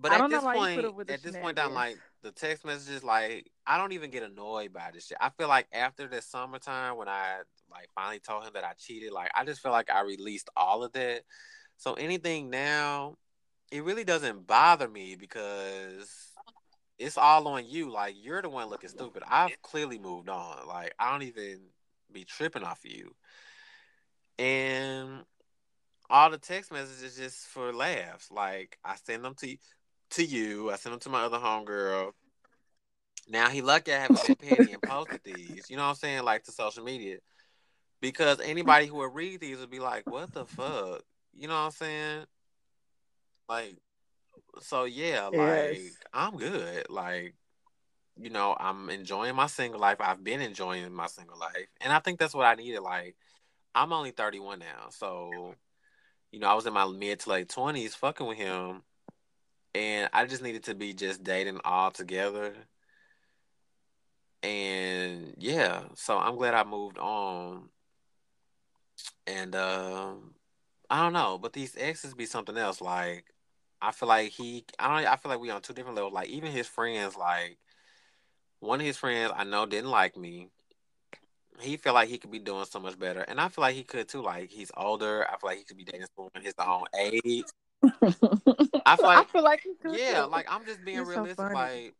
But 0.00 0.12
at 0.12 0.30
this 0.30 0.42
point, 0.42 1.10
at 1.10 1.22
this 1.22 1.36
point, 1.36 1.58
I'm 1.58 1.74
like 1.74 1.98
the 2.22 2.30
text 2.30 2.64
messages. 2.64 3.04
Like 3.04 3.50
I 3.66 3.76
don't 3.76 3.92
even 3.92 4.10
get 4.10 4.22
annoyed 4.22 4.72
by 4.72 4.90
this 4.92 5.06
shit. 5.06 5.18
I 5.20 5.28
feel 5.30 5.48
like 5.48 5.66
after 5.72 6.08
the 6.08 6.22
summertime, 6.22 6.96
when 6.96 7.08
I 7.08 7.40
like 7.70 7.88
finally 7.94 8.18
told 8.18 8.44
him 8.44 8.52
that 8.54 8.64
I 8.64 8.72
cheated, 8.78 9.12
like 9.12 9.30
I 9.34 9.44
just 9.44 9.60
feel 9.60 9.72
like 9.72 9.90
I 9.90 10.00
released 10.02 10.48
all 10.56 10.82
of 10.82 10.92
that. 10.92 11.22
So 11.76 11.94
anything 11.94 12.48
now, 12.48 13.16
it 13.70 13.84
really 13.84 14.04
doesn't 14.04 14.46
bother 14.46 14.88
me 14.88 15.16
because 15.16 16.32
it's 16.98 17.18
all 17.18 17.46
on 17.48 17.66
you. 17.66 17.90
Like 17.90 18.14
you're 18.18 18.40
the 18.40 18.48
one 18.48 18.68
looking 18.70 18.90
stupid. 18.90 19.22
I've 19.28 19.60
clearly 19.60 19.98
moved 19.98 20.30
on. 20.30 20.66
Like 20.66 20.94
I 20.98 21.12
don't 21.12 21.24
even 21.24 21.60
be 22.10 22.24
tripping 22.24 22.64
off 22.64 22.84
of 22.84 22.90
you. 22.90 23.14
And 24.38 25.24
all 26.08 26.30
the 26.30 26.38
text 26.38 26.72
messages 26.72 27.16
just 27.16 27.46
for 27.48 27.72
laughs. 27.72 28.30
Like 28.30 28.78
I 28.82 28.96
send 28.96 29.24
them 29.24 29.34
to 29.40 29.56
to 30.10 30.24
you. 30.24 30.70
I 30.70 30.76
send 30.76 30.92
them 30.92 31.00
to 31.00 31.08
my 31.08 31.22
other 31.22 31.38
homegirl. 31.38 32.12
Now 33.28 33.48
he 33.48 33.62
lucky 33.62 33.92
I 33.92 33.98
haven't 33.98 34.40
been 34.40 34.68
and 34.68 34.82
posted 34.82 35.20
these. 35.24 35.70
You 35.70 35.76
know 35.76 35.82
what 35.82 35.90
I'm 35.90 35.94
saying? 35.96 36.24
Like 36.24 36.44
to 36.44 36.52
social 36.52 36.84
media. 36.84 37.18
Because 38.00 38.40
anybody 38.40 38.86
who 38.86 38.96
would 38.96 39.14
read 39.14 39.40
these 39.40 39.58
would 39.58 39.70
be 39.70 39.78
like, 39.78 40.10
what 40.10 40.32
the 40.32 40.44
fuck? 40.44 41.02
You 41.36 41.48
know 41.48 41.54
what 41.54 41.66
I'm 41.66 41.70
saying? 41.70 42.24
Like 43.48 43.76
so 44.60 44.84
yeah, 44.84 45.26
like 45.26 45.78
yes. 45.78 45.96
I'm 46.12 46.36
good. 46.36 46.86
Like, 46.90 47.34
you 48.16 48.30
know, 48.30 48.56
I'm 48.58 48.90
enjoying 48.90 49.34
my 49.36 49.46
single 49.46 49.80
life. 49.80 49.98
I've 50.00 50.24
been 50.24 50.40
enjoying 50.40 50.92
my 50.92 51.06
single 51.06 51.38
life. 51.38 51.68
And 51.80 51.92
I 51.92 52.00
think 52.00 52.18
that's 52.18 52.34
what 52.34 52.46
I 52.46 52.54
needed. 52.54 52.80
Like, 52.80 53.16
I'm 53.74 53.92
only 53.92 54.10
31 54.10 54.58
now. 54.58 54.88
So 54.90 55.54
you 56.32 56.38
know, 56.38 56.48
I 56.48 56.54
was 56.54 56.66
in 56.66 56.72
my 56.72 56.86
mid 56.86 57.20
to 57.20 57.30
late 57.30 57.48
twenties 57.48 57.94
fucking 57.94 58.26
with 58.26 58.38
him, 58.38 58.82
and 59.74 60.10
I 60.12 60.26
just 60.26 60.42
needed 60.42 60.64
to 60.64 60.74
be 60.74 60.92
just 60.94 61.22
dating 61.24 61.60
all 61.64 61.90
together. 61.90 62.54
And 64.42 65.34
yeah, 65.38 65.84
so 65.94 66.18
I'm 66.18 66.36
glad 66.36 66.54
I 66.54 66.64
moved 66.64 66.98
on. 66.98 67.68
And 69.26 69.54
um, 69.54 70.34
I 70.90 71.02
don't 71.02 71.12
know, 71.12 71.38
but 71.38 71.52
these 71.52 71.76
exes 71.78 72.14
be 72.14 72.26
something 72.26 72.56
else. 72.56 72.80
Like 72.80 73.26
I 73.80 73.92
feel 73.92 74.08
like 74.08 74.30
he, 74.32 74.64
I 74.78 74.88
don't, 75.02 75.12
I 75.12 75.16
feel 75.16 75.30
like 75.30 75.40
we 75.40 75.50
on 75.50 75.62
two 75.62 75.72
different 75.74 75.96
levels. 75.96 76.14
Like 76.14 76.28
even 76.28 76.52
his 76.52 76.66
friends, 76.68 77.16
like 77.16 77.58
one 78.60 78.80
of 78.80 78.86
his 78.86 78.96
friends 78.96 79.32
I 79.34 79.44
know 79.44 79.66
didn't 79.66 79.90
like 79.90 80.16
me. 80.16 80.48
He 81.60 81.76
felt 81.76 81.94
like 81.94 82.08
he 82.08 82.18
could 82.18 82.30
be 82.30 82.38
doing 82.38 82.64
so 82.64 82.80
much 82.80 82.98
better, 82.98 83.20
and 83.20 83.40
I 83.40 83.48
feel 83.48 83.62
like 83.62 83.74
he 83.76 83.84
could 83.84 84.08
too. 84.08 84.22
Like 84.22 84.50
he's 84.50 84.72
older. 84.76 85.26
I 85.28 85.32
feel 85.38 85.50
like 85.50 85.58
he 85.58 85.64
could 85.64 85.76
be 85.76 85.84
dating 85.84 86.06
someone 86.16 86.30
his 86.42 86.54
own 86.58 86.84
age. 86.98 87.44
I 87.82 88.96
feel 88.96 89.06
like, 89.06 89.18
I 89.18 89.24
feel 89.24 89.42
like 89.42 89.66
yeah, 89.90 90.24
like 90.24 90.46
I'm 90.50 90.64
just 90.66 90.84
being 90.84 90.96
You're 90.96 91.06
so 91.06 91.12
realistic. 91.12 91.36
funny. 91.36 91.54
like 91.54 91.94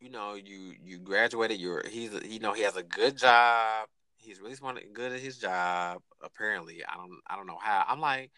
you 0.00 0.10
know, 0.10 0.34
you 0.34 0.74
you 0.82 0.98
graduated. 0.98 1.60
You're 1.60 1.84
he's 1.88 2.12
you 2.24 2.40
know 2.40 2.52
he 2.52 2.62
has 2.62 2.76
a 2.76 2.82
good 2.82 3.16
job. 3.16 3.88
He's 4.16 4.40
really 4.40 4.56
good 4.92 5.12
at 5.12 5.20
his 5.20 5.38
job. 5.38 6.02
Apparently, 6.22 6.82
I 6.88 6.96
don't 6.96 7.20
I 7.26 7.36
don't 7.36 7.46
know 7.46 7.58
how. 7.60 7.84
I'm 7.88 8.00
like 8.00 8.30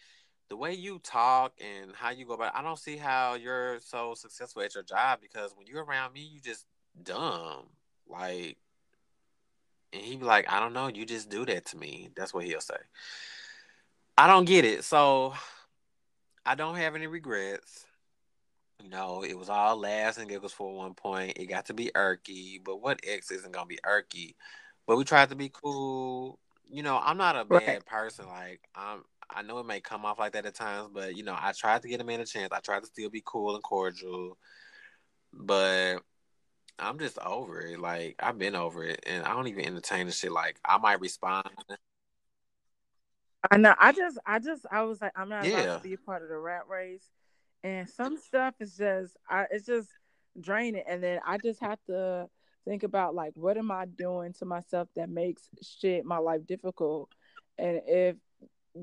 the 0.49 0.57
way 0.57 0.75
you 0.75 0.99
talk 0.99 1.53
and 1.61 1.93
how 1.95 2.11
you 2.11 2.27
go 2.27 2.35
about. 2.35 2.55
I 2.55 2.63
don't 2.63 2.79
see 2.79 2.97
how 2.97 3.35
you're 3.35 3.79
so 3.81 4.15
successful 4.15 4.63
at 4.63 4.75
your 4.75 4.85
job 4.85 5.21
because 5.21 5.55
when 5.57 5.67
you're 5.67 5.85
around 5.85 6.13
me, 6.13 6.21
you 6.21 6.41
just 6.41 6.67
dumb. 7.03 7.67
Like, 8.07 8.59
and 9.93 10.03
he'd 10.03 10.21
be 10.21 10.27
like, 10.27 10.53
I 10.53 10.61
don't 10.61 10.75
know, 10.75 10.89
you 10.89 11.07
just 11.07 11.31
do 11.31 11.47
that 11.47 11.67
to 11.67 11.77
me. 11.79 12.11
That's 12.15 12.35
what 12.35 12.45
he'll 12.45 12.61
say. 12.61 12.77
I 14.19 14.27
don't 14.27 14.45
get 14.45 14.65
it. 14.65 14.85
So 14.85 15.35
I 16.47 16.55
don't 16.55 16.77
have 16.77 16.95
any 16.95 17.07
regrets. 17.07 17.87
You 18.83 18.91
know, 18.91 19.23
it 19.25 19.39
was 19.39 19.49
all 19.49 19.77
laughs 19.79 20.19
and 20.19 20.29
giggles 20.29 20.53
for 20.53 20.75
one 20.75 20.95
point. 20.95 21.39
It 21.39 21.47
got 21.47 21.67
to 21.67 21.75
be 21.75 21.91
irky, 21.95 22.63
but 22.63 22.79
what 22.83 23.01
ex 23.05 23.31
isn't 23.31 23.53
gonna 23.53 23.67
be 23.67 23.79
irky? 23.87 24.35
But 24.87 24.97
we 24.99 25.05
tried 25.05 25.31
to 25.31 25.37
be 25.37 25.51
cool. 25.51 26.39
You 26.71 26.83
know, 26.83 26.99
I'm 27.03 27.17
not 27.17 27.37
a 27.37 27.45
bad 27.45 27.51
Right. 27.51 27.87
person. 27.87 28.27
Like, 28.27 28.61
I'm. 28.75 29.05
I 29.31 29.43
know 29.43 29.59
it 29.59 29.67
may 29.67 29.81
come 29.81 30.05
off 30.05 30.19
like 30.19 30.33
that 30.35 30.47
at 30.47 30.55
times, 30.55 30.91
but 30.93 31.17
you 31.17 31.23
know, 31.25 31.37
I 31.39 31.53
tried 31.53 31.83
to 31.83 31.89
get 31.89 32.01
a 32.01 32.05
man 32.05 32.21
a 32.21 32.27
chance. 32.27 32.51
I 32.53 32.61
tried 32.61 32.81
to 32.81 32.87
still 32.87 33.11
be 33.11 33.23
cool 33.25 33.55
and 33.55 33.65
cordial, 33.65 34.37
but 35.33 35.99
I'm 36.79 36.99
just 36.99 37.19
over 37.19 37.61
it. 37.63 37.81
Like, 37.81 38.17
I've 38.21 38.39
been 38.39 38.57
over 38.57 38.85
it, 38.85 39.03
and 39.07 39.25
I 39.25 39.35
don't 39.35 39.49
even 39.49 39.65
entertain 39.67 40.07
the 40.07 40.13
shit. 40.13 40.33
Like, 40.33 40.59
I 40.65 40.79
might 40.79 41.01
respond. 41.01 41.49
I 43.51 43.57
know. 43.57 43.75
I 43.79 43.93
just, 43.93 44.19
I 44.27 44.39
just, 44.39 44.67
I 44.71 44.83
was 44.83 45.01
like, 45.01 45.13
I'm 45.17 45.29
not 45.29 45.45
Yeah, 45.45 45.77
to 45.77 45.81
be 45.83 45.95
a 45.95 45.99
part 45.99 46.23
of 46.23 46.29
the 46.29 46.37
rat 46.37 46.63
race, 46.69 47.05
and 47.63 47.89
some 47.89 48.17
stuff 48.17 48.55
is 48.61 48.77
just, 48.77 49.17
I, 49.29 49.47
it's 49.51 49.67
just 49.67 49.89
draining. 50.41 50.85
And 50.89 51.03
then 51.03 51.21
I 51.27 51.39
just 51.39 51.61
have 51.61 51.79
to 51.87 52.29
think 52.65 52.83
about 52.83 53.15
like, 53.15 53.33
what 53.35 53.57
am 53.57 53.71
I 53.71 53.87
doing 53.87 54.33
to 54.35 54.45
myself 54.45 54.89
that 54.97 55.09
makes 55.09 55.49
shit 55.63 56.05
my 56.05 56.19
life 56.19 56.47
difficult? 56.47 57.09
And 57.59 57.81
if 57.87 58.17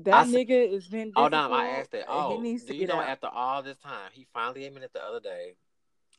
that 0.04 0.26
said. 0.26 0.34
nigga 0.48 0.72
is 0.72 0.86
being 0.86 1.12
Oh, 1.16 1.28
damn! 1.28 1.52
I 1.52 1.66
asked 1.66 1.90
that. 1.92 2.06
Oh, 2.08 2.30
he 2.30 2.38
Oh, 2.38 2.40
needs 2.40 2.64
do 2.64 2.72
to 2.72 2.78
you 2.78 2.86
know? 2.86 3.00
out. 3.00 3.08
After 3.08 3.26
all 3.28 3.62
this 3.62 3.76
time, 3.78 4.10
he 4.12 4.26
finally 4.32 4.64
admitted 4.64 4.90
the 4.94 5.02
other 5.04 5.20
day 5.20 5.54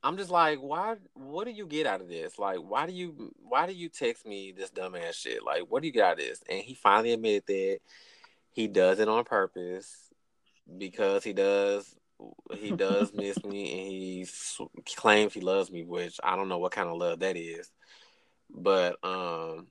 I'm 0.04 0.18
just 0.18 0.30
like, 0.30 0.60
why? 0.60 0.98
What 1.14 1.46
do 1.46 1.52
you 1.52 1.66
get 1.66 1.88
out 1.88 2.02
of 2.02 2.10
this? 2.10 2.38
Like, 2.38 2.58
why 2.58 2.86
do 2.86 2.92
you? 2.92 3.34
Why 3.38 3.66
do 3.66 3.74
you 3.74 3.88
text 3.88 4.26
me 4.26 4.52
this 4.52 4.70
dumbass 4.70 5.14
shit? 5.14 5.44
Like, 5.44 5.64
what 5.70 5.82
do 5.82 5.88
you 5.88 5.94
get 5.94 6.04
out 6.06 6.14
of 6.14 6.18
this? 6.20 6.44
And 6.50 6.60
he 6.60 6.74
finally 6.74 7.14
admitted 7.14 7.44
that 7.48 7.80
he 8.54 8.68
does 8.68 9.00
it 9.00 9.10
on 9.10 9.24
purpose 9.24 10.10
because 10.78 11.24
he 11.24 11.34
does. 11.34 11.96
He 12.56 12.72
does 12.72 13.12
miss 13.16 13.44
me, 13.44 13.72
and 13.72 13.92
he 13.92 14.28
claims 14.96 15.34
he 15.34 15.42
loves 15.42 15.72
me, 15.72 15.84
which 15.84 16.20
I 16.24 16.36
don't 16.36 16.50
know 16.50 16.60
what 16.60 16.72
kind 16.72 16.88
of 16.88 16.98
love 16.98 17.20
that 17.20 17.36
is. 17.36 17.70
But 18.50 18.98
um, 19.04 19.68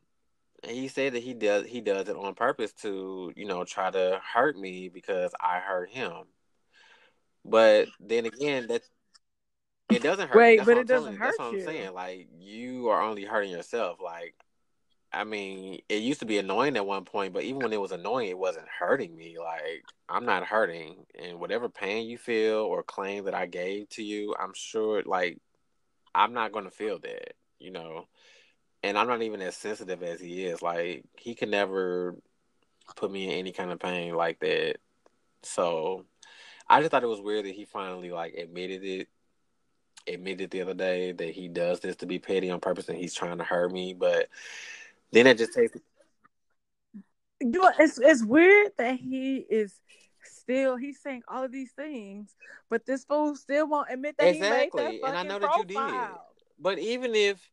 he 0.67 0.89
said 0.89 1.15
that 1.15 1.23
he 1.23 1.35
does. 1.35 1.67
He 1.67 1.81
does 1.81 2.09
it 2.09 2.17
on 2.17 2.35
purpose 2.35 2.73
to, 2.83 3.33
you 3.37 3.47
know, 3.47 3.65
try 3.65 3.91
to 3.91 4.21
hurt 4.35 4.59
me 4.59 4.89
because 4.89 5.33
I 5.41 5.59
hurt 5.61 5.91
him. 5.91 6.25
But 7.45 7.89
then 8.01 8.27
again, 8.27 8.67
that 8.69 8.83
It 9.91 10.03
doesn't 10.03 10.29
hurt. 10.29 10.39
Wait, 10.39 10.57
That's 10.59 10.67
but 10.67 10.75
what 10.77 10.83
it 10.83 10.89
doesn't 10.89 11.05
telling 11.05 11.15
you. 11.15 11.25
That's 11.25 11.39
what 11.39 11.55
hurt 11.55 11.61
I'm 11.61 11.67
saying. 11.67 11.95
Like 11.95 12.29
you 12.39 12.89
are 12.89 13.03
only 13.03 13.25
hurting 13.25 13.51
yourself. 13.51 13.99
Like 14.03 14.35
I 15.15 15.25
mean, 15.25 15.81
it 15.89 16.03
used 16.03 16.21
to 16.21 16.27
be 16.27 16.39
annoying 16.39 16.77
at 16.77 16.87
one 16.87 17.05
point, 17.05 17.35
but 17.35 17.43
even 17.45 17.61
when 17.61 17.73
it 17.73 17.81
was 17.81 17.93
annoying, 17.93 18.31
it 18.31 18.39
wasn't 18.39 18.69
hurting 18.69 19.15
me. 19.15 19.37
Like 19.39 19.85
I'm 20.09 20.25
not 20.25 20.45
hurting, 20.45 21.05
and 21.21 21.39
whatever 21.39 21.69
pain 21.69 22.09
you 22.09 22.17
feel 22.17 22.59
or 22.59 22.83
claim 22.83 23.25
that 23.25 23.35
I 23.35 23.47
gave 23.47 23.89
to 23.91 24.03
you, 24.03 24.35
I'm 24.39 24.55
sure 24.55 25.03
like 25.05 25.39
I'm 26.15 26.33
not 26.33 26.53
gonna 26.53 26.71
feel 26.71 26.99
that. 27.01 27.35
You 27.59 27.73
know, 27.73 28.07
and 28.83 28.99
I'm 28.99 29.07
not 29.07 29.23
even 29.23 29.43
as 29.43 29.57
sensitive 29.57 30.03
as 30.03 30.21
he 30.21 30.45
is. 30.45 30.63
Like 30.63 31.05
he 31.19 31.35
could 31.35 31.51
never 31.51 32.17
put 32.97 33.11
me 33.11 33.27
in 33.27 33.33
any 33.33 33.53
kind 33.53 33.71
of 33.71 33.79
pain 33.81 34.15
like 34.15 34.41
that. 34.41 34.77
So 35.43 36.07
I 36.69 36.81
just 36.81 36.91
thought 36.91 37.05
it 37.05 37.09
was 37.09 37.21
weird 37.21 37.45
that 37.45 37.55
he 37.55 37.65
finally 37.65 38.11
like 38.11 38.35
admitted 38.35 38.83
it 38.85 39.09
admitted 40.09 40.51
the 40.51 40.63
other 40.63 40.75
day 40.75 41.13
that 41.13 41.31
he 41.31 41.49
does 41.49 41.81
this 41.81 41.97
to 41.97 42.07
be 42.07 42.19
petty 42.19 42.51
on 42.51 42.61
purpose 42.61 42.89
and 42.89 42.99
he's 42.99 43.15
trying 43.15 43.39
to 43.39 43.45
hurt 43.45 43.71
me. 43.73 43.95
But 43.95 44.29
then 45.13 45.27
it 45.27 45.39
just 45.39 45.53
takes 45.53 45.77
You 47.41 47.51
know, 47.51 47.71
it's 47.79 47.99
it's 47.99 48.25
weird 48.25 48.73
that 48.79 48.97
he 48.97 49.37
is 49.37 49.75
still 50.25 50.77
he's 50.77 51.01
saying 51.01 51.23
all 51.29 51.45
of 51.45 51.53
these 51.53 51.73
things, 51.73 52.35
but 52.71 52.87
this 52.87 53.05
fool 53.05 53.35
still 53.37 53.69
won't 53.69 53.89
admit 53.91 54.17
that 54.19 54.35
he 54.35 54.41
made 54.41 54.51
that 54.51 54.63
exactly. 54.65 55.03
And 55.03 55.17
I 55.17 55.23
know 55.23 55.39
that 55.39 55.57
you 55.57 55.65
did. 55.65 56.09
But 56.59 56.79
even 56.79 57.15
if 57.15 57.51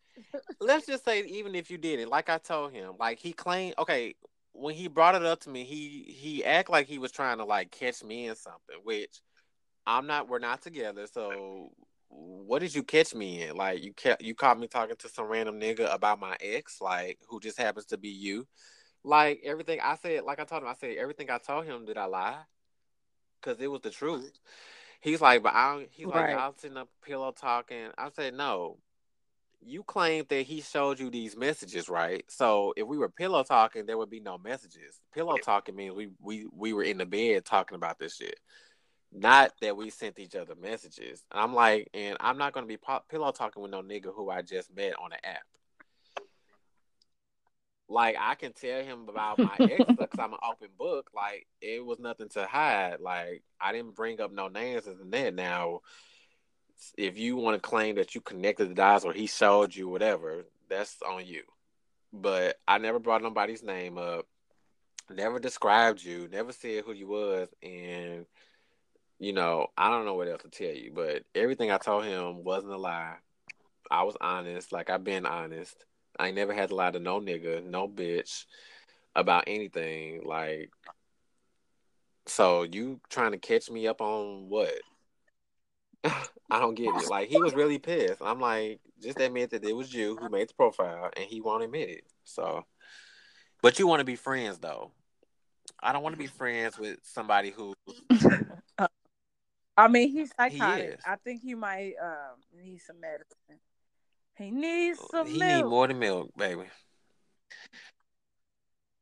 let's 0.60 0.86
just 0.86 1.06
say 1.06 1.24
even 1.24 1.56
if 1.56 1.70
you 1.72 1.78
did 1.78 2.00
it, 2.00 2.10
like 2.10 2.30
I 2.30 2.38
told 2.38 2.72
him, 2.72 2.94
like 3.00 3.20
he 3.20 3.34
claimed 3.34 3.76
okay, 3.80 4.16
when 4.54 4.76
he 4.76 4.88
brought 4.88 5.16
it 5.16 5.26
up 5.26 5.42
to 5.42 5.50
me, 5.50 5.64
he 5.64 6.04
he 6.08 6.44
act 6.44 6.70
like 6.70 6.88
he 6.88 7.00
was 7.00 7.12
trying 7.12 7.38
to 7.38 7.46
like 7.46 7.72
catch 7.72 8.04
me 8.04 8.28
in 8.28 8.36
something, 8.36 8.78
which 8.84 9.22
I'm 9.86 10.08
not 10.08 10.30
we're 10.30 10.40
not 10.40 10.62
together, 10.62 11.08
so 11.08 11.72
what 12.10 12.60
did 12.60 12.74
you 12.74 12.84
catch 12.84 13.14
me 13.14 13.44
in? 13.44 13.56
Like 13.56 13.84
you 13.84 13.94
kept 13.94 14.22
you 14.22 14.36
caught 14.36 14.60
me 14.60 14.68
talking 14.68 14.96
to 14.98 15.10
some 15.10 15.28
random 15.28 15.60
nigga 15.60 15.94
about 15.94 16.20
my 16.20 16.36
ex, 16.42 16.82
like 16.82 17.20
who 17.28 17.40
just 17.40 17.58
happens 17.60 17.86
to 17.88 17.98
be 17.98 18.10
you. 18.10 18.48
Like 19.04 19.42
everything 19.44 19.80
I 19.82 19.96
said, 19.96 20.24
like 20.24 20.40
I 20.40 20.44
told 20.44 20.64
him, 20.64 20.70
I 20.70 20.74
said 20.74 20.98
everything 20.98 21.30
I 21.30 21.38
told 21.38 21.66
him. 21.66 21.86
Did 21.86 21.98
I 21.98 22.06
lie? 22.06 22.40
Because 23.42 23.62
it 23.62 23.68
was 23.68 23.82
the 23.82 23.92
truth. 23.92 24.32
He's 25.02 25.22
like, 25.22 25.44
but 25.44 25.54
I. 25.54 25.74
don't- 25.76 25.90
He's 25.92 26.08
like, 26.08 26.16
Right. 26.16 26.36
I'll 26.38 26.58
sitting 26.58 26.76
up 26.78 26.90
pillow 27.06 27.32
talking. 27.32 27.90
I 27.98 28.10
said, 28.10 28.34
no. 28.34 28.78
You 29.62 29.84
claimed 29.84 30.28
that 30.30 30.46
he 30.46 30.62
showed 30.62 31.00
you 31.00 31.10
these 31.10 31.36
messages, 31.36 31.90
right? 31.90 32.24
So 32.30 32.74
if 32.78 32.88
we 32.88 32.98
were 32.98 33.10
pillow 33.10 33.44
talking, 33.44 33.86
there 33.86 33.98
would 33.98 34.10
be 34.10 34.22
no 34.22 34.38
messages. 34.38 35.02
Pillow 35.14 35.38
talking 35.38 35.76
means 35.76 35.96
we 35.96 36.10
we 36.22 36.48
we 36.54 36.72
were 36.74 36.84
in 36.84 36.98
the 36.98 37.06
bed 37.06 37.44
talking 37.46 37.76
about 37.76 38.00
this 38.00 38.16
shit. 38.16 38.40
Not 39.12 39.54
that 39.62 39.76
we 39.76 39.90
sent 39.90 40.20
each 40.20 40.36
other 40.36 40.56
messages. 40.56 41.24
And 41.32 41.42
I'm 41.42 41.54
like, 41.54 41.90
and 41.94 42.18
I'm 42.20 42.38
not 42.38 42.54
gonna 42.54 42.68
be 42.68 42.78
pillow 43.10 43.32
talking 43.32 43.62
with 43.62 43.72
no 43.72 43.82
nigga 43.82 44.14
who 44.14 44.30
I 44.30 44.42
just 44.42 44.74
met 44.76 44.94
on 45.02 45.10
the 45.10 45.26
app. 45.28 45.42
Like 47.90 48.16
I 48.20 48.36
can 48.36 48.54
tell 48.54 48.84
him 48.84 49.08
about 49.10 49.40
my 49.40 49.56
ex 49.60 49.84
because 49.88 50.20
I'm 50.20 50.34
an 50.34 50.40
open 50.48 50.70
book. 50.78 51.10
Like 51.16 51.48
it 51.60 51.84
was 51.84 52.00
nothing 52.00 52.30
to 52.30 52.46
hide. 52.46 52.98
Like 53.00 53.42
I 53.60 53.72
didn't 53.72 53.96
bring 53.96 54.22
up 54.22 54.32
no 54.32 54.48
names 54.48 54.86
and 54.86 55.12
that. 55.12 55.34
Now, 55.34 55.82
if 56.98 57.18
you 57.18 57.36
want 57.36 57.62
to 57.62 57.68
claim 57.68 57.96
that 57.96 58.14
you 58.14 58.22
connected 58.22 58.70
the 58.70 58.76
dots 58.76 59.06
or 59.06 59.14
he 59.14 59.26
showed 59.26 59.76
you 59.76 59.90
whatever, 59.90 60.46
that's 60.70 60.98
on 61.02 61.26
you. 61.26 61.44
But 62.14 62.58
I 62.68 62.78
never 62.78 63.00
brought 63.00 63.24
nobody's 63.24 63.64
name 63.64 63.98
up. 63.98 64.28
Never 65.10 65.40
described 65.40 66.04
you. 66.04 66.28
Never 66.32 66.52
said 66.52 66.84
who 66.86 66.94
you 66.94 67.08
was. 67.08 67.50
And 67.64 68.28
you 69.20 69.34
know, 69.34 69.68
I 69.78 69.90
don't 69.90 70.06
know 70.06 70.16
what 70.16 70.30
else 70.30 70.42
to 70.44 70.50
tell 70.50 70.76
you. 70.76 70.92
But 70.94 71.24
everything 71.36 71.72
I 71.72 71.78
told 71.78 72.06
him 72.06 72.44
wasn't 72.44 72.74
a 72.74 72.78
lie. 72.78 73.16
I 73.92 74.04
was 74.04 74.18
honest. 74.20 74.72
Like 74.72 74.90
I've 74.90 75.04
been 75.04 75.26
honest. 75.26 75.86
I 76.18 76.28
ain't 76.28 76.36
never 76.36 76.54
had 76.54 76.70
to 76.70 76.76
lie 76.76 76.92
to 76.92 77.00
no 77.00 77.20
nigga, 77.20 77.64
no 77.64 77.88
bitch 77.88 78.46
about 79.16 79.46
anything. 79.48 80.22
Like, 80.26 80.72
so 82.26 82.64
you 82.64 83.00
trying 83.10 83.32
to 83.32 83.38
catch 83.38 83.70
me 83.70 83.88
up 83.88 84.02
on 84.02 84.50
what? 84.50 84.74
I 86.04 86.60
don't 86.60 86.76
get 86.76 86.96
it. 86.96 87.10
Like, 87.10 87.30
he 87.30 87.40
was 87.40 87.54
really 87.54 87.78
pissed. 87.78 88.22
I'm 88.22 88.40
like, 88.40 88.80
just 89.02 89.20
admit 89.20 89.52
that 89.52 89.64
it 89.64 89.76
was 89.76 89.94
you 89.94 90.18
who 90.18 90.30
made 90.30 90.50
the 90.50 90.54
profile, 90.56 91.10
and 91.16 91.26
he 91.26 91.42
won't 91.42 91.64
admit 91.64 91.90
it. 91.90 92.04
So, 92.26 92.66
but 93.62 93.80
you 93.80 93.88
want 93.88 94.00
to 94.00 94.06
be 94.06 94.16
friends 94.16 94.58
though. 94.60 94.92
I 95.82 95.94
don't 95.94 96.04
want 96.04 96.14
to 96.14 96.20
be 96.20 96.28
friends 96.28 96.78
with 96.78 96.98
somebody 97.04 97.52
who 97.52 97.74
I 99.80 99.88
mean, 99.88 100.12
he's 100.12 100.32
psychotic. 100.36 100.94
is. 100.96 101.00
I 101.06 101.16
think 101.16 101.42
he 101.42 101.56
might 101.56 101.94
um 102.02 102.64
need 102.64 102.80
some 102.80 103.00
medicine. 103.00 103.60
He 104.38 104.52
needs 104.52 105.00
some 105.10 105.26
He 105.26 105.40
need 105.40 105.64
more 105.64 105.88
than 105.88 106.00
milk, 106.00 106.32
baby. 106.36 106.64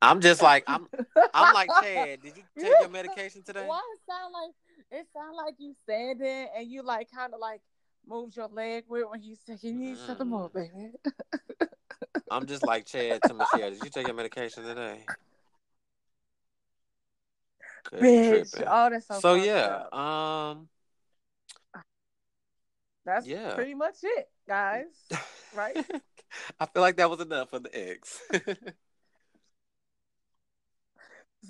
I'm 0.02 0.22
just 0.22 0.44
like 0.44 0.64
I'm. 0.68 0.88
I'm 1.34 1.54
like 1.54 1.72
Chad. 1.82 2.22
Did 2.22 2.34
you 2.38 2.44
take 2.60 2.80
your 2.80 2.90
medication 2.90 3.42
today? 3.44 3.66
Why 3.66 3.82
it 3.94 4.00
sound 4.08 4.34
like 4.34 4.52
it 4.92 5.08
sound 5.14 5.36
like 5.36 5.56
you 5.58 5.74
standing 5.84 6.48
and 6.56 6.68
you 6.68 6.84
like 6.84 7.10
kind 7.12 7.34
of 7.34 7.40
like 7.40 7.62
moved 8.08 8.38
your 8.38 8.48
leg 8.48 8.84
weird 8.88 9.10
when 9.10 9.24
you 9.24 9.36
said 9.46 9.58
you 9.64 9.74
need 9.74 9.98
something 9.98 10.28
more, 10.28 10.50
baby. 10.50 10.92
I'm 12.30 12.46
just 12.46 12.64
like 12.64 12.86
Chad 12.86 13.24
to 13.24 13.34
Michelle. 13.34 13.72
Did 13.72 13.84
you 13.84 13.90
take 13.90 14.06
your 14.06 14.16
medication 14.16 14.64
today? 14.64 15.00
Bitch. 17.94 18.64
Oh, 18.66 18.90
that's 18.90 19.08
so. 19.08 19.20
So 19.20 19.34
yeah, 19.36 19.86
up. 19.92 19.94
um, 19.94 20.70
that's 23.06 23.26
yeah. 23.26 23.54
pretty 23.54 23.74
much 23.74 23.96
it, 24.04 24.30
guys. 24.48 24.86
Right? 25.56 25.78
I 26.60 26.66
feel 26.66 26.82
like 26.82 26.98
that 26.98 27.10
was 27.10 27.22
enough 27.22 27.50
for 27.50 27.60
the 27.60 27.90
X. 27.92 28.22
it's 28.32 28.52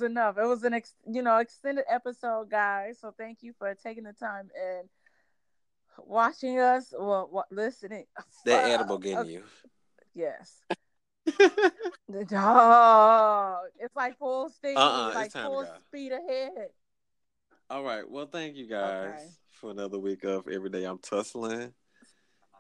enough. 0.02 0.38
It 0.38 0.46
was 0.46 0.64
an 0.64 0.74
ex- 0.74 0.94
you 1.12 1.22
know 1.22 1.38
extended 1.38 1.86
episode, 1.90 2.50
guys. 2.50 3.00
So 3.02 3.14
thank 3.18 3.40
you 3.42 3.54
for 3.58 3.74
taking 3.74 4.04
the 4.04 4.14
time 4.14 4.50
and 4.56 4.88
watching 5.98 6.60
us 6.60 6.94
Well, 6.98 7.28
what, 7.32 7.52
listening. 7.52 8.06
That 8.46 8.66
uh, 8.66 8.74
edible 8.74 8.98
getting 9.00 9.18
okay. 9.20 9.32
you. 9.32 9.44
Yes. 10.14 10.62
the 12.10 12.26
dog. 12.26 13.66
It's 13.80 13.96
like 13.96 14.18
full 14.18 14.50
speed. 14.50 14.76
Uh-uh, 14.76 15.12
like 15.14 15.32
full 15.32 15.66
speed 15.88 16.12
ahead. 16.12 16.70
All 17.70 17.84
right. 17.84 18.10
Well, 18.10 18.28
thank 18.28 18.56
you 18.56 18.68
guys 18.68 19.14
okay. 19.14 19.28
for 19.54 19.72
another 19.72 20.00
week 20.00 20.24
of 20.24 20.48
Every 20.48 20.70
Day 20.70 20.86
I'm 20.86 21.00
Tussling. 21.00 21.74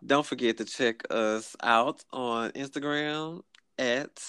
Don't 0.06 0.26
forget 0.26 0.57
to 0.57 0.65
check 0.65 1.02
us 1.10 1.56
out 1.64 2.03
on 2.11 2.52
Instagram 2.52 3.41
at 3.80 4.22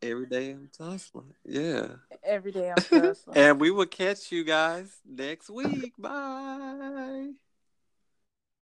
Every 0.00 0.26
Day 0.26 0.52
I'm 0.52 0.70
Tussling. 0.76 1.34
Yeah. 1.44 1.88
Every 2.22 2.52
Day 2.52 2.70
I'm 2.70 2.76
Tussling. 2.82 3.36
and 3.36 3.60
we 3.60 3.70
will 3.70 3.86
catch 3.86 4.30
you 4.30 4.44
guys 4.44 4.90
next 5.04 5.50
week. 5.50 5.92
Bye. 5.98 7.32